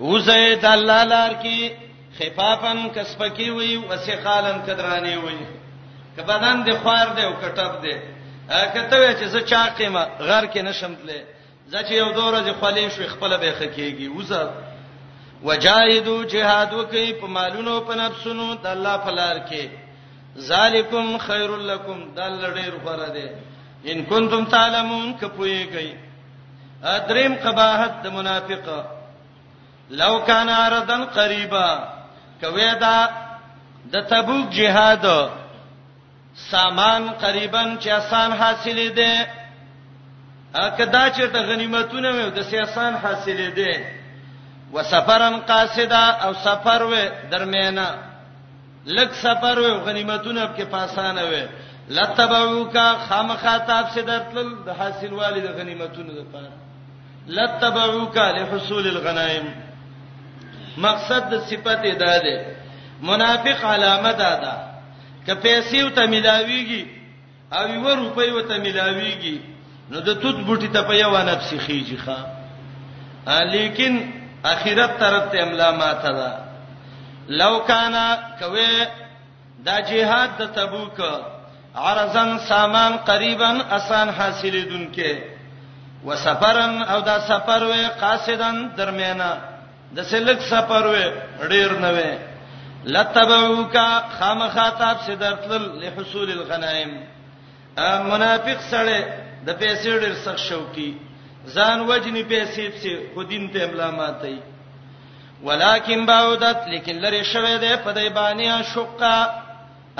وزید 0.00 0.64
الله 0.64 1.04
لار 1.04 1.30
کې 1.42 1.70
خفافن 2.18 2.88
کسبکی 2.94 3.50
وی 3.50 3.76
وسخالن 3.90 4.58
کدرانی 4.66 5.16
وی 5.16 5.36
که 6.16 6.22
بدن 6.22 6.62
د 6.64 6.78
خوار 6.82 7.06
دی 7.16 7.22
او 7.22 7.32
کټب 7.42 7.80
دی 7.82 7.94
کته 8.74 8.96
وی 8.98 9.14
چې 9.18 9.24
زه 9.34 9.40
چاقیمه 9.40 10.04
غر 10.20 10.46
کې 10.46 10.56
نشم 10.62 10.94
تله 10.94 11.22
ځکه 11.70 11.92
یو 11.94 12.08
دوره 12.14 12.40
د 12.40 12.52
خپلې 12.54 12.88
شو 12.90 13.06
خپل 13.14 13.36
به 13.36 13.52
خکېږي 13.58 14.08
وزه 14.18 14.50
وجاهدوا 15.42 16.24
جهاد 16.24 16.72
وکي 16.74 17.12
په 17.12 17.26
مالونو 17.26 17.80
په 17.80 17.94
نفسونو 17.94 18.54
د 18.54 18.66
الله 18.66 18.96
فلار 18.98 19.36
کې 19.46 19.68
ذالکم 20.48 21.18
خیرلکم 21.18 22.02
دل 22.16 22.42
ډیر 22.56 22.74
غره 22.84 23.08
دی 23.14 23.28
ان 23.92 24.04
کنتم 24.10 24.44
تعلمون 24.56 25.14
کپویږي 25.20 25.88
ادریم 26.84 27.34
قباحت 27.44 28.02
د 28.02 28.06
منافقه 28.18 28.93
لو 29.90 30.18
کان 30.26 30.48
اردن 30.48 31.04
قریبا 31.14 31.68
کوي 32.40 32.70
دا 32.80 33.06
د 33.92 34.00
تبوک 34.08 34.48
جهاد 34.52 35.04
سامان 36.50 37.08
قریبا 37.20 37.64
چې 37.80 37.88
آسان 37.88 38.32
حاصلې 38.32 38.88
ده 38.98 39.26
اګه 40.54 40.84
دا 40.84 41.10
چې 41.10 41.20
د 41.32 41.36
غنیمتونه 41.48 42.12
مې 42.12 42.32
د 42.38 42.42
سیاسان 42.50 42.94
حاصلې 42.94 43.50
ده 43.56 43.86
وسفرن 44.72 45.36
قاصدا 45.38 46.04
او 46.26 46.32
سفر 46.34 46.82
و 46.90 46.94
درمیانه 47.30 47.88
لک 48.86 49.12
سفر 49.14 49.58
و 49.58 49.78
غنیمتونه 49.84 50.46
په 50.46 50.64
پاسانه 50.64 51.22
و 51.24 51.44
لتبعوکا 51.88 52.86
خامخا 53.08 53.56
تاب 53.66 53.86
سے 53.94 54.00
درتل 54.02 54.48
د 54.66 54.70
حاصل 54.78 55.12
والد 55.12 55.46
غنیمتونو 55.58 56.12
لپاره 56.12 56.52
لتبعوکا 57.26 58.30
لحصول 58.32 58.86
الغنائم 58.88 59.48
مقصد 60.76 61.30
د 61.34 61.40
صفته 61.40 61.94
ده 61.94 62.18
ده 62.18 62.46
منافق 63.02 63.64
علامه 63.64 64.12
ده 64.12 64.40
ده 64.40 64.52
که 65.26 65.34
پیسې 65.40 65.74
او 65.82 65.90
ته 65.90 66.06
ملاويږي 66.06 66.84
او 67.52 67.68
یو 67.68 67.86
روپۍ 67.96 68.28
او 68.32 68.40
ته 68.40 68.58
ملاويږي 68.58 69.36
نو 69.90 70.00
د 70.00 70.20
توت 70.20 70.36
بوټي 70.46 70.68
ته 70.68 70.82
په 70.82 70.94
یو 70.94 71.18
نفس 71.18 71.54
خيږي 71.54 71.98
ښا 72.06 72.16
لیکن 73.44 74.10
اخرت 74.44 74.98
طرف 75.00 75.30
ته 75.32 75.42
املامات 75.42 76.02
ده 76.02 76.32
لو 77.28 77.58
کان 77.64 77.94
کوي 78.40 78.86
دا 79.64 79.80
جهاد 79.80 80.28
د 80.38 80.42
تبوک 80.46 81.00
عرضن 81.76 82.38
سامان 82.48 82.96
قریبا 82.96 83.50
آسان 83.70 84.08
حاصلې 84.18 84.64
دونکې 84.70 85.14
وسفرن 86.04 86.82
او 86.82 87.00
دا 87.00 87.18
سفر 87.20 87.62
وې 87.70 87.88
قاصدن 88.00 88.56
درمیانه 88.76 89.38
د 89.96 90.04
سلک 90.12 90.40
سفر 90.52 90.84
و 90.90 90.94
ډیر 91.52 91.70
نه 91.82 91.90
و 91.96 91.98
لتبعوک 92.94 93.76
خامخاتاب 94.18 94.96
سدرتل 95.06 95.64
لحصول 95.82 96.30
الغنائم 96.32 96.92
منافق 98.10 98.60
سره 98.72 98.98
د 99.46 99.48
پیسې 99.62 99.90
ډیر 100.04 100.14
سخت 100.24 100.42
شوقي 100.48 100.88
ځان 101.58 101.78
وجني 101.90 102.22
پیسې 102.32 102.62
په 102.74 103.14
خودین 103.14 103.48
ته 103.54 103.64
املامات 103.70 104.24
ای 104.32 104.36
ولکن 105.46 106.04
باودت 106.12 106.60
لیکن 106.74 106.96
لری 107.06 107.24
شوه 107.32 107.56
ده 107.64 107.76
په 107.88 107.92
دای 107.98 108.08
باندې 108.08 108.74
شقه 108.74 109.30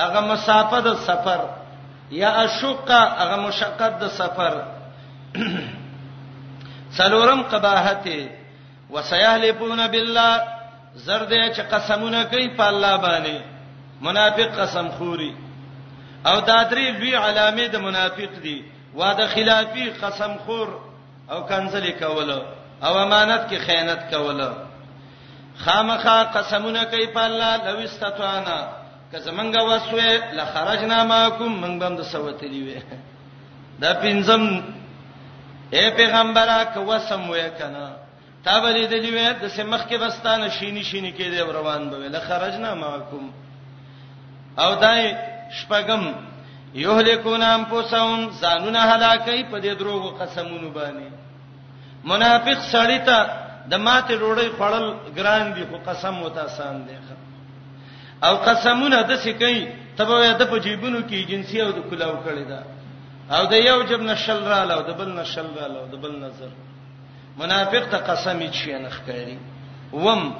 هغه 0.05 0.20
مسافه 0.31 0.81
د 0.87 0.95
سفر 1.09 1.41
یا 2.20 2.31
اشقه 2.45 3.00
هغه 3.22 3.37
مشقت 3.48 3.98
د 4.06 4.17
سفر 4.20 4.55
څلورم 7.03 7.42
قباحته 7.55 8.17
وسيحلفون 8.91 9.87
بالله 9.87 10.43
زرد 10.95 11.33
چې 11.55 11.61
قسمونه 11.73 12.25
کوي 12.25 12.49
په 12.57 12.69
الله 12.69 12.97
باندې 12.97 13.41
منافق 14.01 14.61
قسم 14.61 14.89
خوري 14.99 15.35
او 16.27 16.41
دا 16.41 16.65
درې 16.71 16.91
لوی 16.99 17.17
علامې 17.17 17.69
د 17.71 17.77
منافق 17.77 18.31
دي 18.43 18.65
وعده 18.94 19.27
خلافی 19.28 19.91
قسم 19.91 20.37
خور 20.47 20.69
او 21.31 21.41
کنزلی 21.47 21.93
کوله 21.93 22.43
او 22.84 22.99
امانت 22.99 23.41
کې 23.50 23.56
خیانت 23.67 24.15
کوله 24.15 24.53
خامخا 25.59 26.23
قسمونه 26.25 26.84
کوي 26.84 27.06
په 27.06 27.25
الله 27.25 27.56
لو 27.71 27.78
استطعنا 27.84 28.59
که 29.12 29.19
زمونږه 29.19 29.61
وسوې 29.62 30.33
لخرجنا 30.34 31.05
ماکم 31.05 31.62
موږ 31.65 31.81
بند 31.81 32.03
سوتلی 32.03 32.62
وې 32.67 32.83
دا 33.81 33.93
پینځم 33.94 34.62
اے 35.71 35.91
پیغمبره 35.91 36.65
که 36.75 36.81
وسم 36.81 37.31
وې 37.33 37.50
کنه 37.59 37.91
تا 38.44 38.55
بلې 38.62 38.84
د 38.93 38.94
لیوې 39.05 39.27
د 39.43 39.44
سمخ 39.56 39.82
کې 39.88 39.97
بستانه 40.05 40.49
شینی 40.59 40.82
شینی 40.88 41.10
کې 41.16 41.27
دی 41.32 41.41
روان 41.59 41.82
به 41.91 41.97
له 42.15 42.21
خرجنا 42.28 42.71
معکم 42.82 43.25
او 44.65 44.71
دای 44.84 45.03
شپغم 45.59 46.05
یهلکونام 46.84 47.60
پوسوم 47.71 48.22
زانونه 48.41 48.81
هلاکې 48.91 49.38
په 49.53 49.59
دې 49.65 49.72
دروغو 49.81 50.09
قسمونو 50.21 50.69
باندې 50.71 51.10
منافق 52.10 52.59
سړی 52.72 52.99
ته 53.06 53.19
د 53.71 53.75
ماته 53.87 54.15
روړی 54.22 54.49
خړل 54.59 54.87
ګران 55.16 55.47
دی 55.56 55.65
خو 55.71 55.76
قسم 55.88 56.22
وتا 56.22 56.47
سان 56.56 56.76
دی 56.87 56.97
او 58.28 58.34
قسمونه 58.49 59.00
د 59.03 59.16
سکې 59.25 59.55
تبه 59.97 60.32
د 60.41 60.50
په 60.53 60.59
جیبونو 60.66 61.00
کې 61.09 61.28
جنسي 61.31 61.59
او 61.62 61.71
د 61.78 61.81
کلاو 61.91 62.21
کړی 62.26 62.44
دا 62.50 62.61
او 63.37 63.43
د 63.53 63.55
یو 63.69 63.82
جب 63.91 64.03
نشل 64.11 64.38
را 64.53 64.65
لاو 64.71 64.81
د 64.88 64.93
بل 64.99 65.09
نشل 65.21 65.47
را 65.61 65.66
لاو 65.75 65.87
د 65.93 65.97
بل 66.03 66.15
نظر 66.26 66.50
منافق 67.39 67.84
ته 67.91 67.97
قسم 67.99 68.41
یې 68.41 68.50
چي 68.50 68.72
نه 68.78 68.89
ښکاری 68.91 69.39
وم 69.93 70.34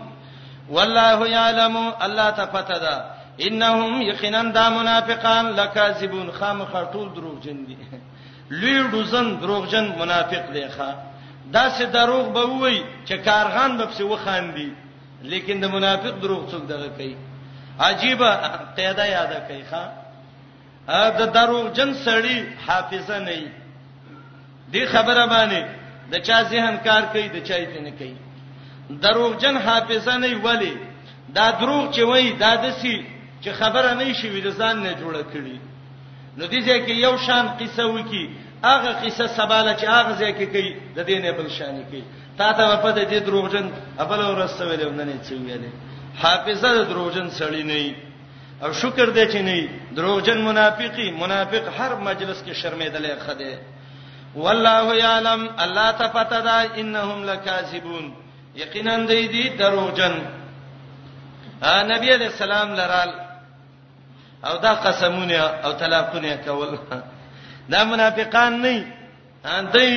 والله 0.69 1.28
یعلم 1.28 1.77
الله 2.00 2.31
ته 2.31 2.44
پته 2.47 2.78
ده 2.78 3.05
انهم 3.41 4.03
یقینا 4.03 4.43
دا 4.43 4.71
منافقان 4.71 5.47
لکاذبون 5.47 6.31
خامخ 6.31 6.71
ټول 6.93 7.09
دروغجن 7.15 7.66
دي 7.66 7.77
لوی 8.60 8.83
دوزن 8.91 9.37
دروغجن 9.41 9.87
منافق 9.99 10.50
دی 10.53 10.69
ښا 10.69 10.91
دا 11.53 11.69
سه 11.71 11.84
دروغ 11.87 12.33
به 12.33 12.47
وای 12.47 12.83
چې 13.06 13.12
کارغان 13.12 13.77
به 13.78 13.84
په 13.87 14.04
وخاندي 14.04 14.72
لیکن 15.22 15.60
د 15.60 15.65
منافق 15.66 16.10
دروغ 16.22 16.49
څوک 16.50 16.66
دغه 16.69 16.88
کوي 16.88 17.16
عجیب 17.81 18.19
قاعده 18.77 19.06
یاد 19.09 19.47
کوي 19.49 19.62
ښا 19.71 19.84
ا 20.88 21.10
د 21.19 21.33
دروغجن 21.33 21.94
سړی 21.94 22.69
حافظه 22.71 23.19
نه 23.19 23.53
دی 24.71 24.87
خبره 24.87 25.27
باندې 25.27 25.65
د 26.12 26.19
چا 26.19 26.42
ذهن 26.50 26.76
کار 26.84 27.03
کوي 27.12 27.28
د 27.28 27.38
چا 27.48 27.56
یې 27.62 27.81
نه 27.87 27.92
کوي 27.98 28.16
دروغجن 29.04 29.56
حافظه 29.66 30.16
نه 30.25 30.28
ویلي 30.47 30.75
دا 31.38 31.47
دروغ 31.60 31.84
چې 31.94 32.03
وای 32.10 32.32
دا 32.44 32.53
دسی 32.66 32.97
چې 33.42 33.50
خبره 33.60 33.91
نه 34.00 34.12
شي 34.12 34.28
ویل 34.28 34.50
ځان 34.60 34.76
نه 34.87 34.92
جوړه 35.00 35.22
کړي 35.32 35.59
نو 36.38 36.44
دي 36.47 36.60
ځکه 36.69 36.91
یو 37.06 37.16
شان 37.26 37.44
قصه 37.60 37.84
وکي 37.97 38.25
هغه 38.69 38.91
قصه 39.03 39.26
سباله 39.38 39.72
چې 39.81 39.87
هغه 39.98 40.12
ځکه 40.22 40.44
کوي 40.54 40.70
د 40.97 40.98
دې 41.09 41.16
نه 41.25 41.31
بل 41.37 41.48
شان 41.59 41.82
کوي 41.88 42.04
تا 42.38 42.53
ته 42.53 42.76
په 42.84 42.91
دې 42.98 43.16
دروغجن 43.26 43.66
خپل 44.00 44.21
ورسته 44.31 44.62
ویلو 44.71 44.91
نه 44.98 45.04
نه 45.04 45.16
چوي 45.28 45.42
ویلي 45.48 45.71
حافظه 46.22 46.69
د 46.78 46.81
دروغجن 46.91 47.28
سړی 47.38 47.62
نه 47.71 47.84
او 48.65 48.72
شکر 48.82 49.06
دې 49.16 49.25
چې 49.32 49.41
نه 49.48 49.59
دروغجن 49.97 50.38
منافقی 50.50 51.09
منافق 51.22 51.65
هر 51.78 51.91
مجلس 52.09 52.38
کې 52.47 52.53
شرمېدلې 52.62 53.12
خده 53.26 53.53
والله 54.37 54.83
یعلم 55.05 55.41
الله 55.65 55.91
تفتدا 56.03 56.59
انهم 56.81 57.19
لکاذبون 57.31 58.05
یقینا 58.62 58.97
دوی 59.11 59.27
دي 59.34 59.45
دروغجن 59.61 60.15
نبی 61.93 62.09
علیہ 62.17 62.27
السلام 62.34 62.69
لرال 62.78 63.11
او 64.47 64.55
دا 64.65 64.72
قسمونه 64.87 65.34
او 65.65 65.72
تلاقونه 65.72 66.34
کول 66.47 66.78
دا 67.72 67.81
منافقان 67.93 68.53
نه 68.65 68.75
دوی 69.75 69.93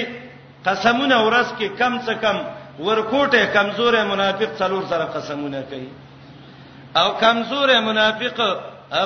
قسمونه 0.66 1.18
ورس 1.26 1.50
کې 1.60 1.68
کم 1.80 1.94
څه 2.06 2.14
کم 2.24 2.38
ورکوټه 2.86 3.44
کمزور 3.56 3.94
منافق 4.14 4.50
څلور 4.60 4.84
سره 4.92 5.06
قسمونه 5.16 5.62
کوي 5.70 5.90
او 7.00 7.08
کمزور 7.24 7.70
منافق 7.90 8.38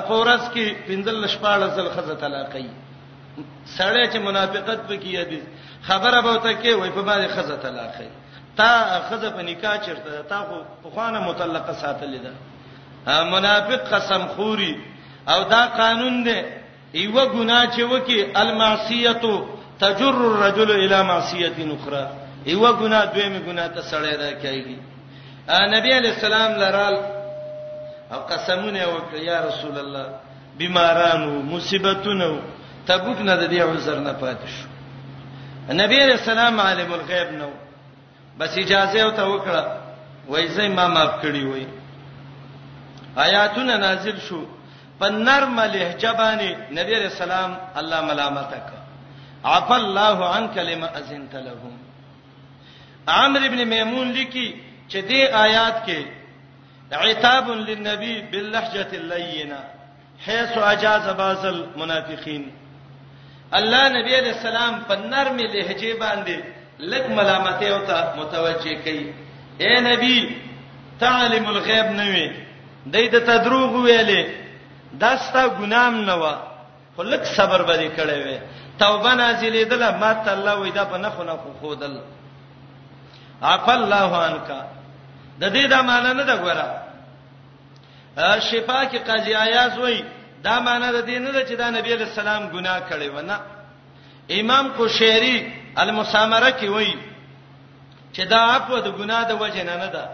په 0.08 0.14
ورس 0.22 0.44
کې 0.54 0.66
پندل 0.88 1.28
شپاله 1.28 1.68
ځل 1.76 1.88
خزه 1.96 2.16
طلاقي 2.16 2.68
سړی 3.78 4.04
چې 4.14 4.18
منافقت 4.28 4.80
وکي 4.90 5.14
دې 5.30 5.42
خبره 5.88 6.22
به 6.22 6.32
وته 6.32 6.54
کې 6.62 6.72
وای 6.80 6.90
په 6.96 7.02
باندې 7.02 7.28
خزه 7.36 7.56
طلاق 7.56 7.96
تا 8.58 8.72
خزه 9.10 9.30
په 9.30 9.42
نکاح 9.42 9.76
چرته 9.86 10.22
تا 10.30 10.40
خو 10.48 10.58
په 10.84 10.90
خوانه 10.94 11.20
مطلقه 11.20 11.74
ساتلې 11.82 12.20
ده 12.26 12.32
منافق 13.36 13.82
قسم 13.94 14.28
خوري 14.36 14.74
او 15.28 15.44
دا 15.44 15.62
قانون 15.82 16.24
دی 16.24 16.40
ایو 17.02 17.30
ګنا 17.34 17.60
چې 17.74 17.82
وکي 17.92 18.34
المعصیه 18.38 19.24
تجر 19.82 20.16
الرجل 20.26 20.72
الى 20.72 21.04
معصیه 21.04 21.56
اخرى 21.76 22.06
ایو 22.48 22.74
ګنا 22.80 23.00
دویمه 23.14 23.40
ګنا 23.48 23.68
ته 23.68 23.82
سړی 23.82 24.14
راکایږي 24.22 24.78
نبی 25.76 25.92
علی 26.00 26.08
السلام 26.10 26.52
لرال 26.62 26.98
او 28.14 28.20
قسمونه 28.30 28.84
وکړه 28.86 29.20
یا 29.22 29.46
رسول 29.46 29.78
الله 29.80 30.06
بیمارانو 30.58 31.42
مصیبتونو 31.42 32.38
تبوک 32.92 33.18
نه 33.28 33.36
د 33.42 33.44
دې 33.52 33.60
عذر 33.70 33.98
نه 34.08 34.14
پاتې 34.22 34.48
شو 34.56 34.68
نبی 35.82 35.98
رسول 36.14 36.38
الله 36.44 36.64
عالم 36.64 36.94
الغیب 37.00 37.30
نو 37.42 37.50
بس 38.40 38.58
اجازه 38.64 39.02
او 39.04 39.10
ته 39.18 39.24
وکړه 39.24 39.64
وای 40.32 40.48
زې 40.56 40.62
ما 40.78 40.86
معاف 40.96 41.14
کړی 41.24 41.44
وای 41.52 41.68
آیاتونه 43.26 43.74
نازل 43.86 44.18
شو 44.28 44.42
په 45.00 45.08
نرم 45.28 45.60
لهجه 45.60 46.12
باندې 46.20 46.50
نبی 46.80 46.96
رسول 47.06 47.32
الله 47.40 47.58
الله 47.82 48.02
ملامت 48.10 48.50
وکړه 48.50 48.82
عف 49.52 49.70
الله 49.82 50.32
عنك 50.36 50.58
لما 50.70 50.88
اذنت 51.02 51.36
لهم 51.48 51.78
عمرو 53.18 53.46
ابن 53.50 53.62
میمون 53.74 54.08
لیکي 54.12 54.56
چې 54.90 54.98
دې 55.10 55.34
آیات 55.44 55.84
کې 55.88 56.06
عتاب 57.04 57.50
للنبي 57.50 58.14
باللهجه 58.22 58.88
اللينه 59.02 59.60
حيث 60.26 60.58
اجاز 60.70 61.06
بعض 61.20 61.46
المنافقين 61.50 62.44
الله 63.60 63.84
نبی 63.98 64.12
علیہ 64.18 64.32
السلام 64.34 64.76
په 64.90 64.94
نرم 65.14 65.38
لهجه 65.40 65.92
باندې 66.02 66.38
لک 66.92 67.06
ملامت 67.16 67.62
او 67.70 67.80
ته 67.88 67.96
متوجه 68.20 68.74
کړي 68.86 69.06
اے 69.64 69.74
نبی 69.88 70.18
تعلم 71.02 71.46
الغیب 71.54 71.86
نه 71.98 72.06
وي 72.12 72.28
دای 72.94 73.06
د 73.16 73.18
تدروغ 73.30 73.72
ویلې 73.84 74.22
داستا 75.04 75.44
ګنام 75.60 75.94
نه 76.12 76.16
و 76.22 76.24
خو 76.96 77.02
لک 77.10 77.24
صبر 77.34 77.60
به 77.72 77.78
کړي 77.98 78.20
وي 78.26 78.40
توبه 78.84 79.12
نازلې 79.16 79.68
دله 79.74 79.90
ما 80.06 80.12
ته 80.14 80.30
الله 80.38 80.54
وې 80.64 80.72
دا 80.80 80.84
په 80.94 80.98
نه 81.08 81.12
خو 81.18 81.24
نه 81.32 81.36
خو 81.44 81.50
خودل 81.62 81.96
عف 83.50 83.68
الله 83.74 84.10
عنك 84.24 84.50
د 85.40 85.54
دې 85.54 85.68
د 85.76 85.78
معنی 85.92 86.12
نه 86.14 86.24
دا 86.32 86.38
ګوره 86.46 86.68
شفا 88.50 88.80
کې 88.86 88.98
قاضی 89.08 89.34
آیاز 89.44 89.74
وایي 89.80 90.02
دا 90.46 90.56
معنی 90.68 90.88
د 90.98 91.00
دین 91.10 91.24
نه 91.24 91.44
چې 91.50 91.54
دا 91.58 91.70
نبی 91.78 91.94
علی 91.94 92.04
السلام 92.04 92.50
ګناه 92.50 92.80
کړی 92.90 93.08
و 93.16 93.22
نه 93.22 93.40
امام 94.40 94.66
قشیری 94.80 95.38
المسامره 95.78 96.50
کې 96.60 96.64
وایي 96.76 96.96
چې 98.14 98.20
دا 98.34 98.38
عفو 98.54 98.80
د 98.80 98.90
ګناه 99.00 99.24
د 99.30 99.42
وجه 99.42 99.64
نه 99.70 99.76
نه 99.84 99.88
ده 99.96 100.06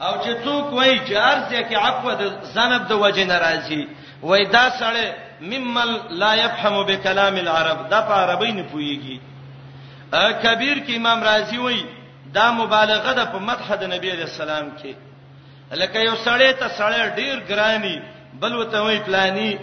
او 0.00 0.12
چې 0.24 0.44
څوک 0.44 0.72
وایي 0.72 0.98
چې 1.08 1.12
ارزه 1.12 1.62
کې 1.68 1.74
عفو 1.84 2.10
د 2.10 2.32
ذنب 2.54 2.88
د 2.88 2.92
وجه 2.92 3.24
نه 3.24 3.38
راځي 3.46 3.82
وای 4.22 4.44
دا 4.46 4.70
سره 4.70 5.04
ممل 5.40 5.90
لا 6.10 6.34
يفهم 6.34 6.82
بكلام 6.82 7.36
العرب 7.36 7.88
دا 7.88 8.00
په 8.08 8.12
عربی 8.14 8.52
نه 8.52 8.64
پويږي 8.72 9.18
کبیر 10.44 10.78
کې 10.86 10.96
امام 10.96 11.24
رازی 11.24 11.58
وایي 11.58 11.84
دا 12.32 12.50
مبالغه 12.52 13.12
ده 13.12 13.24
په 13.24 13.38
مدح 13.38 13.74
د 13.80 13.84
نبی 13.94 14.10
علی 14.10 14.22
السلام 14.22 14.72
کې 14.82 14.94
لکه 15.72 15.98
یو 16.00 16.14
سړی 16.16 16.58
ته 16.60 16.68
سړی 16.68 17.14
ډیر 17.16 17.36
ګرانی 17.48 18.00
بل 18.32 18.54
وته 18.56 18.82
وی 18.82 18.98
پلاني 19.00 19.58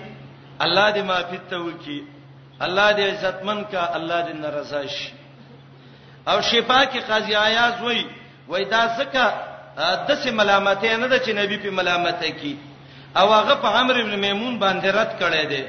الله 0.61 0.91
دې 0.93 0.97
معافي 1.01 1.39
ته 1.49 1.57
وکي 1.57 2.03
الله 2.61 2.91
دې 2.97 3.01
عزتمن 3.01 3.63
کا 3.71 3.95
الله 3.95 4.21
دې 4.25 4.33
ناراضه 4.35 4.85
شي 4.87 5.13
او 6.27 6.41
شفا 6.41 6.85
کې 6.85 6.99
قاضي 7.09 7.35
عیاض 7.35 7.81
وی 7.81 8.05
وای 8.47 8.65
دا 8.65 8.87
زکه 8.97 9.25
د 10.07 10.09
سه 10.21 10.31
ملامتې 10.31 10.93
نه 11.01 11.07
د 11.07 11.17
چې 11.23 11.31
نبی 11.35 11.57
په 11.63 11.69
ملامتې 11.69 12.31
کی 12.41 12.57
او 13.17 13.33
هغه 13.33 13.53
په 13.55 13.67
عمر 13.67 13.99
ابن 14.01 14.15
میمون 14.19 14.59
باندې 14.59 14.85
رد 14.99 15.11
کړي 15.21 15.43
دي 15.51 15.63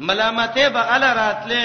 ملامتې 0.00 0.66
به 0.74 0.80
اله 0.96 1.12
راتله 1.22 1.62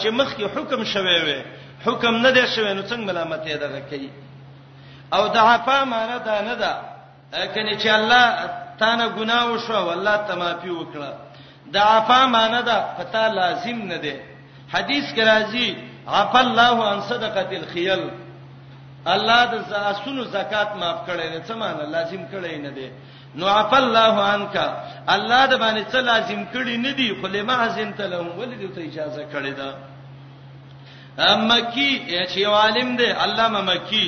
چې 0.00 0.08
مخ 0.18 0.28
کې 0.36 0.42
حکم 0.56 0.84
شوي 0.84 1.20
وي 1.24 1.40
حکم 1.86 2.14
نه 2.16 2.30
دی 2.30 2.46
شوی 2.56 2.72
نو 2.74 2.82
څنګه 2.82 3.06
ملامتې 3.08 3.56
دغه 3.64 3.80
کوي 3.90 4.10
او 5.14 5.28
د 5.28 5.36
عفا 5.36 5.84
معنا 5.84 6.16
دا 6.16 6.40
نه 6.50 6.54
ده 6.54 6.72
کنه 7.54 7.72
چې 7.80 7.86
الله 7.98 8.24
تانه 8.78 9.08
ګناه 9.16 9.50
وشو 9.52 9.86
والله 9.88 10.16
ته 10.28 10.34
معافي 10.34 10.70
وکړه 10.70 11.12
د 11.72 11.76
عفا 11.76 12.26
معنی 12.26 12.62
ده 12.62 12.76
پتا 12.98 13.28
لازم 13.28 13.78
نه 13.90 13.96
ده 14.04 14.16
حدیث 14.74 15.04
کې 15.14 15.22
راځي 15.30 15.66
عف 16.08 16.36
الله 16.36 16.88
عن 16.90 17.00
صدقه 17.00 17.50
الخيل 17.60 18.10
الله 19.06 19.40
د 19.52 19.64
زاسونو 19.70 20.24
زکات 20.24 20.70
معاف 20.76 20.98
کړي 21.08 21.26
نه 21.34 21.40
څه 21.48 21.54
معنی 21.60 21.84
لازم 21.90 22.22
کړي 22.32 22.56
نه 22.66 22.70
ده 22.70 22.90
نو 23.36 23.46
عف 23.46 23.74
الله 23.74 24.24
عنك 24.32 24.56
الله 25.16 25.46
د 25.46 25.54
باندې 25.62 25.84
څه 25.92 26.00
لازم 26.10 26.46
کړي 26.54 26.76
نه 26.86 26.90
دي 26.90 27.08
خو 27.20 27.26
لما 27.26 27.56
حزن 27.64 27.92
ته 27.94 28.06
له 28.06 28.20
ولې 28.38 28.74
ته 28.74 28.80
اجازه 28.86 29.24
کړي 29.32 29.52
ده 29.60 29.70
مکی 31.48 31.90
چې 32.32 32.46
عالم 32.46 32.96
دی 32.96 33.06
علامه 33.12 33.60
مکی 33.72 34.06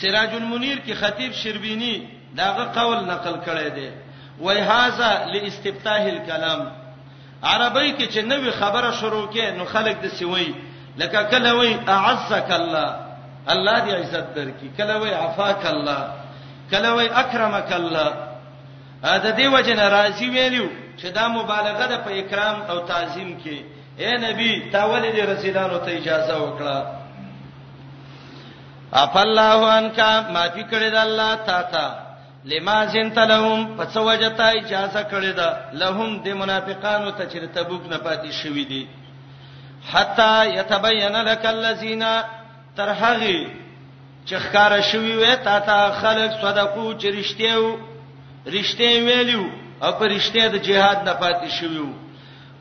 سراج 0.00 0.34
المنیر 0.34 0.78
کې 0.86 0.92
خطیب 1.00 1.32
شربینی 1.32 1.96
داغه 2.36 2.64
قول 2.64 2.98
نقل 3.04 3.34
کړی 3.46 3.70
دی 3.76 3.90
وای 4.40 4.58
هاذا 4.60 5.24
لاستفتاح 5.32 6.00
الكلام 6.02 6.60
عربی 7.42 7.92
کې 7.96 8.12
چې 8.12 8.18
نوې 8.18 8.50
خبره 8.60 8.90
شروع 9.00 9.24
کې 9.32 9.40
نو 9.56 9.64
خلک 9.72 9.96
د 10.02 10.06
سیوي 10.18 10.54
لکه 10.98 11.22
کله 11.22 11.54
وای 11.54 11.78
اعزك 11.88 12.50
الله 12.50 12.96
الله 13.48 13.78
دې 13.86 13.92
عزت 13.92 14.36
درکې 14.36 14.78
کله 14.78 14.96
وای 15.00 15.14
عفاك 15.14 15.66
الله 15.66 16.08
کله 16.70 16.94
وای 16.94 17.08
اکرمك 17.08 17.72
الله 17.72 18.12
دا 19.02 19.36
دې 19.36 19.46
وجه 19.54 19.74
ناراضي 19.74 20.30
ویلو 20.30 20.68
چې 20.98 21.06
دا 21.06 21.28
مبالغه 21.28 21.86
ده 21.86 21.96
په 21.96 22.10
اکرام 22.10 22.62
او 22.62 22.78
تعظیم 22.86 23.38
کې 23.44 23.60
اے 23.98 24.10
نبی 24.16 24.70
تا 24.72 24.84
ولې 24.84 25.16
دې 25.16 25.28
رسولانو 25.28 25.78
ته 25.78 25.96
اجازه 25.96 26.38
وکړه 26.38 27.02
اف 28.98 29.16
الله 29.16 29.78
انکا 29.78 30.20
معافي 30.30 30.62
کړی 30.64 30.88
د 30.92 30.96
الله 30.96 31.34
تا 31.46 31.62
ته 31.62 32.01
لما 32.44 32.86
زنت 32.86 33.18
لهم 33.18 33.76
فسوجتا 33.76 34.48
اجازه 34.50 35.02
کړی 35.10 35.32
دا 35.32 35.50
لهم 35.82 36.18
د 36.24 36.28
منافقانو 36.28 37.10
ته 37.10 37.24
چې 37.30 37.54
تبوک 37.54 37.82
نه 37.90 37.98
پاتې 37.98 38.30
شوې 38.42 38.64
دي 38.70 38.86
حتا 39.92 40.44
يتبين 40.44 41.16
لك 41.22 41.46
الذين 41.46 42.04
ترحغي 42.76 43.46
چې 44.26 44.34
ښکارا 44.44 44.80
شوی 44.80 45.12
وې 45.20 45.36
تا 45.44 45.58
ته 45.58 45.78
خلک 46.00 46.30
صدقو 46.42 46.94
چې 47.00 47.08
رښتیو 47.18 47.78
رښتې 48.46 48.90
ویلو 49.06 49.44
او 49.82 49.92
پر 49.98 50.08
رښتې 50.18 50.44
د 50.52 50.62
جهاد 50.66 50.98
نه 51.08 51.14
پاتې 51.22 51.48
شویو 51.48 51.86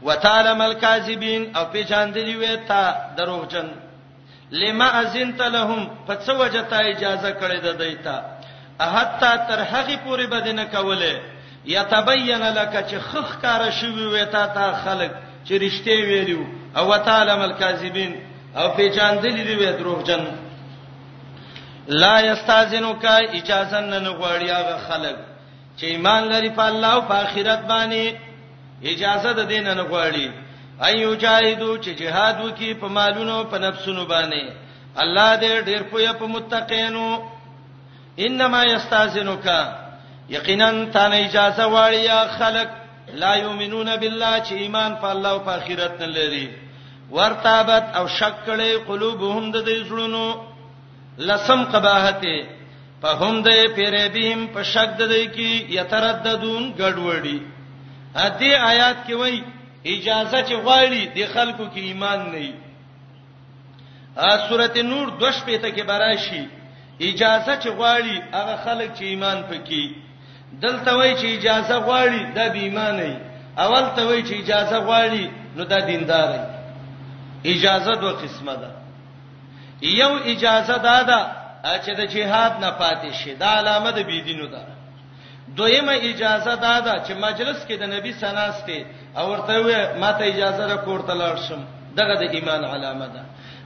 وتعلم 0.03 0.61
الكاذبين 0.61 1.51
او 1.55 1.65
په 1.65 1.81
جاندلی 1.83 2.35
وې 2.41 2.67
تا 2.67 2.81
دروغجن 3.17 3.71
لما 4.51 4.87
ازنت 5.01 5.41
لهم 5.41 5.89
فسوجتا 6.07 6.77
اجازه 6.91 7.31
کړی 7.39 7.59
دا 7.65 7.71
دیتا 7.71 8.15
حتا 8.83 9.35
تر 9.37 9.61
هغه 9.63 9.97
پورې 10.05 10.25
بد 10.27 10.47
نه 10.47 10.65
کوله 10.65 11.21
یتبین 11.65 12.41
لك 12.43 12.85
چې 12.89 12.95
خخ 13.11 13.41
کار 13.41 13.69
شوی 13.71 14.05
وې 14.11 14.25
تا 14.31 14.45
ته 14.45 14.73
خلق 14.85 15.11
چې 15.47 15.51
رښتې 15.63 15.97
ویلو 16.09 16.45
او 16.77 16.97
تعالی 16.97 17.35
مل 17.39 17.53
کاذبین 17.59 18.15
او 18.55 18.69
په 18.77 18.89
جان 18.95 19.17
دلی 19.23 19.43
دی 19.43 19.55
وې 19.57 19.79
دروغجن 19.79 20.25
لا 21.87 22.19
یستاذنک 22.21 23.05
اجازه 23.05 23.79
نه 23.81 24.09
غواړي 24.19 24.49
هغه 24.51 24.77
خلق 24.89 25.15
چې 25.77 25.83
ایمان 25.83 26.23
لري 26.29 26.49
په 26.49 26.65
الله 26.67 26.93
او 26.93 27.01
په 27.01 27.13
آخرت 27.13 27.59
باندې 27.69 28.15
اجازه 28.83 29.31
د 29.33 29.47
دین 29.47 29.63
نه 29.63 29.83
غواړي 29.83 30.29
ایو 30.85 31.15
جاهدو 31.15 31.77
چې 31.83 31.89
جهاد 32.01 32.41
وکي 32.45 32.73
په 32.73 32.87
مالونو 32.87 33.43
په 33.43 33.57
نفسونو 33.57 34.05
باندې 34.07 34.43
الله 35.03 35.39
دې 35.39 35.65
ډېر 35.65 35.81
پوهه 35.83 36.11
په 36.13 36.27
متقینو 36.27 37.30
انما 38.27 38.63
یستاذنک 38.73 39.45
یقینا 40.35 40.69
تانه 40.93 41.17
اجازه 41.27 41.65
واړیا 41.75 42.19
خلق 42.39 42.69
لا 43.21 43.33
یؤمنون 43.43 43.89
بالله 44.03 44.33
چې 44.45 44.53
ایمان 44.63 44.91
په 45.01 45.07
الله 45.13 45.29
او 45.35 45.39
په 45.47 45.51
آخرت 45.59 45.93
نه 46.01 46.07
لري 46.17 46.47
ورتابت 47.15 47.85
او 47.97 48.05
شک 48.17 48.35
کړي 48.47 48.71
قلوبهم 48.89 49.45
د 49.55 49.57
دې 49.67 49.77
زړونو 49.87 50.25
لسم 51.29 51.63
قباحته 51.71 52.37
په 53.01 53.09
هم 53.21 53.43
دې 53.43 53.67
پیره 53.75 54.03
بهم 54.15 54.41
په 54.53 54.61
شک 54.73 54.93
دې 54.99 55.23
کې 55.35 55.49
یترددون 55.79 56.63
ګډوډي 56.79 57.39
ا 58.23 58.25
دې 58.39 58.51
آیات 58.71 58.97
کې 59.07 59.13
وایي 59.21 59.41
اجازه 59.95 60.39
چې 60.47 60.55
غواړي 60.65 61.03
د 61.17 61.33
خلکو 61.33 61.63
کې 61.73 61.81
ایمان 61.89 62.19
نه 62.33 62.53
ا 64.31 64.31
سورته 64.47 64.81
نور 64.91 65.07
2 65.19 65.43
پته 65.45 65.69
کې 65.75 65.83
براشي 65.91 66.43
اجازه 66.99 67.57
چې 67.63 67.69
غواړي 67.69 68.21
هغه 68.33 68.55
خلک 68.65 68.89
چې 68.97 69.01
ایمان 69.03 69.43
پکې 69.49 69.83
دلته 70.61 70.91
وایي 70.97 71.15
چې 71.15 71.25
اجازه 71.37 71.75
غواړي 71.79 72.23
د 72.35 72.39
بیمانه 72.53 73.11
اول 73.57 73.85
ته 73.95 74.05
وایي 74.07 74.23
چې 74.23 74.33
اجازه 74.43 74.77
غواړي 74.87 75.25
نو 75.55 75.63
دا 75.63 75.79
دیندار 75.79 76.27
دی 76.33 76.47
اجازه 77.55 77.91
دوه 77.95 78.11
قسمه 78.13 78.55
ده 78.55 78.69
یو 79.81 80.11
اجازه 80.33 80.77
دادا 80.77 81.21
چې 81.83 81.91
د 81.99 82.07
جهاد 82.13 82.51
نه 82.63 82.71
پاتې 82.79 83.11
شي 83.15 83.33
دا 83.35 83.49
علامه 83.57 83.91
د 83.91 83.99
بيدینو 84.03 84.45
ده 84.47 84.61
دویمه 85.57 85.93
اجازه 86.09 86.55
دادا 86.55 86.93
چې 87.05 87.11
مجلس 87.15 87.65
کې 87.67 87.73
د 87.79 87.83
نبی 87.95 88.13
سناسته 88.13 88.85
او 89.17 89.29
ورته 89.31 89.55
ما 90.01 90.11
ته 90.13 90.23
اجازه 90.25 90.65
را 90.67 90.77
کوړتل 90.85 91.21
شم 91.47 91.61
دغه 91.97 92.13
د 92.21 92.23
ایمان 92.35 92.63
علامه 92.65 93.07
ده 93.07 93.21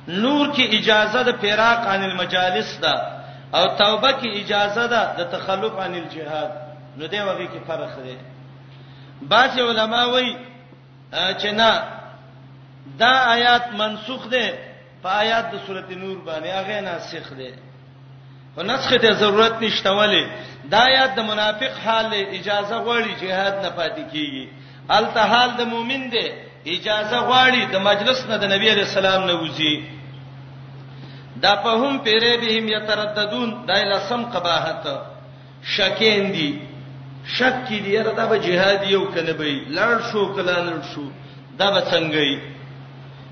نور 0.07 0.47
کې 0.55 0.63
اجازه 0.77 1.21
د 1.24 1.31
فراق 1.41 1.88
عن 1.88 2.03
المجالس 2.03 2.77
ده 2.81 2.93
او 3.53 3.65
توبه 3.77 4.12
کې 4.21 4.29
اجازه 4.41 4.85
ده 4.88 5.13
د 5.17 5.29
تخلف 5.31 5.74
عن 5.75 5.95
الجهاد 5.95 6.51
نو 6.97 7.05
دی 7.07 7.17
وږي 7.19 7.47
کې 7.53 7.67
فرق 7.67 8.00
دی 8.03 8.17
بعض 9.21 9.59
علما 9.59 10.05
وایي 10.05 10.35
چې 11.13 11.45
نه 11.51 11.83
دا 13.00 13.12
آیات 13.33 13.74
منسوخ 13.74 14.27
ده 14.27 14.53
په 15.03 15.07
آیات 15.09 15.51
د 15.51 15.59
سورته 15.67 15.95
نور 15.95 16.17
باندې 16.17 16.47
هغه 16.47 16.79
ناسخ 16.81 17.33
ده 17.33 17.53
او 18.57 18.63
نسخ 18.63 18.89
ته 19.01 19.13
ضرورت 19.13 19.62
نشته 19.62 19.91
ولی 19.91 20.25
دا 20.71 20.79
آیات 20.79 21.15
د 21.15 21.19
منافق 21.21 21.77
حال 21.85 22.12
اجازه 22.13 22.75
غوړي 22.85 23.21
جهاد 23.21 23.53
نه 23.65 23.69
پاتې 23.77 24.03
کیږي 24.13 24.47
الته 24.95 25.19
حال 25.21 25.51
د 25.57 25.62
مؤمن 25.65 26.09
ده 26.09 26.27
اجازه 26.74 27.17
غواړي 27.29 27.62
د 27.74 27.75
مجلس 27.89 28.19
نه 28.29 28.38
د 28.41 28.51
نبی 28.53 28.67
عليه 28.74 28.86
السلام 28.89 29.22
نه 29.29 29.34
وځي 29.43 29.74
دا 31.43 31.53
په 31.65 31.72
هم 31.81 31.93
پیره 32.05 32.31
بهم 32.43 32.65
یترددون 32.77 33.50
دا 33.69 33.77
لسم 33.91 34.22
قباحت 34.34 34.84
شکین 35.75 36.31
دي 36.36 36.51
شک 37.38 37.55
کی 37.67 37.79
دی 37.86 37.98
ردا 38.07 38.25
به 38.31 38.38
جهاد 38.48 38.81
یو 38.95 39.03
کنه 39.13 39.34
به 39.39 39.45
لړ 39.77 39.95
شو 40.12 40.22
کله 40.36 40.53
لړ 40.67 40.79
شو 40.93 41.03
دا 41.60 41.67
به 41.72 41.81
څنګه 41.91 42.19
ای 42.25 42.39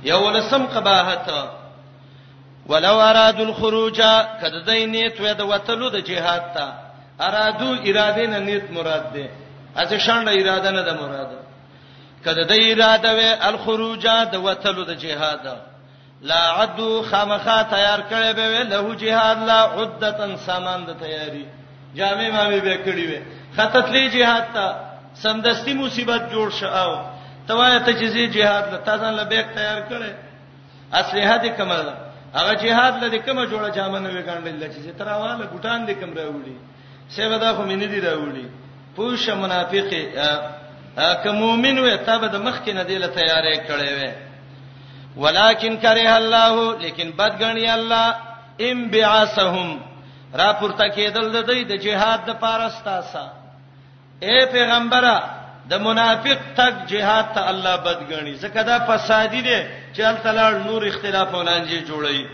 یو 0.03 0.29
لسم 0.31 0.63
قباحت 0.75 1.27
ولو 2.69 2.95
ارادوا 3.09 3.45
الخروج 3.45 4.01
کده 4.41 4.59
دینیت 4.69 5.21
و 5.21 5.25
د 5.39 5.41
وتلو 5.53 5.89
د 5.89 5.95
جهاد 6.09 6.43
ته 6.55 6.67
ارادو 7.27 7.69
اراده 7.87 8.23
نه 8.33 8.39
نیت 8.39 8.71
مراد 8.77 9.05
ده 9.13 9.25
از 9.75 9.93
شاند 9.93 10.27
اراده 10.29 10.69
نه 10.71 10.81
ده 10.87 10.93
مراد 11.01 11.29
ده 11.31 11.42
کده 12.25 12.43
د 12.51 12.53
اراده 12.71 13.11
و 13.17 13.21
الخروج 13.49 14.05
د 14.33 14.35
وتلو 14.45 14.83
د 14.91 14.97
جهاد 15.03 15.43
لا 16.29 16.41
عدو 16.59 16.89
خامخا 17.11 17.57
تیار 17.75 17.99
کړي 18.11 18.31
به 18.37 18.47
له 18.73 18.81
جهاد 19.03 19.37
لا 19.49 19.59
عدتن 19.79 20.31
سامان 20.47 20.79
د 20.89 20.91
تیاری 21.03 21.45
جامع 21.97 22.27
ما 22.35 22.43
به 22.65 22.75
کړي 22.85 23.05
وي 23.09 23.19
خطت 23.57 23.87
لی 23.95 24.03
جهاد 24.15 24.45
ته 24.53 24.65
سمدستي 25.23 25.73
مصیبت 25.83 26.21
جوړ 26.35 26.47
شاو 26.59 26.93
توای 27.47 27.79
ته 27.85 27.91
چې 27.99 28.05
زی 28.15 28.23
جهاد 28.37 28.65
له 28.73 28.79
تازه 28.87 29.09
لبیک 29.19 29.47
تیار 29.59 29.79
کړي 29.89 30.11
اصله 31.01 31.37
دې 31.43 31.51
کمال 31.59 31.87
هغه 32.33 32.53
جهاد 32.63 32.95
لدې 33.03 33.19
کومه 33.27 33.43
جوړه 33.51 33.69
جامه 33.77 33.99
نه 33.99 34.09
وګڼل 34.15 34.63
چې 34.73 34.97
تراواله 34.99 35.45
ګټان 35.55 35.79
دې 35.87 35.93
کوم 36.01 36.13
راوړي 36.13 36.55
سیبدا 37.15 37.53
خو 37.55 37.63
مینه 37.69 37.87
دې 37.93 37.99
راوړي 38.07 38.45
پوښ 38.97 39.19
منافقې 39.41 40.03
که 40.95 41.31
مؤمن 41.31 41.77
وې 41.79 41.97
تابه 42.05 42.27
د 42.27 42.35
مخ 42.41 42.61
کې 42.65 42.69
نه 42.73 42.83
دی 42.83 42.97
له 42.97 43.07
تیارې 43.07 43.67
کړې 43.67 43.91
وې 43.97 44.11
ولکن 45.17 45.77
کره 45.77 46.09
الله 46.17 46.77
لیکن 46.77 47.11
بدګنی 47.17 47.67
الله 47.67 48.15
ام 48.61 48.91
بعثهم 48.91 49.79
را 50.33 50.53
پورته 50.53 50.89
کېدل 50.89 51.31
د 51.31 51.41
دوی 51.47 51.63
د 51.63 51.75
جهاد 51.85 52.25
د 52.25 52.29
پارستاسا 52.39 53.25
اے 54.21 54.45
پیغمبره 54.45 55.23
د 55.69 55.73
منافق 55.81 56.39
تک 56.55 56.75
جهاد 56.87 57.25
ته 57.33 57.49
الله 57.49 57.75
بدګنی 57.77 58.33
ځکه 58.43 58.61
دا 58.61 58.77
فسادی 58.89 59.41
دی 59.41 59.63
چې 59.95 60.01
التلال 60.01 60.63
نور 60.67 60.83
اختلاف 60.87 61.33
ولانجه 61.33 61.83
جوړي 61.85 62.27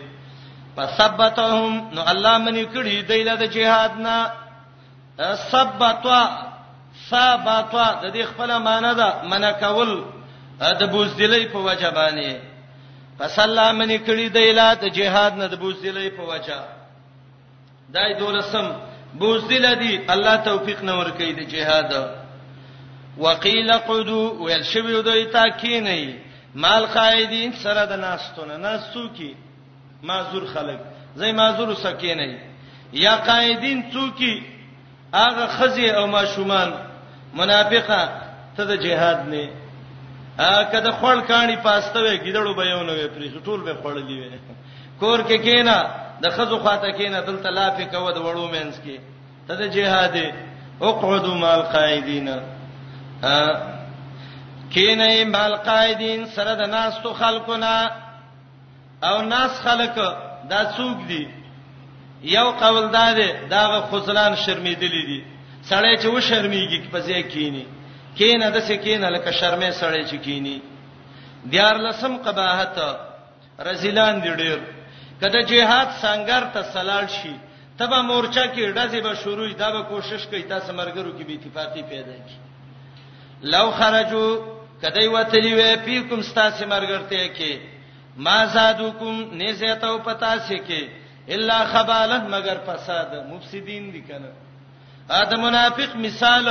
پسبتهم 0.76 1.90
نو 1.94 2.02
الله 2.12 2.38
منی 2.38 2.66
کړي 2.66 3.08
دیله 3.10 3.36
د 3.36 3.44
جهاد 3.48 3.92
نه 4.06 4.32
سبتوا 5.52 6.24
صابطا 7.08 7.90
د 8.04 8.12
دې 8.14 8.24
خپل 8.32 8.50
معنی 8.68 8.94
ده 8.96 9.10
منا 9.32 9.52
کول 9.52 9.92
د 10.80 10.84
بوزدلی 10.92 11.46
په 11.54 11.60
وجه 11.68 11.90
باندې 11.90 12.40
فسلامنی 13.20 13.98
کړي 14.08 14.26
د 14.36 14.38
الهات 14.52 14.84
جهاد 14.98 15.34
نه 15.42 15.46
د 15.48 15.56
بوزدلی 15.60 16.10
په 16.10 16.24
وجه 16.32 16.60
دای 17.96 18.14
دولسم 18.20 18.72
بوزدل 19.14 19.76
دي 19.76 19.94
الله 20.14 20.36
توفیق 20.50 20.84
نه 20.84 20.94
ور 21.00 21.10
کوي 21.20 21.34
د 21.34 21.40
جهاد 21.40 22.16
وقيل 23.18 23.72
قدو 23.88 24.44
ويل 24.44 24.64
شبي 24.66 25.02
دوی 25.02 25.26
تا 25.26 25.44
کینی 25.62 26.14
مال 26.56 26.86
قائدین 26.86 27.52
سره 27.64 27.86
د 27.86 27.94
ناستونه 28.02 28.58
ناسو 28.58 29.08
کی 29.16 29.34
معذور 30.04 30.46
خلک 30.54 30.80
زې 31.18 31.34
معذور 31.40 31.74
سکینی 31.76 32.36
یا 33.06 33.16
قائدین 33.16 33.84
څوکي 33.94 34.44
هغه 35.14 35.48
خزي 35.48 35.90
او 35.90 36.08
ماشومان 36.08 36.74
منافقه 37.34 38.10
ته 38.58 38.64
د 38.66 38.72
جهاد 38.86 39.20
نه 39.32 39.48
ا 40.52 40.54
کده 40.72 40.92
خړ 41.00 41.18
کانی 41.30 41.58
پاسته 41.68 42.00
وي 42.02 42.16
ګیدړو 42.26 42.54
به 42.58 42.64
یو 42.74 42.84
نه 42.84 42.94
وي 42.94 43.08
پرې 43.14 43.46
ټول 43.48 43.60
به 43.66 43.74
خړلې 43.82 44.16
وي 44.22 44.40
کور 45.00 45.20
کې 45.28 45.38
کینا 45.46 45.78
د 46.24 46.26
خزو 46.36 46.60
خاطه 46.60 46.92
کینا 47.00 47.20
دلته 47.28 47.50
لافي 47.58 47.86
کو 47.92 48.12
د 48.12 48.18
وړو 48.26 48.46
مینس 48.54 48.76
کې 48.86 48.98
ته 49.48 49.54
د 49.62 49.64
جهاد 49.76 50.16
اقعدوا 50.88 51.36
مال 51.44 51.62
قائدین 51.62 52.28
ا 52.30 52.40
کینې 54.74 55.26
مال 55.36 55.56
قائدین 55.68 56.22
سره 56.36 56.54
د 56.62 56.64
ناس 56.78 56.94
تو 57.04 57.10
خلقنا 57.14 57.76
او 59.08 59.22
ناس 59.34 59.52
خلق 59.66 59.96
دا 60.52 60.62
څوک 60.78 60.98
دي 61.10 61.26
یو 62.38 62.48
قول 62.62 62.86
دا 62.98 63.08
دی 63.18 63.30
دا 63.54 63.62
غ 63.70 63.74
خزلان 63.92 64.32
شرمیدلی 64.44 65.04
دي 65.10 65.22
سړی 65.68 65.98
چې 66.02 66.08
و 66.08 66.20
شرمېږي 66.22 66.80
په 66.92 67.00
ځای 67.08 67.24
کینی 67.34 67.66
کینه 68.18 68.48
د 68.56 68.60
څه 68.68 68.76
کینه 68.84 69.08
لکه 69.16 69.32
شرمې 69.40 69.72
سړی 69.82 70.04
چې 70.10 70.18
کینی 70.26 70.60
دیار 71.52 71.76
لسم 71.86 72.18
قباحت 72.26 72.76
رزلان 73.68 74.16
دی 74.24 74.32
ډیر 74.42 74.60
کله 75.22 75.40
جهاد 75.50 75.88
سنگر 76.02 76.44
ته 76.54 76.62
سلال 76.74 77.06
شي 77.18 77.36
تبه 77.78 78.00
مورچا 78.08 78.46
کې 78.56 78.66
ډزې 78.78 79.00
به 79.06 79.14
شروع 79.24 79.50
دا 79.54 79.70
به 79.76 79.82
کوشش 79.92 80.22
کوي 80.30 80.44
تاسو 80.54 80.72
مرګرو 80.80 81.12
کې 81.18 81.24
به 81.28 81.34
اتفاقی 81.36 81.84
پیدا 81.92 82.16
کی 82.28 82.38
لو 83.54 83.72
خرجو 83.78 84.26
کدی 84.82 85.08
وتلی 85.14 85.54
وې 85.60 85.72
پیکم 85.86 86.22
ستاسو 86.32 86.64
مرګرته 86.74 87.30
کې 87.38 87.52
ما 88.26 88.38
زادوکم 88.56 89.16
نزیتو 89.42 89.98
پتا 90.10 90.34
سي 90.48 90.58
کې 90.68 90.82
الا 91.34 91.58
خبالن 91.72 92.24
مگر 92.36 92.58
فساد 92.68 93.10
مفسدين 93.32 93.92
دي 93.94 94.02
کنه 94.10 94.32
ادم 95.12 95.42
منافق 95.42 95.92
مثال 96.06 96.46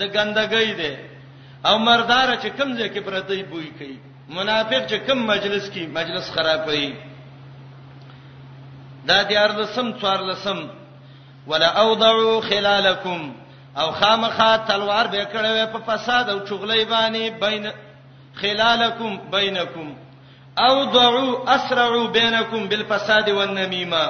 د 0.00 0.02
ګندګۍ 0.16 0.70
دی 0.78 0.92
او 1.68 1.74
مردار 1.86 2.28
چې 2.42 2.48
کم 2.58 2.68
ځای 2.78 2.88
کې 2.94 3.00
پرته 3.06 3.34
بوی 3.50 3.70
کوي 3.78 3.96
منافق 4.38 4.82
چې 4.90 4.96
کم 5.06 5.18
مجلس 5.32 5.64
کې 5.74 5.84
مجلس 5.98 6.26
خرابوي 6.34 6.92
دا 9.08 9.18
دیار 9.30 9.50
لسم 9.60 9.86
څوار 10.00 10.20
لسم 10.30 10.58
ولا 11.46 11.68
اوضعوا 11.84 12.40
خلالکم 12.48 13.20
او 13.80 13.88
خامخا 13.98 14.50
تلوار 14.68 15.06
به 15.12 15.24
کړه 15.24 15.72
په 15.72 15.78
فساد 15.88 16.24
او 16.30 16.38
چغلې 16.48 16.84
باندې 16.90 17.44
بین 17.44 17.64
خلالکم 18.40 19.10
بینکم 19.34 19.86
اوضعوا 20.68 21.28
اسرعوا 21.54 22.04
بینکم 22.18 22.68
بالفساد 22.70 23.28
والنمیمه 23.30 24.04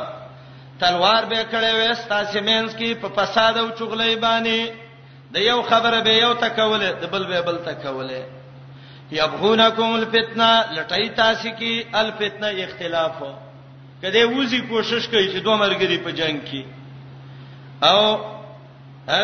تلوار 0.85 1.25
به 1.31 1.41
کړې 1.53 1.73
وې 1.79 1.91
ستاسو 2.03 2.41
مینس 2.49 2.73
کې 2.79 2.91
په 3.03 3.09
فساد 3.17 3.55
او 3.63 3.69
چغلې 3.79 4.15
باندې 4.27 4.61
د 5.35 5.37
یو 5.51 5.59
خبره 5.71 5.99
به 6.07 6.13
یو 6.25 6.33
تکوله 6.45 6.91
د 7.03 7.05
بل 7.13 7.25
به 7.31 7.39
بل 7.49 7.57
تکوله 7.69 8.23
یبغونکم 9.19 9.89
الفتنه 10.01 10.49
لټای 10.77 11.09
تاسو 11.23 11.49
کې 11.59 11.73
الفتنه 12.03 12.49
اختلاف 12.65 13.17
کده 14.03 14.25
وځي 14.27 14.61
کوشش 14.71 15.09
کوي 15.09 15.29
چې 15.33 15.39
دوه 15.47 15.57
مرګري 15.63 15.99
په 16.07 16.11
جنگ 16.19 16.41
کې 16.49 16.63
او 17.93 18.01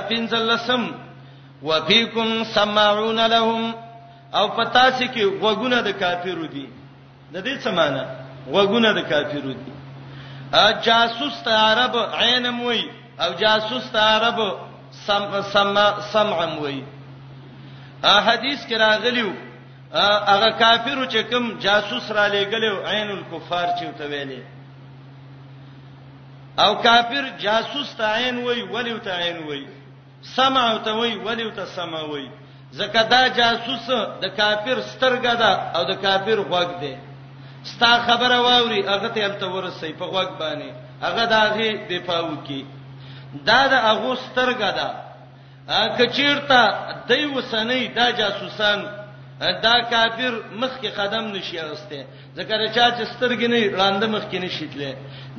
اپینځلسم 0.00 0.82
وفیکم 1.68 2.30
سماعون 2.54 3.20
لهم 3.34 3.74
او 4.34 4.48
پتاسې 4.48 5.06
کې 5.14 5.24
وګونه 5.42 5.78
د 5.88 5.98
کافرو 6.04 6.46
دي 6.54 6.66
د 7.32 7.44
دې 7.44 7.54
څه 7.62 7.70
معنی 7.80 8.04
وګونه 8.54 8.90
د 8.98 9.08
کافرو 9.12 9.52
دي 9.60 9.72
جاسوس 10.58 11.42
ته 11.44 11.50
عرب 11.52 11.96
عینم 12.14 12.60
وای 12.62 12.88
او 13.20 13.32
جاسوس 13.34 13.90
ته 13.90 13.98
عرب 13.98 14.38
سم 15.06 15.40
سم 15.54 15.74
سمعم 16.14 16.58
وای 16.62 16.82
حدیث 18.04 18.66
کې 18.66 18.76
راغلیو 18.78 19.32
هغه 20.32 20.50
کافرو 20.58 21.04
چې 21.12 21.18
کوم 21.30 21.58
جاسوس 21.60 22.10
را 22.12 22.26
لېګلو 22.28 22.74
عین 22.86 23.08
الکفار 23.10 23.66
چې 23.78 23.84
ته 23.98 24.04
ویلې 24.06 24.42
او 26.64 26.74
کافر 26.82 27.24
جاسوس 27.38 27.94
ته 27.96 28.04
عین 28.16 28.44
وای 28.44 28.62
ولی 28.62 28.98
ته 28.98 29.10
عین 29.14 29.42
وای 29.46 29.66
سمع 30.34 30.78
ته 30.84 30.92
وای 30.92 31.14
ولی 31.14 31.50
ته 31.50 31.64
سمع 31.66 32.00
وای 32.00 32.28
زکه 32.72 33.02
دا 33.02 33.28
جاسوس 33.28 33.86
د 34.22 34.26
کافر 34.36 34.80
سترګه 34.82 35.34
ده 35.42 35.54
او 35.78 35.84
د 35.84 35.92
کافر 36.02 36.36
غوږ 36.50 36.80
ده 36.80 37.09
ستا 37.68 37.90
خبره 38.08 38.38
واوري 38.46 38.80
هغه 38.92 39.08
ته 39.14 39.20
هم 39.26 39.34
ته 39.40 39.46
ورسې 39.54 39.90
په 40.00 40.04
غوږ 40.12 40.30
باندې 40.42 40.70
هغه 41.06 41.24
د 41.30 41.32
هغه 41.44 41.66
دفاع 41.90 42.20
وکي 42.32 42.62
دا 43.48 43.60
د 43.72 43.74
هغه 43.88 44.10
سترګه 44.26 44.68
ده 44.78 44.88
کچیرته 45.98 46.62
دای 47.08 47.24
وسنې 47.34 47.82
دا 47.98 48.06
جاسوسان 48.20 48.78
دا 49.66 49.74
کافر 49.92 50.32
مخ 50.60 50.72
کې 50.82 50.90
قدم 50.98 51.24
نشي 51.34 51.58
غسته 51.68 52.00
ځکه 52.36 52.52
چې 52.62 52.68
چا 52.76 52.86
سترګې 53.14 53.46
نه 53.54 53.60
لاندې 53.80 54.06
مخ 54.14 54.24
کې 54.30 54.38
نشیتله 54.44 54.90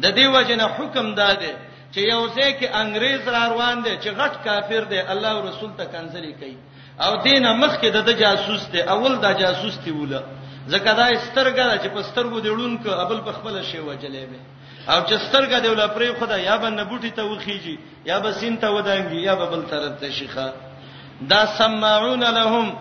د 0.03 0.05
دې 0.17 0.25
وجنه 0.35 0.65
حکم 0.75 1.05
داده 1.21 1.51
چې 1.93 1.99
یو 2.13 2.21
ځای 2.35 2.51
کې 2.59 2.67
انګريز 2.81 3.21
را 3.33 3.43
روان 3.53 3.77
دي 3.85 3.93
چې 4.03 4.09
غټ 4.19 4.33
کافر 4.47 4.81
دی 4.91 4.99
الله 5.13 5.31
او 5.35 5.41
رسول 5.49 5.71
ته 5.79 5.85
کنځلې 5.93 6.33
کوي 6.39 6.57
او 7.05 7.11
دینه 7.25 7.49
مخ 7.61 7.73
کې 7.81 7.89
د 8.09 8.11
جاسوس 8.23 8.63
دی 8.73 8.81
اول 8.93 9.13
دا 9.25 9.31
جاسوس 9.41 9.75
دی 9.83 9.91
وله 9.99 10.21
ځکه 10.67 10.91
دا 10.93 11.07
سترګه 11.27 11.77
چې 11.83 11.87
په 11.93 12.01
سترګو 12.03 12.39
دیړون 12.39 12.77
ک 12.77 12.87
ابل 13.03 13.19
په 13.25 13.31
خپل 13.31 13.63
شی 13.63 13.79
وجلې 13.79 14.25
به 14.31 14.39
او 14.93 14.99
چې 15.07 15.15
سترګه 15.27 15.59
دی 15.59 15.67
ولا 15.69 15.87
پرې 15.87 16.13
خدای 16.19 16.43
یا 16.43 16.57
به 16.57 16.69
نبوټی 16.69 17.11
ته 17.15 17.23
وخیږي 17.25 17.77
یا 18.05 18.19
به 18.19 18.31
سین 18.33 18.57
ته 18.57 18.67
ودانګي 18.69 19.19
یا 19.27 19.35
به 19.35 19.45
بل 19.45 19.61
طرف 19.63 19.99
ته 19.99 20.11
شيخه 20.11 20.53
دا 21.21 21.45
سماعون 21.45 22.23
لهم 22.23 22.73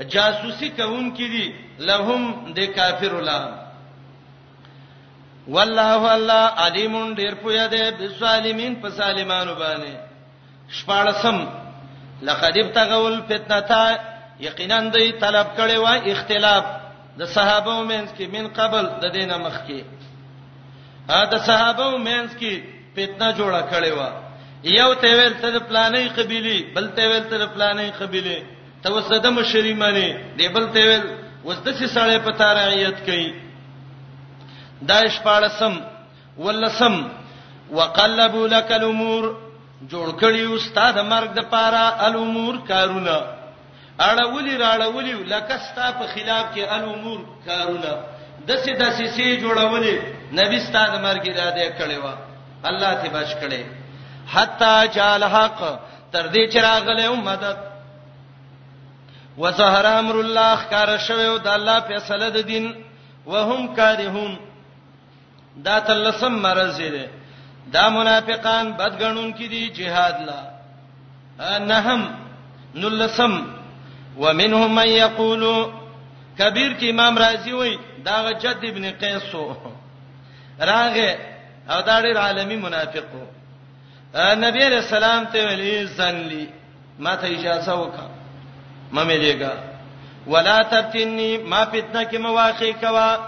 جاسوسي 0.00 0.68
کوم 0.70 1.14
کې 1.16 1.26
دي 1.34 1.54
لهم 1.78 2.52
د 2.56 2.64
کافر 2.64 3.14
ولا 3.14 3.62
والله 5.48 6.12
الله 6.14 6.42
علیم 6.66 7.14
ډیر 7.14 7.34
پویا 7.34 7.66
دی 7.66 7.90
بالظالمین 7.98 8.74
په 8.82 8.90
سالمانو 8.90 9.54
باندې 9.54 9.94
شپارسم 10.70 11.44
لقد 12.22 12.56
ابتغوا 12.58 13.08
الفتنه 13.08 13.98
یقینا 14.40 14.80
دوی 14.80 15.12
طلب 15.12 15.46
کړي 15.56 15.76
وا 15.76 15.94
اختلاف 16.12 16.81
د 17.20 17.26
صحابه 17.34 17.72
ومنس 17.80 18.10
کې 18.18 18.26
من 18.34 18.44
قبل 18.58 18.84
د 19.02 19.04
دینه 19.16 19.36
مخ 19.44 19.56
کې 19.66 19.80
ا 21.20 21.22
د 21.32 21.34
صحابه 21.48 21.86
ومنس 21.94 22.30
کې 22.40 22.52
فتنه 22.96 23.28
جوړه 23.38 23.62
کړې 23.72 23.92
و 23.98 24.00
یو 24.78 24.90
ته 25.02 25.08
ویل 25.18 25.34
ته 25.42 25.48
د 25.56 25.58
پلانې 25.68 26.04
قبيله 26.18 26.56
بل 26.74 26.86
ته 26.96 27.02
ویل 27.10 27.24
ته 27.30 27.36
د 27.42 27.46
پلانې 27.54 27.86
قبيله 28.00 28.38
ته 28.82 28.88
وسده 28.96 29.30
مشری 29.38 29.74
معنی 29.82 30.08
دی 30.38 30.48
بل 30.56 30.66
ته 30.74 30.80
ویل 30.88 31.04
وسده 31.44 31.72
سي 31.78 31.86
ساړې 31.94 32.18
په 32.26 32.30
تارعیت 32.42 32.96
کوي 33.06 33.30
دایش 34.90 35.16
پاړسم 35.26 35.74
ولسم 36.44 36.94
وقلبوا 37.76 38.46
لك 38.54 38.72
الامور 38.78 39.24
جوړ 39.88 40.08
کړی 40.22 40.42
استاد 40.56 40.94
مرګ 41.12 41.30
د 41.38 41.40
پاره 41.54 41.84
الامور 42.08 42.54
کارونه 42.68 43.16
اړولې 44.00 44.56
راړولې 44.56 45.14
لکه 45.26 45.58
ستا 45.58 45.92
په 45.92 46.06
خلاف 46.14 46.54
کې 46.54 46.64
الامور 46.68 47.18
کارونه 47.46 47.94
دسه 48.48 48.72
دسه 48.74 49.06
سي 49.16 49.40
جوړولې 49.40 49.96
نبی 50.32 50.60
ستاسو 50.60 50.98
مرګ 50.98 51.28
اراده 51.28 51.68
کړې 51.78 51.98
و 52.04 52.12
الله 52.68 52.94
ته 52.94 53.08
بچ 53.12 53.28
کړې 53.40 53.62
حتا 54.32 54.86
جال 54.86 55.22
حق 55.24 55.60
تر 56.12 56.26
دې 56.32 56.50
چې 56.52 56.58
راغله 56.62 57.12
امدد 57.12 57.56
وظهر 59.38 59.86
امر 59.86 60.14
الله 60.20 60.56
کار 60.70 60.98
شوه 60.98 61.38
د 61.38 61.48
الله 61.48 61.80
فیصله 61.80 62.28
د 62.30 62.38
دین 62.40 62.74
وهم 63.26 63.74
کارهم 63.76 64.36
دا 65.56 65.78
تلسم 65.80 66.32
مرزه 66.32 66.88
ده 66.88 67.06
دا 67.72 67.88
منافقان 67.88 68.72
بدګنون 68.74 69.34
کې 69.36 69.46
دي 69.48 69.68
جهاد 69.68 70.16
لا 70.28 71.58
نهم 71.58 72.10
نلسم 72.74 73.61
ومنهم 74.18 74.74
من 74.74 74.88
یقول 74.88 75.44
کبیر 76.38 76.72
کې 76.80 76.86
امام 76.90 77.18
رازی 77.18 77.52
وای 77.52 77.76
دا 78.04 78.30
جد 78.32 78.64
ابن 78.64 78.90
قیسو 79.00 79.44
راغه 80.60 81.18
او 81.70 81.80
دا 81.82 82.00
ډېر 82.02 82.16
عالمي 82.16 82.56
منافقو 82.56 83.22
نبی 84.44 84.64
علیہ 84.66 84.76
السلام 84.78 85.24
ته 85.32 85.46
ویلي 85.48 85.84
زن 85.86 86.14
لی 86.28 86.46
ما 86.98 87.14
ته 87.14 87.26
اجازه 87.26 87.74
وکا 87.80 88.06
ما 88.92 89.04
مليګا 89.04 89.50
ولا 90.26 90.62
تفتنی 90.62 91.38
ما 91.38 91.64
فتنه 91.64 92.04
کې 92.04 92.16
مواقع 92.16 92.70
کوا 92.80 93.18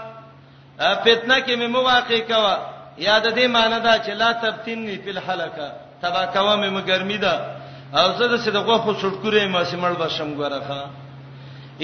فتنه 0.79 1.39
کې 1.45 1.53
مواقع 1.53 2.19
کوا 2.27 2.57
یاد 2.97 3.33
دې 3.35 3.47
معنی 3.47 3.79
دا 3.79 3.97
چې 4.03 4.09
لا 4.09 4.31
تفتنی 4.31 4.97
فی 4.97 5.09
الحلقه 5.09 5.73
تبا 6.01 6.25
کوا 6.25 6.55
مې 6.57 6.69
مګرمی 6.69 7.17
ده 7.21 7.64
او 7.99 8.07
زه 8.19 8.25
د 8.31 8.35
صدقه 8.45 8.77
خو 8.83 8.91
څټکورې 9.01 9.43
ما 9.53 9.61
سیمړ 9.69 9.91
بشم 10.03 10.29
ګورخه 10.39 10.81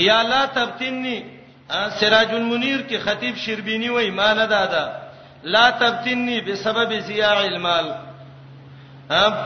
یا 0.07 0.19
لا 0.31 0.41
تبتنی 0.55 1.15
سراج 1.99 2.31
المنیر 2.39 2.79
کې 2.89 2.97
خطیب 3.05 3.35
شربینی 3.43 3.89
وای 3.91 4.09
ما 4.19 4.27
نه 4.39 4.45
دادا 4.53 4.83
لا 5.53 5.65
تبتنی 5.81 6.37
بسبب 6.47 6.89
زیاع 7.07 7.37
المال 7.51 7.87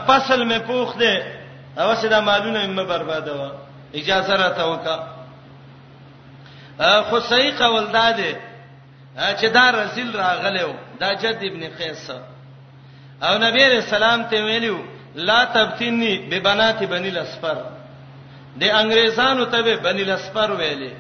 فصل 0.08 0.40
می 0.50 0.60
پوخ 0.68 0.90
دے 1.02 1.14
او 1.82 1.90
سدا 2.02 2.20
مالونه 2.28 2.60
مې 2.76 2.86
بربادوا 2.92 3.50
اجازه 4.00 4.34
را 4.42 4.50
تا 4.58 4.64
وکا 4.72 4.98
خو 7.08 7.16
صحیح 7.32 7.54
قول 7.62 7.86
دادې 8.00 8.34
چې 9.40 9.46
دا 9.58 9.66
رسول 9.82 10.10
راغلو 10.22 10.72
دا 11.00 11.10
جد 11.22 11.42
ابن 11.50 11.64
قیس 11.80 12.10
او 13.26 13.34
نبی 13.46 13.62
رسول 13.66 13.84
سلام 13.96 14.20
ته 14.30 14.38
ویلو 14.48 14.80
لا 15.16 15.44
تبتنی 15.46 16.18
ببنات 16.18 16.84
بنی 16.84 17.10
لسفر 17.10 17.58
د 18.60 18.64
انګريزانو 18.64 19.46
ته 19.52 19.62
بنی 19.76 20.04
لسفر 20.04 20.52
ویلې 20.52 20.94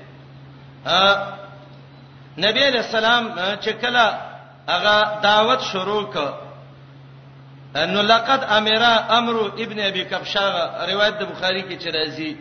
ا 0.85 1.13
نبی 2.37 2.63
علیہ 2.67 2.79
السلام 2.85 3.35
چې 3.63 3.69
کله 3.81 4.17
هغه 4.67 5.19
دعوت 5.23 5.61
شروع 5.61 6.03
ک 6.13 6.17
نو 7.75 8.01
لقد 8.01 8.43
امرا 8.43 8.95
امر 9.17 9.51
ابن 9.57 9.79
ابي 9.79 10.03
كبشاغه 10.05 10.85
روایت 10.91 11.13
د 11.13 11.23
بخاری 11.23 11.61
کې 11.61 11.79
چې 11.83 11.87
راځي 11.89 12.35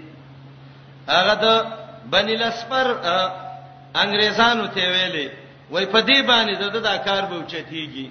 هغه 1.09 1.35
د 1.35 1.65
بنی 2.11 2.37
لسفر 2.37 2.87
انګريزانو 3.97 4.67
ته 4.67 4.81
ویلې 4.93 5.31
وای 5.71 5.87
په 5.87 6.01
دې 6.01 6.21
باندې 6.29 6.55
د 6.61 6.77
دا 6.83 6.97
کار 6.99 7.23
به 7.25 7.43
چتیږي 7.49 8.11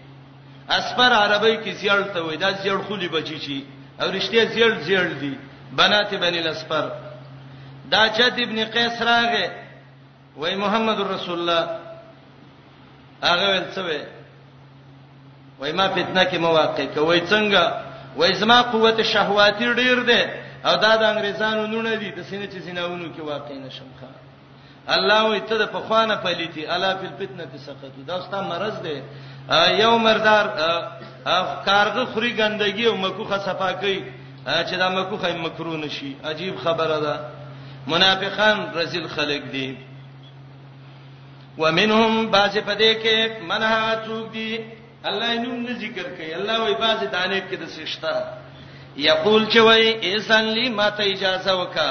اسپر 0.69 1.11
عربی 1.11 1.55
کې 1.63 1.71
زیړ 1.81 2.01
ته 2.13 2.19
وای 2.23 2.37
دا 2.37 2.51
زیړ 2.53 2.77
خولي 2.87 3.07
بچی 3.07 3.39
چی 3.39 3.65
او 4.01 4.07
رښتیا 4.11 4.43
زیړ 4.53 4.71
زیړ 4.85 5.03
دي 5.19 5.35
بنات 5.75 6.13
بنی 6.13 6.39
الاسپر 6.39 6.85
دا 7.91 8.01
چت 8.17 8.35
ابن 8.43 8.65
قیس 8.65 9.01
راغه 9.01 9.51
وای 10.37 10.55
محمد 10.55 10.99
رسول 11.01 11.39
الله 11.39 11.79
هغه 13.23 13.47
ولڅوي 13.51 14.01
وای 15.59 15.71
ما 15.71 15.87
فتنه 15.89 16.23
کې 16.25 16.37
مواقع 16.37 16.85
کوي 16.95 17.21
څنګه 17.27 17.63
وای 18.17 18.33
زما 18.33 18.61
قوت 18.61 19.01
شهواتی 19.01 19.73
ډیر 19.75 19.99
ده 20.03 20.29
او 20.65 20.75
دا 20.75 20.95
د 20.97 21.03
انګریزانو 21.03 21.65
نونه 21.67 21.95
دي 21.95 22.09
د 22.11 22.23
سینې 22.23 22.47
چې 22.53 22.59
سیناونو 22.65 23.05
کې 23.15 23.19
واقع 23.21 23.53
نشم 23.55 23.89
ښه 23.99 24.23
الله 24.87 25.29
وي 25.29 25.39
ته 25.39 25.57
د 25.57 25.65
پخوانه 25.75 26.15
پليتي 26.15 26.67
الا 26.75 26.95
فل 26.97 27.11
فتنه 27.19 27.45
سقط 27.65 27.95
دا 28.07 28.21
ستا 28.21 28.41
مرز 28.41 28.75
ده 28.83 28.97
یو 29.51 29.97
مردار 29.97 30.45
کارغه 31.67 32.03
خوري 32.13 32.31
ګندګي 32.39 32.85
او 32.87 32.97
مکوخه 32.97 33.37
صفا 33.37 33.71
کوي 33.81 34.03
چې 34.47 34.75
دا 34.79 34.89
مکوخه 34.89 35.37
مکرو 35.37 35.77
نشي 35.77 36.15
عجیب 36.25 36.55
خبره 36.63 36.99
ده 36.99 37.19
منافقان 37.87 38.71
رزل 38.75 39.07
خلق 39.07 39.43
دي 39.51 39.77
ومنهم 41.57 42.31
بعض 42.31 42.57
پدې 42.57 42.91
کې 43.03 43.17
منها 43.47 44.03
څوک 44.05 44.31
دي 44.33 44.59
الله 45.05 45.27
یې 45.33 45.37
نوم 45.45 45.61
نه 45.65 45.73
ذکر 45.73 46.15
کوي 46.17 46.33
الله 46.35 46.63
وی 46.65 46.73
بعض 46.73 47.03
دانه 47.11 47.39
کې 47.51 47.55
د 47.59 47.65
سشتا 47.65 48.23
یقول 48.97 49.47
چې 49.51 49.57
وای 49.57 49.87
ایسن 49.89 50.43
لی 50.55 50.69
ما 50.69 50.89
ته 50.89 51.03
اجازه 51.03 51.61
وکا 51.61 51.89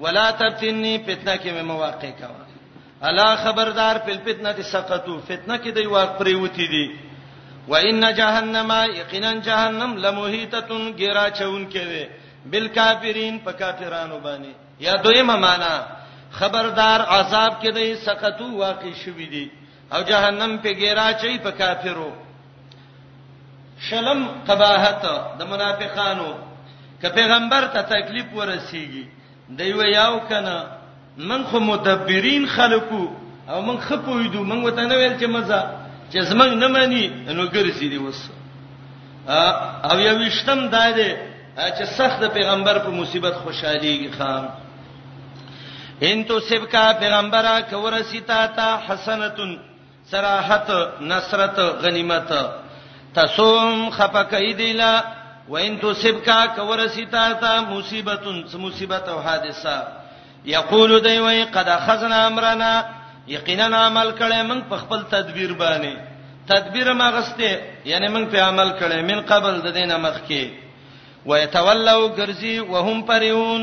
ولا 0.00 0.30
تفتنی 0.30 0.98
فتنه 1.06 1.36
کې 1.36 1.50
مې 1.58 1.64
مواقع 1.64 2.10
کوا 2.20 2.47
الا 3.04 3.34
خبردار 3.44 3.98
په 4.06 4.14
فتنه 4.26 4.62
سقطو 4.72 5.18
فتنه 5.28 5.58
کې 5.58 5.70
دی 5.74 5.86
واق 5.94 6.18
پرې 6.18 6.34
وتی 6.42 6.66
دي 6.66 6.86
و 7.68 7.74
ان 7.76 8.12
جهنم 8.20 8.72
یقینا 8.96 9.32
جهنم 9.48 9.96
لموهیتتن 9.96 10.92
ګرا 10.98 11.26
چون 11.38 11.68
کې 11.72 12.08
بالکافرین 12.50 13.38
په 13.44 13.52
کافرانو 13.52 14.18
باندې 14.20 14.52
یا 14.86 14.94
دویمه 15.04 15.36
معنا 15.36 15.74
خبردار 16.30 17.00
عذاب 17.00 17.62
کې 17.62 17.70
دی 17.74 17.94
سقطو 18.06 18.50
واقع 18.56 18.90
شوی 19.04 19.26
دی 19.26 19.48
او 19.92 20.02
جهنم 20.02 20.58
په 20.58 20.68
ګیرا 20.80 21.10
چي 21.20 21.38
په 21.38 21.50
کافرو 21.50 22.10
شلم 23.88 24.26
قباحت 24.46 25.02
د 25.38 25.42
منافقانو 25.50 26.30
که 27.00 27.08
پیغمبر 27.14 27.66
ته 27.74 27.82
تکلیف 27.82 28.26
ورسیږي 28.34 29.04
دی 29.48 29.72
و 29.72 29.82
یاو 29.86 30.18
کنه 30.28 30.77
من 31.18 31.42
خو 31.44 31.58
مدبرین 31.60 32.46
خلقو 32.46 33.08
او 33.48 33.62
من 33.62 33.76
خپویدو 33.78 34.44
من 34.44 34.62
وته 34.62 34.80
نه 34.82 34.96
ویل 34.96 35.18
چې 35.20 35.24
مزه 35.26 35.62
چې 36.12 36.18
زمنګ 36.30 36.52
نه 36.62 36.66
مانی 36.68 37.06
نو 37.08 37.46
ګرځي 37.48 37.86
دی 37.92 37.96
وس 37.98 38.20
او 39.90 40.00
یو 40.00 40.18
وشتم 40.26 40.66
دای 40.68 40.92
دی 40.98 41.10
چې 41.76 41.84
سخت 41.84 42.20
پیغمبر 42.34 42.78
په 42.78 42.90
مصیبت 42.90 43.34
خوشاليږي 43.34 44.10
خام 44.18 44.48
ان 46.02 46.24
تو 46.24 46.40
سبکا 46.40 46.92
پیغمبره 47.00 47.60
کورسیتا 47.70 48.46
تا 48.46 48.68
حسنتن 48.88 49.56
صراحت 50.10 50.70
نصرت 51.00 51.58
غنیمت 51.58 52.28
تصوم 53.14 53.90
خفقیدلا 53.90 55.02
وان 55.48 55.76
تو 55.80 55.94
سبکا 55.94 56.46
کورسیتا 56.56 57.32
تا 57.32 57.52
مصیبتن 57.60 58.36
مصیبت 58.60 59.08
او 59.08 59.18
حادثه 59.20 59.97
یقول 60.56 60.90
دی 61.06 61.18
وای 61.26 61.44
قد 61.54 61.68
خزنا 61.86 62.18
امرنا 62.30 62.72
یقینا 63.36 63.78
عمل 63.88 64.08
کړي 64.18 64.40
موږ 64.50 64.60
په 64.70 64.76
خپل 64.82 65.00
تدبیر 65.14 65.50
باندې 65.62 65.94
تدبیر 66.50 66.92
ما 67.00 67.08
غسته 67.16 67.50
یعنی 67.92 68.08
موږ 68.14 68.24
په 68.32 68.38
عمل 68.50 68.70
کړي 68.80 69.00
من 69.10 69.20
قبل 69.32 69.54
د 69.66 69.74
دینه 69.78 69.96
مخ 70.04 70.16
کې 70.28 70.42
ويتولوا 71.28 72.08
غرزي 72.18 72.58
وهم 72.60 72.98
پريون 73.10 73.62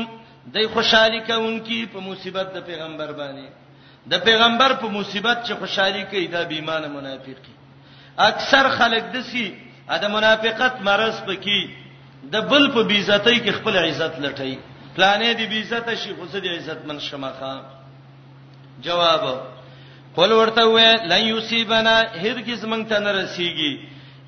دای 0.56 0.66
خوشحالي 0.74 1.20
کوونکی 1.30 1.80
په 1.94 1.98
مصیبت 2.08 2.52
د 2.54 2.66
پیغمبر 2.68 3.10
باندې 3.12 3.48
د 4.14 4.24
پیغمبر 4.28 4.72
په 4.82 4.86
مصیبت 4.98 5.38
چې 5.46 5.52
خوشحالي 5.60 6.04
کوي 6.10 6.26
دا 6.36 6.42
بیمانه 6.52 6.88
منافقي 6.88 7.52
اکثر 8.28 8.68
خلک 8.76 9.04
دسی 9.16 9.46
ا 9.88 9.96
د 10.02 10.14
منافقت 10.14 10.80
مرز 10.90 11.20
پکې 11.26 11.68
د 12.32 12.36
بل 12.40 12.70
په 12.74 12.82
بیزتۍ 12.82 13.36
کې 13.44 13.50
خپل 13.60 13.76
عزت 13.84 14.14
لټي 14.28 14.54
پلانې 14.96 15.30
دی 15.38 15.46
بي 15.46 15.58
عزت 15.62 15.88
شي 16.02 16.12
خو 16.18 16.24
څه 16.32 16.38
دی 16.42 16.48
عزت 16.56 16.80
من 16.88 16.98
شمخه 17.00 17.52
جواب 18.82 19.22
قول 20.16 20.32
ورته 20.32 20.62
وې 20.66 20.90
لن 21.10 21.20
یصيبنا 21.36 21.96
هرگز 22.22 22.64
مونږ 22.64 22.88
ته 22.90 22.98
نه 22.98 23.10
رسیږي 23.20 23.72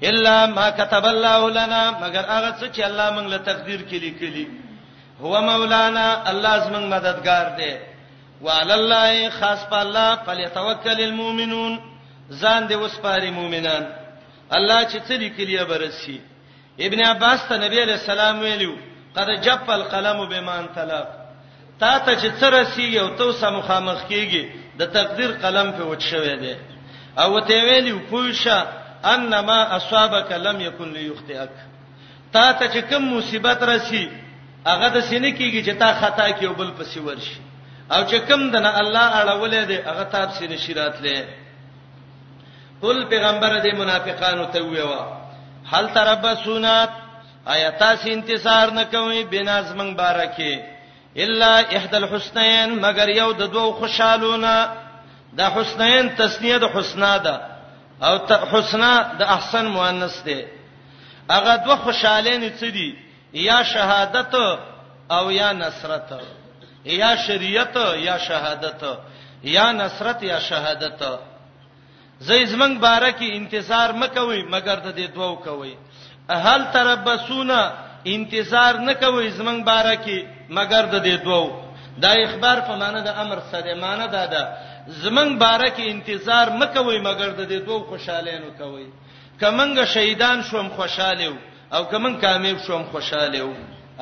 الا 0.09 0.47
ما 0.47 0.71
كتب 0.71 1.05
الله 1.07 1.51
لنا 1.51 1.83
مگر 2.03 2.25
هغه 2.35 2.51
څه 2.61 2.67
چې 2.77 2.81
الله 2.83 3.11
مونږ 3.11 3.27
له 3.31 3.37
تقدیر 3.39 3.81
کې 3.81 3.95
لیکلي 4.05 4.49
هو 5.21 5.41
مولانا 5.41 6.29
الله 6.31 6.61
زمونږ 6.67 6.85
مددگار 6.95 7.47
دی 7.59 7.75
وعلى 8.43 8.75
الله 8.75 9.31
خاص 9.31 9.65
په 9.71 9.81
الله 9.83 10.15
فليتوکل 10.27 11.01
المؤمنون 11.01 11.79
ځان 12.31 12.69
دې 12.69 12.75
وسپاري 12.77 13.31
مؤمنان 13.31 13.87
الله 14.57 14.81
چې 14.91 14.99
څه 15.09 15.13
لیکلي 15.23 15.65
به 15.65 15.77
رسي 15.77 16.21
ابن 16.81 17.07
عباس 17.07 17.41
ته 17.49 17.57
نبی 17.57 17.81
عليه 17.83 17.95
السلام 18.01 18.39
ویلو 18.41 18.88
قد 19.17 19.31
جف 19.41 19.71
القلم 19.71 20.25
بما 20.29 20.59
انطلق 20.61 21.09
تا 21.81 21.99
ته 21.99 22.15
چې 22.21 22.41
سره 22.41 22.65
سی 22.75 22.99
او 22.99 23.09
تو 23.17 23.33
سم 23.33 23.61
خامخ 23.67 24.05
کیږي 24.09 24.47
د 24.79 24.83
تقدیر 24.93 25.31
قلم 25.43 25.73
په 25.73 25.85
وټ 25.95 26.01
شوی 26.11 26.37
دی 26.41 26.55
او 27.19 27.41
ته 27.41 27.55
ویلی 27.65 27.95
پوښه 28.11 28.65
انما 29.15 29.63
اصابک 29.77 30.33
لم 30.33 30.61
یکن 30.61 30.93
لیخطئک 30.93 31.51
تا 32.33 32.53
ته 32.53 32.67
چې 32.69 32.91
کوم 32.93 33.13
مصیبت 33.17 33.63
راشي 33.63 34.09
هغه 34.67 34.89
د 34.89 35.01
سینې 35.01 35.39
کیږي 35.39 35.65
چې 35.65 35.79
تا 35.79 35.93
خطا 36.01 36.31
کیو 36.31 36.53
بل 36.55 36.71
پسې 36.79 36.99
ورشي 36.99 37.41
او 37.93 38.03
چې 38.07 38.17
کوم 38.29 38.51
دنه 38.51 38.79
الله 38.81 39.21
اړولې 39.25 39.67
دی 39.71 39.77
هغه 39.91 40.03
تاب 40.05 40.31
سینې 40.31 40.59
شراتلې 40.69 41.23
قل 42.83 43.05
پیغمبر 43.09 43.61
دې 43.63 43.75
منافقانو 43.75 44.45
ته 44.53 44.63
ویوا 44.63 45.19
هل 45.73 45.89
تربصونات 45.95 46.91
آیا 47.53 47.69
تاسو 47.81 48.09
انتظار 48.13 48.69
نکوي 48.79 49.23
بناز 49.33 49.73
من 49.77 49.91
بارکه 49.97 50.53
الا 51.25 51.55
احد 51.77 51.95
الحسنین 51.95 52.71
مگر 52.87 53.09
یو 53.09 53.33
د 53.33 53.43
دوو 53.55 53.73
خوشالونه 53.81 54.53
د 55.39 55.41
حسنین 55.57 56.07
تسنیه 56.19 56.59
د 56.59 56.65
حسنا 56.77 57.17
ده 57.25 57.35
او 58.09 58.15
حسنا 58.53 58.93
د 59.19 59.23
احسن 59.37 59.67
مؤنث 59.77 60.17
ده 60.27 60.39
هغه 61.31 61.57
دوه 61.65 61.77
خوشالین 61.87 62.43
څه 62.59 62.67
دي 62.77 62.89
یا 63.47 63.59
شهادت 63.73 64.35
او 65.17 65.31
یا 65.41 65.53
نصرت 65.53 66.07
یا 67.03 67.17
شریعت 67.27 67.77
یا 68.09 68.17
شهادت 68.29 68.83
یا 69.55 69.73
نصرت 69.73 70.23
یا 70.23 70.39
شهادت 70.49 71.01
زې 72.21 72.47
زمنګ 72.55 72.79
بارکه 72.87 73.25
انتظار 73.37 73.93
مکوي 74.03 74.43
مگر 74.55 74.77
د 74.77 74.97
دې 74.99 75.09
دوو 75.15 75.35
کوي 75.37 75.75
هل 76.31 76.65
تربصونا 76.75 77.61
انتظار 78.15 78.75
نکوي 78.89 79.29
زمنګ 79.31 79.61
بارکی 79.65 80.21
مگر 80.51 80.83
د 80.93 81.03
دې 81.05 81.25
دوو 81.25 81.51
دا 81.99 82.13
اخبار 82.25 82.59
په 82.67 82.77
معنی 82.77 83.01
د 83.03 83.09
امر 83.17 83.39
سره 83.53 83.75
معنی 83.75 84.07
دا 84.13 84.27
ده 84.27 84.43
زمنګ 85.03 85.39
بارکی 85.39 85.89
انتظار 85.91 86.47
مکوي 86.61 86.99
مگر 86.99 87.29
د 87.31 87.43
دې 87.49 87.65
دوو 87.67 87.81
خوشاله 87.91 88.39
نو 88.41 88.51
کوي 88.59 88.87
کمنګ 89.41 89.85
شهیدان 89.85 90.43
شوم 90.43 90.69
خوشاله 90.77 91.33
او 91.75 91.85
کمن 91.85 92.17
کامیاب 92.21 92.59
شوم 92.67 92.85
خوشاله 92.93 93.49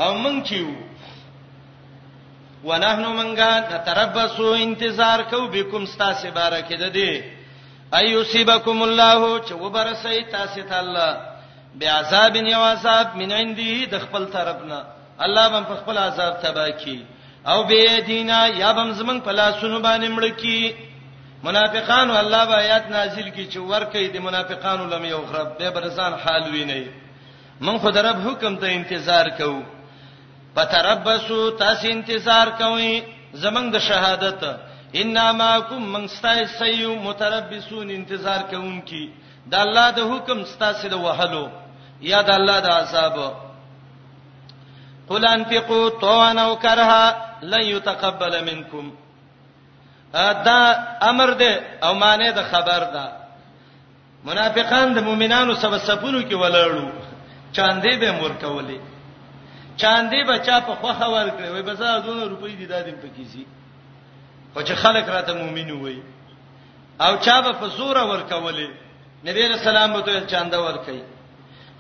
او 0.05 0.15
من 0.19 0.41
کیو 0.43 0.71
ونحنو 2.65 3.11
منګا 3.17 3.53
نتربصو 3.73 4.53
انتظار 4.53 5.19
کو 5.31 5.47
بكم 5.47 5.83
استاسه 5.83 6.31
بارکه 6.31 6.77
ده 6.77 6.89
دي 6.89 7.25
ايصيبكم 7.95 8.83
الله 8.83 9.41
چې 9.43 9.53
وبرسي 9.53 10.23
تاسه 10.25 10.63
ته 10.63 10.79
الله 10.81 11.36
بعذاب 11.81 12.35
یو 12.37 12.63
عذاب 12.75 13.07
من 13.21 13.31
عندي 13.41 13.73
د 13.93 13.95
خپل 14.05 14.23
طرفنا 14.37 14.79
الله 15.25 15.45
بم 15.55 15.65
په 15.71 15.75
خپل 15.81 15.97
عذاب 16.07 16.35
تبا 16.45 16.69
کی 16.83 16.99
او 17.53 17.59
به 17.71 18.01
دینا 18.11 18.39
یا 18.63 18.71
بم 18.79 18.91
زمنګ 19.01 19.21
په 19.27 19.33
لاسونو 19.41 19.79
باندې 19.87 20.09
مړ 20.17 20.25
کی 20.43 20.61
منافقان 21.47 22.11
الله 22.21 22.43
با 22.51 22.55
آیات 22.65 22.85
نازل 22.97 23.27
کی 23.35 23.45
چې 23.51 23.57
ورکه 23.73 23.99
دي 24.15 24.19
منافقان 24.29 24.81
لم 24.93 25.05
یغرب 25.15 25.49
به 25.59 25.71
برزان 25.79 26.13
حال 26.25 26.45
ویني 26.55 26.85
من 27.67 27.77
خو 27.85 27.91
درب 27.97 28.17
حکم 28.29 28.57
ته 28.63 28.67
انتظار 28.79 29.29
کوو 29.43 29.61
پتربسو 30.57 31.39
تاسو 31.65 31.89
انتظار 31.97 32.47
کوئ 32.63 32.91
زمنګ 33.35 33.73
د 33.77 33.79
شهادت 33.91 34.43
انما 35.03 35.53
کوم 35.69 35.85
من 35.93 36.07
ستای 36.09 36.47
سیو 36.57 36.95
متربسون 37.09 37.91
انتظار 38.01 38.43
کوونکی 38.51 39.05
د 39.51 39.55
الله 39.65 39.87
د 40.01 40.13
حکم 40.13 40.45
ستاسو 40.53 40.89
د 40.95 41.07
وهلو 41.07 41.45
یا 42.01 42.21
د 42.29 42.31
الله 42.39 42.61
د 42.61 42.67
عذاب 42.69 43.17
قل 45.09 45.27
انفقوا 45.27 45.89
طوعا 45.89 46.33
او 46.45 46.57
كرها 46.57 47.05
لن 47.43 47.61
يتقبل 47.63 48.45
منكم 48.45 48.93
دا 50.47 50.61
امر 51.03 51.31
دی 51.33 51.55
او 51.83 51.95
معنی 51.95 52.31
د 52.33 52.43
خبر 52.51 52.81
ده 52.95 53.13
منافقان 54.25 54.93
د 54.95 54.99
مؤمنانو 55.09 55.55
سبا 55.55 55.79
سبونو 55.79 56.21
کې 56.29 56.35
ولړو 56.35 56.89
چاندې 57.57 57.93
به 58.01 58.11
مور 58.13 58.33
کولې 58.43 58.81
چاندې 59.81 60.27
به 60.29 60.39
چا 60.39 60.61
په 60.61 60.75
خوخه 60.75 61.07
ورکړي 61.11 61.49
وای 61.51 61.63
بس 61.63 61.81
ازونه 61.81 62.25
روپۍ 62.25 62.53
دي 62.59 62.67
دادم 62.67 62.97
په 63.03 63.09
کیسي 63.17 63.47
خو 64.55 64.61
چې 64.63 64.73
خلک 64.73 65.05
راته 65.09 65.33
مؤمن 65.35 65.71
وای 65.71 66.03
او 67.01 67.17
چا 67.17 67.41
به 67.41 67.53
په 67.53 67.67
زور 67.67 67.97
ورکولې 67.97 68.69
نبی 69.25 69.49
رسول 69.49 69.77
الله 69.77 69.97
به 69.97 70.01
ته 70.03 70.27
چاندا 70.27 70.61
ورکړي 70.69 71.03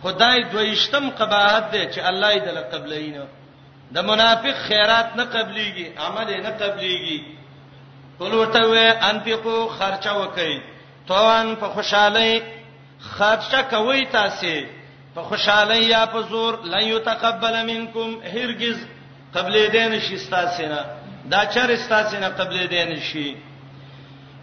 خدای 0.06 0.42
دویشتم 0.52 1.04
قباحت 1.18 1.64
دی 1.72 1.82
چې 1.92 1.98
الله 2.08 2.30
یې 2.34 2.38
دل 2.46 2.58
قبلینه 2.72 3.24
د 3.94 3.98
منافق 4.08 4.56
خیرات 4.68 5.08
نه 5.16 5.24
قبليږي 5.34 5.86
عمل 6.06 6.28
نه 6.46 6.50
قبليږي 6.62 7.20
قل 8.18 8.32
ورته 8.40 8.62
و 8.66 8.74
انفقو 9.10 9.68
خرچه 9.78 10.12
وکړي 10.20 10.54
توان 11.08 11.56
په 11.56 11.66
خوشحالي 11.68 12.42
خرچه 13.16 13.62
کوي 13.70 14.04
تاسو 14.18 14.54
په 15.14 15.22
خوشحالي 15.28 15.82
یا 15.88 16.06
په 16.06 16.18
زور 16.30 16.52
لن 16.74 16.84
يتقبل 16.94 17.54
منکم 17.72 18.10
هرگز 18.34 18.76
قبل 19.34 19.54
دین 19.72 20.00
شي 20.08 20.16
تاسو 20.36 20.66
نه 20.74 20.80
دا 21.30 21.44
چر 21.46 21.76
تاسو 21.88 22.16
نه 22.16 22.28
قبل 22.28 22.66
دین 22.66 22.96
شي 23.10 23.28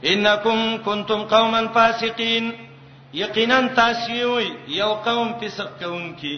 انکم 0.04 0.78
کنتم 0.86 1.20
قوما 1.34 1.62
فاسقین 1.74 2.46
یقینا 3.22 3.60
تاسیوي 3.78 4.48
یو 4.82 4.94
قوم 5.06 5.28
فسق 5.42 5.70
کوم 5.82 6.12
کی 6.20 6.36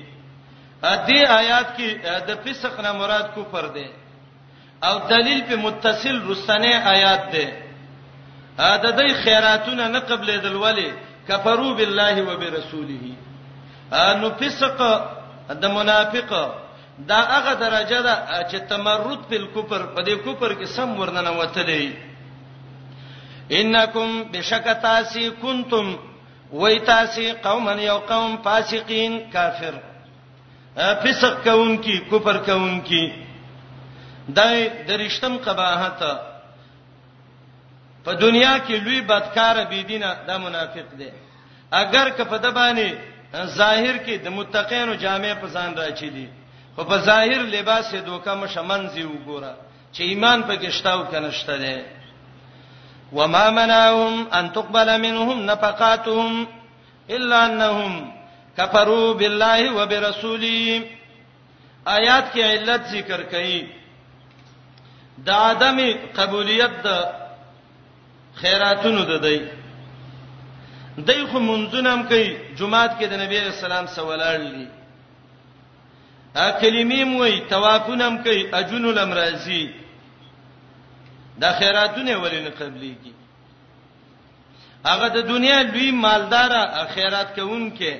ا 0.81 0.95
دې 1.07 1.19
آیات 1.41 1.67
کې 1.75 2.21
د 2.27 2.29
فسق 2.45 2.79
نه 2.85 2.91
مراد 2.97 3.27
کو 3.35 3.43
پر 3.51 3.65
ده 3.75 3.85
او 4.88 4.95
دلیل 5.11 5.39
په 5.49 5.55
متصل 5.65 6.15
رسنه 6.29 6.71
آیات 6.95 7.21
ده 7.35 7.45
ا 8.57 8.77
د 8.83 8.95
دې 8.97 9.13
خیراتونه 9.23 9.88
نه 9.93 9.99
قبل 10.09 10.33
دل 10.43 10.55
ولی 10.63 10.89
کفرو 11.27 11.69
بالله 11.79 12.23
وبرسوله 12.27 13.11
ا 13.91 14.13
نو 14.21 14.29
فسق 14.41 14.81
د 15.63 15.75
منافق 15.77 16.33
دا 17.11 17.19
هغه 17.35 17.53
درجه 17.53 18.01
ده 18.07 18.41
چې 18.49 18.57
تمرد 18.73 19.21
په 19.29 19.47
کفر 19.55 19.85
په 19.95 20.01
دې 20.05 20.15
کفر 20.27 20.51
کې 20.53 20.65
سم 20.75 20.99
ورننه 20.99 21.31
وته 21.39 21.63
دی 21.71 21.95
انکم 23.59 24.11
بشکتاسی 24.33 25.25
کنتم 25.41 25.95
وای 26.51 26.79
تاسو 26.79 27.21
قوم 27.43 27.69
یو 27.79 27.97
قوم 28.10 28.36
فاسقین 28.43 29.19
کافر 29.34 29.73
فسق 31.03 31.36
کوونکی 31.43 31.97
کفر 32.12 32.38
کوونکی 32.45 33.03
دای 34.36 34.69
درشتم 34.88 35.38
قباحت 35.45 35.99
په 38.05 38.13
دنیا 38.13 38.58
کې 38.67 38.71
لوی 38.86 39.01
بدکار 39.01 39.55
بی 39.69 39.84
دینه 39.84 40.13
دا 40.27 40.38
منافق 40.38 40.89
دی 40.99 41.10
اگر 41.71 42.10
که 42.10 42.23
په 42.23 42.38
دبانې 42.38 42.89
ظاهر 43.58 43.97
کې 44.05 44.15
د 44.25 44.27
متقینو 44.29 44.95
جامع 44.95 45.34
په 45.41 45.47
ځان 45.47 45.73
راچی 45.77 46.10
دي 46.10 46.27
خو 46.75 46.84
په 46.84 46.97
ظاهر 46.97 47.41
لباس 47.55 47.93
یې 47.93 47.97
دوکه 48.05 48.31
مشمن 48.36 48.88
زی 48.89 49.03
وګوره 49.03 49.53
چې 49.93 50.01
ایمان 50.01 50.43
پکې 50.43 50.69
شتاو 50.69 51.03
کنه 51.12 51.31
شته 51.31 51.58
دی 51.58 51.75
وما 53.15 53.49
منعهم 53.49 54.28
ان 54.28 54.54
تقبل 54.54 55.01
منهم 55.01 55.45
نفقاتهم 55.45 56.47
الا 57.10 57.45
انهم 57.45 57.93
کفروا 58.58 59.13
بالله 59.13 59.73
وبرسوله 59.78 60.82
آیات 61.88 62.23
کې 62.34 62.39
علت 62.54 62.82
ذکر 62.91 63.21
کړي 63.32 63.65
د 65.28 65.30
عدم 65.30 65.78
قبولیت 66.17 66.71
د 66.86 66.89
خیراتونو 68.41 69.04
د 69.12 69.15
دی 69.25 69.38
دای 71.08 71.21
خو 71.32 71.39
منځونه 71.39 71.89
هم 71.93 72.01
کوي 72.10 72.25
جمعات 72.60 72.91
کې 72.99 73.06
د 73.10 73.13
نبی 73.23 73.39
رسول 73.39 73.71
الله 73.71 73.91
سوالړلی 73.99 74.67
اکلیمیم 76.36 77.15
وای 77.19 77.39
توافونم 77.49 78.17
کوي 78.23 78.41
اجن 78.62 78.86
الامرازی 78.86 79.63
دا 81.41 81.50
خیراتونه 81.60 82.15
ولې 82.17 82.39
نه 82.45 82.50
قبليږي 82.50 83.13
هغه 84.89 85.08
د 85.08 85.17
دنیا 85.28 85.60
لوی 85.63 85.91
مالدار 85.91 86.52
خیرات 86.95 87.30
کوونکې 87.36 87.93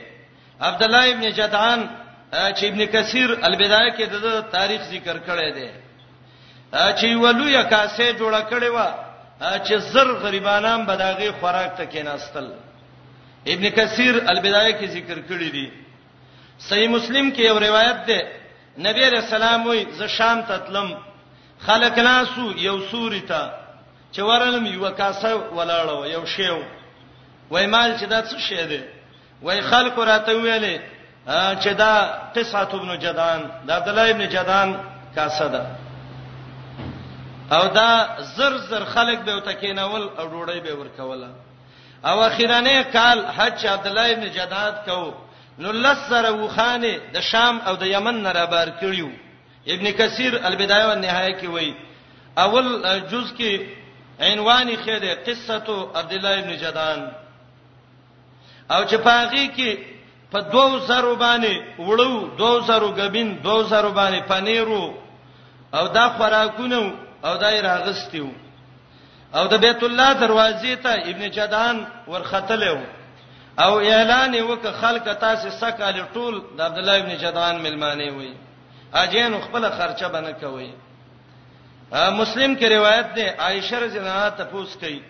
عبد 0.62 0.84
الله 0.84 1.10
ابن 1.14 1.30
جدعان 1.32 1.80
چې 2.32 2.66
ابن 2.72 2.86
کثیر 2.86 3.30
البدایه 3.48 3.92
کې 3.98 4.04
د 4.12 4.42
تاریخ 4.58 4.82
ذکر 4.92 5.18
کړی 5.28 5.50
دی 5.58 5.70
چې 6.72 7.08
ولوی 7.24 7.64
کاسه 7.64 8.14
جوړه 8.20 8.42
کړې 8.52 8.70
و 8.78 8.80
چې 9.68 9.76
زر 9.78 10.12
غریبانان 10.24 10.86
بداغي 10.86 11.32
خوراک 11.40 11.76
ته 11.78 11.86
کېناستل 11.86 12.48
ابن 13.54 13.66
کثیر 13.78 14.16
البدایه 14.28 14.78
کې 14.80 14.86
ذکر 14.98 15.18
کړی 15.30 15.52
دی 15.52 15.68
صحیح 16.60 16.88
مسلم 16.90 17.32
کې 17.36 17.40
یو 17.40 17.60
روایت 17.60 18.06
ده 18.08 18.22
نبی 18.90 19.04
رسول 19.10 19.44
الله 19.44 19.68
وي 19.70 19.86
ز 19.98 20.04
شام 20.18 20.42
ته 20.48 20.58
تلم 20.58 20.96
خلک 21.60 21.98
لاسو 22.00 22.52
یو 22.58 22.80
سوري 22.92 23.22
ته 23.22 23.52
چې 24.14 24.20
ورلم 24.22 24.66
یو 24.66 24.90
کاسه 24.96 25.36
ولاړو 25.36 26.06
یو 26.06 26.26
شیو 26.26 26.60
وای 27.52 27.66
مال 27.68 27.98
چې 28.00 28.04
دا 28.06 28.22
څه 28.24 28.38
شی 28.40 28.66
دی 28.66 28.82
وای 29.42 29.62
خلک 29.62 29.94
راته 30.00 30.32
ویلې 30.36 30.80
چې 31.64 31.68
دا 31.74 31.94
قصه 32.36 32.60
ابن 32.62 33.00
جدان 33.00 33.50
د 33.68 33.72
عبد 33.72 33.90
الله 33.90 34.10
ابن 34.10 34.30
جدان 34.30 34.80
کاسه 35.16 35.48
ده 35.48 35.66
او 37.52 37.68
دا 37.68 38.08
زر 38.38 38.58
زر 38.58 38.86
خلک 38.86 39.20
به 39.20 39.36
وتکینول 39.36 40.02
او 40.20 40.30
ډوړی 40.30 40.60
به 40.60 40.74
ورکوله 40.76 41.30
او 42.06 42.24
اخیرانه 42.24 42.84
کال 42.84 43.26
حج 43.26 43.68
عبد 43.68 43.88
الله 43.88 44.12
ابن 44.12 44.26
جداد 44.32 44.86
کو 44.86 45.14
نو 45.60 45.72
لسره 45.72 46.30
وخانه 46.32 46.96
د 47.14 47.20
شام 47.20 47.62
او 47.68 47.76
د 47.76 47.84
یمن 47.86 48.16
نه 48.22 48.32
را 48.32 48.46
بار 48.46 48.68
کړیو 48.82 49.10
ابن 49.74 49.92
کثیر 50.00 50.36
البدایه 50.48 50.86
والنهایه 50.86 51.40
کې 51.40 51.48
وایي 51.48 51.74
اول 52.44 52.68
جز 53.12 53.28
کې 53.38 53.52
عنوان 54.20 54.68
یې 54.70 54.78
خېده 54.86 55.16
قصه 55.16 55.68
عبد 56.00 56.14
الله 56.14 56.40
ابن 56.40 56.56
جدعان 56.58 57.12
او 58.72 58.82
چې 58.86 58.96
پاغي 59.08 59.48
کې 59.48 59.78
په 60.32 60.40
دوو 60.52 60.80
سرو 60.88 61.16
باندې 61.16 61.54
وړو 61.80 62.38
دوو 62.38 62.62
سرو 62.68 62.88
غبین 62.92 63.42
دوو 63.44 63.64
سرو 63.70 63.92
باندې 63.94 64.20
پنیرو 64.30 64.94
او 65.78 65.88
دا 65.88 66.10
خوراکونه 66.10 66.92
او 67.26 67.38
دای 67.38 67.62
راغستیو 67.62 68.28
او 69.36 69.48
د 69.48 69.54
بیت 69.58 69.84
الله 69.84 70.14
دروازې 70.14 70.78
ته 70.84 70.92
ابن 71.10 71.30
جدان 71.32 71.86
ورختلو 72.08 72.80
او 73.60 73.80
اعلان 73.80 74.42
وک 74.42 74.66
خلک 74.82 75.06
تاسو 75.22 75.50
سکه 75.50 75.92
لټول 75.92 76.42
د 76.58 76.62
عبد 76.62 76.78
الله 76.78 76.98
ابن 76.98 77.18
جدان 77.18 77.62
ملمانه 77.64 78.10
وي 78.18 78.34
حاجین 78.96 79.34
خپل 79.46 79.64
خرچه 79.78 80.08
بنه 80.08 80.32
کوي 80.34 80.70
مسلم 81.92 82.56
کې 82.60 82.64
روایت 82.76 83.14
ده 83.16 83.26
عائشه 83.46 83.80
رضی 83.80 83.98
الله 84.00 84.12
عنها 84.12 84.30
تپوس 84.42 84.76
کوي 84.78 85.02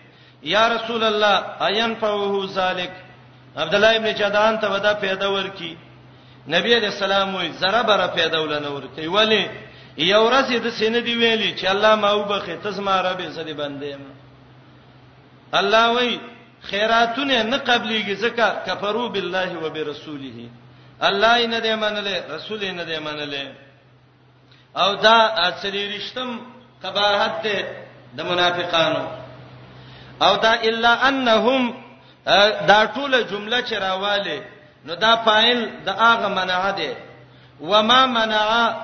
یا 0.42 0.68
رسول 0.76 1.02
الله 1.04 1.62
اين 1.66 1.94
فوه 1.94 2.46
ذلک 2.54 2.92
عبد 3.56 3.74
الله 3.74 3.96
ابن 3.96 4.12
جدان 4.14 4.58
ته 4.60 4.72
ودا 4.74 4.92
پیدا 4.94 5.30
ورکی 5.32 5.74
نبی 6.48 6.74
علیہ 6.76 6.88
السلام 6.88 7.34
وی 7.34 7.48
زره 7.60 7.82
بره 7.82 8.06
پیدا 8.14 8.40
ولنور 8.42 8.82
کوي 8.96 9.06
ولی 9.06 9.44
یو 9.98 10.30
ورځ 10.30 10.52
د 10.52 10.70
سینې 10.78 11.00
دی 11.04 11.14
ویلي 11.16 11.54
چې 11.58 11.66
الله 11.66 11.94
ما 11.94 12.10
وبخه 12.12 12.56
تزما 12.64 13.00
رب 13.02 13.20
زدي 13.28 13.52
بندې 13.54 13.96
ما 14.00 14.10
الله 15.60 15.92
وی 15.92 16.20
خیراتونه 16.62 17.42
نه 17.42 17.58
قبليږي 17.58 18.14
ځکه 18.20 18.66
کفرو 18.66 19.08
بالله 19.08 19.58
وبرسوله 19.58 20.48
الله 21.02 21.38
یې 21.42 21.46
نه 21.46 21.58
دی 21.60 21.74
منله 21.76 22.24
رسول 22.30 22.58
یې 22.62 22.70
نه 22.70 22.84
دی 22.84 22.98
منله 22.98 23.65
او 24.76 24.94
دا 24.94 25.18
اصلي 25.48 25.96
رښتم 25.96 26.30
قباحت 26.82 27.42
ده 27.46 27.58
د 28.16 28.20
منافقانو 28.30 29.04
او 30.26 30.36
دا 30.36 30.52
الا 30.68 31.08
انهم 31.08 31.74
دا 32.70 32.86
ټوله 32.94 33.20
جمله 33.30 33.60
چې 33.62 33.72
راواله 33.74 34.40
نو 34.84 34.94
دا 34.94 35.16
فاعل 35.16 35.68
د 35.84 35.88
اغه 35.88 36.28
منع 36.28 36.70
ده 36.70 36.96
وما 37.60 38.06
منع 38.06 38.74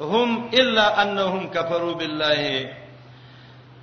هم 0.00 0.50
الا 0.60 1.02
انهم 1.02 1.50
كفروا 1.50 1.94
بالله 1.94 2.72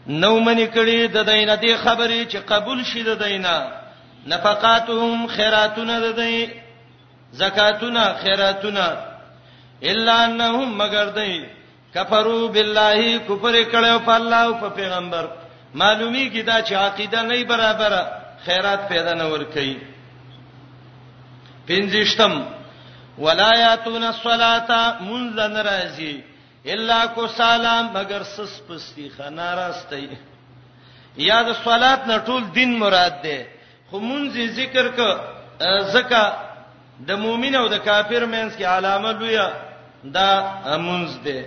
نو 0.08 0.40
منی 0.40 0.68
کړي 0.68 1.08
د 1.08 1.18
دینه 1.26 1.56
دی 1.56 1.78
خبرې 1.78 2.32
چې 2.32 2.36
قبول 2.38 2.86
شي 2.86 3.04
د 3.04 3.14
دینه 3.26 3.72
نفقاتهم 4.28 5.28
خیراتونه 5.28 6.00
د 6.00 6.16
دینه 6.22 6.54
زکاتونه 7.32 8.14
خیراتونه 8.14 8.98
الا 9.84 10.14
انهم 10.26 10.70
مگر 10.78 11.06
دای 11.06 11.59
کفرو 11.94 12.48
بالله 12.56 13.20
کفر 13.28 13.54
کړو 13.74 13.98
په 14.08 14.12
الله 14.20 14.42
او 14.46 14.54
په 14.62 14.70
پیغمبر 14.80 15.24
معلومی 15.82 16.26
کی 16.34 16.42
دا 16.50 16.62
چې 16.62 16.74
عقیده 16.74 17.22
نه 17.22 17.44
برابر 17.44 17.92
خیرات 18.46 18.82
پیدا 18.90 19.14
نه 19.22 19.26
ور 19.32 19.44
کوي 19.56 19.76
پنځشتم 21.68 22.34
ولایاتون 23.26 24.04
الصلاه 24.04 24.72
منذ 25.10 25.36
ناراضی 25.56 26.16
الا 26.74 27.06
کو 27.16 27.28
سلام 27.28 27.86
مگر 27.98 28.22
سس 28.36 28.54
پستی 28.70 29.10
خناراستی 29.18 30.08
یاد 31.30 31.46
صلات 31.64 32.08
نه 32.08 32.18
ټول 32.26 32.44
دین 32.56 32.78
مراد 32.80 33.22
ده 33.24 33.40
خو 33.90 34.00
مونږ 34.00 34.40
ذکر 34.60 34.88
ک 34.88 35.22
زکه 35.94 36.24
د 37.08 37.12
مؤمن 37.26 37.56
او 37.56 37.68
د 37.68 37.78
کافر 37.86 38.26
مینس 38.26 38.58
کې 38.58 38.62
علامه 38.66 39.12
لویه 39.12 39.48
دا 40.16 40.32
مونږ 40.66 41.10
ده 41.26 41.40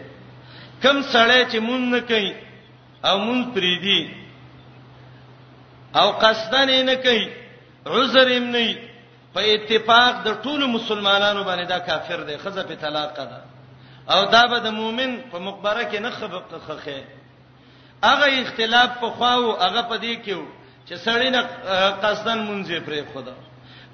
کم 0.82 1.02
سړی 1.14 1.42
چې 1.50 1.58
مون 1.66 1.90
نه 1.94 2.00
کوي 2.00 2.34
او 3.10 3.18
مون 3.18 3.42
پریدي 3.54 4.00
او 6.00 6.06
قصدن 6.22 6.72
نه 6.86 6.94
کوي 7.06 7.26
عذر 7.86 8.28
یې 8.28 8.42
نه 8.54 8.78
په 9.34 9.40
اتفاق 9.56 10.22
د 10.26 10.38
ټولو 10.46 10.66
مسلمانانو 10.76 11.44
باندې 11.50 11.66
دا 11.74 11.78
کافر 11.90 12.22
دی 12.30 12.36
خزه 12.44 12.62
په 12.70 12.74
طلاق 12.86 13.14
ده 13.14 13.42
او 14.16 14.24
دا 14.34 14.42
به 14.52 14.58
د 14.66 14.74
مؤمن 14.80 15.16
په 15.34 15.38
مقبره 15.46 15.84
کې 15.92 15.96
نه 15.96 16.10
خبقه 16.10 16.58
خخه 16.58 17.04
هغه 18.08 18.40
اختلاف 18.42 18.98
په 19.02 19.10
خواو 19.10 19.52
هغه 19.52 19.82
په 19.82 19.98
دې 19.98 20.16
کې 20.24 20.36
چې 20.88 20.94
سړی 21.04 21.30
نه 21.30 21.40
قصدن 22.04 22.38
مونږه 22.50 22.86
پرې 22.88 23.14
خدا 23.14 23.34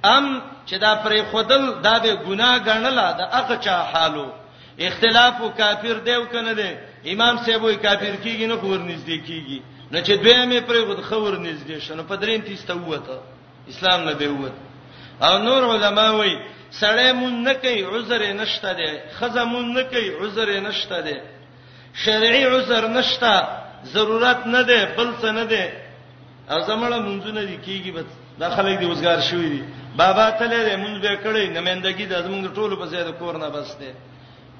ام 0.05 0.42
چې 0.66 0.72
دا 0.85 0.92
پرې 1.05 1.22
خدل 1.33 1.70
دا 1.87 1.94
به 2.05 2.16
ګناه 2.16 2.59
ګڼل 2.68 2.96
دا 3.20 3.29
هغه 3.38 3.57
چا 3.68 3.79
حالو 3.94 4.29
اختلاف 4.87 5.35
او 5.43 5.49
کافر 5.61 5.97
دیو 6.09 6.23
کنه 6.33 6.55
دی 6.61 6.71
امام 7.12 7.35
صاحب 7.45 7.62
وی 7.67 7.77
کافر 7.87 8.14
کیږي 8.25 8.47
نه 8.53 8.57
خور 8.62 8.81
نږدې 8.91 9.17
کیږي 9.29 9.59
نو 9.93 9.99
چې 10.07 10.12
دوی 10.23 10.38
مې 10.51 10.61
پرې 10.69 10.81
غوډ 10.88 11.01
خور 11.09 11.35
نږدې 11.47 11.77
شنه 11.87 12.03
په 12.11 12.14
درین 12.23 12.41
تیسته 12.49 12.75
وته 12.91 13.17
اسلام 13.73 14.01
نه 14.09 14.14
دی 14.21 14.27
وته 14.43 14.61
او 15.27 15.35
نور 15.47 15.62
علما 15.75 16.07
وی 16.19 16.33
سړی 16.81 17.11
مون 17.21 17.35
نه 17.47 17.53
کوي 17.62 17.83
عذر 17.95 18.23
نشته 18.41 18.71
دی 18.79 18.91
خزه 19.19 19.45
مون 19.51 19.67
نه 19.77 19.83
کوي 19.93 20.09
عذر 20.23 20.49
نشته 20.69 20.99
دی 21.07 21.17
شرعي 22.05 22.45
عذر 22.57 22.88
نشته 22.99 23.33
ضرورت 23.95 24.41
نه 24.55 24.62
دی 24.69 24.81
بل 24.97 25.09
څه 25.23 25.29
نه 25.38 25.45
دی 25.53 25.67
او 26.53 26.59
زمړه 26.69 26.99
مونږ 27.09 27.23
نه 27.38 27.45
دی 27.51 27.57
کیږي 27.67 27.91
بس 27.97 28.09
دا 28.41 28.49
خلک 28.57 28.79
دی 28.81 28.87
وزګار 28.93 29.19
شوی 29.31 29.49
دی 29.55 29.62
بابا 29.97 30.27
تلې 30.38 30.61
دی 30.69 30.75
مونږ 30.85 30.97
به 31.05 31.12
کړی 31.25 31.45
نمندګي 31.57 32.07
د 32.12 32.14
زمونږ 32.27 32.45
ټولو 32.59 32.75
په 32.81 32.87
زیاده 32.93 33.11
کور 33.21 33.35
نه 33.45 33.49
بس 33.57 33.71
دی 33.81 33.93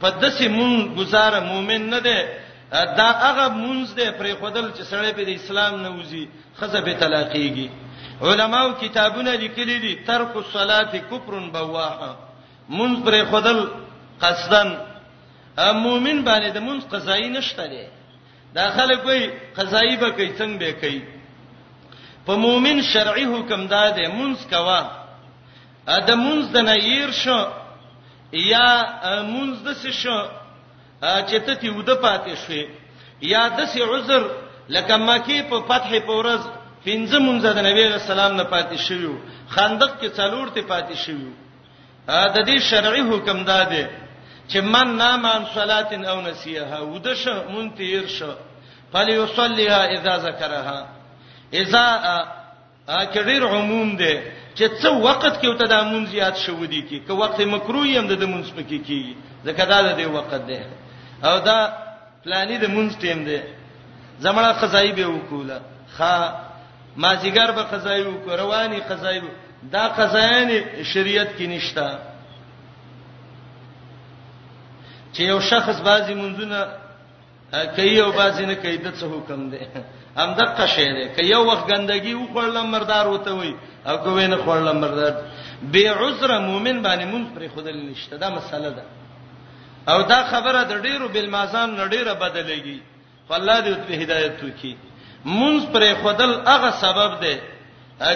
په 0.01 0.11
دسه 0.21 0.49
مون 0.49 0.95
گزاره 0.95 1.41
مؤمن 1.51 1.83
نه 1.95 2.01
دی 2.07 2.19
دا 2.99 3.09
هغه 3.25 3.47
مونږ 3.63 3.85
دی 3.99 4.07
پرې 4.19 4.33
خدل 4.41 4.67
چې 4.77 4.83
سړی 4.91 5.13
په 5.19 5.23
اسلام 5.39 5.75
نه 5.85 5.91
وځي 5.91 6.25
خزه 6.59 6.81
به 6.87 6.95
طلاقېږي 7.01 7.69
علماو 8.23 8.71
کتابونه 8.83 9.33
لیکلي 9.37 9.79
دي 9.79 9.95
ترک 10.07 10.37
الصلات 10.37 10.93
کفر 11.11 11.33
بواحه 11.55 12.13
مونږ 12.69 12.95
پرې 13.07 13.21
خدل 13.33 13.59
قصدن 14.23 14.69
مؤمن 15.59 16.19
باندې 16.25 16.49
د 16.53 16.59
مونږ 16.67 16.81
قضایي 16.93 17.29
نشته 17.29 17.67
دی 17.67 17.87
دا 18.55 18.71
خلک 18.71 19.05
وایي 19.05 19.31
قضایي 19.57 19.97
به 19.97 20.11
کوي 20.11 20.31
څنګه 20.39 20.59
به 20.59 20.73
کوي 20.73 21.03
په 22.27 22.35
مؤمن 22.45 22.83
شرعي 22.83 23.25
حکم 23.25 23.67
دادې 23.69 24.07
مونږ 24.19 24.37
کوا 24.51 24.81
ا 25.89 25.99
د 26.09 26.11
مونږ 26.25 26.43
د 26.55 26.57
نه 26.59 26.75
ير 26.85 27.11
شو 27.13 27.41
یا 28.33 28.69
مونږ 29.33 29.57
د 29.65 29.69
څه 29.83 29.93
شو 29.93 30.21
چې 31.29 31.39
ته 31.47 31.55
تی 31.55 31.69
ود 31.71 31.89
پاتې 32.01 32.35
شې 32.45 32.61
یا 33.21 33.49
د 33.49 33.61
څه 33.67 33.83
عذر 33.83 34.23
لکه 34.69 34.97
مکی 34.97 35.43
په 35.43 35.57
فتح 35.69 35.91
پورز 36.07 36.41
پنځه 36.85 37.19
مونږ 37.19 37.41
د 37.43 37.59
نبی 37.67 37.85
رسول 37.89 38.13
الله 38.19 38.37
نه 38.37 38.45
پاتې 38.45 38.77
شوو 38.87 39.15
خندق 39.49 40.01
کې 40.01 40.09
څلور 40.11 40.47
ته 40.55 40.63
پاتې 40.63 40.95
شوو 41.05 41.31
د 42.09 42.37
دې 42.49 42.59
شرعي 42.71 43.01
حکم 43.03 43.45
داده 43.45 43.89
چې 44.49 44.59
من 44.61 44.97
نامان 44.97 45.45
صلاتن 45.55 46.05
او 46.05 46.21
نسیها 46.21 46.79
ودش 46.93 47.29
منتیر 47.49 48.07
شو 48.07 48.33
فليصليها 48.93 49.83
اذا 49.97 50.17
ذكرها 50.19 50.87
اذا 51.55 51.85
کډیر 52.89 53.43
عموم 53.47 53.97
ده 53.97 54.13
چې 54.59 54.67
څه 54.83 54.91
وخت 55.07 55.35
کې 55.39 55.49
وته 55.55 55.67
د 55.73 55.77
مونږ 55.91 56.05
زیات 56.15 56.37
شو 56.43 56.67
دي 56.73 56.83
کې 56.87 56.99
که 57.07 57.13
وخت 57.23 57.39
مکروه 57.55 57.87
یم 57.97 58.07
د 58.13 58.25
مونږ 58.33 58.45
پکې 58.57 58.79
کې 58.87 59.01
ځکه 59.47 59.65
دا 59.73 59.79
د 59.99 60.01
وخت 60.17 60.33
دی 60.49 60.61
او 61.29 61.35
دا 61.49 61.59
پلانې 62.25 62.57
د 62.65 62.75
مونږ 62.75 62.89
ټیم 63.03 63.19
دی 63.29 63.39
زمړه 64.25 64.51
قضایي 64.63 64.93
به 64.99 65.07
وکوله 65.15 65.59
خا 65.99 66.15
ما 67.03 67.13
زیګر 67.23 67.49
به 67.59 67.65
قضایي 67.75 68.03
وکړ 68.05 68.29
رواني 68.43 68.81
قضایي 68.91 69.21
دا 69.75 69.85
قضایان 70.01 70.51
شریعت 70.93 71.31
کې 71.39 71.47
نشته 71.55 71.87
چې 75.15 75.21
یو 75.33 75.41
شخص 75.53 75.77
بعضی 75.91 76.15
منځونه 76.21 76.61
کوي 77.77 77.97
او 78.05 78.11
بعضی 78.21 78.45
نه 78.51 78.55
کوي 78.63 78.77
د 78.77 78.91
څه 78.99 79.05
حکم 79.15 79.41
دی 79.53 79.61
هم 80.19 80.35
دغه 80.41 80.67
شی 80.75 80.87
دی 80.97 81.05
ک 81.17 81.19
یو 81.33 81.41
وخت 81.51 81.65
ګندګي 81.71 82.15
و 82.17 82.23
خړل 82.35 82.57
مردار 82.75 83.07
وته 83.15 83.33
وي 83.41 83.53
او 83.89 83.97
کوی 84.05 84.27
نه 84.27 84.37
خړل 84.45 84.69
مردار 84.83 85.13
بے 85.73 85.87
عذر 85.89 86.31
مؤمن 86.41 86.83
باندې 86.83 87.05
مون 87.13 87.25
پر 87.35 87.43
خدل 87.55 87.77
نشته 87.91 88.17
دا 88.17 88.29
مسله 88.31 88.69
ده 88.77 88.85
او 89.89 90.03
دا 90.03 90.21
خبره 90.31 90.63
د 90.63 90.75
ډیرو 90.87 91.09
بالمازان 91.09 91.69
نډیره 91.81 92.13
بدلېږي 92.23 92.79
فالله 93.29 93.57
دې 93.65 93.73
ته 93.89 93.95
هدایت 94.03 94.43
وکړي 94.43 94.75
مونږ 95.25 95.61
پر 95.73 95.83
خدل 96.03 96.31
هغه 96.51 96.71
سبب 96.85 97.11
دی 97.23 97.37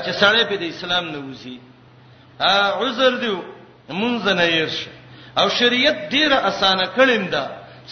چې 0.04 0.10
سړی 0.22 0.42
په 0.50 0.64
اسلام 0.74 1.04
نه 1.08 1.18
وځي 1.26 1.56
عذر 2.82 3.12
دی 3.22 3.30
مونږ 3.88 4.28
نه 4.40 4.46
یې 4.46 4.68
او 5.38 5.46
شریعت 5.58 5.96
ډیره 6.10 6.34
اسانه 6.34 6.84
کړم 6.96 7.24
ده 7.34 7.44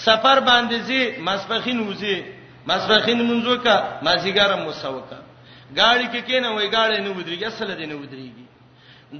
سفر 0.07 0.41
باندې 0.41 0.77
زی 0.89 1.03
مسبخین 1.27 1.79
وځي 1.89 2.40
مسبخین 2.67 3.19
منځو 3.29 3.57
کا 3.65 3.77
مازیګار 4.03 4.51
مسو 4.67 4.99
کا 5.11 5.19
گاڑی 5.77 6.07
کې 6.13 6.21
کینه 6.29 6.51
وای 6.53 6.69
گاړې 6.77 6.99
نه 7.07 7.11
ودرېږي 7.17 7.45
اصل 7.47 7.69
دې 7.77 7.87
نه 7.91 7.97
ودرېږي 8.03 8.45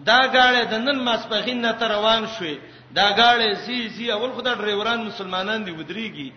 دا 0.09 0.21
گاړې 0.37 0.61
د 0.73 0.75
نن 0.85 0.99
مسبخین 1.09 1.59
نه 1.65 1.73
تر 1.81 1.89
روان 1.97 2.23
شوې 2.37 2.57
دا 2.97 3.07
گاړې 3.21 3.49
سی 3.65 3.77
سی 3.97 4.05
اول 4.13 4.31
خدای 4.37 4.55
ډرایوران 4.61 4.99
مسلمانان 5.09 5.65
دي 5.65 5.73
ودرېږي 5.79 6.31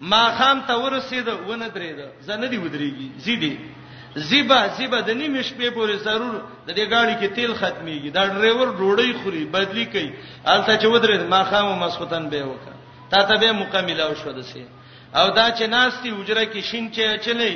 ما 0.00 0.22
خام 0.38 0.60
ته 0.68 0.74
ورسېده 0.84 1.34
ونه 1.48 1.68
درېده 1.68 2.06
زنه 2.26 2.46
دي 2.46 2.58
ودرېږي 2.58 3.08
زیدي 3.24 3.54
زیبا 4.16 4.60
زیبا 4.76 4.98
د 5.00 5.10
نیمه 5.20 5.42
شپې 5.42 5.68
پورې 5.76 5.94
ضرور 6.06 6.34
د 6.66 6.70
دې 6.78 6.84
گاڑی 6.94 7.14
کې 7.20 7.28
تیل 7.36 7.52
ختميږي 7.60 8.10
دا 8.16 8.22
ډرایور 8.34 8.68
ډوړی 8.80 9.10
خوري 9.22 9.44
بدلی 9.54 9.86
کوي 9.92 10.10
الته 10.46 10.74
چې 10.80 10.86
ودرې 10.86 11.16
ما 11.34 11.42
خام 11.50 11.78
مسخوتن 11.78 12.28
به 12.32 12.40
وکړه 12.48 12.74
تا 13.10 13.20
ته 13.28 13.34
به 13.40 13.52
مکمل 13.52 14.00
او 14.00 14.14
شو 14.14 14.32
دسه 14.32 14.66
او 15.14 15.30
دا 15.30 15.46
چې 15.56 15.62
ناشتي 15.74 16.10
وجره 16.12 16.44
کې 16.52 16.60
شین 16.68 16.84
چې 16.92 17.24
چلی 17.24 17.54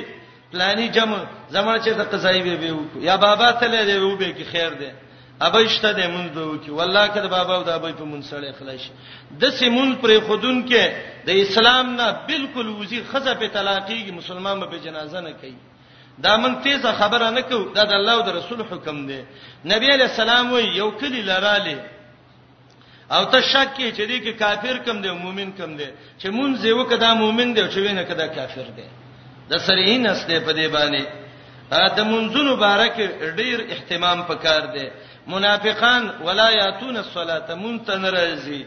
پلاني 0.51 0.87
جمع 0.95 1.17
زمړ 1.53 1.77
چې 1.83 1.89
د 1.99 2.01
قصایب 2.11 2.47
به 2.61 2.71
وکړو 2.75 3.03
یا 3.09 3.15
بابا 3.25 3.51
تلې 3.51 3.83
دی 3.89 3.97
و 3.97 4.15
به 4.21 4.29
کې 4.37 4.43
خیر 4.51 4.69
دی 4.81 4.89
ابېشته 5.47 5.89
دې 5.97 6.05
مونږ 6.15 6.27
به 6.35 6.43
وکړو 6.51 6.69
والله 6.79 7.05
کړه 7.13 7.27
بابا 7.37 7.53
او 7.55 7.63
د 7.67 7.71
ابې 7.77 7.93
په 7.99 8.05
مونږ 8.11 8.23
سره 8.23 8.49
اخلاص 8.49 8.89
د 9.41 9.49
سیمون 9.59 9.95
پر 10.01 10.11
خودون 10.27 10.57
کې 10.69 10.91
د 11.27 11.29
اسلام 11.43 11.95
نه 11.99 12.07
بالکل 12.29 12.67
وزیر 12.67 13.03
خزه 13.11 13.33
په 13.33 13.47
طلاقېږي 13.55 14.11
مسلمان 14.11 14.59
به 14.59 14.77
جنازه 14.85 15.19
نه 15.27 15.31
کوي 15.41 15.55
دا 16.23 16.37
مونږ 16.43 16.63
تیزه 16.63 16.91
خبره 17.01 17.29
نه 17.37 17.41
کوو 17.41 17.73
دا 17.77 17.83
د 17.91 17.93
الله 17.99 18.13
او 18.17 18.21
د 18.27 18.29
رسول 18.39 18.59
حکم 18.71 18.97
دی 19.07 19.21
نبی 19.73 19.87
علی 19.95 20.03
السلام 20.09 20.51
وی 20.53 20.63
یو 20.81 20.91
کلی 20.91 21.21
لراله 21.31 21.77
او 23.15 23.23
ته 23.31 23.39
شک 23.51 23.69
کې 23.77 23.87
چې 23.97 24.01
دی 24.09 24.17
کې 24.23 24.31
کافر 24.39 24.77
کم 24.85 25.01
دی 25.01 25.11
مؤمن 25.23 25.49
کم 25.57 25.71
دی 25.79 25.87
چې 26.19 26.27
مونږ 26.37 26.53
یو 26.67 26.83
کدا 26.91 27.11
مؤمن 27.21 27.49
دی 27.55 27.63
چې 27.73 27.79
وینه 27.83 28.03
کدا 28.09 28.27
کافر 28.37 28.67
دی 28.77 28.87
د 29.49 29.53
سرې 29.67 29.97
نسته 30.05 30.39
په 30.45 30.51
دی 30.57 30.67
باندې 30.75 31.03
دا 31.95 32.03
منځونو 32.11 32.51
بارک 32.65 32.95
ډیر 33.39 33.57
اهتمام 33.73 34.19
پکار 34.29 34.61
دی 34.75 34.87
منافقان 35.33 36.03
ولا 36.25 36.49
یاتون 36.51 36.97
الصلاه 36.97 37.55
منتنرزی 37.63 38.63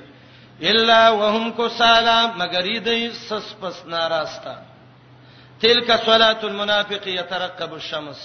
الا 0.70 1.10
وهم 1.10 1.44
کسالا 1.58 2.18
مگر 2.40 2.66
دې 2.86 3.00
سس 3.28 3.46
پس 3.60 3.76
ناراستا 3.86 4.56
تلک 5.60 5.90
صلاه 6.06 6.38
المنافق 6.42 7.06
يترقب 7.08 7.72
الشمس 7.74 8.20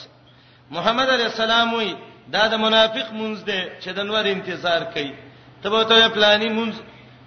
محمد 0.76 1.10
علی 1.10 1.24
السلام 1.24 1.74
وی 1.74 1.94
دا 2.34 2.48
د 2.48 2.54
منافق 2.66 3.08
مونږ 3.20 3.38
دی 3.50 3.62
چې 3.82 3.90
د 3.98 4.00
نور 4.12 4.26
انتظار 4.28 4.82
کوي 4.94 5.27
تبه 5.68 5.84
ته 5.84 6.08
پلاني 6.16 6.50
مونږ 6.58 6.74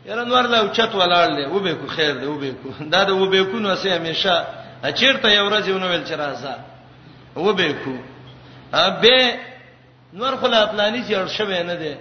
يرنور 0.08 0.44
لا 0.52 0.58
اوچت 0.64 0.92
ولاړ 0.94 1.28
دی 1.36 1.44
وبې 1.54 1.74
کو 1.80 1.86
خیر 1.96 2.12
دی 2.20 2.26
وبې 2.26 2.52
کو 2.62 2.68
دا 2.92 3.00
د 3.08 3.10
وبې 3.20 3.42
کو 3.50 3.56
نو 3.64 3.74
سه 3.82 3.88
هميشه 3.96 4.34
اچیرته 4.88 5.28
یو 5.30 5.44
ورځ 5.50 5.64
یو 5.68 5.78
نو 5.82 5.88
ویل 5.90 6.04
چې 6.08 6.12
راځه 6.22 6.52
وبې 7.44 7.70
کو 7.84 7.94
ابه 8.72 9.38
نور 10.18 10.32
خلا 10.40 10.60
پلاني 10.72 11.00
چې 11.06 11.28
شوه 11.38 11.62
نه 11.70 11.74
دی 11.80 11.94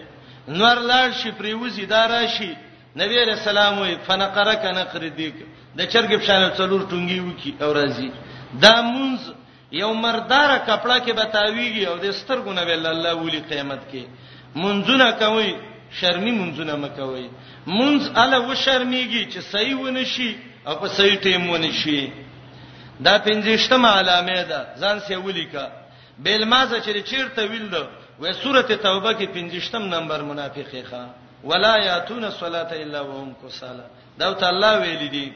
نور 0.59 0.75
لاړ 0.89 1.07
شي 1.19 1.29
پریوزي 1.39 1.85
دارا 1.93 2.21
شي 2.35 2.51
نبی 3.01 3.15
رسول 3.19 3.49
الله 3.57 3.81
وي 3.81 3.97
فنقره 4.07 4.53
کنقر 4.61 5.03
دی 5.17 5.29
د 5.77 5.81
چرګ 5.91 6.11
په 6.19 6.25
شان 6.27 6.51
څلور 6.59 6.81
ټونګي 6.91 7.19
وکي 7.27 7.51
او 7.61 7.71
راځي 7.73 8.09
دا 8.63 8.81
مونږ 8.81 9.19
یو 9.71 9.93
مرداره 10.03 10.57
کپڑا 10.67 10.97
کې 10.99 11.11
بتاویږي 11.19 11.83
او 11.89 11.95
د 12.03 12.07
سترګونه 12.19 12.61
ویل 12.63 12.85
الله 12.85 13.13
ولي 13.15 13.39
قیامت 13.51 13.79
کې 13.93 14.03
منځونه 14.63 15.07
کوي 15.21 15.53
شرمي 15.97 16.31
منځونه 16.41 16.73
مکوي 16.83 17.27
منځ 17.77 18.01
اله 18.21 18.39
و 18.51 18.55
شرميږي 18.65 19.23
چې 19.33 19.39
صحیح 19.53 19.77
ونه 19.79 20.03
شي 20.13 20.31
او 20.67 20.73
په 20.81 20.87
صحیح 20.97 21.15
ټیم 21.25 21.49
ونه 21.49 21.71
شي 21.81 22.09
دا 23.05 23.13
پنځشتمه 23.27 23.87
علامه 23.97 24.41
ده 24.51 24.61
ځان 24.81 24.99
سه 25.05 25.17
ولیکا 25.25 25.65
بل 26.23 26.43
مازه 26.51 26.77
چې 26.83 27.03
چیرته 27.09 27.43
ویل 27.49 27.67
ده 27.73 27.83
وې 28.21 28.31
سورته 28.43 28.75
توبه 28.75 29.11
کې 29.19 29.25
پنځشتم 29.35 29.83
نمبر 29.95 30.19
منافقې 30.21 30.83
ښا 30.91 31.05
ولا 31.43 31.75
یاتون 31.87 32.23
الصلاه 32.23 32.71
الا 32.83 33.01
وهم 33.01 33.33
کسالى 33.43 33.85
دا 34.19 34.33
ته 34.33 34.47
الله 34.47 34.73
ویل 34.81 35.09
دي 35.09 35.33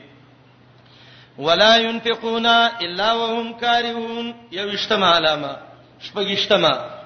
ولا 1.38 1.78
ينفقون 1.78 2.46
الا 2.46 3.14
وهم 3.14 3.54
كارهون 3.58 4.34
یو 4.52 4.70
اشتمه 4.70 5.06
علامه 5.08 5.58
شپږشتمه 6.00 7.03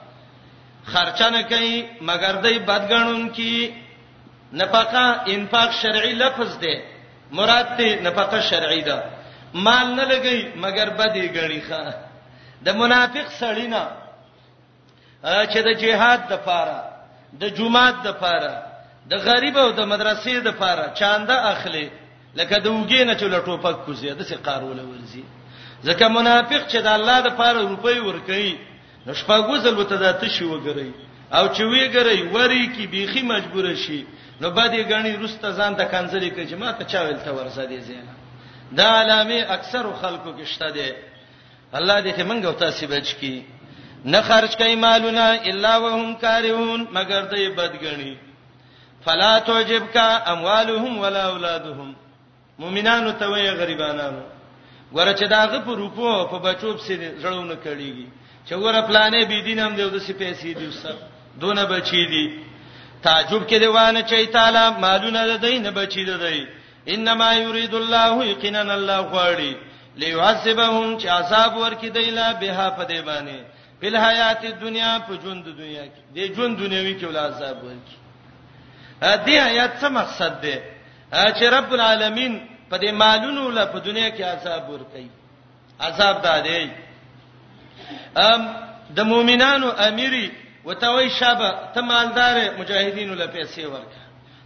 خرچه 0.93 1.27
نه 1.35 1.41
کوي 1.51 1.75
مګر 2.09 2.35
دای 2.43 2.57
بدګنون 2.59 3.29
کی 3.37 3.53
نفقه 4.53 5.05
انفاق 5.33 5.69
شرعي 5.81 6.13
لفظ 6.23 6.49
دی 6.63 6.75
مراد 7.37 7.67
ته 7.77 7.87
نفقه 8.05 8.39
شرعي 8.41 8.81
ده 8.81 8.97
مال 9.53 9.87
نه 9.97 10.03
لګي 10.11 10.37
مګر 10.63 10.89
بدی 10.99 11.23
غړي 11.37 11.61
ښه 11.67 11.83
د 12.65 12.67
منافق 12.81 13.27
سړینا 13.41 13.83
چې 15.51 15.59
د 15.67 15.69
جهاد 15.81 16.19
د 16.31 16.35
پاره 16.47 16.79
د 17.41 17.43
جمعات 17.57 17.95
د 18.07 18.09
پاره 18.23 18.53
د 19.11 19.13
غریب 19.27 19.57
او 19.57 19.69
د 19.71 19.81
مدرسې 19.91 20.33
د 20.47 20.49
پاره 20.61 20.85
چانده 20.99 21.35
اخلي 21.53 21.89
لکه 22.35 22.57
د 22.59 22.67
وګې 22.69 23.01
نه 23.09 23.13
چول 23.19 23.33
ټوپک 23.47 23.77
کوزي 23.85 24.09
د 24.19 24.21
سي 24.29 24.35
قارول 24.47 24.79
ورزي 24.91 25.23
ځکه 25.87 26.03
منافق 26.17 26.61
چې 26.71 26.79
د 26.85 26.87
الله 26.97 27.17
د 27.27 27.29
پاره 27.39 27.59
روپۍ 27.69 27.97
ور 28.07 28.17
کوي 28.27 28.51
نشپاګو 29.07 29.55
زل 29.63 29.75
وته 29.79 29.95
د 30.03 30.05
تشي 30.21 30.45
وګرای 30.51 30.91
او 31.37 31.45
چې 31.55 31.61
ویګرای 31.71 32.21
وری 32.35 32.63
کی 32.75 32.83
بیخي 32.93 33.21
مجبور 33.33 33.65
شي 33.83 34.01
نو 34.41 34.47
باندې 34.55 34.81
غنی 34.89 35.13
رسته 35.23 35.49
ځان 35.57 35.71
د 35.79 35.83
کنځلې 35.91 36.29
کوي 36.35 36.45
چې 36.49 36.55
ما 36.61 36.69
ته 36.77 36.83
چا 36.91 36.99
ویل 37.03 37.19
ته 37.25 37.31
ورسه 37.33 37.63
دي 37.69 37.79
زینا 37.87 38.15
دا 38.77 38.87
علامه 39.01 39.39
اکثر 39.57 39.83
خلکو 40.01 40.29
کې 40.37 40.45
شته 40.53 40.67
دي 40.77 40.91
الله 41.77 41.97
دې 42.05 42.11
ته 42.17 42.23
منګو 42.29 42.53
تاسو 42.63 42.83
بچ 42.93 43.07
کی 43.19 43.35
نه 44.11 44.19
خرج 44.27 44.51
کوي 44.61 44.75
مالونه 44.85 45.25
الا 45.49 45.73
وهم 45.83 46.15
کارون 46.25 46.79
مگر 46.95 47.21
دوی 47.31 47.49
بدګنی 47.59 48.13
فلا 49.05 49.39
توجبک 49.39 49.97
اموالهم 50.33 50.93
ولا 51.03 51.23
اولادهم 51.31 51.89
مؤمنانو 52.59 53.11
ته 53.19 53.25
وی 53.31 53.49
غریبانانو 53.51 54.21
ورچ 54.95 55.23
داغه 55.23 55.59
په 55.65 55.71
روپو 55.81 56.27
په 56.31 56.37
بچوب 56.47 56.79
سي 56.85 56.93
زړونه 57.21 57.55
کړيږي 57.65 58.07
چوره 58.49 58.81
پلانې 58.87 59.21
بي 59.29 59.41
دینم 59.47 59.71
دی 59.75 59.81
او 59.83 59.89
د 59.95 59.97
سي 60.05 60.13
پیسې 60.21 60.51
دی 60.59 60.67
وسه 60.71 60.91
دونه 61.41 61.63
بچی 61.73 62.03
دی 62.11 62.25
تعجب 63.03 63.41
کې 63.49 63.57
دی 63.63 63.67
وانه 63.75 64.01
چې 64.09 64.31
تعالی 64.35 64.65
مالونه 64.83 65.21
د 65.31 65.33
دین 65.45 65.63
بچی 65.79 66.03
دی 66.09 66.17
دی 66.23 66.47
انما 66.93 67.33
يريد 67.33 67.73
الله 67.75 68.25
يقينا 68.31 68.61
الله 68.73 68.99
غواړي 69.13 69.53
ليعذبهم 70.01 70.99
چې 70.99 71.05
عذاب 71.07 71.51
ورکړي 71.61 71.89
دی 71.97 72.09
لا 72.19 72.33
بها 72.41 72.69
په 72.77 72.83
دی 72.89 73.01
باندې 73.09 73.37
په 73.81 73.87
حیات 74.05 74.41
دنیا 74.65 74.91
په 75.07 75.13
ژوند 75.23 75.43
دنیا 75.45 75.85
کې 75.93 76.01
د 76.15 76.35
ژوند 76.35 76.57
دنیوي 76.63 76.93
کې 76.99 77.03
ول 77.05 77.17
عذاب 77.17 77.57
ورکړي 77.67 77.97
ا 79.01 79.25
دې 79.25 79.35
آیات 79.49 79.71
څه 79.81 79.87
مقصد 79.99 80.41
دی 80.41 80.55
چې 81.37 81.43
رب 81.55 81.69
العالمین 81.75 82.33
په 82.69 82.77
دې 82.77 82.91
مالونو 83.03 83.49
له 83.49 83.63
په 83.65 83.77
دنیا 83.79 84.09
کې 84.15 84.21
عذاب 84.21 84.63
ورکړي 84.69 85.05
عذاب 85.85 86.21
دادې 86.23 86.86
ام 88.29 88.41
د 88.95 88.99
مؤمنانو 89.11 89.69
اميري 89.87 90.27
وتوي 90.67 91.07
شابه 91.19 91.49
ته 91.73 91.81
مالدار 91.91 92.35
مجاهدینو 92.59 93.13
له 93.21 93.27
پیسې 93.35 93.63
ورکا 93.73 94.01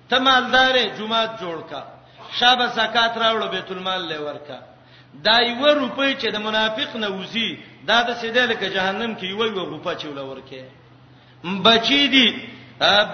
ته 0.10 0.18
مالدار 0.28 0.76
جمعات 0.98 1.32
جوړ 1.42 1.58
کا 1.72 1.82
شابه 2.40 2.66
زکات 2.80 3.14
راوړو 3.18 3.48
بیت 3.56 3.72
المال 3.72 4.02
له 4.12 4.18
ورکا 4.28 4.58
دا 5.26 5.36
یو 5.40 5.66
روپۍ 5.66 6.16
چې 6.22 6.28
د 6.34 6.38
منافق 6.48 6.96
نه 6.96 7.08
وزي 7.10 7.50
دا 7.90 7.98
د 8.08 8.10
سیده 8.22 8.44
لکه 8.52 8.66
جهنم 8.76 9.12
کې 9.20 9.24
یو 9.34 9.44
یو 9.46 9.66
غوپه 9.70 9.94
چول 10.02 10.18
ورکه 10.20 10.64
بچی 11.68 12.02
دي 12.14 12.28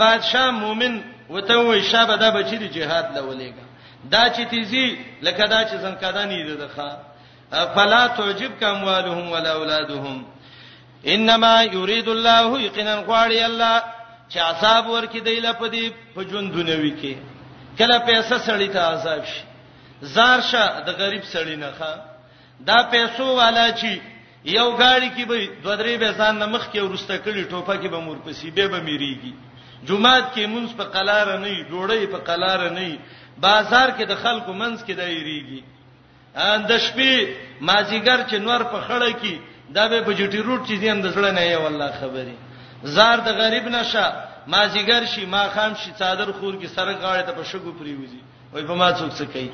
بادشاہ 0.02 0.48
مؤمن 0.64 0.94
وته 1.30 1.56
وي 1.60 1.82
شابه 1.92 2.16
دا 2.16 2.30
بچی 2.32 2.58
دي 2.58 2.68
jihad 2.76 3.06
لولېګا 3.16 3.66
دا 4.14 4.24
چې 4.36 4.44
تیزی 4.50 4.88
لکه 5.22 5.44
دا 5.54 5.60
چې 5.68 5.76
زنکدانې 5.84 6.58
ده 6.62 6.68
ښا 6.76 6.92
فلا 7.52 8.08
تعجبك 8.08 8.64
اموالهم 8.64 9.32
ولا 9.32 9.52
اولادهم 9.54 10.24
انما 11.08 11.64
يريد 11.64 12.08
الله 12.08 12.62
يقينا 12.62 12.96
غواړي 13.08 13.46
الله 13.46 13.84
چې 14.34 14.38
عذاب 14.38 14.90
ورکړي 14.90 15.20
دی 15.28 15.40
لپدې 15.40 15.92
په 16.16 16.22
ژوند 16.30 16.52
دنیوي 16.54 16.94
کې 17.02 17.14
کله 17.78 17.98
پیسې 18.08 18.38
سړی 18.48 18.68
ته 18.76 18.80
عذاب 18.80 19.26
شي 19.26 19.44
زار 20.16 20.40
شه 20.42 20.80
د 20.88 20.90
غریب 21.02 21.24
سړی 21.34 21.56
نه 21.64 21.72
ښا 21.80 21.94
دا 22.68 22.78
پیسو 22.92 23.28
والا 23.36 23.68
چې 23.72 24.00
یو 24.46 24.72
گاڑی 24.78 25.10
کې 25.16 25.24
به 25.30 25.36
دوه 25.64 25.76
درې 25.78 25.96
به 26.02 26.12
ځان 26.20 26.36
مخ 26.52 26.68
کې 26.74 26.78
ورسته 26.84 27.18
کړي 27.26 27.48
ټوپه 27.52 27.74
کې 27.82 27.88
به 27.94 28.00
مور 28.00 28.18
پسې 28.26 28.48
به 28.56 28.68
به 28.68 28.80
میریږي 28.88 29.34
جمعات 29.88 30.36
کې 30.36 30.46
مونږ 30.54 30.70
په 30.80 30.84
قلار 30.84 31.28
نه 31.40 31.48
نه 31.48 31.66
جوړې 31.72 32.12
په 32.14 32.18
قلار 32.28 32.70
نه 32.70 32.98
بازار 33.38 33.90
کې 33.98 34.04
د 34.08 34.16
خلکو 34.24 34.54
منځ 34.54 34.78
کې 34.86 34.94
دایریږي 35.00 35.62
دا 35.64 35.77
د 36.70 36.72
شپې 36.86 37.14
مازیګر 37.68 38.20
چې 38.30 38.36
نور 38.48 38.62
په 38.74 38.80
خړه 38.86 39.12
کې 39.22 39.36
دا 39.76 39.88
به 39.90 40.02
بجټی 40.08 40.38
روټ 40.48 40.62
چې 40.68 40.76
زین 40.82 41.02
د 41.02 41.08
زړه 41.16 41.32
نه 41.38 41.42
یې 41.50 41.58
والله 41.64 41.92
خبري 42.00 42.38
زار 42.96 43.18
د 43.28 43.30
غریب 43.42 43.66
نشه 43.68 44.06
مازیګر 44.54 45.04
شي 45.12 45.26
ما 45.26 45.44
خام 45.54 45.74
شي 45.82 45.92
صادر 46.02 46.32
خور 46.38 46.54
کې 46.62 46.68
سره 46.76 46.94
غاړه 47.02 47.24
ته 47.28 47.32
په 47.38 47.44
شګو 47.50 47.72
پریوزي 47.80 48.22
وای 48.54 48.64
په 48.70 48.74
ما 48.74 48.90
څوک 48.94 49.12
څه 49.18 49.26
کوي 49.34 49.52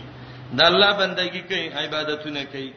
د 0.58 0.60
الله 0.70 0.92
بندگی 1.02 1.42
کوي 1.50 1.68
عبادتونه 1.80 2.46
کوي 2.54 2.74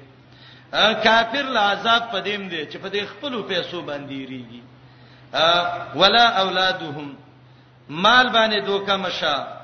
کافر 1.06 1.42
لعذاب 1.56 2.02
پدیم 2.12 2.42
دی 2.48 2.66
چې 2.70 2.76
په 2.82 2.88
دې 2.90 3.00
خپلو 3.12 3.42
پیسو 3.42 3.82
باندې 3.82 4.18
ریږي 4.32 4.62
ولا 6.00 6.26
اولادهم 6.42 7.14
مال 7.88 8.26
باندې 8.36 8.66
دوکه 8.66 8.96
مشه 9.04 9.55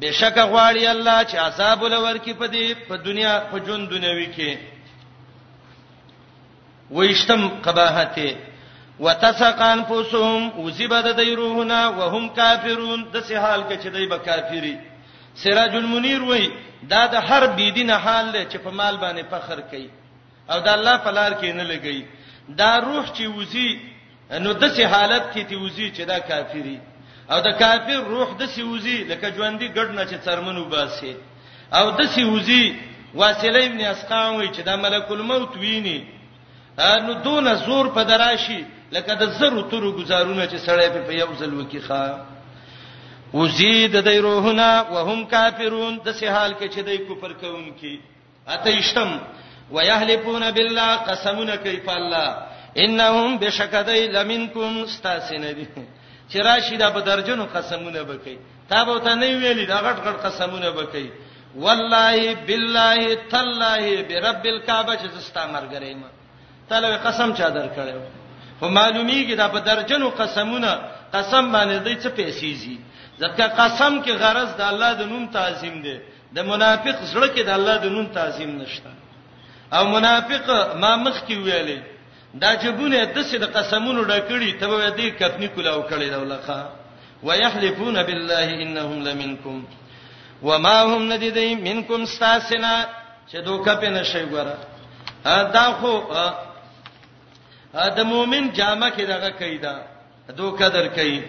بشک 0.00 0.38
غواړي 0.50 0.86
الله 0.92 1.24
چې 1.28 1.36
عذاب 1.42 1.82
ولور 1.82 2.16
کې 2.24 2.32
پدې 2.40 2.66
په 2.88 2.96
دنیا 3.04 3.34
په 3.50 3.58
جون 3.66 3.86
دنیوي 3.92 4.26
کې 4.34 4.58
وېشتم 6.90 7.48
قباحته 7.48 8.36
وتسقان 9.00 9.84
فوسهم 9.88 10.42
وزبد 10.64 11.06
دیروهنا 11.20 11.80
وهم 12.00 12.28
کافرون 12.38 13.04
د 13.14 13.20
سه 13.20 13.38
حال 13.38 13.62
کې 13.68 13.76
چې 13.82 13.88
دای 13.94 14.06
به 14.12 14.18
کافری 14.26 14.76
سراج 15.42 15.76
المنیر 15.80 16.22
وای 16.28 16.44
دا 16.90 17.02
د 17.14 17.24
هر 17.28 17.46
بيدینه 17.60 17.96
حال 18.04 18.26
دی 18.34 18.42
چې 18.50 18.56
په 18.64 18.70
مال 18.80 18.96
باندې 18.96 19.24
فخر 19.30 19.60
کوي 19.70 19.88
او 20.50 20.60
د 20.66 20.68
الله 20.76 20.96
په 21.06 21.10
لار 21.18 21.32
کې 21.40 21.50
نه 21.60 21.64
لګي 21.64 22.04
دا 22.60 22.70
روح 22.88 23.04
چې 23.16 23.22
وزي 23.36 23.70
نو 24.44 24.52
د 24.52 24.64
سه 24.76 24.86
حالت 24.94 25.24
کې 25.32 25.42
تی 25.48 25.56
وزي 25.56 25.90
چې 25.96 26.00
دا 26.10 26.18
کافری 26.30 26.62
دی 26.68 26.78
او 27.30 27.40
د 27.46 27.50
کافر 27.60 28.00
روح 28.14 28.28
د 28.40 28.42
سیوزي 28.54 28.96
لکه 29.10 29.26
ژوندۍ 29.36 29.68
ګډ 29.76 29.88
نه 29.98 30.04
چې 30.10 30.16
څرمنو 30.26 30.64
باسي 30.74 31.12
او 31.78 31.86
د 31.98 32.08
سیوزي 32.16 32.64
واسلې 33.22 33.62
ابن 33.68 33.80
اسقام 33.94 34.28
وی 34.38 34.48
چې 34.56 34.60
د 34.68 34.70
ملک 34.84 35.06
الموت 35.14 35.56
ویني 35.62 35.98
نو 37.06 37.12
دون 37.26 37.46
زور 37.66 37.86
په 37.96 38.02
دراشي 38.10 38.60
لکه 38.96 39.14
د 39.20 39.24
زرو 39.38 39.60
تورو 39.70 39.92
گزارونه 40.00 40.44
چې 40.50 40.58
سړی 40.66 40.88
په 41.08 41.12
یو 41.22 41.30
ځل 41.40 41.52
وکی 41.60 41.80
ښا 41.88 42.04
وزید 43.38 43.96
د 44.08 44.08
روحنا 44.26 44.70
وهم 44.92 45.26
کافرون 45.34 45.94
د 46.04 46.12
سه 46.18 46.30
حال 46.34 46.52
کې 46.58 46.66
چې 46.74 46.80
د 46.88 46.90
کفر 47.08 47.32
کوونکی 47.42 47.94
اته 48.56 48.70
یشتم 48.78 49.10
ويهلفون 49.72 50.50
بالله 50.52 50.96
قسمنا 51.10 51.56
كيف 51.56 51.88
الله 51.90 52.28
انهم 52.84 53.38
بشکدای 53.38 54.06
لمنکم 54.16 54.78
استاسنبی 54.82 55.66
چې 56.30 56.36
راشي 56.44 56.76
دا 56.76 56.88
په 56.90 57.00
درجنو 57.00 57.44
قسمونه 57.54 58.00
وکي 58.08 58.36
تا 58.68 58.84
به 58.84 58.98
ته 58.98 59.14
نه 59.14 59.26
ویلي 59.40 59.66
دا 59.66 59.78
غټ 59.86 59.96
غټ 60.06 60.16
قسمونه 60.26 60.68
وکي 60.78 61.10
والله 61.54 62.34
بالله 62.46 63.14
تالله 63.30 63.84
برب 64.08 64.42
الكعبه 64.46 64.92
چې 65.00 65.06
زستا 65.16 65.42
مرګریم 65.54 66.00
تله 66.68 66.88
قسم 67.06 67.28
چا 67.38 67.48
درکړیو 67.50 68.00
خو 68.60 68.66
معلومیږي 68.68 69.34
دا 69.36 69.48
په 69.54 69.58
درجنو 69.60 70.10
قسمونه 70.20 70.70
قسم 71.14 71.52
باندې 71.52 71.76
دوی 71.84 71.96
څه 72.02 72.08
پیسې 72.18 72.52
زی 72.60 72.78
ځکه 73.20 73.44
قسم 73.60 74.02
کې 74.04 74.10
غرض 74.22 74.48
د 74.56 74.60
الله 74.70 74.90
د 74.94 75.02
نوم 75.12 75.26
تعظیم 75.26 75.76
دی 75.82 75.96
د 76.36 76.38
منافق 76.50 76.96
زړه 77.14 77.28
کې 77.36 77.40
د 77.44 77.48
الله 77.58 77.76
د 77.84 77.86
نوم 77.94 78.06
تعظیم 78.06 78.50
نشته 78.62 78.90
او 79.76 79.82
منافق 79.88 80.44
ما 80.82 80.96
مخ 80.96 81.16
کې 81.28 81.34
ویلې 81.46 81.80
دا 82.42 82.50
جبونه 82.62 82.96
د 83.16 83.18
څه 83.28 83.36
د 83.44 83.46
قسمونو 83.56 84.00
ډکړي 84.10 84.50
ته 84.60 84.64
به 84.70 84.88
دې 84.98 85.08
کتنی 85.20 85.48
کولاو 85.54 85.80
کړي 85.90 86.08
دا 86.14 86.18
ولخه 86.24 86.60
ويحلفون 87.26 87.96
بالله 88.08 88.46
انهم 88.64 88.96
لمنکم 89.06 89.56
وما 90.48 90.76
هم 90.90 91.02
ندیدای 91.12 91.52
منکم 91.68 92.00
استاسنا 92.08 92.74
چې 93.30 93.36
دوکا 93.48 93.74
په 93.80 93.88
نشي 93.96 94.24
ګره 94.34 94.56
دا 95.56 95.66
خو 95.78 95.92
دا 97.96 98.02
مؤمن 98.12 98.44
جامه 98.58 98.88
کې 98.96 99.04
دغه 99.14 99.30
کیدا 99.40 99.74
دوکا 100.38 100.68
در 100.68 100.86
کوي 100.94 101.20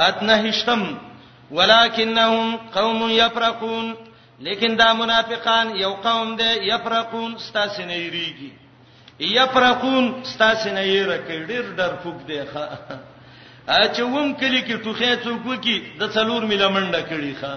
اتنه 0.00 0.34
هشتم 0.46 0.82
ولکنهم 1.56 2.56
قوم 2.72 3.00
یفرقون 3.10 3.86
لیکن 4.46 4.76
دا 4.76 4.92
منافقان 4.92 5.76
یو 5.76 5.90
قوم 6.06 6.36
دی 6.36 6.50
یفرقون 6.72 7.34
استاسنه 7.34 7.94
یریږي 8.10 8.52
یفرقون 9.20 10.14
ستاسنه 10.22 10.80
یې 10.80 11.02
راکې 11.08 11.38
ډیر 11.48 11.64
ډر 11.76 11.92
فوک 12.02 12.18
دی 12.28 12.38
ښا 12.52 12.66
چې 13.94 14.00
ووم 14.02 14.34
کلی 14.40 14.62
کې 14.62 14.76
ټوخې 14.84 15.10
څوک 15.24 15.46
وکي 15.46 15.76
د 16.00 16.10
څلور 16.14 16.42
میله 16.44 16.68
منډه 16.70 17.00
کړي 17.10 17.34
ښا 17.40 17.52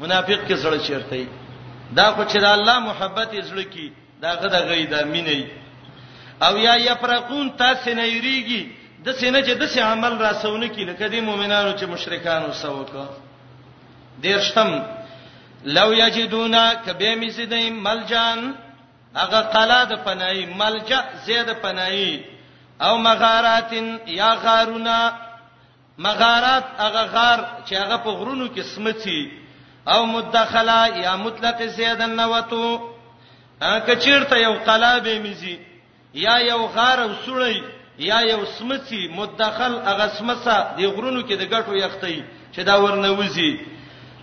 منافق 0.00 0.40
کې 0.48 0.56
سره 0.56 0.76
چیرته 0.86 1.24
دا 1.96 2.12
خو 2.12 2.22
چې 2.24 2.36
د 2.40 2.44
الله 2.44 2.78
محبت 2.78 3.30
زړه 3.48 3.64
کې 3.72 3.88
دا 4.22 4.30
غدا 4.42 4.58
غیدا 4.60 5.00
مینې 5.12 5.40
او 6.42 6.58
یا 6.58 6.74
یفرقون 6.76 7.50
تاسنه 7.56 8.04
یریږي 8.18 8.62
د 9.06 9.12
سینه 9.12 9.40
چې 9.42 9.54
د 9.60 9.66
سې 9.72 9.78
عمل 9.78 10.18
را 10.18 10.32
سونه 10.32 10.66
کې 10.68 10.80
لکه 10.90 11.08
د 11.08 11.14
مؤمنانو 11.20 11.72
چې 11.78 11.84
مشرکانو 11.88 12.52
سوکو 12.52 13.04
دیرشتم 14.22 14.70
لو 15.64 15.88
یجدونا 15.94 16.64
کبه 16.86 17.14
میسدیم 17.16 17.74
ملجان 17.82 18.52
هغه 19.20 19.40
قلا 19.54 19.80
د 19.90 19.92
پنای 20.04 20.46
ملجا 20.46 21.00
زید 21.26 21.48
پنای 21.62 22.06
او 22.86 22.98
مغاراتن 23.08 23.88
یا 24.18 24.30
غارونا 24.44 25.00
مغارات 25.98 26.64
هغه 26.82 27.02
غار 27.14 27.38
چې 27.66 27.72
هغه 27.82 27.96
په 28.04 28.10
غرونو 28.18 28.46
کې 28.54 28.60
سمتي 28.74 29.30
او 29.88 30.06
مدخلا 30.06 30.82
یا 31.04 31.16
مطلق 31.16 31.62
زیدن 31.76 32.10
نوتو 32.20 32.64
کچیرته 33.86 34.36
یو 34.46 34.54
قلا 34.68 34.98
به 34.98 35.18
میزي 35.18 35.58
یا 36.24 36.36
یو 36.50 36.62
غار 36.76 36.98
او 37.02 37.10
سړی 37.26 37.62
یا 37.98 38.20
یو 38.20 38.44
سمتي 38.58 39.02
مدخل 39.08 39.72
هغه 39.88 40.08
سمسه 40.18 40.56
د 40.78 40.86
غرونو 40.94 41.20
کې 41.28 41.32
د 41.32 41.44
ګټو 41.52 41.72
یختي 41.84 42.24
چې 42.54 42.58
دا 42.60 42.74
ورنوزي 42.82 43.50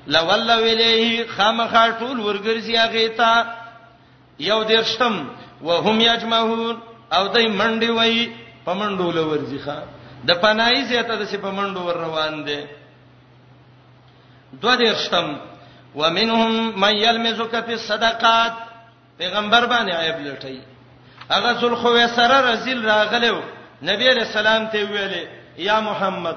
لولو 0.07 0.53
الیه 0.53 1.25
خامخا 1.35 1.85
ټول 1.99 2.17
ورګرځي 2.27 2.75
هغه 2.85 3.07
ته 3.17 3.33
یو 4.39 4.63
دیرشم 4.63 5.15
وهم 5.63 5.99
یجمعون 6.01 6.77
او 7.17 7.27
دای 7.33 7.47
منډي 7.59 7.89
وای 7.97 8.31
پمنډول 8.65 9.17
ورځيخه 9.17 9.77
د 10.27 10.31
پنای 10.41 10.83
زیاته 10.89 11.15
د 11.15 11.23
سپمنډو 11.33 11.79
ور 11.87 11.97
روان 12.07 12.43
دي 12.47 12.59
دو 14.61 14.75
دیرشم 14.75 15.39
ومنهم 15.95 16.51
من 16.81 16.93
يلمزك 16.95 17.63
في 17.65 17.73
الصدقات 17.73 18.53
پیغمبر 19.17 19.65
باندې 19.65 19.91
عیب 20.03 20.17
لټی 20.25 20.57
هغه 21.29 21.51
ذل 21.53 21.75
خو 21.75 21.97
سره 22.15 22.37
رزل 22.51 22.85
راغلو 22.85 23.41
نبی 23.83 24.05
علیہ 24.09 24.25
السلام 24.27 24.67
ته 24.67 24.79
ویلې 24.85 25.25
یا 25.57 25.79
محمد 25.79 26.35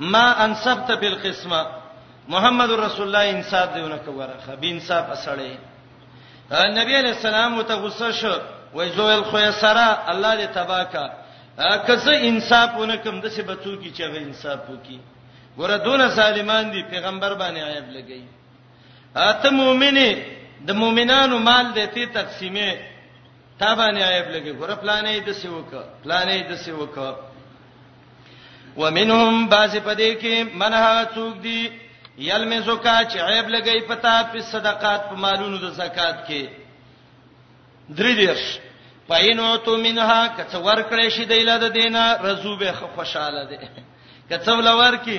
ما 0.00 0.44
انصبت 0.44 0.90
بالقسمه 0.98 1.66
محمد 2.28 2.70
رسول 2.70 3.06
الله 3.06 3.30
انصاف 3.30 3.74
دیونه 3.74 3.96
کوره 3.96 4.34
خبین 4.46 4.80
صاحب 4.80 5.12
اسړې 5.14 5.56
نبی 6.50 6.96
علیہ 6.96 7.12
السلام 7.12 7.60
ته 7.62 7.74
غصه 7.76 8.10
شو 8.20 8.32
وای 8.74 8.88
زویل 8.96 9.22
خو 9.30 9.38
یې 9.38 9.50
سره 9.50 10.10
الله 10.10 10.36
دې 10.36 10.54
تباکا 10.54 11.06
کزه 11.88 12.12
انصاف 12.28 12.70
ونکم 12.76 13.20
د 13.20 13.28
څه 13.34 13.42
بچو 13.44 13.76
کی 13.82 13.90
چې 13.92 14.02
غو 14.12 14.16
انصاف 14.24 14.60
وکي 14.70 15.00
ګوره 15.58 15.76
دون 15.84 16.00
سالمان 16.16 16.70
دی 16.72 16.82
پیغمبر 16.90 17.34
باندې 17.34 17.58
عیب 17.58 17.90
لګی 17.96 18.22
اته 19.16 19.50
مؤمنه 19.50 20.22
د 20.66 20.70
مؤمنانو 20.72 21.38
مال 21.38 21.66
دې 21.74 21.86
ته 21.94 22.06
تقسیمه 22.22 22.70
تا 23.58 23.74
باندې 23.74 24.00
عیب 24.02 24.26
لګی 24.36 24.52
ګوره 24.60 24.74
پلانې 24.74 25.28
د 25.28 25.32
څه 25.40 25.46
وکړه 25.52 25.84
پلانې 26.04 26.50
د 26.50 26.56
څه 26.56 26.70
وکړه 26.70 27.16
ومنهم 28.76 29.48
بعض 29.48 29.76
پدې 29.76 30.10
کې 30.20 30.34
منها 30.54 31.04
څوک 31.14 31.40
دی 31.42 31.68
یلمزوکا 32.26 32.98
چې 33.10 33.18
عیب 33.30 33.46
لګی 33.54 33.80
پتا 33.90 34.16
په 34.32 34.38
صدقات 34.50 35.00
په 35.10 35.16
مالونو 35.24 35.58
د 35.58 35.66
زکات 35.80 36.16
کې 36.26 36.42
درې 37.98 38.14
دیش 38.22 38.42
پاینو 39.10 39.50
تو 39.64 39.76
منها 39.84 40.26
کڅ 40.38 40.52
ور 40.66 40.80
کړې 40.90 41.08
شي 41.16 41.24
دیله 41.32 41.56
د 41.64 41.70
دینه 41.76 42.02
رزوبه 42.24 42.72
خوشاله 42.94 43.42
دي 43.50 43.56
کڅ 44.30 44.48
ولور 44.48 44.94
کې 45.04 45.18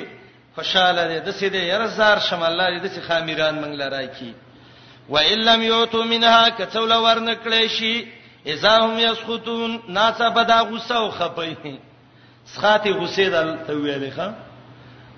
خوشاله 0.55 1.03
دي 1.13 1.19
د 1.27 1.31
سیده 1.39 1.59
يرزار 1.73 2.17
شم 2.27 2.43
الله 2.49 2.67
دې 2.79 2.91
د 2.97 3.01
خامیران 3.07 3.55
منګل 3.61 3.81
راکی 3.95 4.31
و 5.09 5.17
ان 5.19 5.39
لم 5.47 5.61
یوتو 5.67 6.03
منها 6.11 6.43
کڅ 6.59 6.75
ولور 6.81 7.17
نکړې 7.19 7.65
شي 7.67 8.05
اذا 8.55 8.75
هم 8.83 8.99
یسخطون 9.05 9.79
ناڅه 9.87 10.29
بدا 10.41 10.61
غوسه 10.61 10.95
او 11.01 11.09
خپې 11.11 11.77
سخاتی 12.55 12.91
غوسه 12.99 13.25
دل 13.29 13.57
ته 13.67 13.73
ویلې 13.73 14.11
ښا 14.19 14.27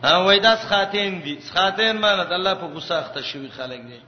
او 0.04 0.24
وای 0.26 0.39
دا 0.39 0.56
سخاتین 0.56 1.20
دي 1.24 1.39
سخاتین 1.47 1.91
معنی 2.02 2.24
د 2.30 2.34
الله 2.34 2.54
په 2.54 2.68
غصه 2.76 2.95
اخته 2.95 3.22
شوی 3.24 3.49
خلک 3.58 3.82
دي 3.89 3.99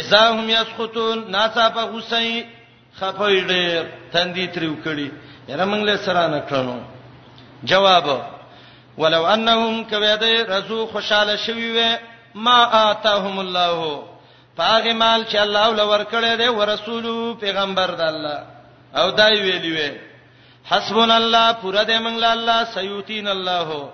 اذا 0.00 0.20
هم 0.32 0.50
یسخطون 0.50 1.24
ناسا 1.34 1.68
په 1.68 1.80
غصه 1.92 2.20
خپوی 3.00 3.40
ډیر 3.46 3.84
تندې 4.12 4.54
تریو 4.54 4.74
کړي 4.84 5.08
یره 5.48 5.64
موږ 5.64 5.82
له 5.90 5.96
سره 5.96 6.26
نه 6.34 6.40
کړنو 6.48 6.82
جواب 7.64 8.06
ولو 8.98 9.22
انهم 9.34 9.84
کبیده 9.84 10.56
رزو 10.58 10.86
خوشاله 10.86 11.36
شوی 11.36 11.70
و 11.80 11.98
ما 12.34 12.58
آتاهم 12.64 13.38
الله 13.38 14.02
پاغه 14.56 14.92
مال 14.92 15.24
چې 15.24 15.34
الله 15.34 15.68
ولور 15.68 16.04
کړی 16.04 16.40
دی 16.42 16.48
ورسول 16.48 17.34
پیغمبر 17.46 17.86
د 18.04 18.14
الله 18.14 18.40
او 18.96 19.10
دای 19.10 19.40
ویلی 19.40 19.72
و 19.76 19.88
حسبنا 20.70 21.14
الله 21.16 21.52
پورا 21.52 21.84
دې 21.84 21.98
موږ 22.00 22.20
له 22.20 22.32
الله 22.32 22.64
سيوتين 22.64 23.28
الله 23.28 23.88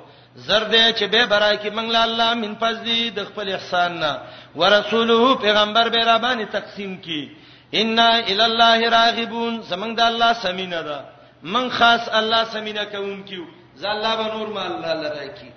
زر 0.47 0.65
دې 0.71 0.93
چې 0.99 1.07
به 1.13 1.27
برای 1.27 1.57
کې 1.59 1.71
منګل 1.71 1.97
الله 1.97 2.35
من 2.35 2.53
فضل 2.63 2.87
د 3.15 3.25
خپل 3.29 3.47
احسان 3.55 3.99
نه 4.01 4.19
ورسوله 4.57 5.35
پیغمبر 5.45 5.89
به 5.89 6.01
را 6.11 6.19
باندې 6.25 6.53
تقسیم 6.53 6.99
کی 7.01 7.35
ان 7.81 7.99
الى 7.99 8.43
الله 8.51 8.89
راغبون 8.89 9.63
زمنګ 9.71 9.93
د 9.97 10.01
الله 10.01 10.33
سمینه 10.33 10.83
ده 10.83 11.01
من 11.43 11.71
خاص 11.71 12.09
الله 12.21 12.45
سمینه 12.45 12.85
کوم 12.85 13.23
کیو 13.25 13.45
ز 13.75 13.85
الله 13.85 14.15
به 14.17 14.27
نور 14.37 14.49
مال 14.59 14.71
الله 14.73 14.95
لره 15.03 15.27
کی 15.39 15.49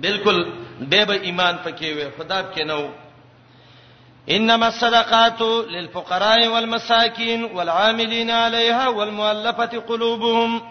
بالکل 0.00 0.44
به 0.90 1.04
به 1.04 1.20
ایمان 1.22 1.58
پکې 1.64 1.84
وي 1.96 2.10
خدا 2.18 2.42
په 2.42 2.54
کې 2.54 2.66
نو 2.66 2.88
انما 4.28 4.66
الصدقات 4.66 5.42
للفقراء 5.42 6.46
والمساكين 6.48 7.44
والعاملين 7.44 8.30
عليها 8.30 8.88
والمؤلفه 8.88 9.80
قلوبهم 9.80 10.62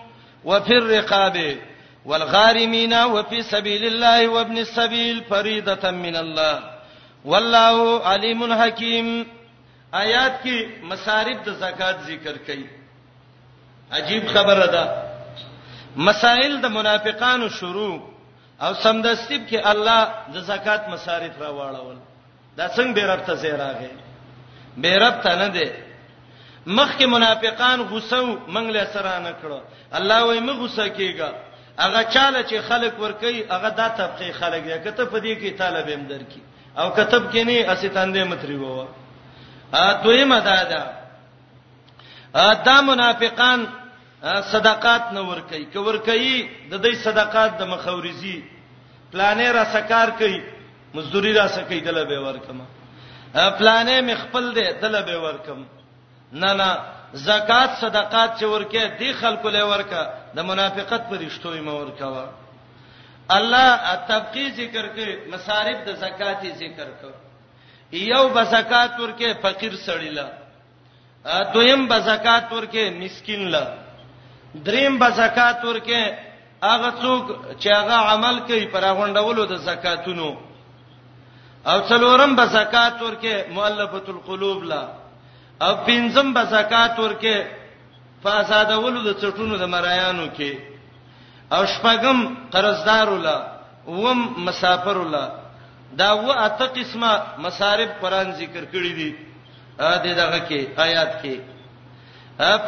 وفي 0.45 0.73
الرقاب 0.73 1.37
والغارمین 2.05 2.93
وفي 3.15 3.39
سبيل 3.43 3.83
الله 3.85 4.27
وابن 4.27 4.57
السبيل 4.57 5.23
فريضه 5.29 5.91
من 5.91 6.15
الله 6.15 6.55
والله 7.25 8.07
عليم 8.13 8.53
حكيم 8.61 9.07
آیات 9.93 10.43
کې 10.43 10.83
مصارف 10.83 11.43
د 11.45 11.49
زکات 11.63 11.95
ذکر 12.05 12.37
کړي 12.47 12.65
عجیب 13.91 14.23
خبره 14.33 14.65
ده 14.75 14.83
مسائل 15.95 16.61
د 16.61 16.65
منافقانو 16.77 17.49
شروع 17.59 17.99
او 18.61 18.73
سمدستیب 18.83 19.41
کې 19.49 19.59
الله 19.71 20.09
د 20.33 20.37
زکات 20.51 20.89
مصارف 20.89 21.41
را 21.41 21.49
واړول 21.57 21.97
دا 22.57 22.67
څنګه 22.67 22.93
به 22.93 23.05
رب 23.13 23.25
ته 23.25 23.33
زیراغه 23.33 23.91
به 24.77 24.97
رب 25.03 25.21
ته 25.23 25.35
نه 25.35 25.47
ده 25.47 25.69
مخکې 26.67 27.05
منافقان 27.15 27.81
غوسو 27.81 28.25
منګل 28.47 28.87
سره 28.93 29.19
نه 29.27 29.33
کړو 29.43 29.59
الله 29.93 30.23
وایي 30.25 30.39
مغوسه 30.39 30.89
کیږي 30.89 31.50
هغه 31.81 32.01
چاله 32.13 32.41
چې 32.49 32.55
خلک 32.69 32.99
ور 32.99 33.11
کوي 33.23 33.43
هغه 33.51 33.69
دا 33.81 33.87
طبقه 33.99 34.31
خلک 34.39 34.63
دی 34.69 34.79
کته 34.79 35.05
په 35.05 35.19
دې 35.19 35.35
کې 35.41 35.57
طالب 35.57 35.89
هم 35.89 36.07
درکې 36.07 36.41
او 36.79 36.87
کتب 36.99 37.23
کې 37.31 37.43
نه 37.47 37.71
اسی 37.73 37.89
تاندې 37.89 38.23
متری 38.31 38.55
وو 38.55 38.87
ا 39.73 39.93
دوی 40.03 40.23
مدا 40.31 40.55
ده 40.63 40.83
ا 42.45 42.53
دا 42.69 42.75
منافقان 42.89 43.65
صدقات 44.53 45.13
نه 45.17 45.21
ور 45.31 45.41
کوي 45.51 45.65
ک 45.73 45.87
ور 45.87 45.97
کوي 46.09 46.37
د 46.69 46.81
دې 46.83 46.95
صدقات 47.07 47.57
د 47.59 47.63
مخاورزي 47.73 48.37
پلانې 49.13 49.51
را 49.59 49.65
سکار 49.75 50.09
کوي 50.23 50.41
مزدوري 50.95 51.33
را 51.39 51.47
سکي 51.57 51.79
دله 51.87 52.03
به 52.11 52.19
ورکم 52.29 52.57
پلانې 53.33 54.01
مخپل 54.07 54.53
دې 54.53 54.81
دله 54.81 55.01
به 55.01 55.19
ورکم 55.27 55.65
نه 56.41 56.53
نه 56.53 56.79
زکات 57.27 57.69
صدقات 57.81 58.35
چې 58.39 58.43
ورکه 58.43 58.87
دی 58.99 59.13
خلکو 59.13 59.49
لې 59.49 59.63
ورکه 59.73 60.01
د 60.35 60.39
منافقت 60.51 61.09
پرشتوي 61.09 61.59
مور 61.67 61.87
کوا 61.99 62.25
الله 63.37 63.67
تبقی 64.09 64.47
ذکر 64.59 64.85
کې 64.95 65.09
مصارف 65.33 65.77
د 65.87 65.95
زکات 66.03 66.41
ذکر 66.63 66.87
کو 67.01 67.09
یو 68.03 68.23
به 68.35 68.43
زکات 68.55 68.99
ورکه 68.99 69.27
فقیر 69.43 69.73
سړی 69.85 70.11
لا 70.17 70.27
دویم 71.53 71.87
به 71.87 71.99
زکات 72.09 72.51
ورکه 72.53 72.83
مسكين 72.99 73.51
لا 73.55 73.63
دریم 74.67 74.99
به 74.99 75.09
زکات 75.21 75.65
ورکه 75.65 76.17
هغه 76.63 76.91
څوک 77.01 77.27
چې 77.61 77.77
هغه 77.79 77.97
عمل 78.13 78.39
کوي 78.51 78.65
پر 78.75 78.83
غونډولو 78.99 79.45
د 79.51 79.55
زکاتونو 79.69 80.29
او 81.71 81.77
څلورم 81.89 82.35
به 82.35 82.45
زکات 82.57 83.01
ورکه 83.01 83.43
مؤلفۃ 83.57 84.09
القلوب 84.15 84.63
لا 84.73 84.83
او 85.65 85.73
پنځم 85.87 86.33
به 86.33 86.43
زکات 86.57 86.99
ورکه 86.99 87.35
فسادولو 88.23 88.99
د 89.03 89.09
چټونو 89.21 89.53
د 89.61 89.65
مرایانو 89.75 90.25
کې 90.37 90.51
او 91.55 91.61
شپغم 91.73 92.19
قرضدار 92.53 93.07
ولا 93.15 93.37
وم 94.01 94.19
مسافر 94.45 94.97
ولا 95.03 95.25
دا 95.99 96.09
و 96.25 96.31
اته 96.47 96.65
قسمه 96.77 97.11
مصارف 97.45 97.89
قران 98.01 98.27
ذکر 98.41 98.63
کړی 98.73 98.91
دي 98.99 99.09
ا 99.91 99.93
دې 100.03 100.11
دغه 100.21 100.39
کې 100.47 100.59
آیات 100.85 101.11
کې 101.21 101.35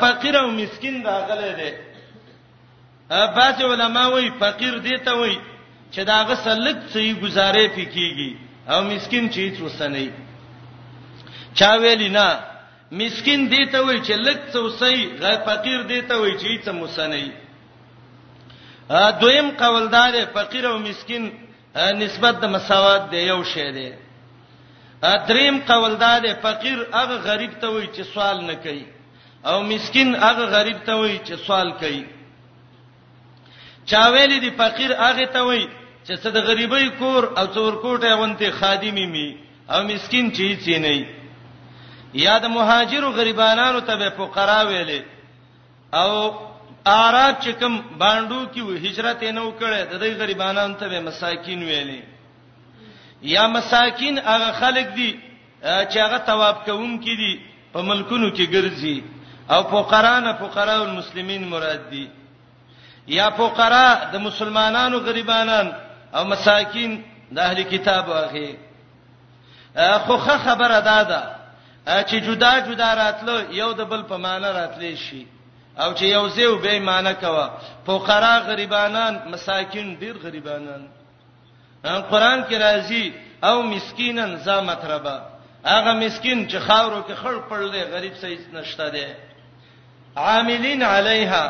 فقیر 0.02 0.36
او 0.44 0.48
مسكين 0.60 0.96
دا 1.08 1.16
غلې 1.30 1.52
ده 1.60 1.70
ا 3.22 3.24
باج 3.36 3.58
علماء 3.72 4.08
وی 4.12 4.28
فقیر 4.42 4.74
دی 4.86 4.96
ته 5.06 5.12
وی 5.20 5.36
چې 5.94 6.00
دا 6.12 6.18
غسلک 6.28 6.78
څه 6.92 7.00
گزارې 7.24 7.66
فکیږي 7.76 8.32
او 8.72 8.80
مسكين 8.92 9.24
چې 9.34 9.42
څه 9.56 9.88
نه 9.88 10.12
چا 11.60 11.72
ویلی 11.82 12.10
نه 12.18 12.28
مسكين 13.00 13.42
دی 13.52 13.64
ته 13.74 13.80
وای 13.86 14.00
چې 14.08 14.14
لک 14.26 14.40
څوسي 14.54 14.98
غیر 15.22 15.38
فقیر 15.46 15.82
دی 15.92 16.00
ته 16.10 16.16
وای 16.22 16.34
چې 16.42 16.62
څه 16.66 16.72
مسنۍ 16.80 17.26
ا 19.00 19.04
دویم 19.22 19.48
قوالدار 19.62 20.14
فقیر 20.36 20.64
او 20.72 20.78
مسكين 20.88 21.24
نسبت 22.02 22.34
د 22.42 22.44
مساوات 22.54 23.04
دی 23.12 23.20
یو 23.28 23.42
شی 23.54 23.70
دی 23.78 23.90
ا 25.12 25.14
دریم 25.30 25.56
قوالدار 25.70 26.24
فقیر 26.44 26.78
هغه 26.98 27.18
غریب 27.30 27.54
ته 27.62 27.68
وای 27.72 27.88
چې 27.96 28.02
سوال 28.14 28.38
نه 28.50 28.54
کوي 28.64 28.86
او 29.50 29.58
مسكين 29.72 30.16
هغه 30.26 30.46
غریب 30.56 30.80
ته 30.90 30.94
وای 31.00 31.18
چې 31.26 31.34
سوال 31.48 31.72
کوي 31.82 32.04
چا 33.92 34.04
ویل 34.14 34.38
دی 34.46 34.52
فقیر 34.62 34.92
هغه 35.06 35.26
ته 35.26 35.42
وای 35.48 35.66
چې 36.08 36.14
څه 36.24 36.30
د 36.38 36.40
غریبۍ 36.50 36.86
کور 37.02 37.24
او 37.38 37.46
څور 37.56 37.74
کوټه 37.84 38.10
غونته 38.20 38.52
خادمی 38.60 39.06
می 39.14 39.30
او 39.74 39.80
مسكين 39.92 40.26
چی 40.38 40.48
چی 40.66 40.80
نه 40.86 41.23
یا 42.14 42.38
د 42.38 42.46
مهاجرو 42.56 43.10
غریبانانو 43.12 43.80
ته 43.90 44.10
فقرا 44.18 44.62
ویلې 44.68 45.02
او 45.94 46.12
عرب 46.86 47.36
چې 47.44 47.50
کوم 47.60 47.78
باندو 48.00 48.42
کې 48.56 48.86
هجرت 48.88 49.24
نه 49.24 49.42
وکړي 49.42 49.82
د 49.92 50.00
دې 50.04 50.12
غریبانانو 50.22 50.76
ته 50.76 51.00
مساکین 51.02 51.64
ویلې 51.64 52.02
یا 53.22 53.48
مساکین 53.48 54.20
هغه 54.20 54.52
خلک 54.52 54.86
دي 54.96 55.10
چې 55.64 55.98
هغه 55.98 56.18
تواب 56.18 56.58
کوونکې 56.66 57.14
دي 57.22 57.34
په 57.74 57.82
ملکونو 57.82 58.30
کې 58.36 58.46
ګرځي 58.56 59.04
او 59.50 59.64
فقرا 59.64 60.20
نه 60.20 60.34
فقرا 60.34 60.82
المسلمین 60.82 61.48
مراد 61.50 61.90
دي 61.92 62.08
یا 63.08 63.30
فقرا 63.30 64.12
د 64.14 64.20
مسلمانانو 64.28 64.98
غریبانان 64.98 65.72
او 66.16 66.26
مساکین 66.26 67.02
د 67.32 67.40
اهل 67.40 67.62
کتاب 67.64 68.06
واغې 68.08 68.50
خو 70.06 70.18
خبره 70.18 70.80
دادا 70.80 71.43
چې 71.86 72.20
جدا 72.26 72.60
جدا 72.68 72.94
راتلو 72.96 73.36
یو 73.52 73.74
د 73.74 73.82
بل 73.92 74.02
په 74.12 74.18
معنا 74.18 74.52
راتلی 74.52 74.96
شي 74.98 75.28
او 75.80 75.94
چې 75.94 76.02
یو 76.04 76.28
زیو 76.30 76.58
به 76.58 76.80
معنا 76.80 77.14
کوا 77.14 77.48
فقرا 77.86 78.40
غریبانان 78.40 79.20
مساکین 79.32 79.98
ډیر 80.00 80.18
غریبانان 80.24 80.88
قران 81.84 82.44
کې 82.44 82.56
راځي 82.58 83.12
او 83.44 83.62
مسکینن 83.64 84.36
ز 84.38 84.48
مطربا 84.50 85.18
هغه 85.66 85.94
مسکین 85.94 86.48
چې 86.50 86.58
خاورو 86.58 87.04
کې 87.04 87.14
خړ 87.24 87.36
پړلې 87.50 87.94
غریب 87.94 88.14
سې 88.22 88.54
نشته 88.54 88.90
دي 88.90 89.14
عاملین 90.18 90.84
علیها 90.84 91.46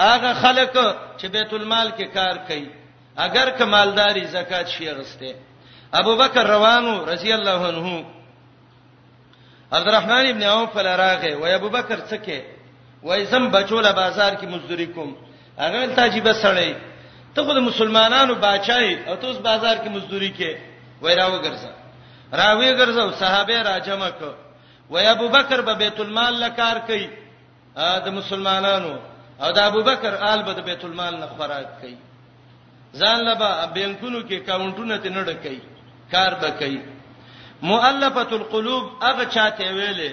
هغه 0.00 0.34
خلک 0.34 0.74
چې 1.18 1.26
بیت 1.26 1.52
المال 1.54 1.90
کې 1.98 2.14
کار 2.14 2.36
کوي 2.48 2.68
اگر 3.16 3.50
کمالداري 3.58 4.24
زکات 4.26 4.68
شي 4.68 4.90
غسته 4.90 5.34
ابوبکر 5.92 6.46
روانو 6.46 7.04
رضی 7.04 7.32
الله 7.34 7.66
عنه 7.68 8.04
عبدالرحمن 9.72 10.26
ابن 10.32 10.42
عوف 10.42 10.76
لراغه 10.78 11.34
و 11.42 11.44
ابو 11.46 11.68
بکر 11.68 12.00
څخه 12.10 12.38
وای 13.06 13.24
زم 13.24 13.50
بچوله 13.50 13.92
بازار 13.92 14.32
کې 14.34 14.46
مزدوری 14.46 14.86
کوم 14.86 15.16
هغه 15.58 15.86
تاجیب 15.96 16.32
سړی 16.32 16.74
ته 17.34 17.44
خو 17.44 17.54
د 17.54 17.58
مسلمانانو 17.70 18.34
بچای 18.40 19.04
او 19.08 19.14
تاسو 19.16 19.40
بازار 19.40 19.76
کې 19.76 19.88
مزدوری 19.90 20.30
کې 20.38 20.52
وای 21.02 21.14
راو 21.16 21.42
ګرځا 21.42 21.70
راوی 22.32 22.74
ګرځاو 22.76 23.10
صحابه 23.20 23.62
راجمع 23.62 24.10
کو 24.18 24.30
وای 24.90 25.06
ابو 25.06 25.28
بکر 25.28 25.60
به 25.60 25.74
بیت 25.74 26.00
المال 26.00 26.34
لکار 26.40 26.76
کوي 26.86 27.08
د 28.04 28.08
مسلمانانو 28.18 28.94
او 29.42 29.52
د 29.52 29.58
ابو 29.58 29.82
بکر 29.82 30.12
آل 30.32 30.42
به 30.42 30.52
د 30.52 30.60
بیت 30.64 30.84
المال 30.84 31.14
نه 31.20 31.26
خوراک 31.26 31.80
کوي 31.80 31.96
ځان 33.00 33.18
لبا 33.28 33.50
بینکونو 33.74 34.18
کې 34.28 34.46
کاونټونه 34.48 34.98
تنه 35.04 35.22
ډکې 35.24 35.58
کار 36.12 36.32
به 36.40 36.50
کوي 36.50 36.93
مؤلفۃ 37.70 38.30
القلوب 38.40 38.84
هغه 39.04 39.24
چاته 39.34 39.68
ویلې 39.78 40.12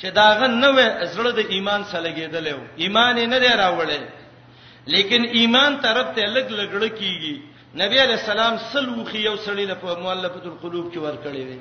چې 0.00 0.06
داغه 0.20 0.46
نوې 0.46 0.86
زړه 1.14 1.30
د 1.38 1.40
ایمان 1.54 1.80
سره 1.90 2.00
لګیدل 2.06 2.44
یو 2.54 2.58
ایمان 2.82 3.16
نه 3.32 3.38
دی 3.42 3.48
راوړل 3.62 4.04
لیکن 4.92 5.20
ایمان 5.38 5.72
طرف 5.84 6.06
ته 6.16 6.22
لګ 6.36 6.46
لګړه 6.60 6.88
کیږي 6.98 7.36
نبی 7.82 7.96
علی 8.04 8.12
السلام 8.20 8.54
سلوخي 8.72 9.18
یو 9.28 9.36
سړی 9.46 9.66
له 9.70 9.76
مؤلفۃ 10.06 10.44
القلوب 10.50 10.84
کې 10.94 10.98
ور 11.04 11.16
کړی 11.24 11.42
دی 11.48 11.58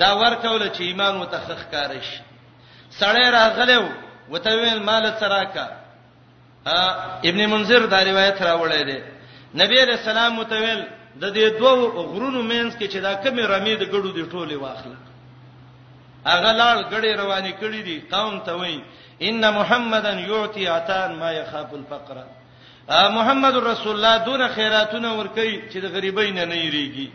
دا 0.00 0.10
ور 0.20 0.34
کوله 0.44 0.66
چې 0.74 0.80
ایمان 0.90 1.14
متخخ 1.22 1.60
کارش 1.72 2.06
سړی 3.00 3.24
راغلو 3.38 3.84
وته 4.30 4.50
ویل 4.56 4.82
مال 4.88 5.04
سراکا 5.20 5.66
ابن 7.28 7.40
منذر 7.52 7.82
دا 7.92 7.98
روایت 8.10 8.36
راوړی 8.48 8.82
دی 8.88 8.98
نبی 9.62 9.76
علیہ 9.82 9.94
السلام 9.98 10.32
متویل 10.40 10.80
د 11.20 11.24
دې 11.36 11.46
دوو 11.58 12.02
غرونو 12.12 12.40
مینس 12.50 12.72
کې 12.78 12.86
چې 12.92 12.98
دا 13.06 13.14
کمی 13.24 13.42
رمې 13.52 13.74
د 13.80 13.84
ګړو 13.92 14.10
دی 14.16 14.24
ټوله 14.32 14.56
واخله 14.62 14.96
هغه 16.30 16.50
لال 16.60 16.78
ګړې 16.92 17.10
روانې 17.22 17.52
کړې 17.60 17.80
دي 17.88 17.96
قوم 18.12 18.40
ته 18.46 18.52
وایي 18.58 18.80
ان 19.28 19.42
محمدن 19.58 20.18
یعطی 20.30 20.66
عطان 20.66 21.16
ما 21.20 21.30
يخاف 21.32 21.74
الفقر 21.74 22.16
محمد 23.18 23.56
رسول 23.56 23.94
الله 23.96 24.16
دون 24.24 24.48
خیراتونه 24.48 25.14
ورکي 25.18 25.52
چې 25.70 25.76
د 25.84 25.86
غریبین 25.94 26.34
نه 26.48 26.56
یریږي 26.70 27.08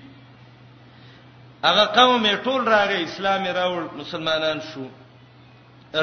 هغه 1.64 1.86
قوم 2.00 2.24
ټول 2.46 2.62
راغی 2.68 3.04
اسلام 3.04 3.46
راوړ 3.46 3.84
مسلمانان 4.02 4.60
شو 4.74 4.86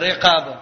رقابه 0.07 0.57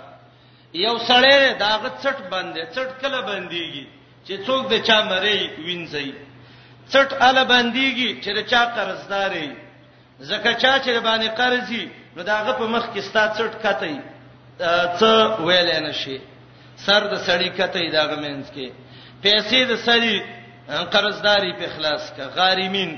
یو 0.74 0.94
سړی 1.08 1.58
داغه 1.58 1.90
څټ 2.02 2.18
باندې 2.30 2.74
څټ 2.74 2.88
کله 3.00 3.20
باندېږي 3.20 3.86
چې 4.26 4.34
څوک 4.46 4.68
د 4.72 4.74
چا 4.88 4.98
مری 5.10 5.50
وینځي 5.66 6.25
څټ 6.92 7.10
ال 7.28 7.38
باندېږي 7.50 8.10
چې 8.22 8.30
دا 8.36 8.42
چا 8.50 8.62
قرضدارې 8.76 9.46
زکه 10.28 10.52
چا 10.62 10.72
چې 10.84 11.00
باندې 11.08 11.28
قرضې 11.40 11.84
نو 12.16 12.22
داغه 12.22 12.52
په 12.58 12.64
مخ 12.74 12.84
کې 12.94 13.00
ستا 13.08 13.24
څټ 13.36 13.52
کته 13.64 13.94
څه 14.98 15.10
ویلې 15.46 15.78
نشي 15.86 16.16
سر 16.86 17.00
د 17.12 17.14
سړی 17.26 17.50
کته 17.58 17.78
داغه 17.98 18.16
مینس 18.24 18.46
کې 18.54 18.68
پیسې 19.24 19.58
د 19.70 19.74
سړی 19.86 20.16
قرضداري 20.94 21.52
په 21.58 21.64
اخلاص 21.70 22.02
کا 22.16 22.24
غارمین 22.36 22.90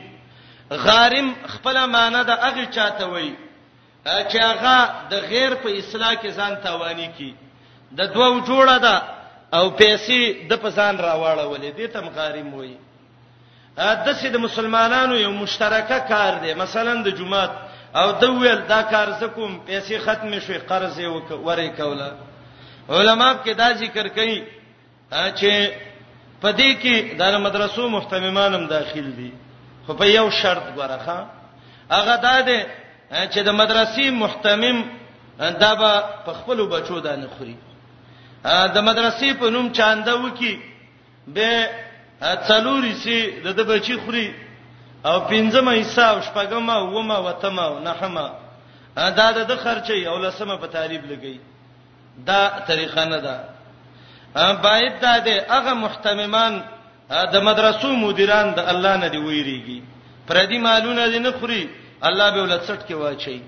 غارم 0.84 1.28
خپل 1.55 1.76
معنی 1.95 2.20
د 2.30 2.32
اغه 2.49 2.64
چاته 2.76 3.05
وای 3.12 3.30
چې 4.30 4.39
هغه 4.51 4.76
د 5.12 5.14
غیر 5.30 5.53
په 5.62 5.68
اصلاح 5.80 6.14
کې 6.22 6.30
ځان 6.39 6.53
تاوانی 6.64 7.09
کی 7.18 7.30
د 7.99 8.01
دوو 8.14 8.41
جوړه 8.49 8.76
ده 8.86 8.97
او 9.59 9.64
پیسې 9.80 10.20
د 10.51 10.53
پسان 10.64 10.95
راوړولې 11.07 11.70
دي 11.76 11.86
تم 11.97 12.07
غارم 12.16 12.49
وای 12.55 12.74
د 13.79 14.12
سید 14.20 14.37
مسلمانانو 14.47 15.14
یو 15.26 15.31
مشترکه 15.43 15.99
کار 16.11 16.35
دی 16.43 16.55
مثلا 16.62 16.95
د 17.07 17.16
جمعه 17.18 17.47
او 18.01 18.09
د 18.20 18.31
ویل 18.41 18.61
دا 18.72 18.83
کار 18.93 19.09
زکوم 19.20 19.53
پیسې 19.66 19.97
ختم 20.05 20.39
شوي 20.47 20.59
قرض 20.70 20.99
یو 21.01 21.12
ورې 21.47 21.68
کوله 21.79 22.12
علما 22.99 23.29
په 23.45 23.53
دا 23.61 23.68
ذکر 23.85 24.09
کوي 24.18 24.43
چې 25.11 25.53
پدې 26.43 26.70
کې 26.83 27.16
د 27.22 27.39
مدرسو 27.47 27.89
محتممانم 27.95 28.66
داخل 28.74 29.11
دي 29.22 29.31
خو 29.87 29.95
په 30.03 30.07
یو 30.07 30.31
شرط 30.43 30.66
غواړه 30.76 31.95
هغه 31.95 32.16
دا 32.29 32.37
دی 32.41 32.64
چې 33.11 33.39
د 33.49 33.59
مدرسې 33.62 34.11
محتمم 34.22 34.85
دا 35.64 35.74
به 35.83 36.05
په 36.29 36.33
خپل 36.41 36.66
بچو 36.76 37.01
دانه 37.11 37.29
خوري 37.39 37.57
د 38.45 38.79
مدرسې 38.79 39.33
په 39.43 39.51
نوم 39.57 39.72
چانده 39.81 40.14
وکي 40.24 40.57
به 41.37 41.53
څلوري 42.21 42.93
سي 43.05 43.19
د 43.59 43.61
بچی 43.71 43.95
خوري 44.05 44.29
او 45.11 45.16
پنځمه 45.31 45.73
حساب 45.83 46.14
شپږمه 46.29 46.77
ومه 46.95 47.19
وتمه 47.27 47.66
نهمه 47.87 48.27
دا 49.19 49.29
د 49.51 49.53
خرچي 49.62 49.99
او 50.11 50.16
لسمه 50.25 50.57
په 50.62 50.66
تعریب 50.66 51.03
لګي 51.12 51.37
دا 52.29 52.43
طریقه 52.69 53.05
نه 53.05 53.19
ده 53.27 53.37
باید 54.62 54.95
دا 55.01 55.19
ده 55.27 55.37
هغه 55.55 55.75
محتممان 55.85 56.53
د 57.33 57.37
مدرسو 57.49 57.89
مدیران 57.97 58.47
د 58.59 58.61
الله 58.73 58.97
نه 59.03 59.09
دی 59.09 59.19
ویریږي 59.19 59.81
پردي 60.29 60.59
مالونه 60.59 61.09
دي 61.09 61.19
نه 61.19 61.31
خوري 61.39 61.62
الله 62.09 62.31
به 62.35 62.41
ولڅټ 62.45 62.81
کې 62.87 62.95
واچي 62.95 63.43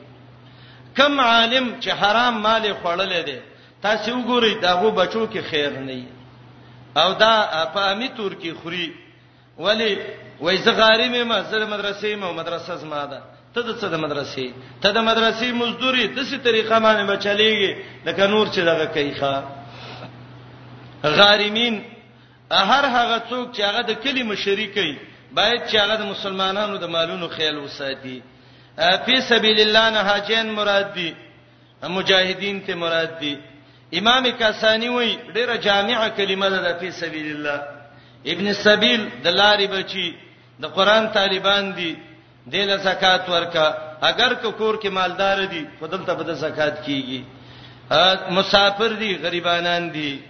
کم 0.96 1.20
عالم 1.20 1.80
چې 1.82 1.88
حرام 2.00 2.34
مال 2.44 2.64
خړلې 2.82 3.20
دي 3.28 3.38
تاسو 3.82 4.12
وګورئ 4.16 4.52
داغه 4.62 4.90
بچو 4.90 5.28
کې 5.32 5.38
خیر 5.50 5.70
نه 5.78 5.92
دی 5.94 6.04
او 6.96 7.12
دا 7.14 7.34
په 7.74 7.80
امي 7.92 8.08
تور 8.16 8.32
کې 8.40 8.50
خوري 8.62 8.88
ولی 9.58 9.90
وای 10.40 10.56
زه 10.64 10.72
غارم 10.72 11.28
ما 11.28 11.42
زه 11.42 11.58
مدرسې 11.66 12.16
ما 12.16 12.32
مدرسه 12.32 12.74
زما 12.76 13.04
ده 13.10 13.20
ته 13.54 13.60
د 13.62 13.70
څه 13.80 13.86
د 13.94 13.96
مدرسې 14.04 14.48
ته 14.82 14.90
د 14.92 14.98
مدرسې 14.98 15.46
مزدوري 15.52 16.06
د 16.08 16.18
څه 16.28 16.38
طریقه 16.48 16.76
باندې 16.84 17.04
بچلېږي 17.10 17.72
لکه 18.06 18.26
نور 18.26 18.46
چې 18.46 18.60
دغه 18.70 18.84
کوي 18.94 19.12
ښا 19.20 19.34
غارمین 21.04 21.74
هر 22.52 22.84
هغه 22.96 23.18
څوک 23.30 23.46
چې 23.54 23.60
هغه 23.60 23.82
د 23.82 23.90
کلی 24.02 24.22
مشرکې 24.24 24.96
باید 25.34 25.60
چې 25.70 25.74
هغه 25.82 25.94
د 25.96 26.02
مسلمانانو 26.12 26.76
د 26.78 26.84
مالونو 26.86 27.28
خیال 27.28 27.58
وساتي 27.58 28.22
فی 29.04 29.20
سبیل 29.20 29.60
الله 29.60 29.90
نه 29.90 30.00
حاجین 30.08 30.50
مراد 30.52 30.92
دي 30.94 31.12
مجاهدین 31.82 32.60
ته 32.66 32.74
مراد 32.74 33.10
دي 33.20 33.36
امام 33.98 34.24
کاسانی 34.38 34.88
وای 34.94 35.10
ډیره 35.34 35.56
جامعه 35.66 36.08
کلمه 36.18 36.48
ده 36.64 36.72
په 36.80 36.90
سبیل 37.02 37.28
الله 37.34 37.58
ابن 38.32 38.46
السبیل 38.52 39.00
د 39.24 39.36
لارې 39.40 39.66
بچي 39.74 40.08
د 40.62 40.64
قران 40.76 41.04
طالبان 41.18 41.64
دي 41.78 41.92
د 42.52 42.54
له 42.70 42.76
زکات 42.86 43.22
ورکا 43.34 43.68
اگر 44.10 44.30
کو 44.42 44.50
کور 44.60 44.74
کې 44.82 44.88
مالدار 44.98 45.44
دي 45.52 45.62
خدلته 45.80 46.14
به 46.14 46.22
د 46.30 46.32
زکات 46.44 46.84
کیږي 46.86 47.20
مسافر 48.38 48.92
دي 49.02 49.16
غریبانان 49.24 49.92
دي 49.92 50.20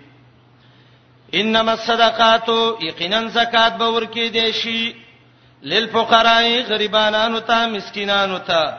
انما 1.41 1.73
الصدقات 1.73 2.49
یقینا 2.83 3.21
زکات 3.39 3.73
به 3.81 3.89
ورکې 3.97 4.31
دي 4.33 4.53
شي 4.53 4.95
للفقراء 5.63 6.63
غریبانانو 6.71 7.39
ته 7.41 7.67
مسکینانو 7.69 8.39
ته 8.39 8.73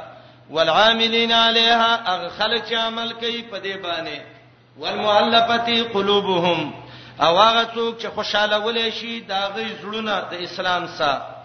والعاملین 0.49 1.31
علیها 1.31 2.13
اغه 2.13 2.29
خلک 2.37 2.73
عمل 2.73 3.13
کوي 3.19 3.41
په 3.41 3.59
دې 3.59 3.77
باندې 3.83 4.40
والمؤلفه 4.79 5.83
قلوبهم 5.93 6.73
او 7.21 7.37
هغه 7.39 7.63
څوک 7.75 7.97
چې 8.01 8.07
خوشاله 8.07 8.57
ولې 8.65 8.91
شي 8.91 9.19
دا 9.19 9.49
غي 9.55 9.67
زړونه 9.81 10.13
د 10.31 10.33
اسلام 10.45 10.87
سره 10.87 11.37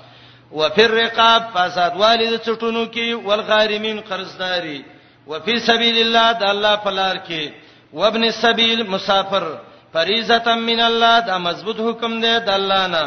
وفي 0.59 0.85
الرقاب 0.87 1.43
فساد 1.55 1.93
والد 1.97 2.41
چټونو 2.47 2.87
کې 2.95 3.27
والغارمین 3.27 4.01
قرضداري 4.01 4.85
وفي 5.27 5.59
سبيل 5.61 5.99
الله 6.03 6.33
د 6.33 6.43
الله 6.43 6.75
پلار 6.77 7.17
کې 7.19 7.45
وابن 7.93 8.25
السبيل 8.25 8.87
مسافر 8.91 9.47
فریضه 9.93 10.55
من 10.55 10.81
الله 10.81 11.21
دا 11.21 11.39
مضبوط 11.39 11.79
حکم 11.81 12.21
دی 12.21 12.35
د 12.47 12.51
الله 12.51 12.87
نه 12.87 13.07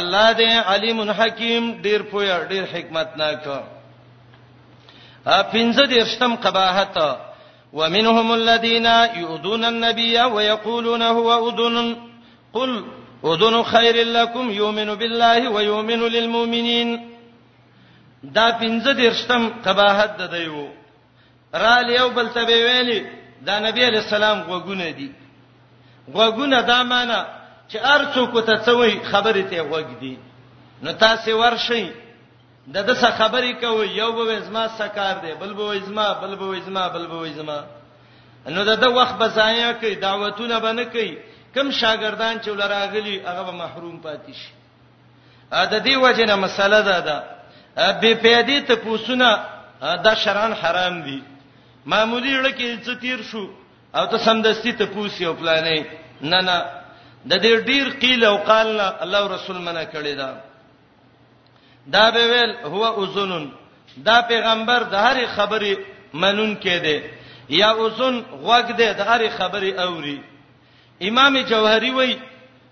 الله 0.00 0.28
دې 0.32 0.66
علیم 0.72 1.10
حکیم 1.10 1.62
ډیر 1.82 2.00
پوهه 2.10 2.44
ډیر 2.50 2.64
حکمت 2.72 3.08
ناک 3.16 3.44
ا 5.36 5.38
پنځه 5.54 5.84
دې 5.90 6.04
شتم 6.10 6.32
قباحت 6.44 6.96
ومنهم 7.72 8.32
الذين 8.34 8.86
يؤذون 9.16 9.64
النبي 9.64 10.20
ويقولون 10.20 11.02
هو 11.02 11.48
أذن 11.48 11.96
قل 12.52 12.84
أذن 13.24 13.62
خير 13.62 14.04
لكم 14.06 14.50
يؤمن 14.50 14.94
بالله 14.94 15.50
ويؤمن 15.50 16.00
للمؤمنين 16.00 17.10
دا 18.22 18.50
پنځه 18.50 18.90
درشتم 18.92 19.50
قباحت 19.64 20.16
د 20.18 20.30
دیو 20.30 20.68
را 21.54 21.80
لیو 21.82 22.08
بل 22.10 22.28
ته 22.34 22.42
ویلي 22.46 23.06
دا 23.46 23.58
نبی 23.58 23.84
علی 23.86 23.98
السلام 23.98 24.42
غوګونه 24.48 24.90
دي 24.90 25.10
غوګونه 26.14 26.60
دا 26.60 26.82
معنی 26.82 27.20
چې 27.70 27.76
ارڅو 27.84 28.26
کو 28.32 28.40
ته 28.40 28.54
څوي 28.66 29.04
خبره 29.04 29.42
ته 29.42 29.60
غوګ 29.70 29.88
دي 30.00 30.18
نو 30.82 30.92
تاسو 30.92 31.38
ورشي 31.40 31.86
د 32.72 32.76
د 32.88 32.90
څه 33.00 33.08
خبرې 33.18 33.52
کوي 33.62 33.86
یو 34.00 34.10
به 34.16 34.38
زما 34.48 34.64
سکار 34.80 35.14
دی 35.24 35.32
بل 35.40 35.52
به 35.58 35.78
زما 35.88 36.06
بل 36.22 36.34
به 36.40 36.60
زما 36.66 36.84
بل 36.94 37.04
به 37.10 37.28
زما 37.36 37.58
نو 38.54 38.60
د 38.70 38.72
د 38.82 38.84
وخت 38.98 39.14
بزایا 39.22 39.72
کوي 39.80 39.94
دعوتونه 40.04 40.58
به 40.64 40.72
نه 40.78 40.84
کوي 40.94 41.12
کم 41.54 41.70
شاګردان 41.80 42.34
چې 42.42 42.48
ولراغلی 42.48 43.16
هغه 43.28 43.42
به 43.48 43.52
محروم 43.62 43.96
پاتې 44.04 44.32
شي 44.40 44.52
ا 45.52 45.64
د 45.72 45.74
دې 45.86 45.94
وجه 46.04 46.24
نه 46.30 46.34
مسله 46.44 46.80
ده 46.88 46.98
دا 47.08 47.18
به 48.00 48.14
پیادی 48.22 48.60
ته 48.68 48.74
پوسونه 48.76 49.28
دا 50.04 50.12
شران 50.24 50.52
حرام 50.52 51.02
دي 51.06 51.20
معمولی 51.92 52.34
لکه 52.42 52.66
چې 52.84 53.00
تیر 53.00 53.22
شو 53.30 53.44
او 53.96 54.06
ته 54.06 54.18
سمدستی 54.18 54.72
ته 54.80 54.86
پوسی 54.86 55.24
او 55.26 55.34
پلانې 55.34 55.84
نه 56.30 56.40
نه 56.48 56.56
د 57.30 57.32
دې 57.42 57.66
ډیر 57.68 57.86
قیل 58.00 58.24
او 58.24 58.36
قال 58.36 58.80
الله 58.80 59.22
رسول 59.34 59.56
منه 59.56 59.84
کړی 59.94 60.14
دا 60.20 60.30
دا 61.92 62.10
به 62.10 62.22
ویل 62.32 62.50
هو 62.64 62.82
اذنن 63.04 63.48
دا 64.04 64.22
پیغمبر 64.22 64.80
د 64.92 64.94
هر 64.94 65.18
خبري 65.36 65.76
منون 66.14 66.56
کې 66.62 66.76
دی 66.84 66.98
یا 67.48 67.70
اذن 67.86 68.24
غوږ 68.44 68.70
دی 68.78 68.88
د 68.94 69.00
هر 69.00 69.28
خبري 69.28 69.72
اوري 69.84 70.20
امام 71.02 71.42
جوهري 71.42 71.90
وای 71.90 72.18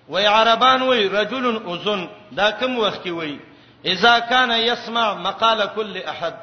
وای 0.09 0.27
عربان 0.27 0.83
وای 0.83 1.09
رجل 1.09 1.45
اذن 1.69 2.09
دا 2.33 2.51
کوم 2.51 2.79
وخت 2.79 3.05
کې 3.05 3.07
وای 3.11 3.39
اذا 3.87 4.19
كان 4.19 4.51
يسمع 4.51 5.15
مقال 5.15 5.67
كل 5.77 5.97
احد 6.09 6.35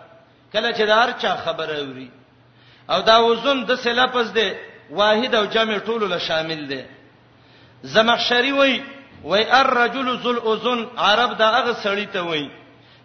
کله 0.54 0.74
چې 0.74 0.82
د 0.82 0.90
هر 0.90 1.12
چا 1.12 1.36
خبره 1.36 1.76
اوري 1.80 2.10
او 2.90 3.02
دا 3.02 3.18
اذن 3.34 3.64
د 3.66 3.76
سلافز 3.76 4.32
دی 4.34 4.52
واحد 4.92 5.36
او 5.36 5.46
جمع 5.46 5.78
ټولو 5.78 6.04
له 6.08 6.18
شامل 6.18 6.68
دی 6.68 6.84
زمخشري 7.84 8.52
وای 8.52 8.82
وای 9.24 9.52
الرجل 9.62 10.18
ذل 10.20 10.40
اذن 10.52 10.88
عرب 10.98 11.38
دا 11.38 11.48
هغه 11.50 11.74
سړی 11.84 12.08
ته 12.14 12.22
وای 12.22 12.50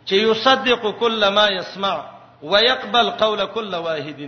چې 0.09 0.17
یصدق 0.31 0.83
کل 1.01 1.29
ما 1.39 1.47
يسمع 1.49 1.95
ويقبل 2.43 3.11
قول 3.11 3.45
كل 3.47 3.75
واحد 3.75 4.21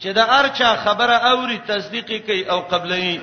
چې 0.00 0.08
دا 0.18 0.24
ارچا 0.38 0.70
خبره 0.86 1.16
اوري 1.32 1.58
تصدیق 1.68 2.10
کوي 2.28 2.42
او 2.54 2.60
قبلې 2.60 3.18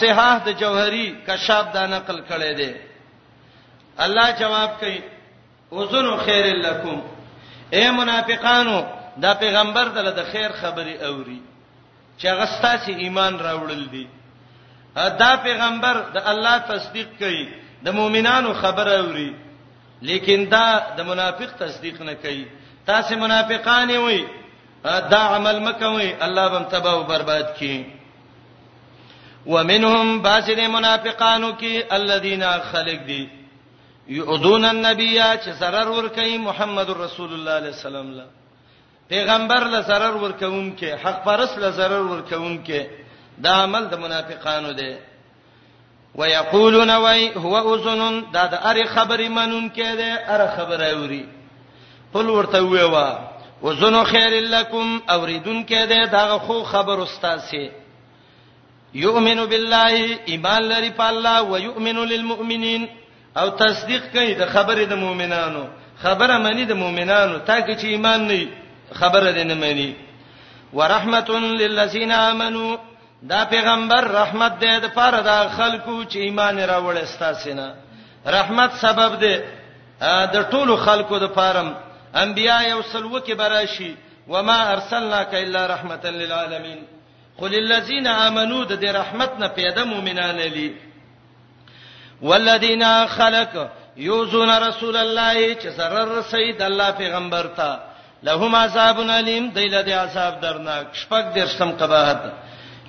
صحاح 0.00 0.38
د 0.46 0.58
جوهري 0.62 1.04
کشاب 1.26 1.72
دا 1.76 1.86
نقل 1.92 2.18
کړي 2.30 2.54
دي 2.60 2.74
الله 4.06 4.30
جواب 4.40 4.70
کوي 4.80 5.00
وزن 5.72 6.10
خير 6.24 6.50
لكم 6.64 7.00
اے 7.76 7.90
منافقانو 7.90 8.80
دا 9.24 9.32
پیغمبر 9.44 9.88
دله 9.94 10.10
د 10.18 10.22
خیر 10.32 10.52
خبري 10.60 10.98
اوري 11.06 11.40
چې 12.20 12.26
غستا 12.40 12.74
سي 12.84 12.92
ایمان 13.06 13.38
راوړل 13.38 13.90
دي 13.90 14.08
دا 15.24 15.32
پیغمبر 15.48 15.96
د 16.14 16.30
الله 16.34 16.58
تصدیق 16.74 17.08
کوي 17.18 17.42
د 17.88 17.98
مؤمنانو 18.02 18.54
خبره 18.62 18.90
اوري 19.00 19.32
لیکن 20.08 20.38
دا 20.50 20.66
د 20.96 21.00
منافق 21.10 21.50
تصدیق 21.62 22.00
نه 22.02 22.14
کوي 22.22 22.44
تاسو 22.86 23.16
منافقان 23.18 23.90
وي 24.06 24.24
دا 25.10 25.20
عمل 25.36 25.58
مکوي 25.60 26.14
الله 26.24 26.48
بم 26.48 26.64
تباہ 26.72 26.94
او 26.94 27.02
برباد 27.02 27.46
کړي 27.58 27.84
ومنهم 29.46 30.22
باسد 30.22 30.58
منافقانو 30.60 31.50
کې 31.60 31.94
الذين 31.98 32.44
خلق 32.72 33.02
دي 33.06 33.28
يؤذون 34.08 34.64
النبي 34.64 35.18
چې 35.22 35.50
zarar 35.60 35.86
ور 35.86 36.08
کوي 36.08 36.38
محمد 36.38 36.90
رسول 36.90 37.32
الله 37.34 37.52
عليه 37.52 37.68
السلام 37.68 38.10
له 38.12 38.26
پیغمبر 39.08 39.64
له 39.64 39.80
zarar 39.82 40.14
ور 40.22 40.30
کوم 40.32 40.70
کې 40.76 41.04
حق 41.04 41.24
پرس 41.24 41.58
له 41.58 41.70
zarar 41.70 42.02
ور 42.10 42.20
کوم 42.30 42.64
کې 42.64 42.82
دا 43.38 43.62
عمل 43.64 43.86
د 43.92 43.96
منافقانو 43.98 44.72
دی 44.72 44.94
ويقولون 46.16 46.90
وای 46.90 47.32
هو 47.36 47.74
اذن 47.74 48.24
دا 48.32 48.46
د 48.46 48.54
اره 48.54 48.84
خبرې 48.84 49.28
منون 49.28 49.70
کړي 49.76 50.10
اره 50.32 50.46
خبره 50.56 50.84
اوري 50.90 51.24
قل 52.14 52.30
ورته 52.30 52.62
ویوا 52.62 53.18
وزن 53.62 54.04
خير 54.04 54.32
لكم 54.40 55.00
اوریدون 55.10 55.66
کړي 55.70 55.86
دا 56.10 56.38
خو 56.38 56.62
خبر 56.62 57.02
استاد 57.02 57.38
سي 57.38 57.70
یؤمن 58.94 59.44
بالله 59.46 60.18
ایمان 60.28 60.62
لري 60.68 60.90
په 60.98 61.02
الله 61.10 61.38
او 61.38 61.56
یؤمن 61.56 61.96
للمؤمنین 62.12 62.88
او 63.36 63.48
تصدیق 63.48 64.02
کوي 64.12 64.34
د 64.34 64.44
خبرې 64.46 64.86
د 64.86 64.94
مؤمنانو 64.94 65.64
خبره 66.02 66.38
مانی 66.38 66.64
د 66.64 66.72
مؤمنانو 66.72 67.38
تاکي 67.38 67.76
چې 67.76 67.84
ایمان 67.84 68.28
نه 68.28 68.46
خبره 68.92 69.32
دې 69.32 69.44
نه 69.50 69.54
مانی 69.54 69.94
ورحمت 70.72 71.30
للذین 71.30 72.12
آمنو 72.12 72.78
دا 73.22 73.44
پیغمبر 73.44 74.00
رحمت 74.04 74.52
دې 74.60 74.74
د 74.82 74.86
پاره 74.94 75.20
د 75.20 75.48
خلکو 75.58 76.04
چې 76.10 76.16
ایمان 76.16 76.58
راوړ 76.60 76.96
استاسینه 76.96 77.74
رحمت 78.26 78.70
سبب 78.80 79.20
دې 79.22 79.36
د 80.34 80.36
ټولو 80.50 80.76
خلکو 80.76 81.18
د 81.18 81.26
پاره 81.38 81.74
انبیا 82.14 82.58
یو 82.62 82.82
سلو 82.92 83.20
کې 83.20 83.32
براشي 83.40 83.94
وما 84.28 84.58
ارسلناک 84.74 85.34
الا 85.34 85.66
رحمتا 85.66 86.08
للعالمین 86.10 86.80
قل 87.38 87.50
للذین 87.54 88.06
آمنوا 88.06 88.64
د 88.64 88.80
دې 88.80 88.90
رحمت 89.00 89.30
نه 89.38 89.48
پیدا 89.48 89.84
مؤمنان 89.84 90.36
لې 90.40 90.70
والذین 92.22 92.82
خلق 93.06 93.66
یوزون 93.96 94.50
رسول 94.50 94.96
الله 94.96 95.54
چې 95.54 95.66
سرر 95.76 96.22
سید 96.22 96.62
الله 96.62 96.90
پیغمبر 96.90 97.46
ته 97.56 97.78
لهم 98.22 98.54
عذاب 98.54 99.00
الیم 99.00 99.48
دیل 99.48 99.82
د 99.82 99.88
عذاب 99.88 100.40
درناک 100.40 100.86
شپږ 100.94 101.24
درشم 101.36 101.70
قباحت 101.70 102.32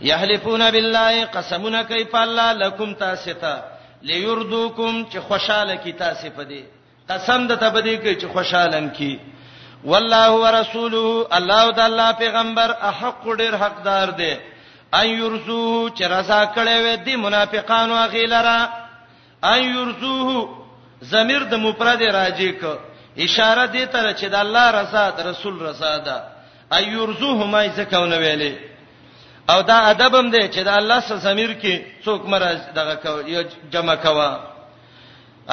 یحلفون 0.02 0.72
بالله 0.72 1.26
قسمنا 1.26 1.84
کیف 1.84 2.16
الله 2.16 2.54
لکم 2.54 2.93
تاسیتا 2.93 3.54
لیردوکم 4.04 5.04
چې 5.12 5.18
خوشاله 5.20 5.76
کی 5.76 5.91
تاسې 5.93 6.28
پدې 6.38 6.62
قسم 7.10 7.48
د 7.48 7.56
تبدې 7.56 8.02
کی 8.04 8.16
چې 8.16 8.26
خوشالم 8.34 8.89
کی 8.89 9.20
والله 9.86 10.32
ورسوله 10.32 11.28
الله 11.32 11.62
او 11.62 11.72
د 11.72 11.80
الله 11.80 12.12
پیغمبر 12.12 12.72
احق 12.82 13.28
ډیر 13.38 13.56
حقدار 13.56 14.08
دی 14.12 14.38
ان 14.93 15.08
یرزوه 15.08 15.91
چې 15.95 16.02
رضا 16.04 16.45
کړي 16.56 16.78
وي 16.84 16.98
د 16.98 17.10
منافقانو 17.16 18.08
غیلرا 18.14 18.70
ان 19.43 19.64
یرزوه 19.64 20.50
ضمیر 21.04 21.43
د 21.43 21.54
مفرد 21.56 22.02
راځي 22.04 22.52
ک 22.62 22.64
اشاره 23.18 23.66
دی 23.66 23.86
تر 23.86 24.14
چې 24.14 24.26
د 24.30 24.36
الله 24.36 24.72
رضا 24.72 25.10
د 25.10 25.28
رسول 25.28 25.60
رضا 25.62 25.98
ده 25.98 26.22
ایورزوهما 26.78 27.68
ځکهونه 27.68 28.16
ویلې 28.20 28.56
او 29.54 29.62
دا 29.62 29.76
ادب 29.91 30.16
هم 30.16 30.30
دی 30.34 30.43
چې 30.54 30.62
د 30.64 30.68
الله 30.68 31.00
سره 31.00 31.20
سمیر 31.20 31.52
کې 31.62 31.82
څوک 32.06 32.22
مرز 32.34 32.58
دغه 32.76 32.95
کوي 32.95 33.36
جمع 33.72 33.95
کوا 33.95 34.32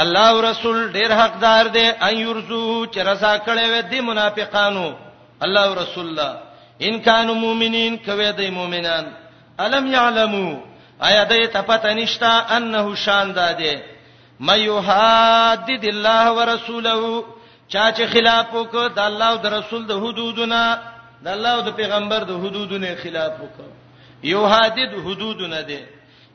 الله 0.03 0.29
او 0.31 0.41
رسول 0.51 0.93
ډیر 0.93 1.11
حقدار 1.25 1.65
دی 1.77 1.85
ان 2.03 2.17
یرزو 2.17 2.87
چې 2.87 2.99
رضا 2.99 3.39
کړي 3.39 3.65
وي 3.73 3.83
د 3.83 3.95
منافقانو 4.11 4.95
الله 5.45 5.65
او 5.69 5.75
رسول 5.75 6.07
الله 6.07 6.35
ان 6.87 7.01
کانوا 7.03 7.35
مؤمنین 7.35 7.99
کوي 8.07 8.33
د 8.33 8.51
مؤمنان 8.59 9.05
الم 9.59 9.87
یعلمو 9.93 10.47
آیا 11.01 11.23
دې 11.29 11.47
تپت 11.57 11.87
نشتا 11.87 12.33
انه 12.57 12.95
شان 12.95 13.33
داده 13.33 13.75
مَن 14.41 14.59
یحدد 14.61 15.85
الله 15.85 16.33
ورسوله 16.39 17.25
چا 17.69 17.85
چې 17.97 18.03
خلاف 18.15 18.47
وکړ 18.55 18.89
د 18.95 18.99
الله 18.99 19.27
او 19.29 19.37
د 19.37 19.47
رسول 19.59 19.87
د 19.87 19.93
حدودونو 20.07 20.67
د 21.25 21.29
الله 21.37 21.51
او 21.55 21.61
د 21.69 21.71
پیغمبر 21.81 22.21
د 22.31 22.33
حدودونو 22.43 22.87
خلاف 23.03 23.33
وکړ 23.41 23.74
یو 24.25 24.47
حدید 24.47 24.93
حدود 24.93 25.43
نه 25.43 25.63
دی 25.63 25.81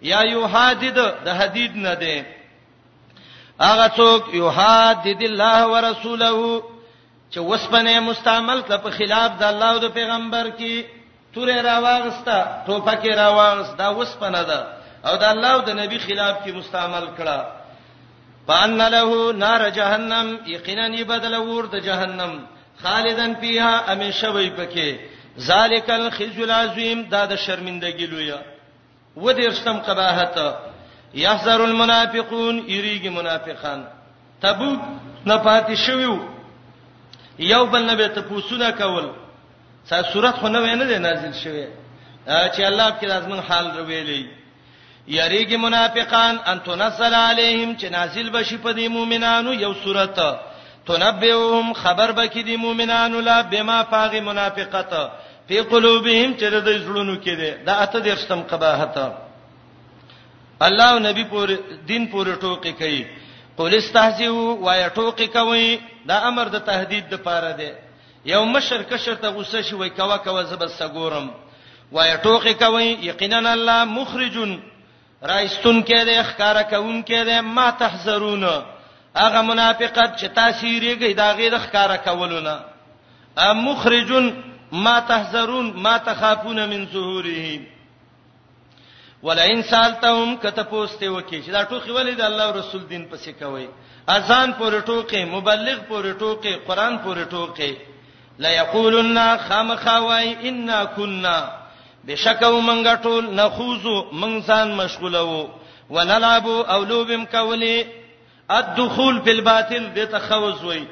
یا 0.01 0.21
یو 0.23 0.47
حدید 0.47 0.97
د 1.25 1.27
حدید 1.27 1.75
نه 1.75 1.95
دی 1.95 2.25
هغه 3.61 3.87
څوک 3.97 4.23
یو 4.39 4.47
حدید 4.57 5.21
الله 5.29 5.59
ورسوله 5.73 6.33
چې 7.33 7.37
وسپنه 7.51 7.99
مستعمل 8.09 8.59
کړ 8.67 8.77
په 8.85 8.89
خلاف 8.97 9.31
د 9.39 9.43
الله 9.51 9.69
او 9.73 9.79
د 9.79 9.87
پیغمبر 9.97 10.47
کې 10.59 10.73
توره 11.33 11.61
راواغستا 11.61 12.37
ټوپکه 12.67 13.13
راواغس 13.15 13.69
دا 13.79 13.87
وسپنه 13.99 14.43
ده 14.49 14.59
او 15.07 15.17
د 15.17 15.23
الله 15.23 15.51
او 15.55 15.59
د 15.61 15.69
نبی 15.69 15.97
خلاف 15.99 16.35
کې 16.45 16.51
مستعمل 16.53 17.07
کړه 17.17 17.37
پان 18.47 18.77
له 18.77 19.31
نار 19.33 19.69
جهنم 19.69 20.37
یقینا 20.47 21.03
بدل 21.03 21.33
ور 21.35 21.65
د 21.67 21.75
جهنم 21.79 22.45
خالدن 22.83 23.33
فیها 23.41 23.91
امیشه 23.91 24.29
وي 24.31 24.49
پکې 24.57 24.89
ذالک 25.39 25.89
الخزي 25.89 26.41
العظیم 26.43 26.97
دا 27.11 27.21
د 27.31 27.33
شرمندګی 27.43 28.05
لویه 28.11 28.39
و 29.23 29.25
دیرشتم 29.39 29.77
قباحت 29.87 30.37
یحذر 31.23 31.59
المنافقون 31.69 32.55
یریږي 32.75 33.09
منافقان 33.19 33.79
تبوک 34.41 34.79
نه 35.29 35.37
پاتې 35.45 35.73
شویو 35.87 36.17
یو 37.53 37.63
بل 37.71 37.81
نه 37.89 37.95
به 37.95 38.07
تپوسونه 38.07 38.71
کول 38.71 39.05
څه 39.89 40.01
صورت 40.13 40.35
خو 40.41 40.47
نه 40.55 40.59
ویني 40.59 40.97
نازل 41.07 41.33
شوی 41.43 41.67
چې 42.53 42.59
الله 42.69 42.89
په 42.91 43.07
لازمن 43.07 43.39
حال 43.39 43.71
رويلې 43.77 44.23
یریږي 45.07 45.57
منافقان 45.57 46.39
ان 46.47 46.59
تنزل 46.63 47.13
علیهم 47.13 47.77
چې 47.77 47.83
نازل 47.91 48.29
بشي 48.29 48.57
په 48.57 48.71
دې 48.73 48.87
مؤمنانو 48.89 49.53
یو 49.53 49.73
صورت 49.73 50.19
تنبئهم 50.87 51.73
خبر 51.73 52.11
بکې 52.27 52.45
دې 52.45 52.57
مؤمنانو 52.57 53.19
لا 53.19 53.41
بما 53.41 53.83
فاغ 53.83 54.19
منافقته 54.21 55.09
په 55.50 55.62
قلوبهم 55.72 56.32
چې 56.39 56.45
د 56.66 56.70
زړونو 56.86 57.16
کې 57.24 57.34
ده 57.41 57.52
دا 57.68 57.74
اته 57.84 58.00
درشتم 58.10 58.39
قباحت 58.52 58.97
الله 60.68 60.89
او 60.93 61.00
نبی 61.08 61.24
پور 61.34 61.50
دین 61.89 62.06
پور 62.12 62.28
ټوکی 62.41 62.72
کوي 62.82 63.04
قول 63.58 63.74
استهزئوا 63.78 64.50
وای 64.66 64.84
ټوکی 64.97 65.28
کوي 65.38 65.70
دا 66.10 66.18
امر 66.30 66.45
د 66.56 66.60
تهدید 66.70 67.10
د 67.10 67.14
پاره 67.28 67.54
ده 67.54 67.78
یو 68.32 68.41
مشر 68.56 68.84
کشر 68.91 69.16
ته 69.24 69.28
غوسه 69.38 69.62
شي 69.70 69.76
وای 69.80 69.89
کوا 69.89 70.18
کوا 70.28 70.43
زبسه 70.43 70.88
ګورم 70.97 71.30
وای 71.97 72.18
ټوکی 72.26 72.54
کوي 72.66 72.86
یقینا 73.10 73.38
الله 73.54 73.80
مخرجن 73.95 74.52
رایستون 75.32 75.82
کې 75.84 76.04
ده 76.04 76.24
ښکارا 76.30 76.62
کوون 76.76 77.02
کې 77.04 77.26
ده 77.32 77.41
ما 77.41 77.70
تحذرون 77.82 78.43
اغه 79.16 79.41
منافقت 79.41 80.16
چې 80.20 80.28
تاثیر 80.39 80.84
یې 80.89 81.14
دا 81.24 81.32
غیر 81.41 81.58
ښکارا 81.58 81.97
کولونه 81.97 82.60
مخرجن 83.66 84.32
ما 84.72 84.99
تحذرون 84.99 85.74
ما 85.80 85.97
تخافون 85.97 86.70
من 86.70 86.86
ظهوره 86.93 87.59
ولئن 89.24 89.61
سالتهم 89.61 90.38
کتپوسته 90.38 91.09
وکي 91.09 91.41
چې 91.43 91.49
دا 91.49 91.63
ټوخي 91.63 91.91
ولې 91.91 92.11
د 92.15 92.22
الله 92.22 92.51
رسول 92.51 92.82
دین 92.89 93.05
پسې 93.09 93.32
کوي 93.39 93.67
اذان 94.07 94.53
پورې 94.59 94.82
ټوکي 94.86 95.26
مبلغ 95.26 95.78
پورې 95.89 96.13
ټوکي 96.20 96.53
قران 96.67 96.97
پورې 96.97 97.26
ټوکي 97.32 97.76
لا 98.39 98.49
یقولن 98.49 99.17
خامخوای 99.47 100.36
انا 100.49 100.84
كنا 100.86 101.49
بشکاو 102.07 102.61
منګه 102.61 102.95
ټول 103.03 103.30
نخوزو 103.30 104.03
منسان 104.11 104.76
مشغولو 104.76 105.47
ونلعب 105.89 106.47
او 106.47 106.84
لوبم 106.84 107.26
کولی 107.26 107.84
الدخول 108.49 109.20
بالباطل 109.20 109.89
د 109.95 110.05
تخوز 110.13 110.63
وای 110.63 110.86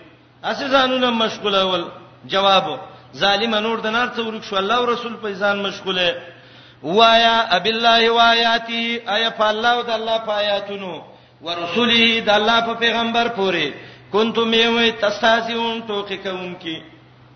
اسې 0.43 0.65
ځانونه 0.71 1.09
مشغولول 1.11 1.83
جواب 2.25 2.77
ظالم 3.15 3.55
نور 3.65 3.77
د 3.83 3.87
نار 3.97 4.07
ته 4.15 4.21
ورک 4.25 4.43
شو 4.49 4.57
الله 4.57 4.75
او 4.79 4.85
رسول 4.91 5.13
په 5.21 5.31
ځان 5.43 5.59
مشغوله 5.67 6.09
وایا 6.97 7.37
اب 7.57 7.65
الله 7.73 8.09
وایاتی 8.17 8.83
ایا 9.15 9.29
په 9.39 9.45
الله 9.51 9.69
او 9.75 9.83
د 9.83 9.89
الله 9.99 10.17
په 10.27 10.33
آیاتونو 10.41 10.91
ورسوله 11.45 12.19
د 12.21 12.29
الله 12.29 12.59
په 12.67 12.73
پیغمبر 12.83 13.27
پورې 13.39 13.73
کنتم 14.11 14.53
یوی 14.59 14.91
تستازیون 15.05 15.81
توقی 15.87 16.17
کوونکی 16.25 16.77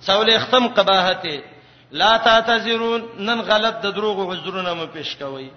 څول 0.08 0.32
ختم 0.44 0.68
قباحته 0.68 1.44
لا 2.04 2.12
تعتذرون 2.28 3.02
نن 3.28 3.42
غلط 3.48 3.76
د 3.86 3.96
دروغ 3.96 4.22
عذرونه 4.34 4.74
مو 4.80 4.86
پیش 4.94 5.16
کوي 5.24 5.50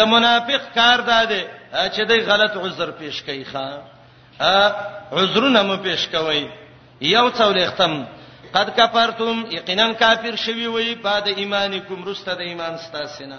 د 0.00 0.04
منافق 0.14 0.62
کار 0.74 1.00
داده 1.12 1.40
چې 1.72 2.00
دی 2.08 2.20
غلط 2.30 2.56
عذر 2.66 2.90
پیش 3.00 3.22
کوي 3.28 3.44
ښا 3.52 4.50
عذرونه 5.20 5.62
مو 5.70 5.76
پیش 5.88 6.06
کوي 6.16 6.46
یو 7.00 7.30
څول 7.30 7.66
ختم 7.72 8.00
قد 8.54 8.68
کفرتم 8.76 9.44
یقینا 9.50 9.92
کافر 9.94 10.34
شوی 10.36 10.66
وی 10.66 10.94
بعد 11.02 11.26
ایمانکم 11.36 12.00
رسته 12.10 12.34
د 12.34 12.40
ایمان 12.40 12.74
ستاسینا 12.86 13.38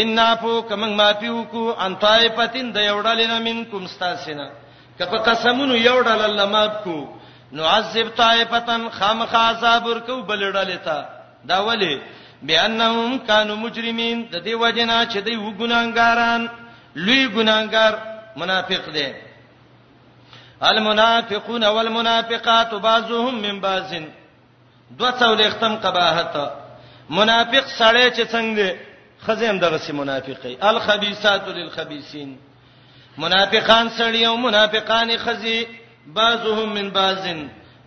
ان 0.00 0.18
عفو 0.18 0.62
کمن 0.68 0.92
ما 0.96 1.10
پیو 1.20 1.42
کو 1.52 1.74
ان 1.84 1.94
طائفتین 2.06 2.72
د 2.74 2.78
یوډالینا 2.88 3.38
منکم 3.48 3.86
ستاسینا 3.94 4.46
کپه 4.98 5.16
قسمونو 5.28 5.74
یوډال 5.76 6.20
الله 6.30 6.46
ماب 6.54 6.72
کو 6.84 6.96
نعذب 7.58 8.08
طائفتن 8.16 8.88
خامخ 8.98 9.34
عذاب 9.34 9.86
ورکو 9.86 10.14
بلډالتا 10.28 10.98
دا 11.48 11.58
ولی 11.68 11.94
بانهم 12.48 13.18
کانوا 13.26 13.56
مجرمین 13.56 14.26
د 14.32 14.44
دې 14.44 14.54
وجنا 14.62 14.98
چې 15.06 15.18
دوی 15.24 15.36
وګناګاران 15.36 16.46
لوی 16.94 17.22
ګناګار 17.36 17.92
منافق 18.36 18.90
دي 18.98 19.08
المنافقون 20.62 21.64
والمنافقات 21.64 22.74
بعضهم 22.74 23.42
من 23.42 23.60
بعض 23.60 23.82
دو 24.98 25.10
څول 25.10 25.50
ختم 25.50 25.76
قباحت 25.76 26.36
منافق 27.10 27.64
سړی 27.78 28.10
چې 28.10 28.24
څنګه 28.32 28.54
دی 28.54 28.72
خزیم 29.26 29.58
دغه 29.58 29.76
سي 29.78 29.92
منافقي 29.92 30.56
الخبيثات 30.68 31.48
للخبيثين 31.48 32.38
منافقان 33.18 33.88
سړی 33.90 34.24
او 34.26 34.36
منافقان 34.36 35.18
خزي 35.18 35.66
بعضهم 36.06 36.74
من 36.74 36.90
بعض 36.90 37.26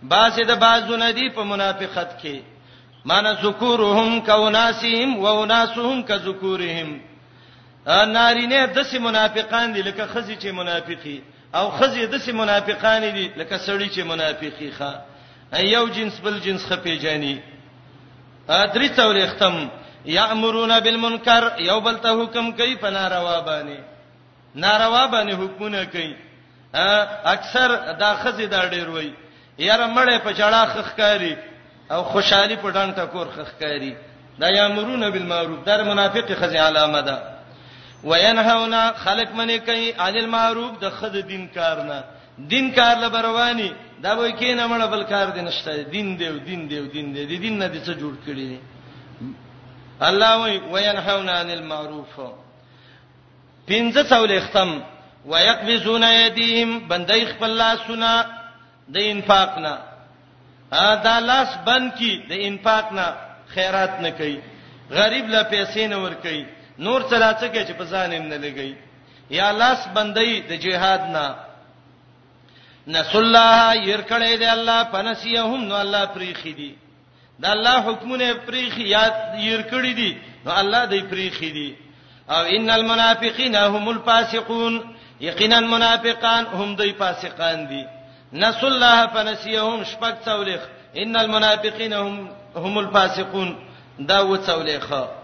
بعض 0.02 0.40
د 0.40 0.58
بعضونه 0.60 1.10
دی 1.10 1.30
په 1.30 1.40
منافقت 1.44 2.20
کې 2.22 2.36
معنا 3.04 3.32
ذکورهم 3.34 4.20
کوناسهم 4.20 5.18
و 5.18 5.26
وناسهم 5.28 6.02
کذکورهم 6.02 7.00
نارینه 7.86 8.66
د 8.66 8.82
سي 8.82 8.98
منافقان 8.98 9.72
دي 9.72 9.82
لکه 9.82 10.06
خزي 10.06 10.36
چې 10.40 10.44
منافقي 10.46 11.20
او 11.54 11.70
خزي 11.70 12.06
د 12.06 12.16
سي 12.24 12.32
منافقان 12.32 13.02
دي 13.16 13.24
لکه 13.40 13.56
سړی 13.66 13.88
چې 13.94 14.00
منافقي 14.12 14.70
ښه 14.78 14.90
یو 15.74 15.84
جنس 15.94 16.14
بل 16.24 16.38
جنس 16.44 16.64
خپې 16.64 17.02
جاني 17.04 17.36
ادري 18.58 18.88
څول 18.98 19.18
ختم 19.30 19.56
یامرون 20.18 20.72
بالمنکر 20.84 21.44
یو 21.70 21.78
بل 21.86 21.96
ته 22.04 22.22
حکم 22.22 22.52
کوي 22.58 22.76
په 22.82 22.90
ناروا 22.98 23.40
باندې 23.48 23.78
ناروا 24.66 25.02
باندې 25.06 25.32
حکمونه 25.32 25.84
کوي 25.84 26.16
اکثر 27.34 27.68
دا 28.00 28.10
خزي 28.22 28.46
دا 28.46 28.60
ډیر 28.74 28.88
وای 28.94 29.10
یاره 29.58 29.94
مړې 29.94 30.18
په 30.26 30.30
جړه 30.34 30.66
خخکاری 30.76 31.34
او 31.90 32.02
خوشحالي 32.04 32.56
په 32.62 32.70
ډنګ 32.70 32.94
ټکور 32.96 33.26
خخکاری 33.36 33.92
دا 34.40 34.48
یامرون 34.56 35.10
بالمعروف 35.10 35.64
در 35.64 35.84
منافق 35.90 36.32
خزي 36.40 36.58
علامه 36.58 37.00
ده 37.08 37.39
وینهونا 38.08 38.92
خلق 38.92 39.28
منی 39.36 39.58
کوي 39.58 39.92
عن 39.98 40.16
المعروف 40.16 40.72
د 40.82 40.90
خد 40.90 41.16
دین 41.28 41.46
کارنه 41.54 42.02
دین 42.50 42.66
کار 42.74 42.96
لبروانی 43.02 43.70
دا 44.02 44.14
وای 44.18 44.32
کینه 44.32 44.66
مړه 44.68 44.86
بل 44.92 45.02
کار 45.04 45.26
دین 45.36 45.50
شته 45.50 45.82
دین 45.82 46.16
دیو 46.18 46.38
دین 46.38 46.68
دیو 46.70 46.84
دین 46.92 47.12
دی 47.14 47.36
دین 47.38 47.58
نه 47.58 47.68
دې 47.74 47.80
څه 47.86 47.92
جوړ 48.00 48.14
کړی 48.26 48.48
دی 48.50 48.58
الله 50.08 50.30
وای 50.42 50.56
وینهونا 50.58 51.32
عن 51.40 51.50
المعروف 51.50 52.12
پنځه 53.70 54.02
څول 54.10 54.40
ختم 54.40 54.82
ويقبضون 55.26 56.02
يديهم 56.02 56.78
بندای 56.88 57.26
خپل 57.26 57.50
لاسونه 57.56 58.24
د 58.88 58.96
انفاق 59.02 59.58
نه 59.58 59.78
دا 61.04 61.18
لاس 61.20 61.50
بند 61.66 61.90
کی 61.98 62.22
د 62.28 62.32
انفاق 62.46 62.92
نه 62.92 63.06
خیرات 63.48 64.00
نه 64.00 64.10
کوي 64.10 64.38
غریب 64.90 65.28
لا 65.28 65.42
پیسې 65.42 65.78
نه 65.86 65.98
ور 66.04 66.14
کوي 66.22 66.46
نور 66.78 67.00
چلا 67.10 67.32
څه 67.34 67.48
چې 67.66 67.72
په 67.78 67.84
ځان 67.84 68.12
یې 68.12 68.18
نه 68.18 68.36
لګي 68.38 68.74
یا 69.30 69.50
لاس 69.52 69.80
بندي 69.94 70.40
د 70.48 70.52
جهاد 70.64 71.02
نه 71.14 71.26
نسلله 72.86 73.74
يرکړې 73.90 74.36
دی 74.40 74.46
الله 74.46 74.84
پنسيهم 74.84 75.60
نو 75.64 75.74
الله 75.76 76.04
پریخي 76.06 76.52
دي 76.54 76.74
د 77.40 77.44
الله 77.46 77.76
حکمونه 77.80 78.34
پریخي 78.46 78.82
یاد 78.84 79.14
يرکړې 79.50 79.92
دي 79.94 80.12
نو 80.44 80.50
الله 80.60 80.86
دې 80.90 81.00
پریخي 81.10 81.50
دي 81.50 81.76
او 82.30 82.42
ان 82.44 82.70
المنافقین 82.70 83.56
هم 83.56 83.88
الفاسقون 83.88 84.84
یقینا 85.20 85.60
منافقان 85.60 86.46
هم 86.46 86.76
دوی 86.76 86.92
فاسقان 86.92 87.68
دي 87.68 87.84
نسوا 88.32 88.68
الله 88.68 89.06
فنسيهم 89.06 89.84
شپک 89.84 90.16
څولخ 90.24 90.60
ان 90.96 91.16
المنافقین 91.16 91.92
هم 91.92 92.28
هم 92.56 92.78
الفاسقون 92.78 93.56
دا 93.98 94.18
و 94.26 94.36
څولخه 94.36 95.19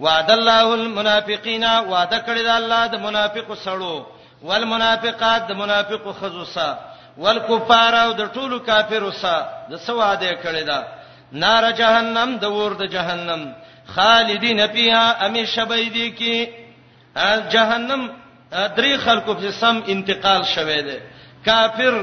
وعد 0.00 0.30
الله 0.30 0.74
المنافقین 0.74 1.64
وعده 1.64 2.18
کړی 2.26 2.42
دا 2.42 2.56
الله 2.56 2.86
د 2.86 2.94
منافقو 2.96 3.54
سړو 3.54 4.04
والمنافقات 4.42 5.46
د 5.48 5.52
منافقو 5.52 6.12
خزو 6.12 6.44
سا 6.44 6.76
والکفار 7.18 7.94
او 7.94 8.12
د 8.12 8.32
ټولو 8.34 8.58
کافرو 8.66 9.10
سا 9.10 9.42
د 9.70 9.76
سو 9.86 9.96
وعده 9.96 10.34
کړی 10.44 10.64
دا 10.66 10.82
نار 11.32 11.70
جهنم 11.72 12.36
د 12.38 12.44
ور 12.46 12.72
د 12.74 12.82
جهنم 12.90 13.52
خالدین 13.94 14.66
فیها 14.72 15.26
امی 15.26 15.44
شبیدی 15.46 16.10
کی 16.10 16.46
جهنم 17.52 18.08
درې 18.52 18.96
خلکو 19.04 19.34
په 19.34 19.50
سم 19.52 19.80
انتقال 19.88 20.44
شوه 20.54 20.80
دی 20.86 20.98
کافر 21.44 21.94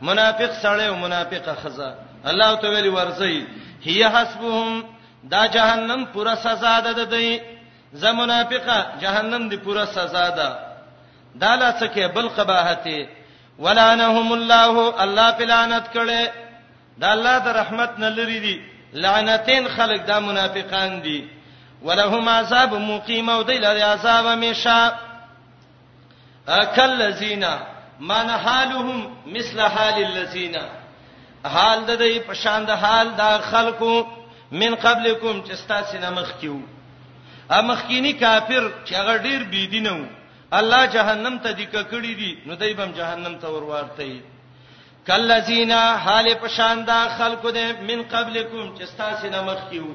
منافق 0.00 0.50
سړی 0.62 0.86
او 0.88 0.94
منافقه 0.96 1.54
خزه 1.62 1.94
الله 2.24 2.54
تعالی 2.54 2.88
ورځي 2.88 3.44
هي 3.82 4.04
حسبهم 4.08 4.84
دا 5.30 5.46
جهنم 5.46 6.04
پوره 6.06 6.34
سزا 6.34 6.80
ده 6.80 6.92
د 6.92 7.10
دې 7.10 7.40
زمنافقه 7.92 8.86
جهنم 9.00 9.48
دی 9.48 9.56
پوره 9.56 9.84
سزا 9.84 10.28
ده 10.38 10.58
دا 11.40 11.54
لا 11.56 11.72
څه 11.80 11.84
کې 11.94 12.00
بل 12.16 12.28
قباحت 12.28 12.88
ولعنهم 13.58 14.32
الله 14.32 15.02
الله 15.02 15.30
پلانت 15.30 15.84
کړي 15.94 16.30
دا 16.98 17.12
الله 17.12 17.38
د 17.38 17.48
رحمت 17.48 17.98
نه 17.98 18.08
لري 18.08 18.40
دي 18.40 18.60
لعنتین 18.92 19.68
خلق 19.68 20.04
دا 20.04 20.18
منافقان 20.20 21.02
دي 21.02 21.24
ولهم 21.82 22.28
عذاب 22.28 22.74
مقیم 22.74 23.28
او 23.30 23.42
دی 23.42 23.58
لري 23.58 23.80
عذاب 23.82 24.24
میشا 24.38 24.92
اکل 26.48 26.82
الذین 27.02 27.44
من 28.00 28.30
حالهم 28.30 29.08
مثل 29.26 29.60
حال 29.60 30.02
الذین 30.04 30.56
حال 31.44 31.84
د 31.86 31.96
دې 31.98 32.18
په 32.28 32.32
شان 32.34 32.64
د 32.64 32.70
حال 32.70 33.06
دا 33.16 33.38
خلقو 33.38 34.17
من 34.52 34.74
قبلکم 34.82 35.40
چې 35.46 35.54
ستاسو 35.56 35.96
نمخ 36.02 36.32
کیو 36.40 36.56
امخکینی 37.58 38.12
کافر 38.12 38.68
چې 38.84 38.92
هغه 38.94 39.16
ډیر 39.18 39.42
بی 39.52 39.66
دینو 39.66 39.98
الله 40.60 40.86
جهنم 40.96 41.38
ته 41.38 41.52
د 41.52 41.60
ککړی 41.72 42.14
دی 42.20 42.34
نو 42.46 42.54
دای 42.54 42.74
بم 42.74 42.92
جهنم 42.98 43.36
ته 43.40 43.48
ورورته 43.48 44.22
کلذینا 45.06 45.80
حال 46.04 46.28
پشاندا 46.40 46.98
خلقو 47.18 47.50
دې 47.50 47.84
من 47.88 48.02
قبلکم 48.14 48.76
چې 48.78 48.84
ستاسو 48.92 49.26
نمخ 49.36 49.70
کیو 49.70 49.86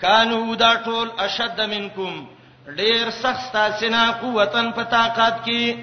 کانو 0.00 0.54
دا 0.54 0.74
ټول 0.84 1.08
اشد 1.26 1.60
منکم 1.60 2.24
ډیر 2.76 3.10
سخت 3.10 3.40
ستاسو 3.48 3.88
نه 3.88 4.10
قوتن 4.20 4.72
په 4.72 4.82
طاقت 4.82 5.44
کې 5.44 5.76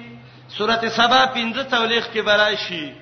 سورته 0.58 0.88
سبا 0.90 1.24
15 1.34 1.62
تولیخ 1.76 2.08
کې 2.14 2.20
براشي 2.30 2.92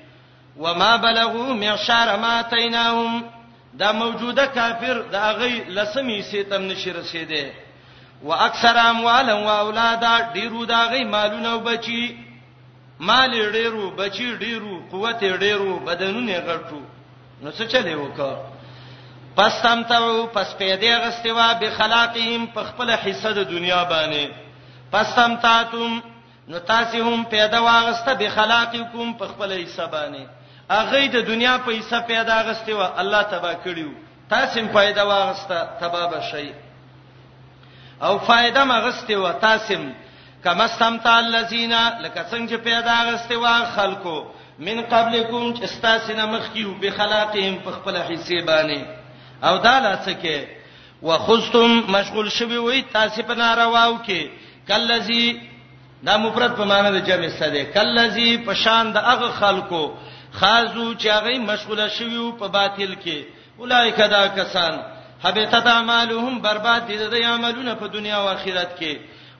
وما 0.57 0.95
بلغوا 0.97 1.53
معشار 1.55 2.15
ما 2.19 2.33
تیناهم 2.53 3.40
دا 3.79 3.91
موجوده 3.91 4.45
کافر 4.47 5.01
دا 5.11 5.19
اغي 5.31 5.63
لسمی 5.67 6.21
سیتم 6.21 6.61
نشي 6.63 6.91
رسیدې 6.91 7.43
واکثر 8.23 8.75
اموال 8.91 9.29
او 9.29 9.43
اولاد 9.49 10.03
ډیرو 10.33 10.65
دا 10.65 10.81
اغي 10.85 11.03
مالونه 11.03 11.51
او 11.53 11.59
بچي 11.59 12.15
مال 12.99 13.31
ډیرو 13.51 13.89
بچي 13.89 14.31
ډیرو 14.37 14.79
قوت 14.91 15.23
ډیرو 15.23 15.79
بدنونه 15.85 16.35
غټو 16.47 16.79
نو 17.43 17.51
څه 17.51 17.63
چلے 17.71 17.95
وکړه 17.95 18.35
پس 19.35 19.61
تم 19.63 19.81
تاو 19.89 20.27
پس 20.33 20.47
پیدا 20.57 20.91
غستوا 21.01 21.47
به 21.59 21.67
خلاقهم 21.75 22.45
په 22.53 22.61
خپل 22.69 22.89
حصہ 23.05 23.29
د 23.35 23.49
دنیا 23.51 23.83
باندې 23.83 24.29
پس 24.91 25.13
تم 25.15 25.35
تاتم 25.45 25.99
نو 26.47 26.59
تاسو 26.71 26.99
هم 27.07 27.23
پیدا 27.35 27.59
واغسته 27.63 28.13
به 28.21 28.29
خلاقکم 28.35 29.13
په 29.19 29.25
خپل 29.31 29.51
حصہ 29.63 29.85
باندې 29.93 30.25
اغه 30.69 30.99
د 31.13 31.21
دنیا 31.27 31.55
پیسې 31.65 31.99
پیدا 32.07 32.37
غستې 32.47 32.73
و 32.79 32.81
الله 33.01 33.21
تبا 33.31 33.53
کړیو 33.65 33.89
تاسو 34.31 34.59
هم 34.59 34.67
پیدا 34.77 35.03
واغسته 35.07 35.57
تبا 35.79 36.05
بشي 36.13 36.51
او 38.05 38.13
فائدہ 38.27 38.61
مغستې 38.65 39.13
و 39.15 39.27
تاسو 39.47 39.73
هم 39.73 39.93
کما 40.43 40.63
استمتع 40.65 41.17
الذين 41.17 41.73
لکه 42.01 42.21
څنګه 42.31 42.49
چې 42.51 42.55
پیدا 42.63 42.95
غستې 43.07 43.35
و 43.35 43.45
خلکو 43.75 44.25
من 44.59 44.81
قبلکم 44.89 45.53
چې 45.55 45.63
استاسنا 45.63 46.25
مخکیو 46.25 46.73
به 46.81 46.89
خلاقهم 46.97 47.55
په 47.63 47.71
خپل 47.71 47.95
حسابانه 48.07 48.81
او 49.43 49.57
دا 49.57 49.79
لاسکه 49.79 50.45
وخذتم 51.03 51.71
مشغول 51.95 52.29
شوی 52.29 52.57
وې 52.57 52.91
تاسو 52.93 53.21
په 53.23 53.33
نارواو 53.35 53.97
کې 54.05 54.21
کلذي 54.67 55.39
دا 56.03 56.17
مفرد 56.17 56.55
په 56.55 56.63
معنی 56.65 56.89
د 56.99 57.05
جمع 57.05 57.29
ساده 57.37 57.63
کلذي 57.73 58.37
په 58.45 58.53
شان 58.53 58.91
د 58.93 58.97
هغه 59.09 59.29
خلکو 59.31 59.83
خازو 60.39 60.93
چې 60.95 61.07
هغه 61.11 61.39
مشغوله 61.51 61.87
شوی 61.97 62.31
په 62.39 62.47
باطل 62.57 62.95
کې 63.03 63.17
اولایک 63.61 63.97
دا 64.15 64.27
کسان 64.37 64.73
حبیتت 65.23 65.67
اعمالهم 65.67 66.41
برباد 66.41 66.81
دي 66.87 66.97
د 66.97 67.13
عملونه 67.33 67.73
په 67.75 67.87
دنیا 67.87 68.15
او 68.17 68.27
آخرت 68.27 68.79
کې 68.79 68.93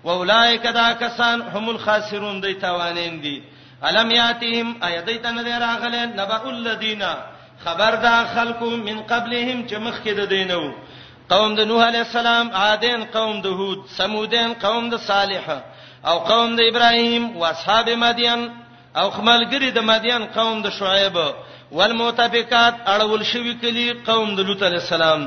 واولایک 0.04 0.64
دا 0.74 0.90
کسان 1.04 1.42
هم 1.42 1.70
الخاسرون 1.70 2.42
دی 2.42 2.54
توانین 2.54 3.22
دي 3.22 3.44
الم 3.82 4.12
یاتهم 4.12 4.68
ایدیتن 4.88 5.36
دراغله 5.44 6.06
نبأ 6.06 6.44
الذین 6.48 7.04
خبر 7.66 7.96
دا 8.08 8.26
خلکو 8.34 8.70
من 8.88 8.98
قبلهم 9.04 9.68
چې 9.68 9.74
مخکې 9.76 10.10
د 10.20 10.26
دینو 10.34 10.62
قوم 11.30 11.56
د 11.56 11.60
نوح 11.68 11.84
علی 11.88 11.98
السلام 11.98 12.50
عادین 12.54 13.04
قوم 13.06 13.42
د 13.42 13.46
هود 13.48 13.86
سمودین 13.98 14.54
قوم 14.54 14.90
د 14.90 14.98
صالح 14.98 15.46
او 16.06 16.18
قوم 16.20 16.56
د 16.56 16.60
ابراهیم 16.72 17.24
او 17.36 17.46
اصحاب 17.46 17.90
مدین 17.90 18.42
او 19.00 19.10
خملګری 19.18 19.70
د 19.74 19.80
مدین 19.92 20.22
قوم 20.38 20.56
د 20.64 20.68
شعیب 20.80 21.16
والمتفقات 21.78 22.74
اړول 22.94 23.22
شوی 23.32 23.54
کلی 23.62 23.88
قوم 24.10 24.30
د 24.36 24.40
لوط 24.48 24.62
علی 24.70 24.80
السلام 24.84 25.22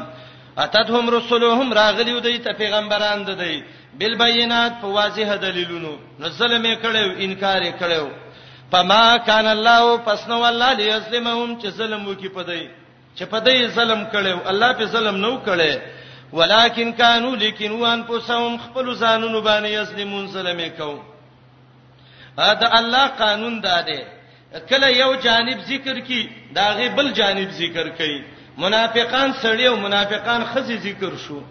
اتتهم 0.65 1.05
رسولهم 1.17 1.69
راغلیو 1.81 2.19
دی 2.27 2.39
ته 2.45 2.53
پیغمبران 2.61 3.25
د 3.29 3.39
دی 3.43 3.55
بالبينات 3.99 4.73
په 4.83 4.87
واضح 4.97 5.29
دلیلونو 5.47 5.93
نزلمه 6.25 6.75
کړو 6.83 7.05
انکار 7.27 7.63
کړو 7.81 8.07
پما 8.73 9.05
کان 9.31 9.47
الله 9.55 9.85
پس 10.09 10.29
نو 10.33 10.43
الله 10.51 10.73
لیسلمهم 10.81 11.51
چې 11.61 11.69
ظلم 11.81 12.07
وکي 12.09 12.29
پدای 12.37 12.67
چې 13.17 13.25
پدای 13.33 13.69
ظلم 13.79 14.01
کړو 14.13 14.49
الله 14.55 14.73
په 14.83 14.93
ظلم 14.99 15.17
نو 15.25 15.33
کړي 15.47 15.73
ولکن 16.39 16.93
کانوا 17.01 17.35
لیکن 17.43 17.73
وان 17.81 18.05
پسهم 18.13 18.59
خپل 18.69 18.95
ځانونو 18.95 19.41
باندې 19.49 19.69
یسلمون 19.79 20.27
ظلمې 20.29 20.69
کوو 20.79 21.14
دا 22.37 22.69
الله 22.79 23.07
قانون 23.09 23.61
دا 23.61 23.81
دی 23.89 23.99
کله 24.71 24.89
یو 24.99 25.15
جانب 25.17 25.59
ذکر 25.69 25.99
کی 26.01 26.31
دا 26.55 26.75
غي 26.75 26.89
بل 26.89 27.13
جانب 27.13 27.51
ذکر 27.51 27.89
کوي 27.89 28.23
منافقان 28.59 29.33
سړی 29.43 29.65
او 29.69 29.77
منافقان 29.77 30.45
خزي 30.45 30.79
ذکر 30.79 31.17
شو 31.17 31.43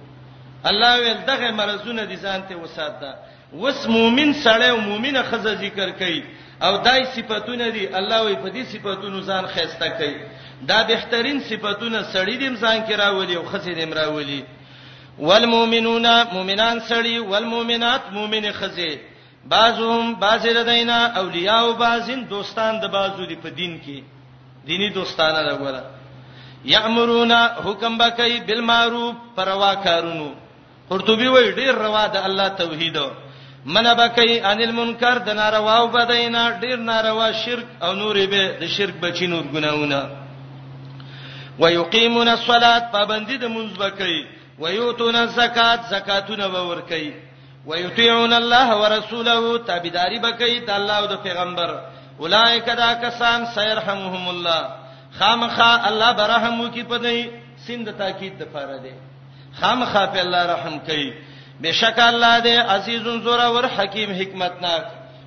الله 0.65 0.99
ویل 0.99 1.17
دغه 1.25 1.51
مرزونه 1.51 2.03
دي 2.05 2.15
ځانته 2.17 2.55
وساته 2.55 3.15
وس 3.53 3.87
مؤمن 3.87 4.33
سړی 4.33 4.69
او 4.69 4.77
مؤمنه 4.77 5.23
خزه 5.23 5.53
ذکر 5.53 5.89
کوي 5.91 6.23
او 6.63 6.77
دای 6.77 7.03
صفاتونه 7.15 7.69
دي 7.69 7.95
الله 7.97 8.21
وی 8.23 8.35
په 8.35 8.49
دې 8.49 8.63
صفاتونو 8.73 9.21
ځان 9.21 9.45
خېسته 9.47 9.87
کوي 9.97 10.15
دا 10.61 10.83
بهترین 10.83 11.39
صفاتونه 11.41 12.03
سړی 12.13 12.37
دیم 12.37 12.55
ځان 12.55 12.85
کې 12.87 12.91
راولي 12.91 13.35
او 13.35 13.45
خزه 13.45 13.73
دیم 13.73 13.93
راولي 13.93 14.43
والمؤمنون 15.19 16.23
مؤمنان 16.23 16.79
سړی 16.79 17.17
والمؤمنات 17.17 18.01
مؤمنه 18.11 18.51
خزه 18.51 18.97
بعضهم 19.51 20.05
بعض 20.15 20.47
ردینا 20.47 20.97
اولیاء 21.21 21.59
او 21.63 21.73
بعضین 21.73 22.19
دوستان 22.29 22.79
د 22.79 22.83
بعضو 22.95 23.25
دی 23.25 23.35
په 23.35 23.49
دین 23.49 23.79
کې 23.85 23.97
دینی 24.67 24.89
دوستانه 24.89 25.41
دا 25.49 25.55
غواړه 25.59 25.81
یامرونا 26.75 27.39
حکم 27.65 27.97
بکای 27.97 28.39
بالمعروف 28.47 29.15
پروا 29.35 29.73
کارونو 29.85 30.29
قرطبی 30.89 31.27
وای 31.35 31.47
ډیر 31.59 31.73
روا 31.85 32.05
ده 32.07 32.25
الله 32.27 32.47
توحید 32.49 32.97
من 33.65 33.83
بکای 33.93 34.39
ان 34.41 34.59
المنکر 34.61 35.17
د 35.17 35.29
ناروا 35.29 35.75
او 35.77 35.87
بدینا 35.87 36.49
ډیر 36.61 36.77
ناروا 36.77 37.31
شرک 37.31 37.65
او 37.81 37.91
نورې 37.93 38.25
به 38.31 38.43
د 38.61 38.67
شرک 38.75 38.95
بچی 39.03 39.27
نور 39.27 39.43
ګناونه 39.55 40.01
ويقيمون 41.59 42.27
الصلاه 42.27 42.79
پابندی 42.93 43.37
د 43.37 43.45
منځ 43.47 43.71
بکای 43.81 44.25
ويؤتون 44.59 45.15
الزکات 45.15 45.79
زکاتونه 45.89 46.47
به 46.47 46.61
ورکای 46.69 47.11
ويطيعون 47.65 48.33
الله 48.33 48.67
ورسوله 48.81 49.57
تابعداري 49.67 50.19
بکئی 50.19 50.59
د 50.67 50.69
الله 50.79 50.97
او 50.99 51.05
د 51.13 51.15
پیغمبر 51.25 51.69
اولائک 52.21 52.65
دا 52.79 52.89
کسان 53.03 53.45
سيرحمهم 53.57 54.25
الله 54.33 54.61
خامخا 55.19 55.71
الله 55.89 56.09
برحم 56.21 56.55
وکي 56.63 56.83
پدای 56.91 57.21
سند 57.67 57.87
تاکید 58.01 58.33
د 58.39 58.43
فاره 58.53 58.77
دی 58.83 58.93
خامخا 59.61 60.05
په 60.13 60.19
الله 60.25 60.43
رحم 60.53 60.79
کوي 60.89 61.09
بشک 61.63 61.99
الله 62.07 62.33
دې 62.39 62.57
عزیز 62.75 63.01
زورا 63.25 63.47
ور 63.55 63.65
حکیم 63.77 64.11
حکمت 64.19 64.53
ناک 64.61 64.83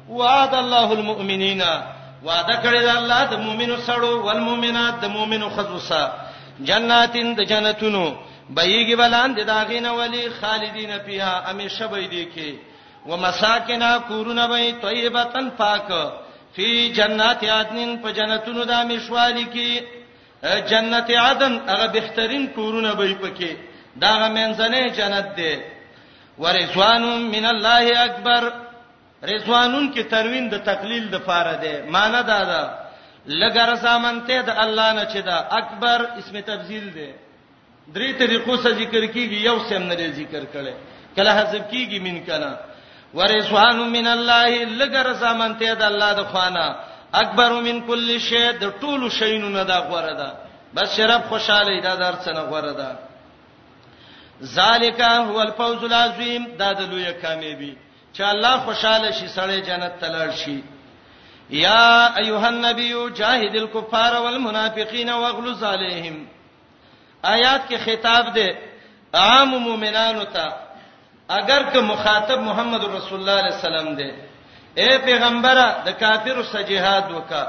وعد 0.09 0.55
الله 0.55 0.89
المؤمنین 0.99 1.63
وعده 2.25 2.57
کړی 2.63 2.81
دی 2.87 2.91
الله 3.01 3.23
د 3.33 3.37
مؤمنو 3.49 3.77
سره 3.89 4.07
او 4.13 4.31
المؤمنات 4.31 4.95
د 5.03 5.17
مؤمنو 5.19 5.49
خذوسا 5.57 6.05
جناتین 6.69 7.35
د 7.39 7.49
جنتونو 7.49 8.07
بېګي 8.55 8.97
بلاند 9.03 9.37
داغین 9.49 9.87
ولی 9.87 10.25
خالدین 10.41 10.93
فیها 11.07 11.35
همیشه 11.51 11.87
به 11.93 12.07
دي 12.13 12.25
کې 12.35 12.51
ومساکنا 13.09 13.93
کورونه 14.09 14.47
به 14.49 14.61
طیبتن 14.83 15.47
پاک 15.51 15.89
فی 16.55 16.93
جنات 16.93 17.45
عدن 17.45 17.99
په 18.03 18.09
جنتونو 18.13 18.65
د 18.65 18.71
امشوالی 18.71 19.47
کې 19.55 19.69
جنت 20.71 21.09
عدن 21.11 21.53
هغه 21.69 21.87
بهترین 21.87 22.47
کورونه 22.57 22.93
به 22.95 23.07
پکې 23.21 23.51
داغه 24.01 24.29
منځنه 24.29 24.81
جنت 24.99 25.37
ده 25.37 25.53
ورزوانم 26.39 27.23
من 27.35 27.45
الله 27.45 28.01
اکبر 28.07 28.43
رضوانون 29.23 29.93
کې 29.95 30.01
تروین 30.11 30.49
د 30.49 30.59
تقلیل 30.59 31.11
د 31.11 31.17
پاره 31.27 31.57
ده 31.57 31.85
معنی 31.93 32.23
دا 32.23 32.41
ده 32.45 32.71
لګر 33.29 33.75
سامنته 33.77 34.43
د 34.43 34.51
الله 34.65 34.93
نه 34.93 35.05
چې 35.13 35.19
دا 35.23 35.37
اکبر 35.51 36.01
اسم 36.19 36.41
تبذیل 36.41 36.91
ده 36.91 37.26
درې 37.95 38.13
طریقو 38.19 38.57
سره 38.63 38.73
ذکر 38.75 39.07
کیږي 39.07 39.39
یو 39.45 39.59
سم 39.69 39.83
نه 39.91 40.07
ذکر 40.17 40.45
کړي 40.55 40.75
کله 41.17 41.33
حسب 41.41 41.71
کیږي 41.71 41.99
من 42.07 42.21
کنا 42.27 42.51
ورسوان 43.19 43.77
من 43.97 44.07
الله 44.07 44.65
لګر 44.81 45.15
سامنته 45.23 45.75
د 45.81 45.83
الله 45.91 46.11
د 46.21 46.23
خوانه 46.33 46.67
اکبر 47.23 47.53
من 47.69 47.81
کل 47.89 48.19
شی 48.29 48.45
د 48.63 48.73
ټولو 48.81 49.09
شینو 49.19 49.49
نه 49.49 49.63
دا 49.71 49.79
غوړه 49.91 50.15
ده 50.21 50.31
بس 50.75 50.97
شراب 50.97 51.23
خوشاله 51.31 51.81
دا 51.87 51.95
درڅنه 52.05 52.41
غوړه 52.51 52.73
ده 52.77 52.99
ذالک 54.57 55.01
هو 55.29 55.39
الفوز 55.41 55.85
العظیم 55.85 56.47
دا 56.59 56.73
د 56.73 56.81
لوی 56.91 57.13
کامیابی 57.23 57.75
چې 58.15 58.23
الله 58.35 58.57
خوشاله 58.67 59.11
شي 59.19 59.27
سړی 59.29 59.61
جنت 59.69 59.93
تلل 60.01 60.31
شي 60.45 60.61
یا 61.51 62.15
ایها 62.17 62.47
النبی 62.49 62.95
جاهد 63.11 63.57
الکفار 63.61 64.15
والمنافقین 64.25 65.11
واغلظ 65.13 65.63
علیهم 65.65 66.17
آیات 67.23 67.63
کې 67.69 67.77
خطاب 67.85 68.35
دی 68.35 68.49
عام 69.15 69.49
مؤمنانو 69.49 70.25
ته 70.25 70.49
اگر 71.29 71.63
که 71.73 71.81
مخاطب 71.81 72.39
محمد 72.39 72.85
رسول 72.85 73.21
الله 73.21 73.41
علیه 73.43 73.55
السلام 73.55 73.95
دی 73.95 74.11
اے 74.81 74.99
پیغمبره 75.05 75.75
د 75.85 75.89
کافرو 76.01 76.43
سره 76.43 76.63
جهاد 76.63 77.11
وکا 77.13 77.43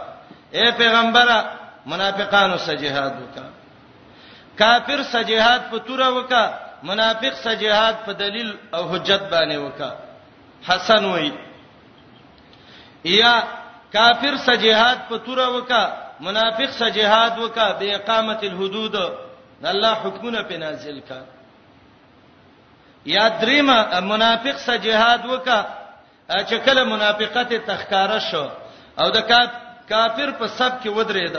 اے 0.54 0.72
پیغمبره 0.78 1.38
منافقانو 1.86 2.58
سره 2.58 2.76
جهاد 2.76 3.12
وکا 3.22 3.50
کافر 4.60 5.04
سره 5.04 5.24
جهاد 5.24 5.62
په 5.72 5.78
تور 5.88 6.00
وکا 6.00 6.44
منافق 6.84 7.34
سره 7.44 7.56
جهاد 7.56 7.96
په 8.06 8.12
دلیل 8.14 8.54
او 8.74 8.84
حجت 8.88 9.22
باندې 9.32 9.56
وکا 9.58 9.96
حسن 10.68 11.06
وای 11.06 11.32
یا 13.04 13.34
کافر 13.94 14.38
سره 14.38 14.56
جهاد 14.58 14.98
په 15.10 15.18
تور 15.26 15.38
وکا 15.40 15.84
منافق 16.20 16.70
سره 16.72 16.90
جهاد 16.92 17.40
وکا 17.40 17.72
به 17.74 17.96
اقامت 17.96 18.44
الحدود 18.44 18.96
الله 19.66 19.94
حکمونه 19.94 20.44
په 20.44 20.58
نازل 20.58 21.00
کا 21.08 21.22
یا 23.06 23.28
دریم 23.42 23.66
منافق 24.10 24.58
سره 24.60 24.78
جهاد 24.78 25.26
وکا 25.26 25.66
چې 26.32 26.56
کله 26.66 26.84
منافقت 26.84 27.54
تخکاره 27.54 28.20
شو 28.32 28.50
او 29.00 29.10
د 29.12 29.22
کافر 29.90 30.32
په 30.32 30.48
سب 30.48 30.82
کې 30.84 30.88
ودرېد 30.90 31.38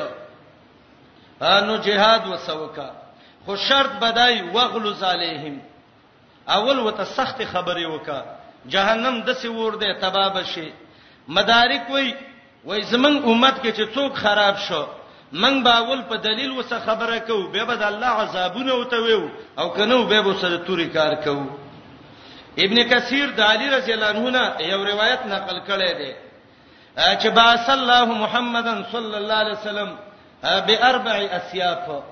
نو 1.66 1.76
جهاد 1.76 2.26
وسوکا 2.26 2.90
خو 3.44 3.56
شرط 3.56 3.90
بدای 4.00 4.42
وغلو 4.54 4.94
علیهم 5.06 5.58
اول 6.48 6.78
وته 6.78 7.04
سخت 7.04 7.42
خبرې 7.52 7.84
وکا 7.84 8.22
جهنم 8.66 9.22
د 9.22 9.32
سی 9.32 9.48
ور 9.48 9.76
ده 9.76 9.94
تباب 10.00 10.42
شي 10.54 10.72
مدارک 11.28 11.90
وای 11.90 12.14
وای 12.64 12.82
زمنګ 12.82 13.24
امت 13.24 13.62
کې 13.62 13.72
چې 13.76 13.94
څوک 13.94 14.14
خراب 14.14 14.56
شو 14.58 14.84
من 15.32 15.62
باول 15.62 16.00
په 16.08 16.16
دلیل 16.16 16.50
وسه 16.52 16.78
خبره 16.86 17.18
کو 17.28 17.42
به 17.52 17.64
بد 17.64 17.82
الله 17.82 18.06
عذابونه 18.06 18.74
وتوي 18.74 19.30
او 19.58 19.68
کنه 19.70 20.02
به 20.04 20.20
به 20.22 20.34
سره 20.34 20.56
توري 20.56 20.86
کار 20.88 21.14
کو 21.14 21.42
ابن 22.64 22.76
کثیر 22.88 23.26
د 23.36 23.40
علی 23.40 23.68
رضی 23.70 23.92
الله 23.92 24.06
عنه 24.08 24.30
نه 24.30 24.66
یو 24.70 24.84
روایت 24.84 25.26
نقل 25.26 25.58
کړی 25.66 25.92
دی 25.98 26.12
چې 27.20 27.26
با 27.28 27.56
صلی 27.56 27.80
الله 27.82 28.04
محمدن 28.04 28.82
صلی 28.92 29.14
الله 29.16 29.34
علیه 29.34 29.52
وسلم 29.52 29.90
باربع 30.42 31.16
اسیاف 31.32 32.04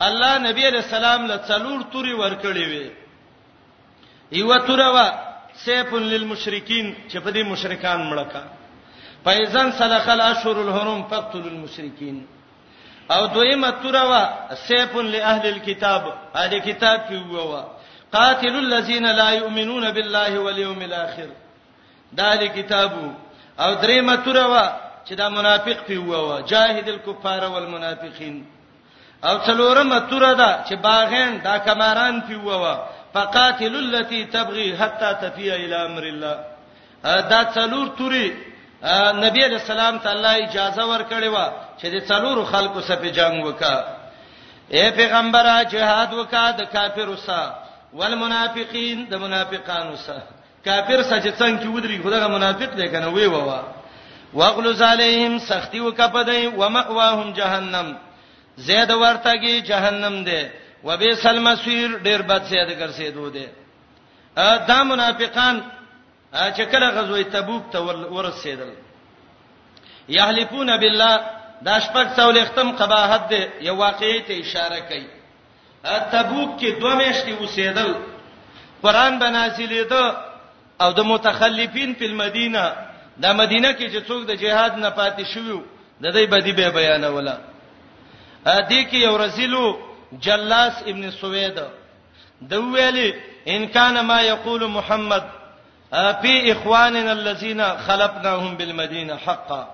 الله 0.00 0.38
نبی 0.38 0.66
علیہ 0.68 0.82
السلام 0.82 1.26
له 1.26 1.36
څلور 1.48 1.82
توري 1.92 2.12
ورکړي 2.12 2.68
وي 2.70 2.90
یو 4.32 4.58
توروا 4.66 5.08
سیف 5.64 5.92
للمشرکین 5.92 6.94
چې 7.10 7.18
په 7.18 7.30
دې 7.32 7.44
مشرکان 7.46 8.10
مړه 8.10 8.32
کا 8.32 8.42
فایزان 9.24 9.72
سلخ 9.78 10.08
الاشهر 10.08 10.56
الحرم 10.64 11.02
فقتل 11.08 11.38
المشرکین 11.46 12.18
او 13.10 13.26
دویمه 13.26 13.70
توروا 13.82 14.22
سیف 14.66 14.94
لاهل 14.96 15.46
الكتاب 15.48 16.02
اهل 16.36 16.58
کتاب 16.58 17.00
کې 17.08 17.32
ووا 17.32 17.62
قاتل 18.12 18.54
الذين 18.58 19.06
لا 19.10 19.30
يؤمنون 19.30 19.90
بالله 19.90 20.38
واليوم 20.38 20.82
الاخر 20.82 21.28
دا 22.12 22.32
اهل 22.32 22.46
کتابو 22.46 23.12
او 23.60 23.74
دریمه 23.74 24.16
توروا 24.16 24.68
چې 25.08 25.12
دا 25.12 25.28
منافق 25.28 25.78
په 25.88 25.98
ووا 25.98 26.40
جاهد 26.40 26.88
الكفار 26.88 27.44
والمنافقين 27.50 28.46
او 29.24 29.38
څلورمه 29.46 29.98
تورا 30.10 30.32
دا 30.32 30.64
چې 30.68 30.72
باغین 30.74 31.40
دا 31.44 31.56
کماران 31.58 32.20
په 32.20 32.34
ووا 32.44 32.86
فقاتل 33.14 33.76
التي 33.76 34.24
تبغي 34.24 34.76
حتى 34.76 35.14
تفي 35.20 35.54
الى 35.64 35.74
امر 35.86 36.02
الله 36.04 36.38
دا 37.04 37.44
څلور 37.54 37.88
توري 37.98 38.47
نبی 38.82 39.44
علیہ 39.44 39.58
السلام 39.60 39.96
ته 40.02 40.10
الله 40.12 40.34
اجازه 40.46 40.82
ورکړې 40.90 41.26
و 41.34 41.38
چې 41.80 41.86
د 41.94 41.96
څلورو 42.08 42.44
خلکو 42.46 42.80
سره 42.86 43.10
جنگ 43.10 43.44
وکا 43.44 43.76
اے 44.72 44.90
پیغمبره 44.90 45.62
جهاد 45.70 46.12
وکا 46.14 46.46
د 46.62 46.70
کافرو 46.72 47.16
سره 47.16 47.58
والمنافقین 47.92 49.08
د 49.10 49.14
منافقانو 49.18 49.96
سره 50.06 50.22
کافر 50.64 51.02
سره 51.10 51.18
چې 51.20 51.38
څنګه 51.42 51.66
ودرې 51.74 52.02
خدای 52.06 52.22
منافق 52.28 52.74
دی 52.78 52.88
کنه 52.94 53.08
وی 53.10 53.26
ووا 53.26 53.60
واغلظ 54.34 54.82
علیهم 54.82 55.38
سختی 55.50 55.80
وکپدای 55.80 56.46
ومأواهم 56.54 57.32
جهنم 57.34 57.96
زید 58.56 58.90
ورتګي 58.92 59.66
جهنم 59.68 60.22
دی 60.24 60.42
وبئس 60.84 61.26
المصير 61.26 61.98
ډیر 62.06 62.22
بد 62.22 62.42
زید 62.44 62.78
ګرځېدو 62.78 63.30
دی 63.32 63.46
دا 64.68 64.82
منافقان 64.82 65.60
چې 66.32 66.62
کله 66.70 66.90
غزوه 66.90 67.22
تبوک 67.22 67.62
ته 67.72 67.78
ورسېدل 68.14 68.72
یحلفون 70.08 70.70
بالله 70.80 71.20
دا 71.62 71.80
شپږ 71.80 72.06
څول 72.16 72.44
ختم 72.44 72.72
قباحت 72.76 73.28
دی 73.30 73.46
یو 73.60 73.76
واقعي 73.76 74.20
ته 74.20 74.32
اشاره 74.34 74.80
کوي 74.88 75.06
تبوک 75.84 76.58
کې 76.60 76.80
دوه 76.80 76.94
میاشتې 76.98 77.34
وسېدل 77.40 77.94
قران 78.82 79.18
بنازلې 79.18 79.88
ده 79.90 80.16
او 80.80 80.92
د 80.92 81.00
متخلفین 81.04 81.94
په 81.94 82.08
مدینه 82.08 82.72
د 83.18 83.26
مدینه 83.34 83.72
کې 83.74 83.90
چې 83.92 84.06
څوک 84.08 84.26
د 84.26 84.30
جهاد 84.36 84.78
نه 84.78 84.90
پاتې 84.90 85.24
شوی 85.34 85.60
د 86.00 86.06
دې 86.12 86.28
بدی 86.30 86.52
به 86.52 86.70
بیان 86.70 87.04
ولا 87.04 87.38
ا 88.46 88.60
دې 88.68 88.86
کې 88.90 88.94
یو 88.96 89.18
رسولو 89.18 89.78
جلاس 90.20 90.82
ابن 90.86 91.10
سوید 91.10 91.58
د 92.50 92.58
ویلي 92.58 93.14
ان 93.46 93.66
کان 93.68 94.00
ما 94.00 94.20
یقول 94.22 94.66
محمد 94.66 95.24
فی 95.92 96.52
اخواننا 96.52 97.12
الذين 97.12 97.76
خلقناهم 97.78 98.56
بالمدینه 98.56 99.16
حقا 99.16 99.66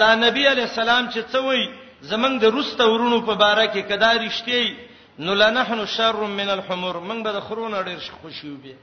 دا 0.00 0.14
نبی 0.14 0.46
علی 0.48 0.60
السلام 0.62 1.08
چې 1.10 1.32
څوی 1.32 1.68
زمنګ 2.02 2.40
د 2.40 2.44
روسته 2.44 2.84
ورونو 2.86 3.20
په 3.20 3.34
باره 3.34 3.66
کې 3.66 3.78
کدا 3.88 4.12
رښتې 4.14 4.72
نو 5.18 5.34
لنحن 5.34 5.86
شر 5.86 6.16
من 6.24 6.50
الحمر 6.50 7.00
من 7.00 7.22
به 7.22 7.32
د 7.32 7.40
خرونه 7.40 7.82
ډیر 7.82 7.98
خوشیو 8.22 8.54
وبې 8.54 8.74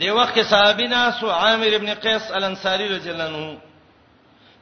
دی 0.00 0.10
وخت 0.10 0.34
کې 0.34 0.42
صحابینا 0.50 1.10
سو 1.20 1.30
عامر 1.30 1.74
ابن 1.74 1.94
قیس 1.94 2.30
الانصاری 2.32 2.88
رضی 2.88 3.10
الله 3.10 3.24
عنه 3.24 3.58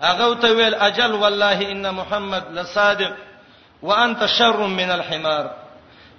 هغه 0.01 0.35
ته 0.43 0.53
ویل 0.57 0.75
اجل 0.75 1.13
والله 1.13 1.71
ان 1.73 1.91
محمد 1.95 2.47
لصادق 2.53 3.17
وانت 3.83 4.27
شر 4.37 4.67
من 4.67 4.91
الحمار 4.91 5.60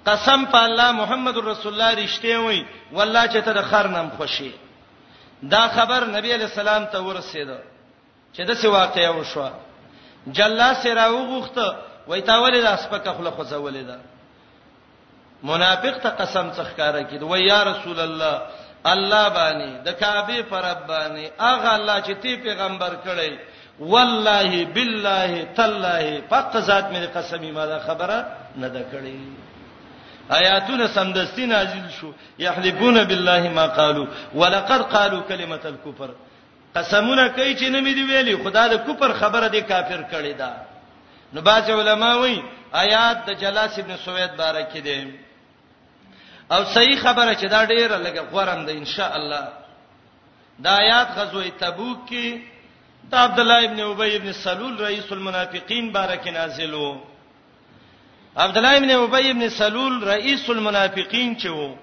قسم 0.06 0.40
په 0.52 0.60
الله 0.66 0.90
محمد 1.00 1.36
رسول 1.50 1.72
الله 1.72 1.92
رښتیا 2.04 2.40
وای 2.42 2.60
والله 2.92 3.26
چې 3.26 3.38
ته 3.44 3.52
د 3.58 3.62
خر 3.70 3.86
نام 3.94 4.08
خوشي 4.16 4.50
دا 5.54 5.62
خبر 5.76 6.04
نبی 6.14 6.32
علی 6.34 6.44
السلام 6.44 6.84
ته 6.94 6.98
ورسېده 7.02 7.58
چې 8.34 8.40
د 8.40 8.54
څه 8.54 8.68
واقعیا 8.68 9.10
وشو 9.10 9.50
جلا 10.38 10.70
سره 10.82 11.04
وغوخته 11.12 11.66
وای 12.08 12.20
تا 12.30 12.38
ولې 12.46 12.60
د 12.64 12.66
اسپکه 12.66 13.12
خله 13.18 13.30
خوځولې 13.30 13.84
ده 13.90 13.98
منافق 15.50 15.98
ته 16.02 16.08
قسم 16.22 16.50
څخکاره 16.58 17.02
کید 17.10 17.22
وای 17.22 17.42
یا 17.42 17.60
رسول 17.70 18.00
الله 18.00 18.40
الله 18.94 19.28
باندې 19.28 19.84
د 19.86 19.98
کعبه 20.02 20.42
پر 20.50 20.62
رب 20.70 20.86
باندې 20.86 21.40
اغه 21.50 21.74
الله 21.74 22.00
چې 22.02 22.12
تی 22.22 22.36
پیغمبر 22.48 22.92
کړی 23.06 23.38
والله 23.80 24.64
بالله 24.74 25.44
تالله 25.56 26.20
فقط 26.30 26.56
ذات 26.56 26.84
مې 26.92 27.16
قسمی 27.16 27.50
ما 27.52 27.66
دا 27.66 27.78
خبره 27.78 28.26
نه 28.56 28.68
ده 28.68 28.84
کړی 28.92 29.41
آیاتونه 30.38 30.86
سمدستي 30.96 31.44
نازل 31.46 31.86
شو 31.98 32.08
یحلفون 32.38 32.96
بالله 33.04 33.42
ما 33.48 33.66
قالوا 33.66 34.06
ولقد 34.34 34.80
قالوا 34.94 35.22
کلمه 35.28 35.60
الكفر 35.72 36.10
قسمونه 36.76 37.28
کوي 37.28 37.54
چې 37.56 37.62
نمې 37.62 37.94
دی 37.98 38.02
ویلي 38.02 38.44
خدا 38.44 38.68
د 38.68 38.76
کفر 38.86 39.12
خبره 39.12 39.48
دی 39.48 39.60
کافر 39.60 40.00
کړی 40.12 40.34
دا 40.38 40.52
نو 41.32 41.40
باج 41.40 41.70
علماء 41.70 42.16
وایي 42.18 42.42
آیات 42.72 43.16
د 43.26 43.30
جلاس 43.42 43.78
ابن 43.78 43.96
سوید 44.04 44.36
بارکه 44.36 44.80
دی 44.80 45.20
او 46.52 46.64
صحیح 46.64 46.98
خبره 47.00 47.34
چې 47.34 47.44
دا 47.54 47.66
ډیره 47.66 47.96
لګه 48.04 48.32
غورم 48.32 48.64
ده 48.66 48.72
ان 48.72 48.84
شاء 48.84 49.16
الله 49.16 49.48
دا 50.58 50.70
آیات 50.82 51.08
غزوه 51.18 51.48
تبوک 51.60 51.98
کې 52.08 52.38
دا 53.10 53.18
عبد 53.26 53.40
الله 53.40 53.64
ابن 53.64 53.80
ابي 53.80 54.16
ابن 54.16 54.32
سلول 54.32 54.78
رئیس 54.80 55.12
المنافقین 55.12 55.92
بارکه 55.92 56.30
نازلو 56.30 57.00
عبد 58.36 58.56
الله 58.56 58.76
ابن 58.76 58.90
ابي 58.90 59.30
ابن 59.30 59.48
سلول 59.48 60.02
رئیس 60.06 60.50
المنافقین 60.50 61.36
چې 61.36 61.46
وو 61.46 61.76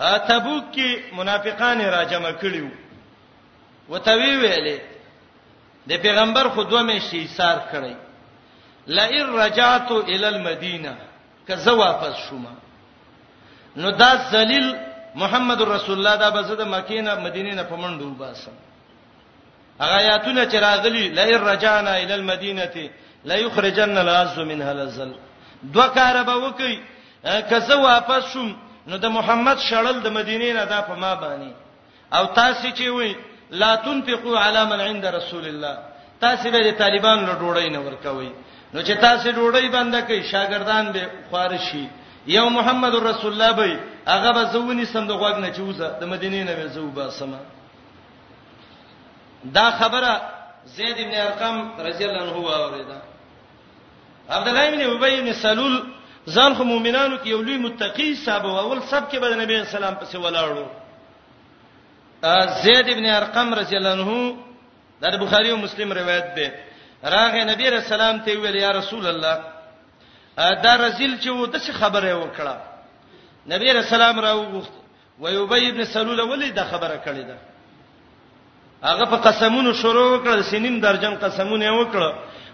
ا 0.00 0.18
تبوک 0.18 0.64
کې 0.74 0.88
منافقان 1.14 1.80
را 1.80 2.02
جمع 2.04 2.30
کړیو 2.32 2.68
وتوی 3.88 4.36
ویلې 4.36 4.78
د 5.88 5.92
پیغمبر 6.02 6.48
خودو 6.48 6.78
مې 6.86 6.98
شي 7.10 7.26
سار 7.28 7.58
کړی 7.72 7.94
لئن 8.86 9.32
رجعت 9.34 9.90
الى 9.92 10.28
المدینه 10.28 10.96
کزه 11.48 11.72
واپس 11.72 12.14
شوم 12.28 12.46
نو 13.76 13.90
دا 13.90 14.12
ذلیل 14.30 14.74
محمد 15.14 15.62
رسول 15.62 15.98
الله 15.98 16.16
دا 16.16 16.30
بزده 16.30 16.64
مکینه 16.64 17.14
مدینه 17.14 17.54
نه 17.54 17.62
پمنډو 17.62 18.18
باسم 18.18 18.52
هغه 19.80 19.96
آیاتونه 19.98 20.50
چې 20.50 20.54
راغلي 20.54 21.08
لئن 21.08 21.40
رجعنا 21.42 21.94
الى 21.96 22.12
المدینه 22.14 22.90
لا 23.24 23.36
یخرجن 23.36 23.96
العز 23.98 24.38
منها 24.38 24.72
لزل 24.78 25.12
دوه 25.74 25.86
کار 25.96 26.16
به 26.28 26.34
وکي 26.44 26.72
کزه 27.50 27.74
واپس 27.86 28.22
شم 28.32 28.50
نو 28.90 28.96
د 28.98 29.06
محمد 29.16 29.58
شړل 29.68 29.98
د 30.02 30.08
مدینې 30.18 30.50
نه 30.58 30.64
دا 30.64 30.80
په 30.88 30.94
ما 30.94 31.14
باندې 31.14 31.50
او 32.16 32.24
تاسو 32.26 32.68
چې 32.70 32.86
وای 32.86 33.16
لا 33.50 33.76
تنفقوا 33.76 34.38
على 34.38 34.64
من 34.64 34.80
عند 34.80 35.04
رسول 35.06 35.44
الله 35.46 35.78
تاسو 36.20 36.50
به 36.50 36.58
د 36.58 36.70
طالبان 36.82 37.18
له 37.26 37.34
ډوړې 37.40 37.70
نه 37.76 37.80
ورکوي 37.80 38.30
نو 38.74 38.82
چې 38.84 39.00
تاسو 39.06 39.28
ډوړې 39.32 39.70
باندې 39.76 40.00
کوي 40.06 40.22
شاګردان 40.22 40.92
به 40.92 41.08
خارشي 41.32 41.88
یو 42.26 42.48
محمد 42.56 42.94
رسول 42.94 43.32
الله 43.32 43.52
به 43.52 43.78
هغه 44.06 44.32
به 44.32 44.42
زونی 44.44 44.84
سم 44.84 45.06
د 45.06 45.12
غوګ 45.20 45.36
نه 45.44 45.50
چوزه 45.52 45.88
د 46.00 46.04
مدینې 46.12 46.42
نه 46.48 46.54
به 46.58 46.66
زو 46.74 46.88
به 46.96 47.10
سم 47.10 47.34
دا 49.56 49.70
خبره 49.70 50.20
زید 50.76 50.96
ابن 51.04 51.14
ارقم 51.26 51.56
رضی 51.88 52.04
الله 52.04 52.22
عنه 52.22 52.62
اوریدا 52.62 53.11
عبد 54.36 54.48
الله 54.50 54.64
ابن 54.70 54.80
ابي 54.94 55.14
ابن 55.20 55.28
سلول 55.44 55.74
ځان 56.34 56.50
خو 56.56 56.64
مؤمنانو 56.72 57.16
کې 57.22 57.26
یو 57.34 57.40
لوی 57.46 57.58
متقی 57.66 58.08
صاحب 58.24 58.44
او 58.48 58.54
اول 58.62 58.80
سب 58.90 59.02
کې 59.10 59.16
به 59.22 59.28
نبی 59.42 59.54
اسلام 59.60 59.94
پسې 60.00 60.14
ولاړو 60.24 60.66
زید 62.64 62.86
ابن 62.94 63.06
ارقم 63.18 63.48
رضی 63.60 63.76
الله 63.78 63.90
عنه 63.96 64.10
د 65.00 65.04
بخاری 65.24 65.48
او 65.50 65.56
مسلم 65.64 65.88
روایت 66.00 66.26
ده 66.36 66.48
راغه 67.12 67.40
نبی 67.52 67.64
رسول 67.70 67.98
الله 68.00 68.24
ته 68.26 68.32
ویل 68.42 68.54
یا 68.64 68.70
رسول 68.78 69.04
الله 69.12 69.34
دا 70.64 70.72
رزل 70.84 71.12
چې 71.22 71.26
و 71.30 71.46
د 71.52 71.56
څه 71.64 71.70
خبره 71.80 72.10
وکړه 72.24 72.54
نبی 73.52 73.68
رسول 73.78 73.94
الله 74.02 74.22
راو 74.26 74.40
غوښت 74.52 74.72
و 75.22 75.24
یوبی 75.36 75.64
ابن 75.70 75.82
سلول 75.94 76.20
ولې 76.20 76.48
دا 76.58 76.64
خبره 76.72 76.96
کړې 77.06 77.24
ده 77.30 77.36
هغه 78.88 79.04
په 79.12 79.16
قسمونو 79.26 79.70
شروع 79.82 80.06
وکړ 80.18 80.36
سنین 80.52 80.76
درجن 80.86 81.14
قسمونه 81.24 81.68
وکړه 81.78 82.10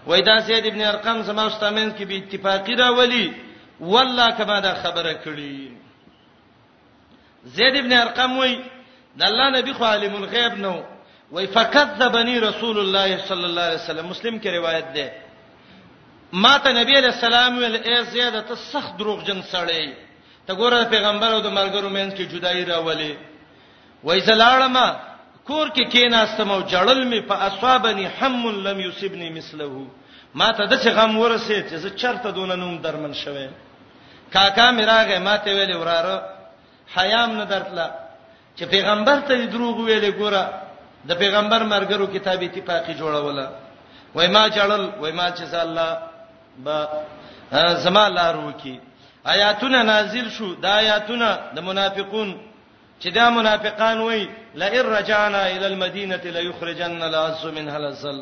وای 0.07 0.21
دا 0.21 0.39
زید 0.39 0.65
ابن 0.67 0.81
ارقم 0.81 1.21
زما 1.21 1.41
استامن 1.45 1.91
کې 1.97 2.03
به 2.03 2.15
اتفاقی 2.17 2.75
راولي 2.75 3.33
والله 3.79 4.29
کما 4.31 4.59
دا 4.59 4.73
خبره 4.73 5.13
کړي 5.13 5.71
زید 7.45 7.75
ابن 7.75 7.93
ارقم 7.93 8.37
وای 8.37 8.55
د 9.17 9.23
الله 9.23 9.49
نبی 9.59 9.73
خو 9.73 9.83
عالم 9.85 10.15
الغیب 10.15 10.53
نو 10.57 10.83
وای 11.31 11.47
فکذبنی 11.47 12.39
رسول 12.39 12.77
الله 12.79 13.17
صلی 13.25 13.43
الله 13.43 13.61
علیه 13.61 13.79
وسلم 13.83 14.05
مسلم 14.07 14.39
کې 14.41 14.47
روایت 14.47 14.93
ده 14.93 15.11
ما 16.33 16.57
ته 16.57 16.71
نبی 16.81 16.95
علیہ 16.97 17.11
السلام 17.11 17.57
ویل 17.57 17.75
ای 17.85 18.03
زیاده 18.03 18.41
ته 18.41 18.55
سخت 18.55 18.97
دروغ 18.99 19.23
جن 19.23 19.41
سړی 19.41 19.93
ته 20.47 20.53
ګوره 20.55 20.83
پیغمبر 20.89 21.31
او 21.33 21.41
د 21.41 21.49
ملګرو 21.55 21.85
مینس 21.89 22.13
کې 22.13 22.21
جدائی 22.33 22.63
راولي 22.65 23.17
وای 24.03 24.19
زلاړه 24.21 24.67
ما 24.71 25.08
کور 25.49 25.67
کې 25.75 25.83
کېناستم 25.93 26.47
او 26.55 26.61
جړل 26.73 26.99
می 27.11 27.19
په 27.29 27.35
اصحابني 27.49 28.05
هم 28.19 28.33
لم 28.67 28.77
يصبني 28.87 29.27
مثله 29.37 29.73
ما 30.39 30.49
ته 30.57 30.63
د 30.71 30.73
څه 30.83 30.89
غم 30.97 31.13
ورسید 31.21 31.63
چې 31.69 31.75
زه 31.83 31.89
چرته 32.01 32.29
دون 32.37 32.51
نوم 32.63 32.75
درمن 32.85 33.13
شوم 33.13 33.49
کاکا 34.33 34.67
میراغه 34.77 35.17
ما 35.27 35.35
ته 35.43 35.49
ویل 35.57 35.71
وراره 35.77 36.15
حیام 36.97 37.29
نه 37.39 37.45
درتله 37.53 37.85
چې 38.57 38.63
پیغمبر 38.73 39.17
ته 39.27 39.33
دروغ 39.53 39.75
ویلې 39.87 40.11
ګوره 40.19 40.43
د 41.09 41.11
پیغمبر 41.21 41.61
مرګرو 41.73 42.07
کتابي 42.15 42.45
اتفاقی 42.47 42.93
جوړوله 43.01 43.47
وای 44.15 44.27
ما 44.35 44.43
جړل 44.57 44.81
وای 45.01 45.11
ما 45.11 45.27
چې 45.37 45.43
الله 45.55 45.97
با 46.65 46.77
زما 47.83 48.05
لارو 48.17 48.53
کې 48.61 48.75
آیاتونه 49.33 49.83
نازل 49.91 50.29
شو 50.37 50.49
د 50.63 50.65
آیاتونه 50.81 51.27
د 51.55 51.59
منافقون 51.69 52.29
چې 53.03 53.07
دا 53.09 53.29
منافقان 53.29 53.99
وای 53.99 54.29
لئن 54.55 54.81
رجعنا 54.85 55.47
الى 55.51 55.67
المدينه 55.67 56.15
ليخرجن 56.25 57.01
العز 57.03 57.45
منها 57.45 57.75
الذل 57.77 58.21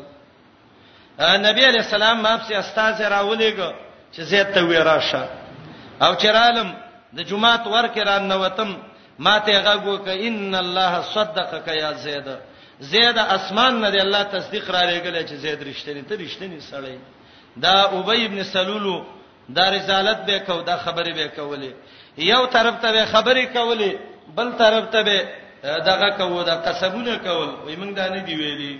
نبی 1.20 1.64
علیہ 1.66 1.80
السلام 1.80 2.22
ما 2.22 2.36
په 2.36 2.58
استاد 2.58 3.00
راولېګو 3.02 3.72
چې 4.16 4.20
زه 4.22 4.42
ته 4.42 4.60
وې 4.64 4.76
راشه 4.86 5.26
او 6.02 6.14
چرالم 6.14 6.74
د 7.14 7.20
جمعات 7.22 7.66
ورکه 7.66 8.02
را 8.04 8.18
نوتم 8.18 8.76
ما 9.18 9.38
ته 9.38 9.62
غږو 9.64 9.98
ک 9.98 10.08
ان 10.08 10.54
الله 10.54 11.02
صدقک 11.02 11.68
یا 11.68 11.92
زید 11.92 12.28
زید 12.80 13.18
اسمان 13.18 13.80
نه 13.80 13.90
دی 13.90 14.00
الله 14.00 14.22
تصدیق 14.22 14.70
را 14.70 14.82
لېګل 14.82 15.26
چې 15.28 15.34
زید 15.34 15.62
رښتینی 15.62 16.04
ته 16.08 16.16
رښتینی 16.16 16.60
سړی 16.70 16.98
دا 17.56 17.82
ابی 17.82 18.26
ابن 18.26 18.42
سلولو 18.44 19.04
دا 19.54 19.70
رسالت 19.70 20.16
به 20.26 20.38
کو 20.38 20.62
دا 20.62 20.76
خبره 20.76 21.14
به 21.14 21.28
کولې 21.36 21.72
یو 22.18 22.46
طرف 22.46 22.74
ته 22.82 23.04
خبره 23.06 23.46
کولې 23.54 23.94
بل 24.36 24.52
طرف 24.56 24.84
ته 24.92 25.02
به 25.02 25.18
دغه 25.64 26.10
کوو 26.18 26.42
د 26.42 26.50
قسمونه 26.66 27.14
کول 27.26 27.48
وای 27.64 27.76
موږ 27.80 27.92
دا 27.98 28.06
نه 28.14 28.18
دی 28.26 28.34
ویلي 28.40 28.74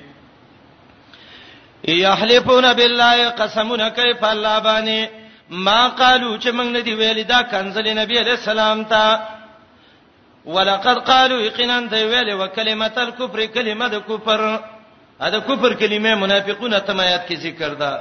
یحلفون 2.05 2.67
بالله 2.75 3.19
قسمونه 3.41 3.89
کوي 3.97 4.15
په 4.15 4.25
الله 4.35 4.57
باندې 4.61 5.01
ما 5.51 5.89
قالو 5.89 6.39
چې 6.43 6.49
موږ 6.53 6.69
نه 6.77 6.81
دی 6.81 6.95
ویلي 6.95 7.25
دا 7.25 7.43
کنزل 7.43 7.89
نبی 7.99 8.19
علیہ 8.19 8.33
السلام 8.41 8.85
ته 8.85 9.21
ولقد 10.47 10.99
قالوا 11.07 11.41
یقینا 11.41 11.81
دی 11.81 12.05
ویلي 12.05 12.35
وکلمه 12.35 12.91
الکفر 12.97 13.47
کلمه 13.47 13.89
د 13.89 13.95
کفر 14.09 14.41
دا 15.21 15.39
کفر 15.41 15.73
کلمه 15.75 16.15
منافقونه 16.15 16.79
تمایت 16.79 17.29
کې 17.29 17.37
ذکر 17.39 17.75
ده 17.75 17.93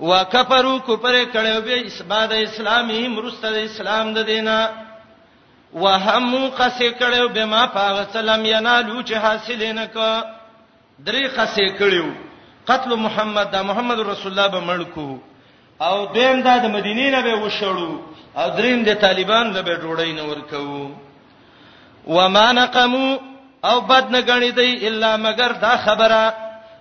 وکفروا 0.00 0.78
کفر 0.78 1.24
کړه 1.32 1.58
به 1.66 1.86
اسباد 1.86 2.32
اسلامي 2.32 3.08
مرسته 3.08 3.64
اسلام 3.64 4.14
د 4.14 4.18
دینه 4.22 4.89
وهم 5.72 6.50
قصې 6.50 6.88
کړو 6.98 7.28
به 7.28 7.44
ما 7.44 7.66
پاغه 7.66 8.06
سلام 8.12 8.44
ینالو 8.44 9.02
چې 9.02 9.12
حاصل 9.14 9.72
نه 9.72 9.86
ک 9.94 9.98
درې 11.06 11.30
قصې 11.36 11.76
کړو 11.78 12.10
قتل 12.66 12.94
محمد 12.94 13.50
دا 13.52 13.62
محمد 13.62 13.98
رسول 14.00 14.32
الله 14.38 14.46
به 14.48 14.60
ملکو 14.60 15.18
او 15.86 16.06
دیم 16.14 16.42
دا 16.42 16.58
د 16.58 16.66
مدینې 16.76 17.10
نه 17.14 17.20
به 17.22 17.40
وشړو 17.48 18.00
او 18.38 18.50
دریم 18.56 18.82
د 18.82 18.94
طالبان 18.94 19.50
نه 19.52 19.62
به 19.62 19.74
ډوړی 19.74 20.12
نه 20.12 20.22
ورکو 20.22 20.90
وما 22.06 22.52
نقمو 22.52 23.18
او 23.64 23.80
بد 23.80 24.10
نه 24.10 24.20
غنی 24.20 24.50
دی 24.50 24.86
الا 24.88 25.16
مگر 25.16 25.48
دا 25.52 25.76
خبره 25.76 26.34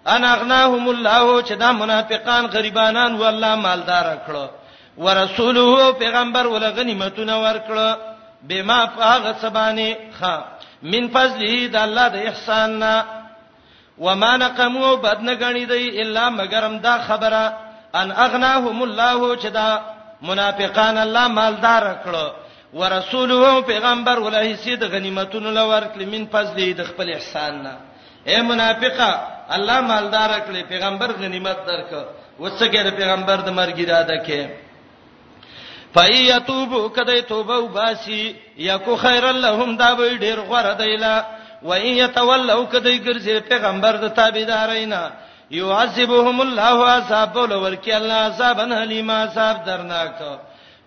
ان 0.07 0.23
اغناهم 0.23 0.87
الله 0.89 1.43
چې 1.43 1.51
دا 1.53 1.71
منافقان 1.71 2.45
غریبانان 2.47 3.15
والله 3.15 3.55
مالدار 3.55 4.17
کړو 4.27 4.47
ورسوله 4.97 5.91
پیغمبر 5.91 6.47
ول 6.47 6.69
غنیمتونه 6.69 7.33
ورکړو 7.41 8.09
بما 8.47 8.79
فاغ 8.95 9.23
سبانی 9.43 9.89
خ 10.19 10.23
من 10.91 11.03
فضله 11.15 11.53
د 11.75 11.75
الله 11.85 12.05
د 12.15 12.17
احسان 12.29 12.69
نا 12.81 12.95
وما 14.05 14.31
نقمو 14.43 14.89
بد 15.05 15.19
نه 15.27 15.33
غنی 15.41 15.65
دی 15.71 15.83
الا 16.01 16.25
مگرم 16.39 16.75
دا 16.87 16.95
خبره 17.07 17.45
ان 17.99 18.07
اغناهم 18.25 18.77
الله 18.87 19.19
چې 19.41 19.49
دا 19.59 19.69
منافقان 20.29 20.95
الله 21.05 21.25
مالدار 21.39 21.83
کړو 22.05 22.27
ورسوله 22.79 23.43
پیغمبر 23.71 24.17
ولای 24.25 24.55
سید 24.63 24.81
غنیمتونو 24.93 25.49
لور 25.57 25.83
کړ 25.93 25.99
من 26.13 26.23
فضله 26.33 26.65
د 26.79 26.81
خپل 26.89 27.07
احسان 27.13 27.53
نا 27.63 27.73
اے 28.29 28.37
منافقه 28.51 29.09
الله 29.55 29.77
مالدار 29.91 30.29
کړ 30.45 30.53
پیغمبر 30.71 31.09
غنیمت 31.21 31.57
درک 31.69 31.91
وڅګه 32.41 32.83
پیغمبر 32.99 33.37
د 33.47 33.49
مرګ 33.59 33.77
اراده 33.87 34.17
کړي 34.27 34.43
فایتوب 35.93 36.73
کدی 36.95 37.21
توبه 37.27 37.57
وباسي 37.59 38.35
یکو 38.57 38.95
خیر 38.95 39.31
لهم 39.31 39.77
دا 39.77 39.93
به 39.95 40.17
ډیر 40.17 40.39
غره 40.49 40.73
دیلا 40.83 41.23
و 41.63 41.69
ان 41.73 41.87
یتولوا 42.01 42.63
کدی 42.73 42.95
ګرځي 43.05 43.39
پیغمبر 43.51 43.95
د 44.03 44.13
تابعدارینا 44.17 45.03
یعذبهم 45.59 46.37
الله 46.41 46.77
عذاب 46.97 47.35
ولورکی 47.35 47.91
الله 47.93 48.15
عذاب 48.29 48.59
الیما 48.59 49.13
عذاب 49.23 49.63
درناک 49.65 50.17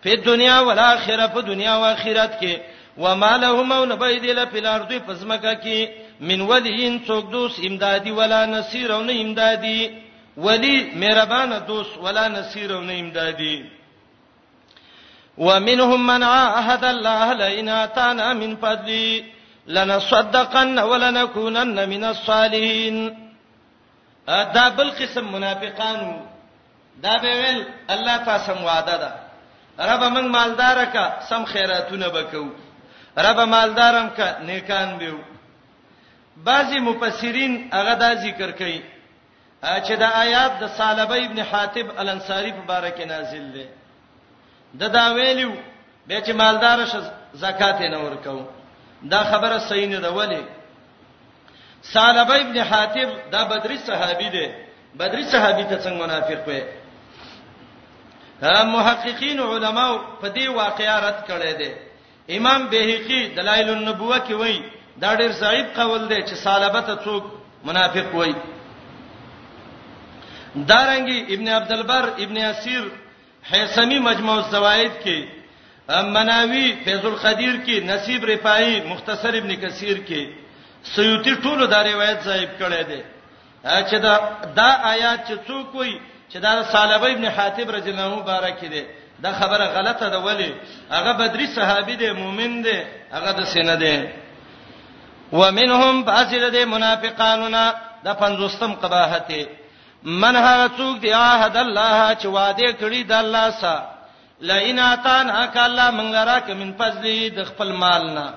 په 0.02 0.16
دنیا 0.26 0.58
او 0.58 0.70
آخرت 0.70 1.32
په 1.34 1.40
دنیا 1.40 1.74
او 1.76 1.84
آخرت 1.84 2.32
کې 2.40 2.54
و 2.98 3.14
ما 3.16 3.36
لهم 3.36 3.72
او 3.72 3.84
نبیدل 3.86 4.44
په 4.44 4.58
الارض 4.58 4.92
پسمکه 5.06 5.54
کې 5.64 5.78
من 6.20 6.40
ولین 6.40 7.00
څوک 7.06 7.30
دوس 7.32 7.54
امدادي 7.66 8.10
ولا 8.12 8.46
نصير 8.46 8.92
او 8.92 9.02
نه 9.02 9.12
امدادي 9.20 9.80
ولی 10.36 10.90
مهربان 10.94 11.62
دوست 11.68 11.98
ولا 11.98 12.28
نصير 12.28 12.72
او 12.74 12.80
نه 12.80 12.92
امدادي 13.00 13.62
ومنهم 15.38 16.06
من 16.06 16.22
عاهد 16.22 16.84
الله 16.84 17.32
لئن 17.32 17.68
اتانا 17.68 18.34
من 18.34 18.56
فضله 18.56 19.24
لنصدقن 19.66 20.78
ولنكونن 20.78 21.88
من 21.88 22.04
الصالحين 22.04 22.96
دا 24.28 24.68
بل 24.68 24.90
قسم 24.90 25.32
منافقانو 25.32 26.20
دا 27.02 27.16
به 27.16 27.32
ول 27.38 27.58
الله 27.90 28.16
تاسو 28.16 28.64
وعده 28.64 28.96
ده 29.02 29.10
رب 29.90 30.02
من 30.16 30.28
مالدار 30.28 30.84
کا 30.84 31.04
سم 31.30 31.44
خیراتونه 31.44 32.08
بکو 32.08 32.44
رب 33.18 33.40
مالدارم 33.40 34.10
کا 34.16 34.26
نیکان 34.48 34.98
بیو 34.98 35.18
بعضی 36.44 36.78
مفسرین 36.78 37.70
هغه 37.72 37.94
دا 37.94 38.14
ذکر 38.14 38.50
کوي 38.50 38.80
چې 39.64 39.92
دا 39.92 40.06
آیات 40.20 40.58
د 40.60 40.66
صالح 40.68 41.02
ابن 41.10 41.38
حاتب 41.40 41.86
الانصاری 41.98 42.52
په 42.52 42.62
باره 42.66 42.90
کې 42.98 43.06
نازل 43.06 43.52
ده 43.52 43.66
د 44.80 44.82
دا 44.98 45.06
ویلو 45.18 45.52
به 46.08 46.16
چې 46.26 46.32
مالدار 46.40 46.78
شه 46.92 47.00
زکات 47.44 47.78
نه 47.92 47.98
ورکو 48.04 48.40
دا 49.12 49.20
خبره 49.30 49.58
صحیح 49.68 49.88
نه 49.88 49.98
ده 50.00 50.10
ولی 50.10 50.42
سالبه 51.82 52.36
ابن 52.40 52.56
حاتب 52.70 53.08
دا 53.32 53.44
بدری 53.44 53.78
صحابي 53.78 54.28
دی 54.30 54.46
بدری 54.98 55.24
صحابي 55.24 55.64
ته 55.64 55.76
څنګه 55.84 56.02
منافق 56.02 56.42
وي 56.48 56.62
محققین 58.76 59.40
علما 59.40 59.98
په 60.22 60.28
دې 60.34 60.46
واقعیا 60.48 60.98
رد 61.00 61.24
کړي 61.28 61.52
دي 61.60 61.70
امام 62.36 62.66
بهقي 62.68 63.26
دلائل 63.36 63.68
النبوه 63.70 64.18
کې 64.18 64.32
وایي 64.32 64.64
دا 64.98 65.16
ډېر 65.16 65.32
ضعیف 65.32 65.66
قول 65.80 66.08
دی 66.08 66.22
چې 66.22 66.34
سالبه 66.34 66.80
ته 66.80 66.96
څوک 67.04 67.22
منافق 67.64 68.14
وایي 68.14 68.34
دارنګي 70.56 71.18
ابن 71.34 71.48
عبد 71.48 71.72
البر 71.72 72.08
ابن 72.18 72.36
اسیر 72.38 72.82
حیثمی 73.50 73.98
مجموع 73.98 74.34
الزوائد 74.44 74.90
کې 75.04 75.18
مناوی 75.88 76.66
فیض 76.84 77.04
القدیر 77.06 77.54
کې 77.66 77.84
نصیب 77.86 78.24
رفاعی 78.24 78.80
مختصر 78.86 79.32
ابن 79.38 79.54
کثیر 79.62 79.96
کې 80.08 80.30
سیوطی 80.96 81.34
ټولو 81.42 81.66
دا 81.66 81.82
روایت 81.84 82.18
صاحب 82.24 82.48
کړی 82.60 82.82
دی 82.90 83.02
چې 83.64 83.94
دا 84.02 84.14
دا 84.56 84.68
آیات 84.92 85.26
چې 85.28 85.34
څوک 85.46 85.74
وایي 85.74 85.98
چې 86.32 86.38
دا 86.46 86.52
صالح 86.72 87.02
ابن 87.12 87.24
حاتب 87.24 87.70
رضی 87.70 87.90
الله 87.90 88.02
عنه 88.06 88.16
مبارک 88.22 88.60
دی 88.74 88.84
دا 89.24 89.32
خبره 89.40 89.64
غلطه 89.78 90.08
ده 90.08 90.18
ولی 90.18 90.54
هغه 90.90 91.12
بدری 91.18 91.46
صحابي 91.46 91.96
دی 91.96 92.10
مؤمن 92.12 92.62
دی 92.62 92.78
هغه 93.12 93.32
د 93.38 93.44
سینه 93.54 93.74
دی 93.76 93.96
ومنهم 95.32 96.04
بعض 96.04 96.34
د 96.34 96.56
منافقاننا 96.74 97.64
دا 98.04 98.12
پنځوستم 98.22 98.72
قباحت 98.82 99.28
دی 99.28 99.42
من 100.04 100.36
هغه 100.36 100.68
څوک 100.76 100.98
دی 101.02 101.12
عهد 101.12 101.56
الله 101.56 102.14
چې 102.14 102.26
وعده 102.26 102.72
کړی 102.80 103.02
د 103.06 103.12
الله 103.12 103.50
سره 103.50 103.90
لینا 104.40 104.94
تان 105.02 105.30
اکلا 105.30 105.90
منګرا 105.90 106.38
ک 106.46 106.50
من 106.50 106.72
فضل 106.72 107.30
د 107.34 107.44
خپل 107.46 107.72
مالنا 107.72 108.32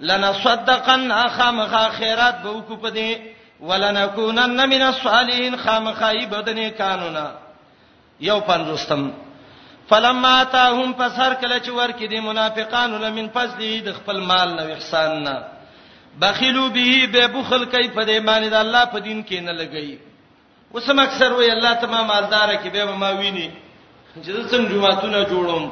لنصدقن 0.00 1.10
اخم 1.12 1.60
خیرات 1.98 2.42
به 2.42 2.60
کو 2.68 2.74
پدې 2.82 3.16
ولنکونن 3.60 4.68
من 4.70 4.82
الصالحین 4.82 5.56
خام 5.64 5.92
خایبدنی 5.98 6.70
قانونا 6.78 7.26
یو 8.20 8.38
پنځستم 8.48 9.10
فلما 9.88 10.44
تاهم 10.44 10.92
پسر 10.92 11.34
کله 11.34 11.58
چې 11.58 11.70
ورکې 11.70 12.02
دي 12.08 12.20
منافقانو 12.20 12.98
لمن 12.98 13.28
فضل 13.34 13.82
د 13.84 13.92
خپل 13.96 14.20
مال 14.20 14.56
نو 14.56 14.66
احسان 14.72 15.22
نه 15.24 15.38
بخیلو 16.20 16.68
به 16.70 17.06
به 17.12 17.26
بخل 17.38 17.64
کوي 17.64 17.88
په 17.88 18.02
دې 18.06 18.24
معنی 18.24 18.48
د 18.50 18.54
الله 18.54 18.84
په 18.84 18.98
دین 18.98 19.24
کې 19.24 19.34
نه 19.40 19.52
لګي 19.52 19.98
وسم 20.74 20.98
اکثر 21.00 21.32
وای 21.32 21.50
الله 21.50 21.74
ته 21.80 21.86
ما 21.86 22.00
مالدار 22.04 22.50
کی 22.62 22.68
به 22.70 22.84
ما 22.84 23.10
ویني 23.14 23.50
چې 24.24 24.30
زه 24.30 24.42
څنګه 24.50 24.70
جمعهونه 24.72 25.20
جوړوم 25.24 25.64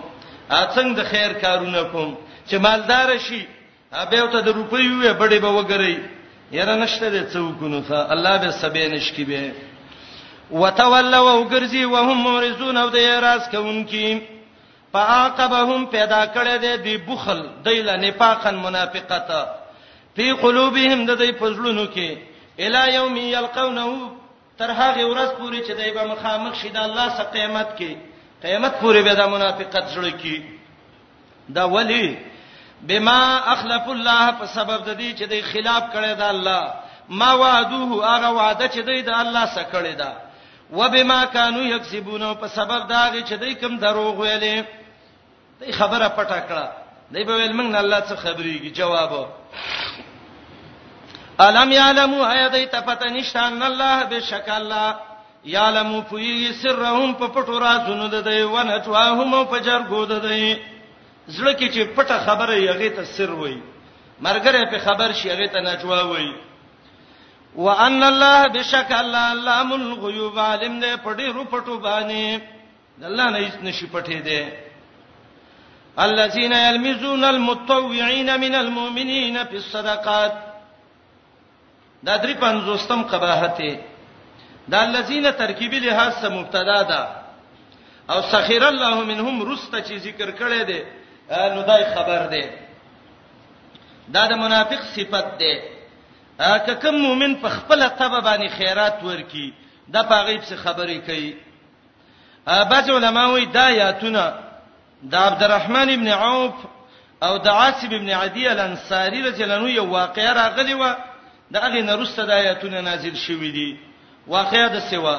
ا 0.51 0.67
څنګه 0.75 0.95
د 0.97 1.03
خیر 1.11 1.33
کارونه 1.33 1.83
کوم 1.93 2.17
چې 2.49 2.55
مالدار 2.55 3.19
شي 3.19 3.41
به 4.11 4.27
ته 4.33 4.41
د 4.41 4.49
روپۍ 4.49 4.87
وې 5.01 5.13
بډې 5.21 5.39
به 5.45 5.49
وګرې 5.51 5.97
یره 6.53 6.75
نشته 6.75 7.11
د 7.11 7.17
څوکونو 7.33 7.83
ته 7.89 8.13
الله 8.13 8.37
به 8.39 8.51
سبې 8.63 8.87
نشکی 8.95 9.25
به 9.25 9.53
وتولوا 10.51 11.21
وغرزي 11.39 11.85
وهم 11.85 12.17
مورزون 12.17 12.77
او 12.77 12.89
د 12.89 12.97
راز 12.97 13.49
کوونکی 13.51 14.21
فعاقبهم 14.93 15.87
پیدا 15.87 16.25
کړی 16.35 16.57
دی 16.63 16.77
د 16.79 17.05
بخل 17.11 17.47
دیل 17.65 17.89
نفاقن 18.07 18.55
منافقتا 18.55 19.45
فی 20.17 20.33
قلوبهم 20.33 21.07
د 21.07 21.17
دې 21.19 21.31
پزړونو 21.43 21.87
کې 21.95 22.19
الی 22.59 22.95
یوم 22.95 23.17
یلقونه 23.17 23.87
تر 24.63 24.71
هغه 24.81 25.05
ورځ 25.13 25.31
پورې 25.39 25.59
چې 25.67 25.73
دای 25.79 25.91
به 25.97 26.03
مخامخ 26.13 26.53
شي 26.61 26.69
د 26.73 26.77
الله 26.89 27.07
سره 27.17 27.27
قیامت 27.35 27.69
کې 27.79 27.93
قیامت 28.45 28.73
پورې 28.83 29.01
به 29.07 29.13
د 29.21 29.23
منافقت 29.35 29.85
جوړ 29.95 30.07
کی 30.23 30.39
دا 31.57 31.65
ولی 31.75 32.07
بما 32.89 33.21
اخلف 33.55 33.85
الله 33.95 34.25
په 34.41 34.47
سبب 34.57 34.79
د 34.89 34.91
دې 35.01 35.11
چې 35.19 35.25
د 35.33 35.35
خلاف 35.53 35.83
کړی 35.95 36.13
دا 36.23 36.29
الله 36.35 36.63
ما 37.21 37.31
وعدوه 37.43 37.91
هغه 38.15 38.31
وعده 38.39 38.67
چې 38.75 38.79
د 39.09 39.11
الله 39.23 39.45
سره 39.55 39.67
کړی 39.75 39.95
دا 40.03 40.13
وبما 40.79 41.21
كانوا 41.25 41.63
يكسبون 41.75 42.25
په 42.41 42.47
سبب 42.59 42.81
دا 42.95 43.03
غي 43.13 43.23
چې 43.25 43.33
دای 43.43 43.55
کوم 43.63 43.75
دروغ 43.83 44.15
ویلې 44.23 44.57
دې 45.61 45.71
خبره 45.81 46.09
پټه 46.17 46.39
کړه 46.49 46.67
دای 47.15 47.23
په 47.29 47.33
ویل 47.37 47.53
موږ 47.59 47.67
نه 47.75 47.79
الله 47.85 48.01
څخه 48.09 48.17
خبريږي 48.27 48.71
جواب 48.81 49.13
الم 51.41 51.73
یعلمو 51.73 52.25
حیدای 52.25 52.67
تفتنشت 52.67 53.37
ان 53.37 53.63
الله 53.63 54.05
بشک 54.05 54.49
الله 54.49 54.95
یعلمو 55.45 56.01
فی 56.11 56.53
سرهم 56.63 57.13
په 57.15 57.27
پټو 57.27 57.59
رازونو 57.63 58.09
د 58.09 58.25
دی 58.29 58.43
ونټواهم 58.43 59.45
په 59.51 59.59
جرګو 59.61 60.05
د 60.07 60.21
دی 60.29 60.57
زړه 61.29 61.53
کې 61.57 61.69
چې 61.69 61.85
پټه 61.97 62.19
خبره 62.27 62.55
یغه 62.63 62.89
ته 62.91 63.05
سر 63.05 63.31
وای 63.31 63.61
مرګره 64.21 64.71
په 64.71 64.79
خبر 64.79 65.13
شي 65.13 65.31
هغه 65.31 65.47
ته 65.49 65.61
نجوا 65.61 66.03
وای 66.03 66.33
وان 67.57 68.03
الله 68.03 68.49
بشک 68.49 68.93
الله 68.99 69.19
علام 69.19 69.73
الغیوب 69.73 70.39
عالم 70.39 70.81
دې 70.81 71.05
پټې 71.05 71.33
رو 71.35 71.45
پټو 71.45 71.81
باندې 71.83 72.41
الله 73.05 73.31
نه 73.31 73.39
هیڅ 73.39 73.55
نشي 73.65 73.87
پټې 73.87 74.25
دې 74.25 74.45
الذين 75.99 76.53
يلمزون 76.53 77.25
المتطوعين 77.25 78.37
من 78.41 78.55
المؤمنين 78.55 79.43
في 79.45 79.57
الصدقات 79.57 80.52
دا 82.07 82.17
درې 82.17 82.35
پنځوستم 82.41 83.03
قباحت 83.11 83.57
دی 83.59 83.75
دا 84.73 84.81
الذين 84.83 85.31
ترکیب 85.39 85.73
لحاظ 85.75 86.13
سم 86.21 86.35
مبتدا 86.39 86.83
ده 86.83 87.07
او 88.11 88.21
سخیر 88.31 88.65
الله 88.69 88.95
منهم 89.11 89.53
رسته 89.53 89.83
چې 89.83 90.01
ذکر 90.09 90.31
کړي 90.31 90.67
دي 90.67 90.83
نو 91.55 91.63
دای 91.71 91.85
خبر 91.95 92.27
ده 92.27 92.51
دا 94.15 94.27
د 94.33 94.39
منافق 94.45 94.83
صفت 94.95 95.39
ده 95.43 95.55
که 96.67 96.75
کوم 96.83 96.95
مؤمن 97.01 97.35
په 97.43 97.49
خپل 97.57 97.89
طبع 97.89 98.19
باندې 98.21 98.51
خیرات 98.59 99.03
ورکي 99.05 99.53
دا 99.93 100.03
په 100.03 100.23
غیب 100.25 100.43
څخه 100.45 100.55
خبرې 100.55 101.07
کوي 101.07 101.37
بعض 102.71 102.91
علماوی 102.91 103.45
دا 103.47 103.71
یاتونه 103.71 104.25
د 105.03 105.15
عبدالرحمن 105.15 105.91
ابن 105.91 106.09
عوف 106.09 106.55
او 107.23 107.39
د 107.39 107.49
عاصم 107.49 107.87
ابن 107.95 108.11
عدی 108.21 108.49
الانصاری 108.49 109.23
رجلنو 109.23 109.69
یو 109.69 109.85
واقعه 109.91 110.33
راغلی 110.33 110.75
و 110.75 110.83
را 110.85 110.97
دغه 111.55 111.83
نرسته 111.91 112.23
د 112.27 112.31
آیاتونه 112.43 112.79
نازل 112.89 113.17
شوې 113.27 113.51
دي 113.57 113.71
واقعیا 114.35 114.67
د 114.75 114.79
سیوا 114.91 115.17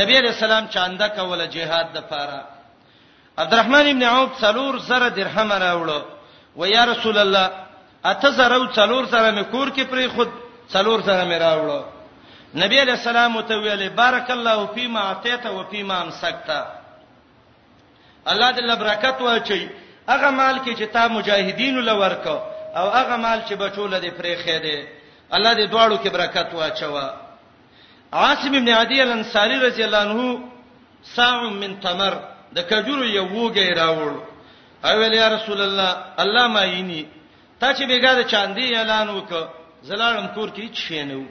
نبی 0.00 0.16
رسول 0.20 0.44
الله 0.52 0.68
چاندا 0.76 1.08
کوله 1.18 1.44
jihad 1.56 1.86
د 1.96 2.02
پاره 2.12 2.40
عبدالرحمن 3.42 3.88
ابن 3.90 4.02
عوف 4.12 4.30
څلور 4.44 4.78
زره 4.88 5.08
درهم 5.18 5.52
راوړو 5.64 6.00
و 6.56 6.66
یا 6.66 6.84
رسول 6.92 7.18
الله 7.24 7.46
اته 8.04 8.30
زره 8.40 8.56
او 8.56 8.66
څلور 8.78 9.04
زره 9.14 9.30
مې 9.36 9.44
کور 9.52 9.68
کې 9.76 9.80
پری 9.90 10.08
خود 10.08 10.28
څلور 10.74 11.00
زره 11.10 11.24
مې 11.30 11.38
راوړو 11.44 11.84
نبی 12.62 12.80
علیہ 12.82 12.92
السلام 13.00 13.40
ته 13.40 13.54
ویلې 13.62 13.88
بارک 14.02 14.30
الله 14.30 14.66
فیما 14.74 15.00
اعطیت 15.12 15.46
و 15.46 15.64
فیما 15.70 16.00
امسکت 16.00 16.50
الله 18.32 18.52
دې 18.52 18.78
برکت 18.82 19.20
واچي 19.20 19.62
هغه 20.12 20.28
مال 20.30 20.56
کې 20.64 20.78
چې 20.78 20.86
تا 20.92 21.08
مجاهدینو 21.08 21.80
لور 21.80 22.14
کو 22.24 22.38
او 22.78 22.86
هغه 22.98 23.16
مال 23.24 23.40
چې 23.48 23.52
بچول 23.52 24.00
دې 24.00 24.10
پرې 24.18 24.36
خېده 24.44 24.97
الله 25.36 25.54
دې 25.54 25.70
دواړو 25.70 25.98
کې 25.98 26.08
برکت 26.10 26.48
واچوا 26.54 27.08
عاصم 28.12 28.54
ابن 28.54 28.68
عدي 28.68 29.02
الانصاري 29.02 29.56
رضی 29.58 29.82
الله 29.84 29.98
عنه 29.98 30.38
ساع 31.16 31.40
من 31.62 31.72
تمر 31.84 32.14
د 32.56 32.58
کجورو 32.70 33.04
یو 33.04 33.26
وګی 33.28 33.68
راوړ 33.80 34.12
او 34.84 34.94
ویل 34.98 35.14
یا 35.14 35.28
رسول 35.36 35.60
الله 35.60 35.90
الله 36.22 36.46
ما 36.48 36.64
یینی 36.64 37.06
تا 37.60 37.74
چې 37.74 37.82
بیګا 37.88 38.12
د 38.14 38.22
چاندي 38.32 38.76
اعلان 38.76 39.08
وک 39.10 39.32
زلالم 39.88 40.26
کور 40.34 40.48
کې 40.56 40.66
چی 40.72 41.04
نه 41.04 41.26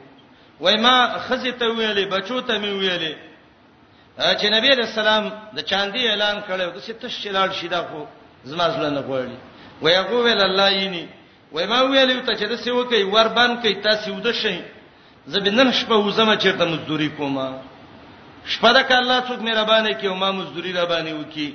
وای 0.59 0.77
ما 0.77 1.17
خزه 1.29 1.51
ته 1.51 1.65
ویلې 1.73 2.05
بچو 2.13 2.41
ته 2.41 2.57
می 2.57 2.71
ویلې 2.79 3.13
چې 4.39 4.45
نبی 4.55 4.69
رسول 4.69 5.07
الله 5.07 5.31
د 5.57 5.61
چاندي 5.61 6.01
اعلان 6.07 6.35
کړو 6.47 6.69
د 6.75 6.79
ستش 6.79 7.13
شلال 7.23 7.49
شیدا 7.59 7.81
خو 7.87 8.05
زما 8.49 8.69
زله 8.69 8.89
نه 8.89 9.01
غوړي 9.07 9.37
وای 9.81 9.93
هغه 10.01 10.15
ویل 10.25 10.41
الله 10.41 10.69
یینی 10.71 11.05
وای 11.51 11.65
ما 11.71 11.79
ویلې 11.83 12.25
ته 12.27 12.33
چې 12.39 12.45
د 12.51 12.55
سیو 12.63 12.83
کوي 12.91 13.03
ور 13.03 13.27
باندې 13.37 13.61
کوي 13.61 13.75
تاسو 13.87 14.13
ود 14.15 14.27
شئ 14.41 14.57
زبینن 15.33 15.71
شپه 15.79 15.95
وزمه 16.07 16.35
چیرته 16.43 16.65
مزدوري 16.71 17.09
کومه 17.19 17.47
شپه 18.51 18.69
د 18.75 18.79
الله 19.01 19.19
څوک 19.27 19.39
مې 19.45 19.53
ربانه 19.61 19.91
کوي 20.01 20.15
ما 20.23 20.29
مزدوري 20.31 20.71
ربانه 20.79 21.11
وکي 21.19 21.49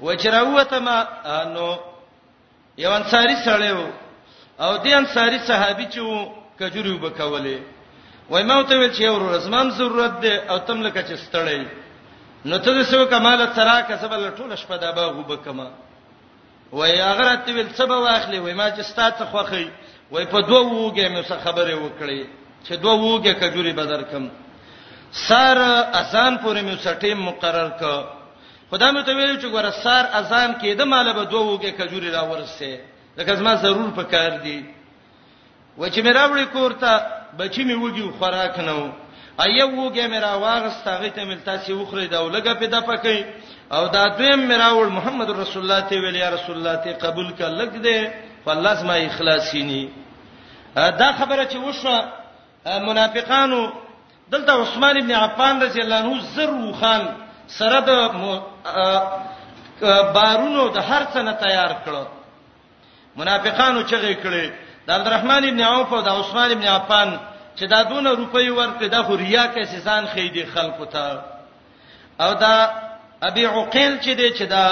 و 0.00 0.06
چې 0.20 0.26
راوته 0.36 0.78
ما 0.86 0.96
نو 1.54 1.66
یو 2.82 2.92
انصاری 2.98 3.36
سره 3.44 3.64
یو 3.72 3.82
او 4.64 4.70
دې 4.84 4.92
انصاری 5.00 5.38
صحابي 5.48 5.86
چې 5.92 6.00
کجوري 6.58 6.90
وبکولې 6.92 7.56
وای 8.30 8.42
ما 8.48 8.62
ته 8.68 8.74
ویل 8.76 8.92
چې 8.96 9.02
یو 9.08 9.14
ورځ 9.28 9.44
مام 9.54 9.68
ضرورت 9.80 10.20
ده 10.24 10.32
او 10.52 10.58
تم 10.68 10.82
لکه 10.86 11.00
چې 11.08 11.14
ستړی 11.24 11.60
نو 12.48 12.58
ته 12.58 12.70
د 12.76 12.80
سیو 12.90 13.06
کمال 13.12 13.40
ترا 13.56 13.76
کسب 13.88 14.10
لټول 14.24 14.56
شپه 14.60 14.76
د 14.82 14.84
باغ 14.96 15.10
وبکما 15.16 15.68
وای 16.74 17.00
اگر 17.00 17.28
ته 17.46 17.52
ویل 17.54 17.68
څه 17.72 17.84
به 17.90 17.96
واخلې 18.06 18.38
وای 18.44 18.54
ما 18.54 18.70
چې 18.70 18.82
ستاسو 18.90 19.24
خوخی 19.30 19.66
وای 20.12 20.24
په 20.26 20.40
دوه 20.48 20.70
وګه 20.86 21.08
مې 21.14 21.22
څه 21.28 21.36
خبره 21.44 21.74
وکړې 21.84 22.22
چې 22.66 22.72
دوه 22.82 22.94
وګه 23.14 23.32
کجوري 23.42 23.72
بدر 23.78 24.02
کم 24.10 24.24
سار 25.28 25.58
اذان 26.00 26.34
پورې 26.42 26.60
مې 26.66 26.74
سټیم 26.86 27.18
مقرر 27.28 27.70
ک 27.80 27.82
خدای 28.70 28.90
مې 28.92 29.02
ته 29.06 29.12
ویل 29.14 29.36
چې 29.42 29.48
ګوره 29.54 29.70
سار 29.84 30.04
اذان 30.20 30.50
کې 30.60 30.68
د 30.78 30.82
مال 30.92 31.12
به 31.12 31.24
دوه 31.24 31.44
وګه 31.54 31.70
کجوري 31.78 32.10
راورسه 32.10 32.78
لکه 33.18 33.34
زما 33.36 33.54
ضرور 33.64 33.90
په 33.98 34.02
کار 34.02 34.30
دی 34.44 34.60
و 35.78 35.88
چې 35.88 35.98
مې 36.04 36.12
راوړې 36.18 36.46
کورته 36.54 36.90
بچی 37.38 37.62
مې 37.64 37.76
وګي 37.82 38.02
خوراک 38.18 38.58
نه 38.58 38.74
و 38.84 38.88
ایو 39.46 39.70
وګه 39.70 40.04
مې 40.12 40.18
راواغسته 40.26 40.90
غته 41.02 41.22
مې 41.28 41.36
تاسو 41.44 41.78
وخره 41.80 42.06
دا 42.06 42.18
ولګه 42.26 42.52
پیدا 42.60 42.80
پکې 42.80 43.16
او 43.72 43.88
دا 43.88 44.08
دویم 44.08 44.38
میراول 44.38 44.88
محمد 44.88 45.30
رسول 45.30 45.62
الله 45.70 45.80
ته 45.88 46.00
ویل 46.00 46.14
یا 46.14 46.28
رسول 46.28 46.56
الله 46.56 46.76
ته 46.84 46.92
قبول 46.92 47.32
ک 47.32 47.40
لګ 47.40 47.70
دې 47.84 48.10
فالله 48.44 48.82
ما 48.82 48.94
اخلاصینی 48.96 49.90
دا 50.74 51.12
خبره 51.12 51.46
چې 51.46 51.56
وشوه 51.56 52.04
منافقانو 52.66 53.72
دلته 54.30 54.52
عثمان 54.62 54.96
ابن 54.98 55.12
عفان 55.12 55.62
رضی 55.62 55.80
الله 55.80 55.96
عنه 56.04 56.20
زرو 56.20 56.72
خان 56.72 57.08
سره 57.46 57.80
د 57.80 57.90
بارونو 60.14 60.68
د 60.68 60.76
هر 60.78 61.04
څه 61.14 61.16
نه 61.16 61.32
تیار 61.32 61.76
کړو 61.86 62.06
منافقانو 63.16 63.82
چغې 63.82 64.14
کړې 64.24 64.46
د 64.86 64.88
عبدالرحمن 64.90 65.48
ابن 65.48 65.60
عوف 65.60 65.92
او 65.92 66.00
د 66.00 66.08
عثمان 66.08 66.50
ابن 66.50 66.64
عفان 66.66 67.18
چې 67.56 67.64
دا 67.70 67.82
دونه 67.82 68.10
روپۍ 68.14 68.48
ورکړي 68.50 68.84
د 68.90 69.02
خوریا 69.02 69.46
کې 69.54 69.62
سسان 69.66 70.04
خېدي 70.06 70.44
خلکو 70.54 70.84
ته 70.84 71.22
او 72.20 72.32
دا 72.34 72.83
ابي 73.28 73.44
عقيل 73.46 73.92
چې 74.04 74.08
دی 74.18 74.28
چې 74.38 74.42
دا 74.54 74.64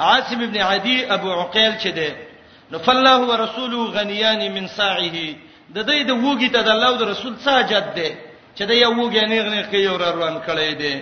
عاصم 0.00 0.40
ابن 0.44 0.56
عدي 0.60 1.12
ابو 1.14 1.30
عقيل 1.40 1.72
چې 1.82 1.88
دی 1.98 2.10
نو 2.72 2.78
فالله 2.86 3.18
ورسوله 3.30 3.78
غنيان 3.98 4.42
من 4.54 4.66
ساعه 4.78 5.14
د 5.76 5.78
دې 5.88 5.98
د 6.10 6.12
وګي 6.24 6.48
ته 6.54 6.60
د 6.62 6.68
الله 6.74 6.88
او 6.88 7.04
رسول 7.12 7.34
ساجد 7.46 7.86
دی 7.96 8.08
چې 8.56 8.62
دا 8.68 8.74
یو 8.82 8.92
وګي 9.02 9.24
نه 9.30 9.36
غنې 9.46 9.62
کوي 9.70 9.88
او 9.88 9.96
روان 10.04 10.36
کړي 10.46 10.72
دی 10.82 10.94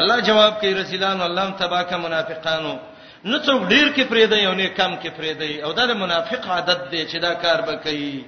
الله 0.00 0.16
جواب 0.28 0.52
کوي 0.60 0.74
رسولان 0.74 1.20
الله 1.22 1.44
تباک 1.60 1.90
منافقانو 2.04 2.74
نو 3.24 3.36
څوک 3.46 3.60
ډیر 3.72 3.86
کې 3.96 4.04
پرې 4.10 4.24
دی 4.32 4.42
او 4.48 4.54
نه 4.60 4.66
کم 4.78 4.92
کې 5.02 5.10
پرې 5.18 5.32
دی 5.40 5.62
او 5.64 5.70
دا 5.72 5.86
د 5.86 5.90
منافق 6.04 6.40
عادت 6.54 6.80
دی 6.92 7.02
چې 7.10 7.16
دا 7.26 7.32
کار 7.34 7.60
به 7.66 7.74
کوي 7.84 8.24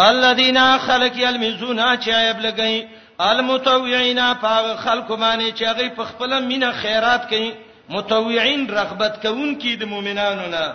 الذين 0.00 0.78
خلق 0.78 1.12
يلمزون 1.24 1.96
چایب 2.04 2.38
لګي 2.46 2.76
المتوعين 3.20 4.34
فاغ 4.34 4.76
خلق 4.76 5.08
باندې 5.12 5.54
چې 5.58 5.62
هغه 5.62 5.88
په 5.96 6.04
خپل 6.04 6.42
مینه 6.44 6.72
خیرات 6.72 7.26
کوي 7.30 7.52
متوعين 7.90 8.66
رغبت 8.70 9.22
کوون 9.22 9.58
کې 9.60 9.78
د 9.80 9.84
مؤمنانو 9.94 10.46
نه 10.50 10.74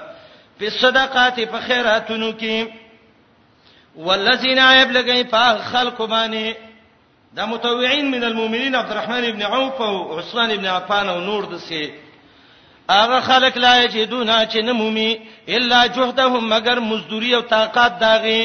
په 0.60 0.70
صدقات 0.82 1.40
په 1.40 1.60
خیراتونو 1.68 2.32
کې 2.40 2.70
والذین 3.96 4.60
یبلغون 4.82 5.24
فاغ 5.36 5.58
خلق 5.72 6.02
باندې 6.06 6.56
دا 7.38 7.46
متوعين 7.46 8.12
من 8.12 8.24
المؤمنین 8.24 8.76
عبدالرحمن 8.76 9.26
ابن 9.28 9.42
عوف 9.44 9.82
او 9.82 10.18
عثمان 10.20 10.52
ابن 10.52 10.66
عفان 10.66 11.10
او 11.10 11.20
نور 11.20 11.46
دسه 11.54 11.90
هغه 12.90 13.20
خلق 13.22 13.58
لا 13.58 13.78
یجدون 13.84 14.28
چې 14.50 14.56
نمومي 14.56 15.20
الا 15.50 15.86
جهدهم 15.86 16.50
مگر 16.56 16.80
مزدوری 16.92 17.36
او 17.36 17.42
طاقت 17.56 18.00
داغي 18.00 18.44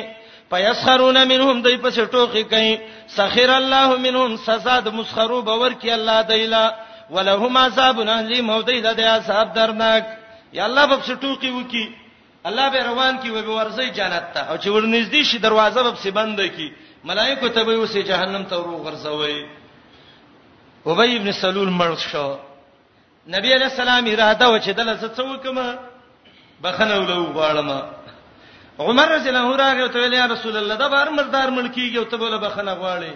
پيسخرون 0.50 1.18
منهم 1.28 1.62
دای 1.62 1.76
په 1.76 1.90
ټوخي 2.12 2.44
کوي 2.44 2.78
سخر 3.16 3.50
الله 3.60 3.96
منهم 3.96 4.36
سزا 4.36 4.80
د 4.80 4.88
مسخرو 4.98 5.42
باور 5.42 5.72
کی 5.80 5.90
الله 5.90 6.22
دایلا 6.22 6.74
ولهم 7.10 7.58
عذاب 7.58 8.00
الیم 8.00 8.50
او 8.50 8.62
دایلا 8.62 8.92
د 8.92 9.00
عذاب 9.00 9.52
درناک 9.54 10.04
یا 10.52 10.64
الله 10.64 10.84
په 10.86 11.14
ټوخي 11.22 11.50
وکي 11.50 11.94
الله 12.44 12.68
به 12.70 12.82
روان 12.84 13.14
کی 13.22 13.30
وبه 13.30 13.54
ورځي 13.56 13.88
جنت 13.98 14.24
ته 14.34 14.40
او 14.50 14.56
چې 14.56 14.68
ورنږدې 14.68 15.22
شي 15.22 15.38
دروازه 15.38 15.82
به 15.82 15.94
سي 16.02 16.10
بند 16.10 16.40
کی 16.56 16.72
ملائکه 17.04 17.48
ته 17.48 17.64
به 17.64 17.76
وسه 17.78 18.02
جهنم 18.02 18.42
ته 18.44 18.56
ورو 18.58 18.76
غرزوي 18.76 19.46
ابي 20.86 21.16
ابن 21.16 21.32
سلول 21.32 21.68
مړ 21.78 21.98
شو 22.12 22.36
نبی 23.36 23.52
علیہ 23.54 23.66
السلام 23.72 24.04
اراده 24.06 24.46
و 24.50 24.58
چې 24.60 24.70
دلته 24.78 25.08
څه 25.16 25.22
وکم 25.22 25.76
بخنه 26.62 26.98
ولو 26.98 27.24
غواړم 27.36 27.88
عمر 28.86 29.06
رضی 29.16 29.28
الله 29.30 29.44
عنه 29.46 29.56
راغی 29.64 29.82
او 29.82 29.88
ته 29.94 29.98
ویل 30.00 30.12
یا 30.12 30.26
رسول 30.34 30.56
الله 30.56 30.76
دا 30.82 30.88
بار 30.88 31.08
مردار 31.10 31.50
ملکیږي 31.50 31.96
او 31.98 32.04
ته 32.04 32.16
بوله 32.16 32.38
بخنه 32.38 32.74
غواړي 32.74 33.12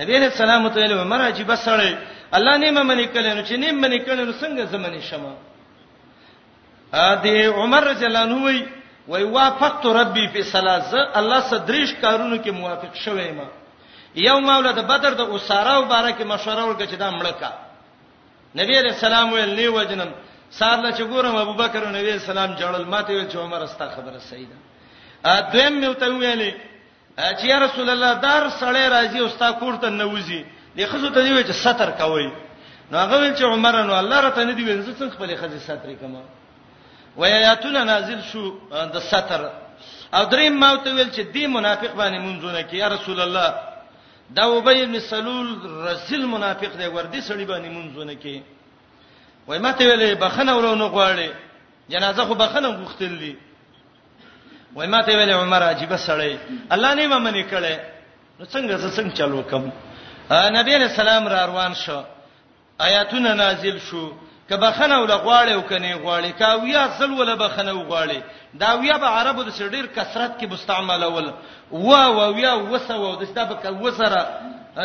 نبی 0.00 0.12
علیہ 0.16 0.28
السلام 0.32 0.68
ته 0.68 0.74
ویل 0.80 0.92
عمر 0.98 1.20
عجیب 1.28 1.54
سره 1.54 1.98
الله 2.36 2.56
نیمه 2.56 2.82
منی 2.82 3.06
کله 3.14 3.34
نو 3.34 3.42
چې 3.44 3.52
نیم 3.52 3.74
منی 3.80 3.98
کله 4.06 4.24
نو 4.24 4.32
څنګه 4.32 4.62
زمنه 4.72 5.00
شمه 5.00 5.32
ا 6.92 7.22
دې 7.24 7.36
عمر 7.60 7.82
رضی 7.90 8.04
الله 8.06 8.18
عنه 8.26 8.38
وی 8.44 8.58
وی 9.08 9.22
وافقت 9.22 9.84
ربي 9.86 10.28
في 10.28 10.42
ثلاثه 10.42 11.00
الله 11.20 11.40
صدریش 11.40 11.90
کارونو 12.02 12.36
کې 12.44 12.48
موافق 12.50 12.94
شوم 12.94 13.16
ما 13.16 13.46
یو 14.28 14.40
مولا 14.40 14.72
د 14.78 14.82
بدر 14.90 15.12
د 15.20 15.22
اساره 15.34 15.72
مبارک 15.82 16.16
مشوره 16.32 16.62
ورکړه 16.64 16.86
چې 16.90 16.94
دا 17.02 17.08
مړکا 17.18 17.50
نبی 18.60 18.74
علیہ 18.80 18.92
السلام 18.94 19.26
ویل 19.32 19.48
لی 19.58 19.66
وجنم 19.68 20.10
سار 20.58 20.78
لا 20.84 20.90
چګورم 20.92 21.36
ابو 21.36 21.52
بکر 21.54 21.82
نبی 21.92 22.18
سلام 22.18 22.54
جړل 22.60 22.84
ماته 22.84 23.12
وی 23.14 23.26
چې 23.28 23.36
عمر 23.36 23.60
استا 23.62 23.86
خبره 23.96 24.18
صحیح 24.30 24.46
ده 24.52 24.56
ا 25.32 25.34
دویم 25.52 25.74
مې 25.80 25.96
ته 26.00 26.06
ویلې 26.12 26.52
چې 27.38 27.44
یا 27.52 27.58
رسول 27.66 27.88
الله 27.92 28.12
دار 28.26 28.42
سړی 28.60 28.84
راځي 28.94 29.20
او 29.20 29.28
ستا 29.28 29.48
کور 29.60 29.74
ته 29.82 29.88
نوځي 29.90 30.40
د 30.76 30.78
خزو 30.90 31.08
ته 31.16 31.20
دی 31.22 31.44
چې 31.48 31.52
ستر 31.64 31.90
کوي 32.00 32.28
نو 32.90 32.96
هغه 32.98 33.16
ویل 33.20 33.34
چې 33.36 33.42
عمر 33.52 33.74
نو 33.88 33.92
الله 34.02 34.20
راته 34.20 34.44
نه 34.44 34.52
دی 34.52 34.62
ویل 34.64 34.82
زه 34.82 34.92
څنګه 35.00 35.10
خپل 35.16 35.30
خزې 35.40 35.60
ستر 35.62 35.94
کما 36.00 36.22
ویاتون 37.16 37.72
نازل 37.86 38.20
شو 38.22 38.52
د 38.94 38.98
ستر 39.00 39.40
او 40.16 40.24
دریم 40.32 40.52
ما 40.60 40.76
ته 40.76 40.92
ویل 40.94 41.10
چې 41.12 41.20
دی 41.34 41.46
منافق 41.46 41.92
باندې 42.00 42.18
منځونه 42.18 42.60
کې 42.70 42.74
یا 42.74 42.88
رسول 42.88 43.20
الله 43.20 43.48
دا 44.30 44.44
وبې 44.46 44.78
بن 44.84 44.98
سلول 45.00 45.48
رسل 45.88 46.24
منافق 46.26 46.72
دی 46.78 46.86
ور 46.86 47.04
دي 47.06 47.20
سړی 47.28 47.44
باندې 47.48 47.68
منځونه 47.76 48.14
کې 48.22 48.40
وای 49.46 49.58
ماته 49.58 49.84
ویلې 49.88 50.14
بخنه 50.20 50.52
ورونه 50.56 50.88
غواړي 50.88 51.30
جنازه 51.90 52.24
خو 52.24 52.34
بخنه 52.34 52.68
غوښتل 52.80 53.12
دي 53.22 53.36
وای 54.74 54.88
ماته 54.88 55.12
ویلې 55.12 55.30
عمر 55.32 55.62
عجيبه 55.62 55.96
سړی 55.96 56.34
الله 56.74 56.94
نه 56.94 57.04
مې 57.20 57.30
نکړې 57.36 57.76
نو 58.38 58.44
څنګه 58.46 58.74
زه 58.82 58.88
څنګه 58.96 59.12
چالو 59.18 59.42
کوم 59.50 59.70
نبی 60.58 60.74
علیہ 60.74 60.86
السلام 60.90 61.28
را 61.28 61.46
روان 61.46 61.74
شو 61.74 62.00
آیاتونه 62.80 63.34
نازل 63.34 63.78
شو 63.78 64.12
کبه 64.50 64.70
خنه 64.72 64.96
ول 65.00 65.12
غواړي 65.24 65.52
او 65.54 65.62
کني 65.62 65.94
غواړي 65.94 66.32
کا 66.38 66.54
ویا 66.62 66.88
زل 66.98 67.10
ول 67.12 67.34
بخنه 67.36 67.72
غواړي 67.72 68.20
دا 68.54 68.70
ویا 68.76 68.96
به 68.96 69.06
عربو 69.06 69.42
د 69.42 69.50
سړیر 69.50 69.86
کثرت 69.96 70.32
کې 70.40 70.44
مستعمل 70.50 71.04
ول 71.04 71.32
وا 71.70 72.06
وا 72.16 72.26
ویا 72.26 72.52
وسو 72.54 73.14
د 73.20 73.24
ستا 73.24 73.44
په 73.44 73.54
کوسره 73.54 74.20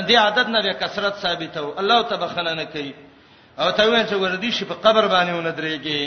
دې 0.08 0.14
عادت 0.16 0.48
نه 0.50 0.62
به 0.62 0.74
کثرت 0.74 1.16
ثابته 1.16 1.80
الله 1.80 2.02
تبخنه 2.02 2.54
نه 2.54 2.64
کوي 2.66 2.94
او 3.60 3.72
ته 3.78 3.86
ویل 3.90 4.06
چې 4.10 4.14
وردی 4.22 4.52
شي 4.52 4.66
په 4.72 4.76
قبر 4.82 5.08
باندې 5.12 5.32
وندريږي 5.38 6.02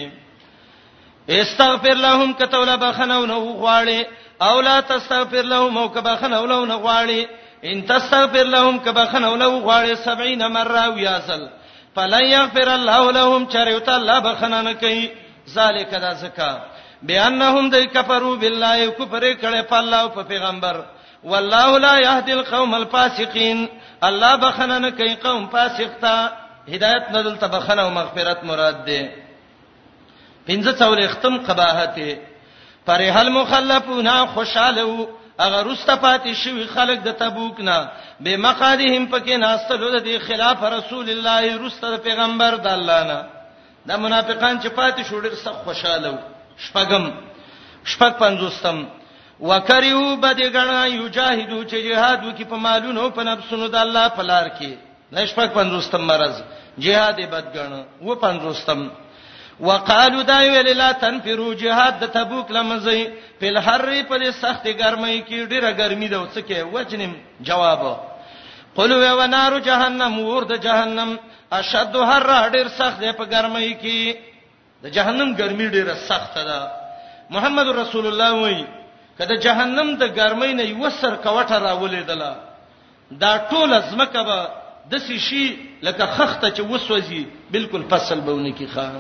استغفر 1.29 1.95
لهم 2.03 2.33
کتولا 2.35 2.77
بخنو 2.83 3.27
نو 3.27 3.39
غواړي 3.63 4.01
او 4.43 4.61
لا 4.61 4.81
تستغفر 4.91 5.43
لهم 5.53 5.79
او 5.79 5.89
کبا 5.89 6.17
خنو 6.21 6.47
لو 6.47 6.65
نو 6.65 6.79
غواړي 6.83 7.27
ان 7.65 7.87
تستغفر 7.87 8.45
لهم 8.57 8.79
کبا 8.81 9.05
خنو 9.13 9.37
لو 9.37 9.61
غواړي 9.61 9.97
70 9.97 10.49
مره 10.57 10.89
ویاسل 10.91 11.49
فلن 11.97 12.25
يغفر 12.25 12.75
الله 12.75 13.13
لهم 13.13 13.47
چرېوت 13.55 13.89
الله 13.89 14.19
بخنن 14.19 14.73
کوي 14.73 15.11
ذالک 15.55 15.91
دا 16.05 16.13
زکا 16.15 16.61
بیانهم 17.03 17.71
دای 17.71 17.87
کفرو 17.87 18.37
بالله 18.37 18.91
کفر 18.91 19.35
کړه 19.35 19.65
په 19.71 19.77
الله 19.79 19.97
او 20.01 20.09
په 20.09 20.23
پیغمبر 20.31 20.85
والله 21.25 21.79
لا 21.79 21.99
يهدي 22.03 22.33
القوم 22.33 22.75
الفاسقين 22.75 23.69
الله 24.05 24.37
بخنن 24.37 24.91
کوي 24.91 25.15
قوم 25.15 25.49
فاسق 25.49 25.91
ته 26.01 26.31
هدایت 26.69 27.11
نه 27.13 27.23
دلته 27.23 27.47
بخنه 27.49 27.83
او 27.83 27.91
مغفرت 27.91 28.45
مراد 28.45 28.85
ده 28.85 29.11
پنځه 30.49 30.73
څول 30.73 31.09
ختم 31.09 31.37
قباحت 31.39 31.97
پر 32.87 33.01
هل 33.03 33.29
مخلفون 33.29 34.27
خوشاله 34.27 35.09
اگر 35.39 35.67
واستفات 35.69 36.33
شوی 36.33 36.67
خلق 36.67 36.99
د 37.05 37.13
تبوک 37.13 37.61
نه 37.61 37.89
به 38.21 38.37
مقادهم 38.37 39.09
پکې 39.11 39.31
ناستلو 39.33 39.99
د 40.01 40.19
خلاف 40.19 40.63
رسول 40.63 41.11
الله 41.11 41.57
رسول 41.67 41.97
پیغمبر 41.97 42.55
د 42.57 42.67
الله 42.67 43.03
نه 43.05 43.21
د 43.89 43.99
منافقان 43.99 44.61
چې 44.61 44.67
پاتې 44.67 45.01
شو 45.09 45.21
ډېر 45.23 45.35
سخت 45.35 45.65
خوشاله 45.65 46.19
شپغم 46.59 47.13
شپږ 47.85 48.13
پنځوستم 48.23 48.87
وکریو 49.41 50.17
بد 50.17 50.41
غنا 50.57 50.87
یجاهدو 50.87 51.65
چې 51.65 51.77
جهاد 51.89 52.25
وکي 52.25 52.45
په 52.45 52.57
مالونو 52.57 53.11
په 53.11 53.23
نفسونو 53.23 53.69
د 53.69 53.75
الله 53.77 54.09
په 54.09 54.23
لار 54.23 54.49
کې 54.49 54.77
نشپک 55.13 55.53
پنځوستم 55.55 56.03
مرز 56.07 56.35
جهاد 56.83 57.17
بدګنه 57.33 57.79
و 58.03 58.15
پنځوستم 58.25 58.81
وقالو 59.69 60.23
دا 60.31 60.39
ویل 60.53 60.69
لا 60.79 60.91
تنفرو 61.05 61.53
جهاد 61.63 61.97
د 62.03 62.13
تبوک 62.17 62.51
لمزي 62.57 63.03
په 63.41 63.47
الحر 63.53 63.91
په 64.11 64.31
سخت 64.43 64.65
ګرمۍ 64.83 65.17
کې 65.29 65.45
ډیره 65.53 65.71
ګرمي 65.81 66.09
ده 66.13 66.19
وڅ 66.23 66.37
کې 66.39 66.63
وجنم 66.75 67.13
جواب 67.49 67.83
قلوا 68.79 69.13
و 69.13 69.27
نار 69.37 69.59
جهنم 69.71 70.19
ور 70.29 70.45
د 70.53 70.61
جهنم 70.67 71.17
اشد 71.59 71.97
حر 72.11 72.31
ډیر 72.55 72.69
سخت 72.81 73.01
ده 73.07 73.13
په 73.21 73.25
ګرمۍ 73.35 73.71
کې 73.83 74.17
د 74.85 74.97
جهنم 74.99 75.35
ګرمي 75.41 75.67
ډیره 75.77 75.95
سخت 76.11 76.35
ده 76.51 76.61
محمد 77.35 77.69
رسول 77.83 78.07
الله 78.13 78.31
وایي 78.45 78.63
کله 79.19 79.37
جهنم 79.49 79.93
د 80.03 80.15
ګرمۍ 80.21 80.53
نه 80.63 80.65
یو 80.71 80.91
سر 81.01 81.15
کوټه 81.29 81.59
راولې 81.63 82.05
دله 82.13 82.37
دا 83.25 83.33
ټول 83.53 83.75
ازمکه 83.81 84.23
به 84.33 84.41
د 84.89 84.99
شي 85.19 85.43
لکه 85.83 86.07
خخته 86.07 86.51
چې 86.51 86.63
وسوځي 86.71 87.25
بالکل 87.51 87.83
فصل 87.91 88.21
بونه 88.21 88.51
کی 88.59 88.67
خان 88.73 88.97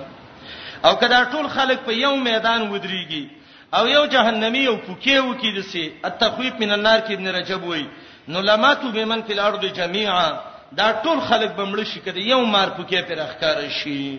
او 0.86 0.96
کدا 1.00 1.24
ټول 1.32 1.48
خلک 1.48 1.80
په 1.86 1.92
یو 1.92 2.16
میدان 2.16 2.62
ودرېږي 2.72 3.28
او 3.72 3.86
یو 3.86 4.06
جهنمی 4.14 4.66
او 4.66 4.76
پوکې 4.76 5.18
وکي 5.24 5.50
دسي 5.58 5.90
التخویف 6.04 6.54
من 6.60 6.72
النار 6.72 7.00
کې 7.00 7.12
ابن 7.12 7.26
رجب 7.36 7.64
وای 7.64 7.84
نو 8.28 8.40
لماتو 8.40 8.90
بمن 8.94 9.22
فی 9.26 9.32
الارض 9.32 9.64
جميعا 9.80 10.24
دا 10.72 10.88
ټول 11.02 11.20
خلک 11.28 11.50
بمړ 11.58 11.82
شي 11.92 12.00
کړي 12.06 12.20
یو 12.30 12.44
مار 12.46 12.68
پوکې 12.68 13.02
پر 13.08 13.18
اخکار 13.20 13.68
شي 13.82 14.18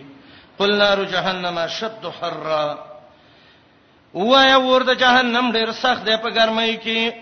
قل 0.58 0.78
نار 0.78 1.04
جهنم 1.16 1.66
شد 1.80 2.06
حرا 2.20 2.64
وایا 4.14 4.56
ورده 4.58 4.94
جهنم 4.94 5.52
ډیر 5.52 5.70
سخت 5.82 6.04
دی 6.06 6.16
په 6.16 6.30
ګرمۍ 6.30 6.76
کې 6.84 7.12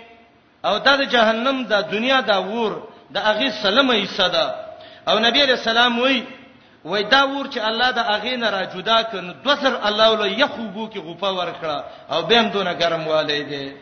او 0.71 0.79
دا 0.79 0.97
د 1.03 1.12
جهنم 1.17 1.61
د 1.69 1.85
دنیا 1.91 2.21
دا 2.31 2.39
ور 2.53 2.81
د 3.15 3.16
اغه 3.31 3.45
سلام 3.65 3.89
ایسه 3.91 4.28
ده 4.35 4.45
او 5.11 5.16
نبی 5.27 5.41
علیہ 5.43 5.57
السلام 5.62 5.99
وای 6.03 6.20
وای 6.85 7.03
دا 7.03 7.23
ور 7.27 7.47
چې 7.49 7.59
الله 7.70 7.91
د 7.99 8.11
اغه 8.15 8.37
نه 8.43 8.51
را 8.55 8.62
جدا 8.74 8.99
کړي 9.03 9.35
دوسر 9.47 9.73
الله 9.91 10.16
له 10.20 10.27
یخوبو 10.43 10.89
کې 10.91 10.99
غوفه 11.07 11.31
ورکړه 11.39 11.78
او 12.12 12.23
بهم 12.23 12.49
دونه 12.57 12.73
ګرم 12.74 13.07
والي 13.07 13.43
دي 13.51 13.73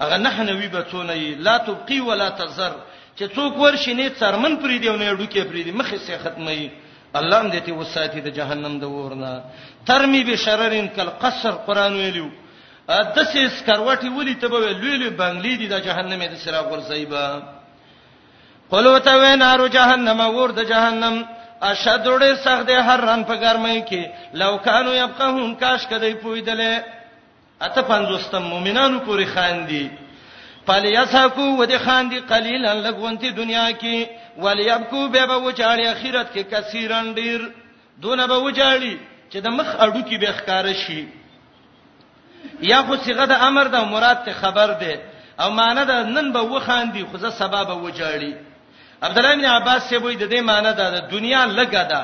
اغه 0.00 0.16
نه 0.16 0.42
نبی 0.52 0.68
بچونه 0.76 1.14
لا 1.48 1.56
تبقي 1.68 2.00
ولا 2.00 2.28
تزر 2.28 2.72
چې 3.18 3.22
څوک 3.36 3.56
ورشي 3.62 3.94
نه 3.94 4.08
څرمن 4.20 4.56
پری 4.64 4.78
دی 4.78 4.88
نه 4.96 5.12
ډوکې 5.14 5.40
پری 5.50 5.62
دی 5.62 5.72
مخې 5.72 5.96
سي 6.06 6.18
ختمي 6.24 6.70
الله 7.20 7.42
دې 7.50 7.62
ته 7.66 7.72
وساتي 7.72 8.20
د 8.20 8.28
جهنم 8.40 8.80
د 8.80 8.84
ورنا 8.84 9.32
ترمی 9.86 10.24
بشررن 10.24 10.88
کل 10.96 11.10
قصر 11.22 11.50
قران 11.68 11.92
ویلو 12.00 12.28
د 12.88 13.22
سیس 13.22 13.64
کروټي 13.66 14.08
ولي 14.18 14.34
ته 14.34 14.48
به 14.48 14.58
ویلو 14.58 15.10
بنگلې 15.18 15.58
دي 15.60 15.68
د 15.68 15.78
جهنم 15.84 16.22
د 16.26 16.34
سراغ 16.36 16.68
ورځي 16.72 17.04
به 17.12 17.57
قلو 18.70 18.98
ته 18.98 19.16
و 19.16 19.36
نار 19.36 19.68
جهنم 19.68 20.20
ور 20.34 20.50
د 20.56 20.62
جهنم 20.70 21.22
اشد 21.70 22.04
ډېر 22.22 22.34
سخت 22.46 22.66
دی 22.70 22.74
هر 22.88 23.00
رن 23.08 23.22
په 23.28 23.34
ګرمۍ 23.42 23.78
کې 23.82 24.04
لو 24.42 24.50
کانو 24.66 24.92
يبقهم 24.94 25.54
کاش 25.60 25.86
کدی 25.92 26.12
پویدلې 26.14 26.82
اته 27.68 27.82
پنځوستم 27.92 28.42
مؤمنانو 28.54 28.98
پوری 29.06 29.26
خاندي 29.30 29.82
فليسحقوا 30.66 31.52
ودي 31.60 31.78
خاندي 31.84 32.18
قليلا 32.32 32.72
لګونتي 32.90 33.30
دنیا 33.38 33.66
کې 33.72 34.06
وليبقوا 34.46 35.06
به 35.14 35.26
به 35.30 35.38
وچاړي 35.52 35.86
اخرت 35.92 36.32
کې 36.34 36.54
کثیرن 36.54 37.12
ډیر 37.20 37.46
دونه 38.06 38.26
به 38.32 38.42
وچاړي 38.52 38.96
چې 39.32 39.36
د 39.46 39.54
مخ 39.60 39.66
اډو 39.86 40.02
کې 40.02 40.20
به 40.20 40.32
ښکار 40.32 40.72
شي 40.82 41.08
یا 42.72 42.82
خو 42.90 42.96
صيغه 43.06 43.26
د 43.32 43.48
امر 43.48 43.68
د 43.76 43.88
مراد 43.94 44.20
ته 44.28 44.32
خبر 44.42 44.72
ده 44.84 45.00
او 45.44 45.50
معنی 45.60 45.84
دا 45.92 45.98
نن 46.18 46.30
به 46.36 46.40
وخاندي 46.52 47.04
خو 47.10 47.16
زه 47.24 47.30
سبب 47.40 47.74
وجاړي 47.88 48.32
عبد 49.02 49.18
الله 49.18 49.34
بن 49.34 49.44
عباس 49.44 49.82
سے 49.88 49.96
وای 49.96 50.14
د 50.16 50.28
دې 50.30 50.40
معنی 50.50 50.72
دا 50.78 50.86
د 50.90 51.08
دنیا 51.10 51.40
لګا 51.46 51.82
دا 51.90 52.02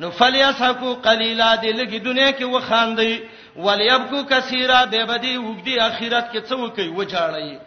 نو 0.00 0.10
فلیسحقو 0.18 0.94
قلیلا 1.08 1.50
دې 1.62 1.72
لګي 1.80 1.98
دنیا 2.08 2.30
کې 2.32 2.44
و 2.44 2.60
خاندي 2.60 3.22
ولیبکو 3.56 4.24
کثیرا 4.30 4.84
به 4.84 5.04
بدی 5.04 5.36
وګدي 5.38 5.74
اخرت 5.80 6.32
کې 6.32 6.40
څه 6.48 6.52
وکي 6.54 6.88
و 6.88 7.02
جاړی 7.04 7.58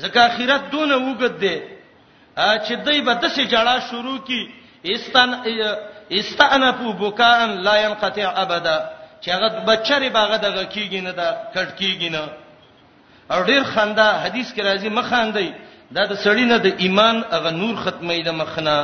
ځکه 0.00 0.18
اخرت 0.26 0.70
دونه 0.72 0.96
وګد 0.96 1.38
دی 1.40 1.60
چې 2.38 2.72
دوی 2.86 3.00
به 3.00 3.14
د 3.14 3.24
څه 3.24 3.42
جړه 3.50 3.90
شروع 3.90 4.18
کی 4.26 4.54
استن 4.84 5.30
استانفو 6.12 6.92
بوکان 6.92 7.50
لا 7.64 7.76
ينقطع 7.76 8.32
ابدا 8.42 8.78
چې 9.24 9.28
هغه 9.30 9.48
بچری 9.66 10.08
باغه 10.08 10.36
دغه 10.36 10.64
کیږي 10.64 11.00
نه 11.02 11.10
دا 11.10 11.28
کټ 11.54 11.74
کیږي 11.78 12.08
نه 12.10 12.28
او 13.30 13.42
ډیر 13.44 13.64
خندا 13.64 14.08
حدیث 14.24 14.52
کې 14.54 14.62
راځي 14.62 14.88
مخاندي 14.90 15.52
دا 15.92 16.02
د 16.12 16.14
سړی 16.24 16.44
نه 16.52 16.56
د 16.66 16.66
ایمان 16.82 17.16
هغه 17.34 17.50
نور 17.62 17.74
ختمې 17.84 18.18
د 18.24 18.30
مخنه 18.40 18.78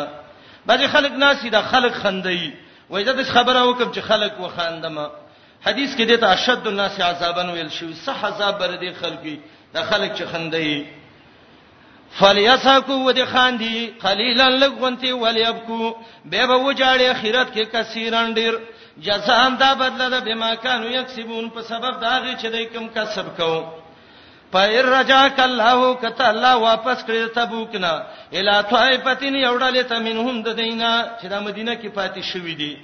بعضی 0.69 0.87
خلک 0.95 1.13
ناسي 1.25 1.49
دا 1.57 1.63
خلک 1.73 1.93
خندي 2.03 2.51
وای 2.91 3.05
زه 3.05 3.13
د 3.17 3.23
خبره 3.35 3.61
وکم 3.69 3.89
چې 3.95 4.01
خلک 4.11 4.33
وخاندم 4.41 4.97
حدیث 5.67 5.91
کې 5.97 6.05
د 6.09 6.25
اشد 6.25 6.67
الناس 6.67 7.01
عذابن 7.01 7.49
ویل 7.51 7.71
شو 7.71 7.87
صح 8.07 8.25
عذاب 8.31 8.55
بر 8.61 8.71
دي 8.83 8.93
خلکې 9.03 9.35
دا 9.75 9.83
خلک 9.91 10.11
چې 10.19 10.23
خندي 10.33 10.87
فلیسکو 12.19 12.95
ود 13.05 13.19
خاندي 13.33 13.93
قليلا 14.03 14.49
لغونتي 14.51 15.13
وليبکو 15.13 15.95
به 16.25 16.47
به 16.47 16.57
وجاړي 16.57 17.07
اخرت 17.17 17.55
کې 17.55 17.71
کثیران 17.73 18.35
ډیر 18.35 18.53
جزاء 19.03 19.49
دا 19.51 19.75
بدله 19.75 20.09
ده 20.09 20.21
بما 20.21 20.55
كانوا 20.55 20.89
يكسبون 20.89 21.51
په 21.51 21.61
سبب 21.63 22.01
دا 22.01 22.19
غي 22.23 22.35
چې 22.41 22.47
دای 22.53 22.65
کوم 22.67 22.89
کسب 22.95 23.37
کوو 23.37 23.61
پایر 24.53 24.85
رجاک 24.97 25.39
الله 25.41 25.95
کته 26.03 26.25
الله 26.29 26.55
واپس 26.67 27.05
کړی 27.07 27.21
تبوک 27.35 27.75
نه 27.83 27.93
الا 28.39 28.61
طائفتین 28.75 29.35
یوړل 29.37 29.77
ته 29.91 29.99
منهم 30.07 30.43
د 30.47 30.59
دینه 30.63 30.91
چې 31.21 31.27
د 31.33 31.43
مدینه 31.47 31.75
کې 31.75 31.89
پاتې 31.99 32.23
شوې 32.33 32.55
دي 32.61 32.75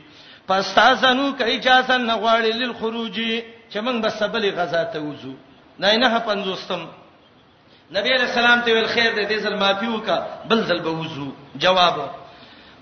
پس 0.48 0.64
تاسو 0.74 1.08
نو 1.18 1.24
کې 1.38 1.42
اجازه 1.54 1.96
نه 1.96 2.14
غواړي 2.14 2.52
للخروج 2.60 3.16
چې 3.70 3.78
موږ 3.86 3.96
بس 4.04 4.22
بل 4.34 4.44
غزا 4.58 4.82
ته 4.92 4.98
وځو 5.06 5.34
نه 5.80 5.96
نه 6.02 6.18
پنځوستم 6.28 6.86
نبی 7.96 8.10
علیہ 8.12 8.24
السلام 8.28 8.60
ته 8.66 8.72
ویل 8.74 8.86
خیر 8.92 9.10
دې 9.16 9.24
دې 9.30 9.38
زل 9.46 9.56
معافي 9.56 9.86
وکا 9.88 10.16
بل 10.50 10.60
زل 10.70 10.80
به 10.86 10.92
وځو 11.04 11.58
جواب 11.64 11.98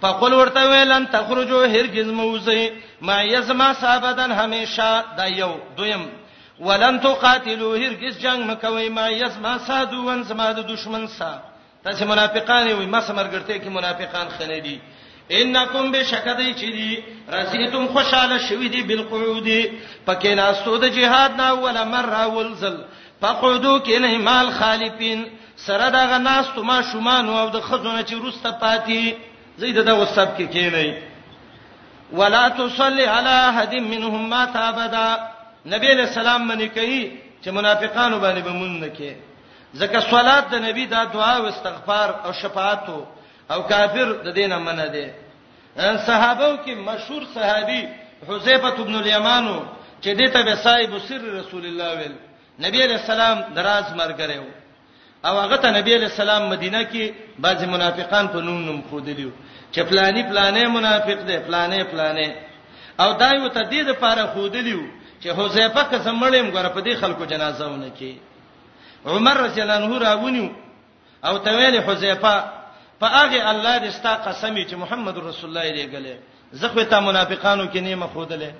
فقل 0.02 0.32
ورته 0.34 0.68
ویل 0.70 0.92
ان 0.98 1.06
تخرجوا 1.06 1.66
هرگز 1.76 2.06
موزه 2.20 2.70
ما 3.00 3.16
یزما 3.22 3.72
صابدان 3.80 4.32
همیشه 4.32 5.04
دا 5.16 5.26
یو 5.36 5.52
دویم 5.76 6.04
ولن 6.60 7.00
تقاتلوا 7.00 7.76
هرگز 7.76 8.18
جنگ 8.18 8.50
مکوي 8.50 8.88
ما 8.88 9.08
یسما 9.08 9.58
سادو 9.58 10.04
ون 10.06 10.24
سما 10.24 10.52
د 10.52 10.58
دشمن 10.66 11.06
سا 11.06 11.40
تاسو 11.84 12.04
منافقان 12.06 12.68
وي 12.68 12.86
ما 12.86 13.00
سمرګرته 13.00 13.58
کې 13.58 13.68
منافقان 13.68 14.28
خنه 14.38 14.58
دي 14.58 14.78
انکم 15.30 15.90
بشکدای 15.92 16.52
چی 16.54 16.72
دی 16.72 16.96
رسیتم 17.32 17.86
خوشاله 17.86 18.38
شوی 18.48 18.68
دی 18.68 18.82
بالقعود 18.82 19.48
پکې 20.06 20.28
ناسو 20.42 20.76
د 20.78 20.84
جهاد 20.98 21.30
نه 21.36 21.52
ولا 21.54 21.84
مره 21.84 22.26
ولزل 22.26 22.76
فقعدو 23.20 23.78
کله 23.80 24.18
مال 24.18 24.50
خالفین 24.58 25.26
سره 25.66 25.90
دا 25.90 26.06
غناس 26.06 26.46
تما 26.54 26.80
شومان 26.92 27.28
او 27.28 27.48
د 27.50 27.60
خزونه 27.60 28.02
چې 28.04 28.12
روسته 28.14 28.50
پاتې 28.50 29.14
زید 29.58 29.78
د 29.86 29.98
وسب 29.98 30.36
کې 30.38 30.42
کینی 30.42 30.94
ولا 32.18 32.48
تصلی 32.58 33.04
علی 33.10 33.28
احد 33.36 33.72
منهم 33.92 34.28
ما 34.30 34.44
تابدا 34.56 35.06
نبی 35.66 35.90
علیہ 35.90 36.04
السلام 36.04 36.48
باندې 36.48 36.68
کوي 36.74 37.12
چې 37.44 37.50
منافقانو 37.50 38.18
باندې 38.20 38.40
به 38.46 38.52
مونږ 38.52 38.74
نه 38.84 38.88
کې 38.88 39.12
ځکه 39.80 40.00
صلات 40.10 40.48
د 40.52 40.54
نبی 40.68 40.86
دا 40.86 41.04
دعا 41.04 41.36
او 41.36 41.46
استغفار 41.46 42.08
او 42.24 42.32
شفاعت 42.32 42.88
او 43.50 43.62
کافر 43.62 44.12
د 44.24 44.28
دینه 44.32 44.58
منه 44.58 44.86
دي 44.86 45.08
ان 45.78 45.98
صحابو 46.06 46.56
کې 46.64 46.70
مشهور 46.76 47.22
صحابي 47.34 47.82
حذیفه 48.28 48.76
ابن 48.84 48.94
الیمانو 48.96 49.56
چې 50.02 50.08
دته 50.20 50.42
به 50.42 50.54
صاحب 50.54 50.98
سر 51.08 51.20
رسول 51.40 51.64
الله 51.66 51.90
ویل 51.98 52.14
نبی 52.64 52.82
علیہ 52.84 52.96
السلام 52.96 53.38
دراز 53.54 53.84
مرګره 53.96 54.36
وو 54.40 54.52
او 55.26 55.38
هغه 55.40 55.56
ته 55.56 55.70
نبی 55.78 55.94
علیہ 55.94 56.10
السلام 56.14 56.42
مدینه 56.50 56.82
کې 56.92 57.04
بعضی 57.38 57.66
منافقان 57.66 58.26
په 58.34 58.40
نوم 58.40 58.60
نوم 58.66 58.80
خودلیو 58.90 59.30
چې 59.72 59.80
فلانی 59.88 60.22
فلانه 60.28 60.68
منافق 60.68 61.20
دی 61.28 61.38
فلانه 61.46 61.84
فلانه 61.84 62.36
او 63.00 63.12
دایو 63.12 63.48
ته 63.48 63.62
دې 63.62 63.86
د 63.88 63.90
پاره 64.04 64.26
خودلیو 64.34 64.84
چې 65.24 65.28
حذیفه 65.38 65.82
قسم 65.92 66.16
مړیم 66.24 66.48
ګره 66.54 66.68
په 66.76 66.80
دې 66.86 66.94
خلکو 67.02 67.24
جنازه 67.32 67.66
ونه 67.68 67.88
کی 67.98 68.12
عمر 69.12 69.36
رضی 69.46 69.60
الله 69.62 69.74
عنه 69.80 69.98
راونیو 69.98 70.48
او 71.24 71.38
تویل 71.38 71.76
حذیفه 71.86 72.34
په 73.00 73.06
هغه 73.06 73.48
الله 73.52 73.74
دې 73.82 73.90
ستا 73.96 74.14
قسمی 74.26 74.64
چې 74.70 74.74
محمد 74.82 75.16
رسول 75.18 75.48
الله 75.56 75.72
دې 75.76 75.84
غلې 75.92 76.16
زخه 76.60 76.84
ته 76.84 77.00
منافقانو 77.00 77.64
کې 77.72 77.76
نیمه 77.76 78.06
خودلې 78.14 78.50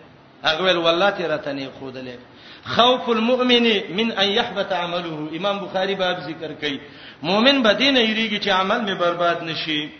هغه 0.46 0.62
ول 0.64 0.76
والله 0.86 1.10
ته 1.10 1.28
راتنی 1.28 1.68
خودلې 1.80 2.16
خوف 2.68 3.08
المؤمن 3.08 3.66
من 3.96 4.12
ان 4.12 4.28
يحبط 4.28 4.72
عمله 4.72 5.28
امام 5.36 5.58
بخاری 5.64 5.94
باب 5.94 6.20
ذکر 6.20 6.52
کوي 6.52 6.80
مؤمن 7.22 7.62
بدینه 7.62 8.00
یریږي 8.06 8.40
چې 8.44 8.48
عمل 8.48 8.80
می 8.80 8.94
برباد 8.94 9.42
نشي 9.44 9.90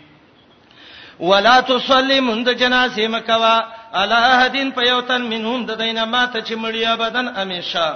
ولا 1.19 1.61
تصلی 1.61 2.19
من 2.19 2.43
د 2.43 2.49
جنازه 2.57 3.07
مکوا 3.07 3.63
الا 4.03 4.45
هدين 4.45 4.67
پيوتن 4.77 5.21
منهم 5.33 5.59
د 5.69 5.77
دینه 5.81 6.05
ماته 6.13 6.39
چې 6.47 6.53
مړیا 6.63 6.91
بدن 7.03 7.27
امیشه 7.41 7.87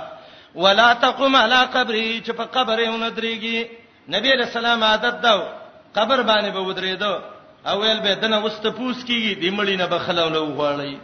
ولا 0.63 0.93
تقم 1.05 1.35
على 1.35 1.59
قبري 1.73 2.21
چې 2.26 2.31
په 2.39 2.43
قبر 2.55 2.80
یې 2.80 2.89
وندريږي 2.89 3.59
نبی 4.13 4.30
علیہ 4.35 4.45
السلام 4.49 4.84
عادت 4.91 5.15
دا 5.26 5.34
قبر 5.97 6.21
باندې 6.30 6.49
به 6.55 6.59
ودرېدو 6.59 7.15
اول 7.73 7.99
به 8.05 8.13
دنه 8.23 8.39
وسته 8.45 8.69
پوس 8.77 9.03
کیږي 9.05 9.34
د 9.41 9.53
مړینه 9.57 9.85
به 9.91 9.97
خلونه 10.05 10.39
وغواړي 10.39 10.95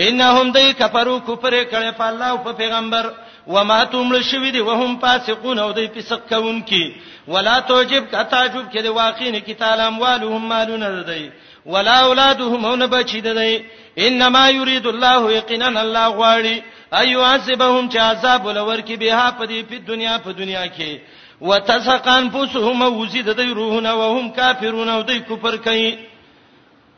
انهم 0.00 0.52
دای 0.58 0.72
کفرو 0.82 1.20
کفر 1.30 1.52
کړي 1.64 1.92
په 2.00 2.04
الله 2.10 2.26
او 2.30 2.38
په 2.38 2.52
پیغمبر 2.62 3.12
وما 3.54 3.80
تمل 3.90 4.22
شوی 4.30 4.50
دی 4.50 4.60
وهم 4.60 4.98
فاسقون 5.02 5.58
او 5.58 5.72
دای 5.72 5.86
فسق 5.94 6.20
کوونکی 6.28 6.84
ولا 7.28 7.58
توجب 7.68 8.04
کا 8.10 8.22
تعجب 8.22 8.64
کړي 8.72 8.86
واقعین 8.86 9.40
کی 9.40 9.54
تعالی 9.60 9.82
اموالهم 9.82 10.48
مالون 10.52 10.82
ردی 10.82 11.30
ولا 11.74 11.94
اولادهم 11.98 12.66
نه 12.82 12.86
بچی 12.94 13.20
دی 13.20 13.64
انما 13.98 14.50
یرید 14.50 14.86
الله 14.86 15.22
یقینا 15.36 15.66
الله 15.66 16.06
غواړي 16.20 16.62
ایو 17.00 17.20
حسبهم 17.32 17.88
چې 17.88 17.98
عذاب 17.98 18.46
ولور 18.46 18.80
کې 18.80 18.96
به 19.00 19.30
په 19.38 19.44
دې 19.46 19.62
په 19.70 19.76
دنیا 19.90 20.18
په 20.24 20.32
دنیا 20.32 20.66
کې 20.66 21.00
وتسقن 21.40 22.30
فسهم 22.30 22.82
وزيد 22.82 23.28
د 23.32 23.40
روحنا 23.40 23.92
وهم 23.94 24.30
کافرون 24.30 24.88
او 24.88 25.02
دوی 25.02 25.20
کفر 25.20 25.56
کوي 25.56 25.98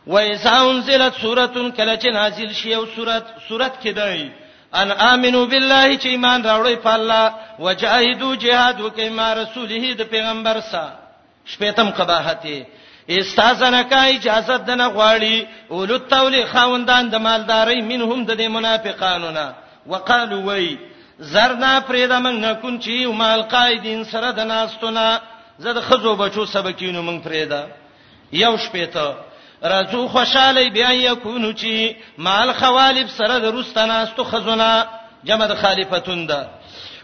وإذا 0.07 0.71
أنزلت 0.71 1.15
سورة 1.23 1.71
کله 1.77 1.95
چې 1.97 2.07
نازل 2.15 2.53
شي 2.55 2.75
او 2.75 2.87
سورت 2.97 3.25
سورت 3.49 3.75
کې 3.83 3.91
دی 3.99 4.31
ان 4.75 4.91
امنو 4.91 5.47
بالله 5.47 5.99
چې 5.99 6.07
ایمان 6.07 6.43
راوړی 6.43 6.77
په 6.85 6.95
الله 6.95 7.35
وجاهدوا 7.59 8.35
جهاد 8.37 8.81
وکي 8.81 9.09
ما 9.09 9.35
رسوله 9.35 9.95
د 9.95 10.03
پیغمبر 10.03 10.61
سره 10.61 10.93
شپیتم 11.47 11.91
قباحته 11.91 12.67
استاذنه 13.11 13.83
کا 13.83 14.03
اجازه 14.05 14.57
دنه 14.57 14.89
غواړي 14.89 15.47
اولو 15.71 15.95
التول 15.97 16.47
خوندان 16.47 17.09
د 17.11 17.15
مالداري 17.17 17.81
منهم 17.83 18.25
د 18.25 18.37
دې 18.37 18.49
منافقانو 18.57 19.31
نه 19.31 19.55
وقالو 19.87 20.43
وای 20.47 20.79
زرنا 21.21 21.81
پرېدا 21.89 22.19
موږ 22.21 22.37
نه 22.45 22.53
کون 22.55 22.81
چې 22.81 23.07
مال 23.07 23.43
قائدین 23.43 24.05
سره 24.05 24.31
د 24.33 24.41
ناستونه 24.41 25.21
زد 25.59 25.81
خزو 25.81 26.17
بچو 26.17 26.45
سبکینو 26.47 27.03
موږ 27.03 27.23
پرېدا 27.29 27.61
یو 28.33 28.57
شپې 28.57 28.87
ته 28.93 29.15
راځو 29.63 30.09
خوشاله 30.09 30.71
بیا 30.71 30.91
یکونو 30.93 31.53
چې 31.53 31.95
مال 32.19 32.53
خوالب 32.53 33.09
سره 33.09 33.39
د 33.39 33.45
روستانه 33.45 33.95
استو 33.95 34.25
خزونه 34.25 34.87
جمع 35.25 35.47
د 35.47 35.55
خالفتون 35.63 36.27
ده 36.27 36.49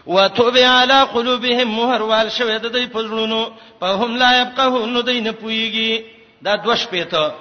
وتوب 0.07 0.57
علی 0.57 1.03
قلوبهم 1.13 1.67
مهر 1.75 2.01
وال 2.01 2.27
شوې 2.31 2.57
د 2.57 2.71
دې 2.71 2.85
پزړونو 2.93 3.51
په 3.79 3.85
هم 4.03 4.15
لا 4.17 4.29
يبقون 4.41 5.01
دوی 5.05 5.19
نه 5.21 5.31
پويږي 5.31 6.03
دا 6.47 6.55
دوش 6.55 6.85
پېته 6.85 7.33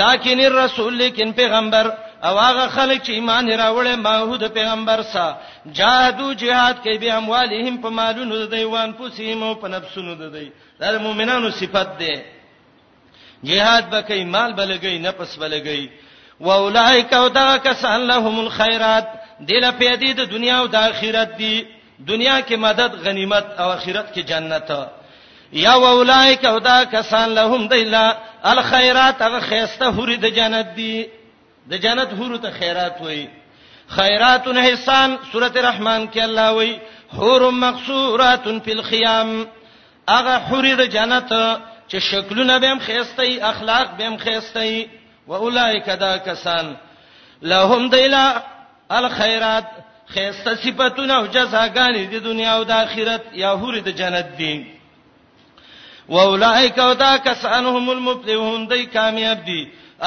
لکن 0.00 0.40
الرسول 0.40 0.94
لیکن 0.96 1.32
پیغمبر 1.32 1.90
او 2.22 2.38
هغه 2.38 2.66
خلک 2.68 3.02
چې 3.02 3.10
ایمان 3.10 3.48
راوړل 3.50 3.96
ماحود 4.06 4.44
پیغمبر 4.54 5.02
سا 5.12 5.26
جهادو 5.66 6.32
جهاد 6.32 6.76
کوي 6.82 6.98
به 7.04 7.12
اموالهم 7.18 7.78
په 7.82 7.88
مالونو 7.98 8.36
د 8.38 8.50
دیوان 8.54 8.92
پوسیم 9.00 9.42
او 9.42 9.54
په 9.54 9.68
نفسونو 9.68 10.14
د 10.14 10.32
دی 10.38 10.50
دا 10.80 10.92
د 10.96 10.98
مؤمنانو 11.02 11.50
صفت 11.60 11.94
ده 11.98 12.24
جهاد 13.44 13.88
به 13.90 14.00
کوي 14.02 14.24
مال 14.24 14.52
بلګي 14.58 14.98
نفس 15.06 15.36
بلګي 15.36 15.88
واولائک 16.40 17.12
او 17.14 17.28
دا 17.28 17.56
کسان 17.56 18.00
لهم 18.12 18.40
الخيرات 18.40 19.08
دله 19.40 19.70
پیدې 19.70 20.10
د 20.10 20.20
دنیا 20.34 20.58
او 20.58 20.66
د 20.66 20.74
آخرت 20.74 21.36
دی 21.38 21.64
دنیا 21.98 22.40
کې 22.40 22.54
مدد 22.56 22.94
غنیمت 23.04 23.46
او 23.60 23.70
آخرت 23.70 24.14
کې 24.14 24.20
جنت 24.22 24.70
یا 25.52 25.72
اولائک 25.90 26.44
هدا 26.56 26.78
کسان 26.92 27.30
لهم 27.34 27.68
دیلا 27.68 28.06
الخيرات 28.52 29.22
هغه 29.22 29.40
خيسته 29.40 29.90
حوري 29.98 30.16
د 30.16 30.24
جنت 30.38 30.66
دی 30.76 31.04
د 31.68 31.74
جنت 31.82 32.12
حورو 32.18 32.36
ته 32.38 32.50
خیرات 32.58 33.00
وای 33.00 33.26
خیرات 33.96 34.48
احسان 34.48 35.16
سوره 35.32 35.62
رحمان 35.68 36.08
کې 36.14 36.18
الله 36.20 36.50
وای 36.52 36.78
حور 37.18 37.50
مقصورات 37.52 38.48
فی 38.64 38.72
الخيام 38.72 39.46
هغه 40.10 40.36
حوري 40.50 40.74
د 40.80 40.92
جنت 40.96 41.32
چې 41.88 41.96
شکلونه 42.10 42.58
به 42.58 42.68
هم 42.72 42.78
خيسته 42.78 43.48
اخلاق 43.52 43.90
به 43.98 44.06
هم 44.08 44.16
خيسته 44.16 44.88
واولائک 45.28 45.84
دا 46.00 46.16
کسان 46.18 46.74
لهم 47.42 47.88
دیلا 47.90 48.26
الخيرات 48.90 49.64
خیسته 50.14 50.54
صفاتونه 50.54 51.14
او 51.18 51.26
جزاګانې 51.34 52.02
د 52.12 52.14
دنیا 52.26 52.50
او 52.56 52.62
د 52.64 52.70
آخرت 52.84 53.24
یا 53.42 53.50
حور 53.60 53.74
د 53.86 53.90
جنت 54.00 54.28
دي 54.38 54.54
واولائک 56.14 56.76
او 56.86 56.92
دا 57.04 57.12
کسانهم 57.26 57.86
المفلحون 57.90 58.68
دای 58.70 58.84
کامیاب 58.86 59.44
دي 59.44 59.60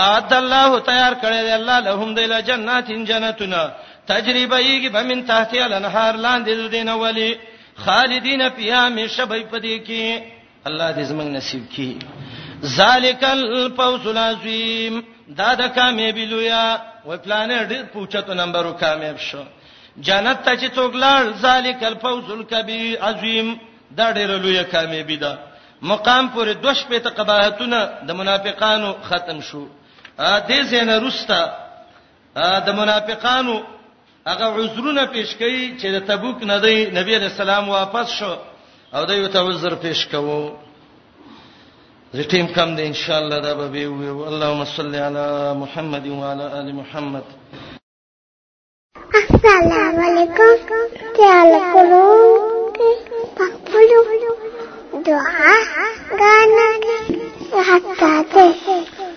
اعد 0.06 0.34
الله 0.34 0.80
تیار 0.90 1.14
کړی 1.22 1.40
دی 1.48 1.52
الله 1.60 1.80
لهم 1.80 2.16
دیل 2.16 2.42
جناتین 2.42 3.06
جنتنا 3.06 3.64
تجربه 4.08 4.60
یی 4.66 4.90
بمن 4.90 5.26
تحت 5.26 5.54
الانهار 5.54 6.14
لاندې 6.16 6.72
دین 6.72 6.90
ولی 6.90 7.36
خالدین 7.76 8.50
فیها 8.50 8.90
مشبای 8.90 9.44
پدې 9.52 9.80
کې 9.88 10.22
الله 10.68 10.92
دې 10.96 11.04
زمنګ 11.12 11.32
نصیب 11.38 11.64
کړي 11.76 11.92
ذالک 12.66 13.24
الفوز 13.24 14.08
العظیم 14.08 15.04
دا 15.38 15.54
د 15.56 15.68
کامیابی 15.76 16.26
لویا 16.26 16.78
و 17.06 17.18
پلان 17.18 17.68
ډیر 17.68 17.84
پوښتنه 17.94 18.34
نمبر 18.34 18.72
کامیاب 18.80 19.18
شو 19.20 19.44
جنت 20.00 20.40
ته 20.46 20.56
چې 20.58 20.68
څوک 20.76 20.94
لاړ 21.04 21.24
ذالک 21.46 21.80
الفوز 21.92 22.26
الکبیر 22.38 22.86
عظیم 23.10 23.48
دا 23.98 24.08
ډېر 24.18 24.30
لوی 24.44 24.64
کامیابی 24.72 25.16
ده 25.18 25.32
مقام 25.82 26.26
پورې 26.36 26.54
دوش 26.64 26.80
په 26.90 26.98
تقباحتونه 27.10 27.80
د 28.08 28.12
منافقانو 28.20 28.92
ختم 29.10 29.42
شو 29.42 29.64
ا 30.18 30.40
دې 30.48 30.62
زنه 30.72 30.96
رستا 31.08 31.42
د 32.68 32.80
منافقانو 32.80 33.60
هغه 34.28 34.48
عذرونه 34.60 35.06
پیش 35.06 35.30
کړي 35.40 35.64
چې 35.80 35.88
د 35.96 36.00
تبوک 36.08 36.44
نه 36.44 36.58
دی 36.66 36.78
نبی 37.00 37.16
رسول 37.20 37.50
الله 37.50 37.70
واپس 37.70 38.10
شو 38.20 38.36
او 38.94 39.06
دوی 39.06 39.28
ته 39.28 39.40
عذر 39.50 39.76
پیش 39.82 40.06
کوو 40.12 40.40
زټیم 42.14 42.54
کم 42.56 42.76
دی 42.76 42.86
ان 42.88 42.94
شاء 42.94 43.18
الله 43.20 43.40
دا 43.40 43.54
به 43.54 43.70
وي 43.88 44.12
اللهم 44.32 44.66
صل 44.66 44.96
علی 44.96 45.58
محمد 45.64 46.08
وعلى 46.08 46.44
ال 46.60 46.74
محمد 46.76 47.24
سلام 49.42 50.00
علیکم 50.06 50.58
تعالکلو 51.18 52.08
پخپلو 53.38 54.04
دعا 55.06 55.56
گانا 56.20 56.68
حتی 57.70 58.24
ده 58.34 59.09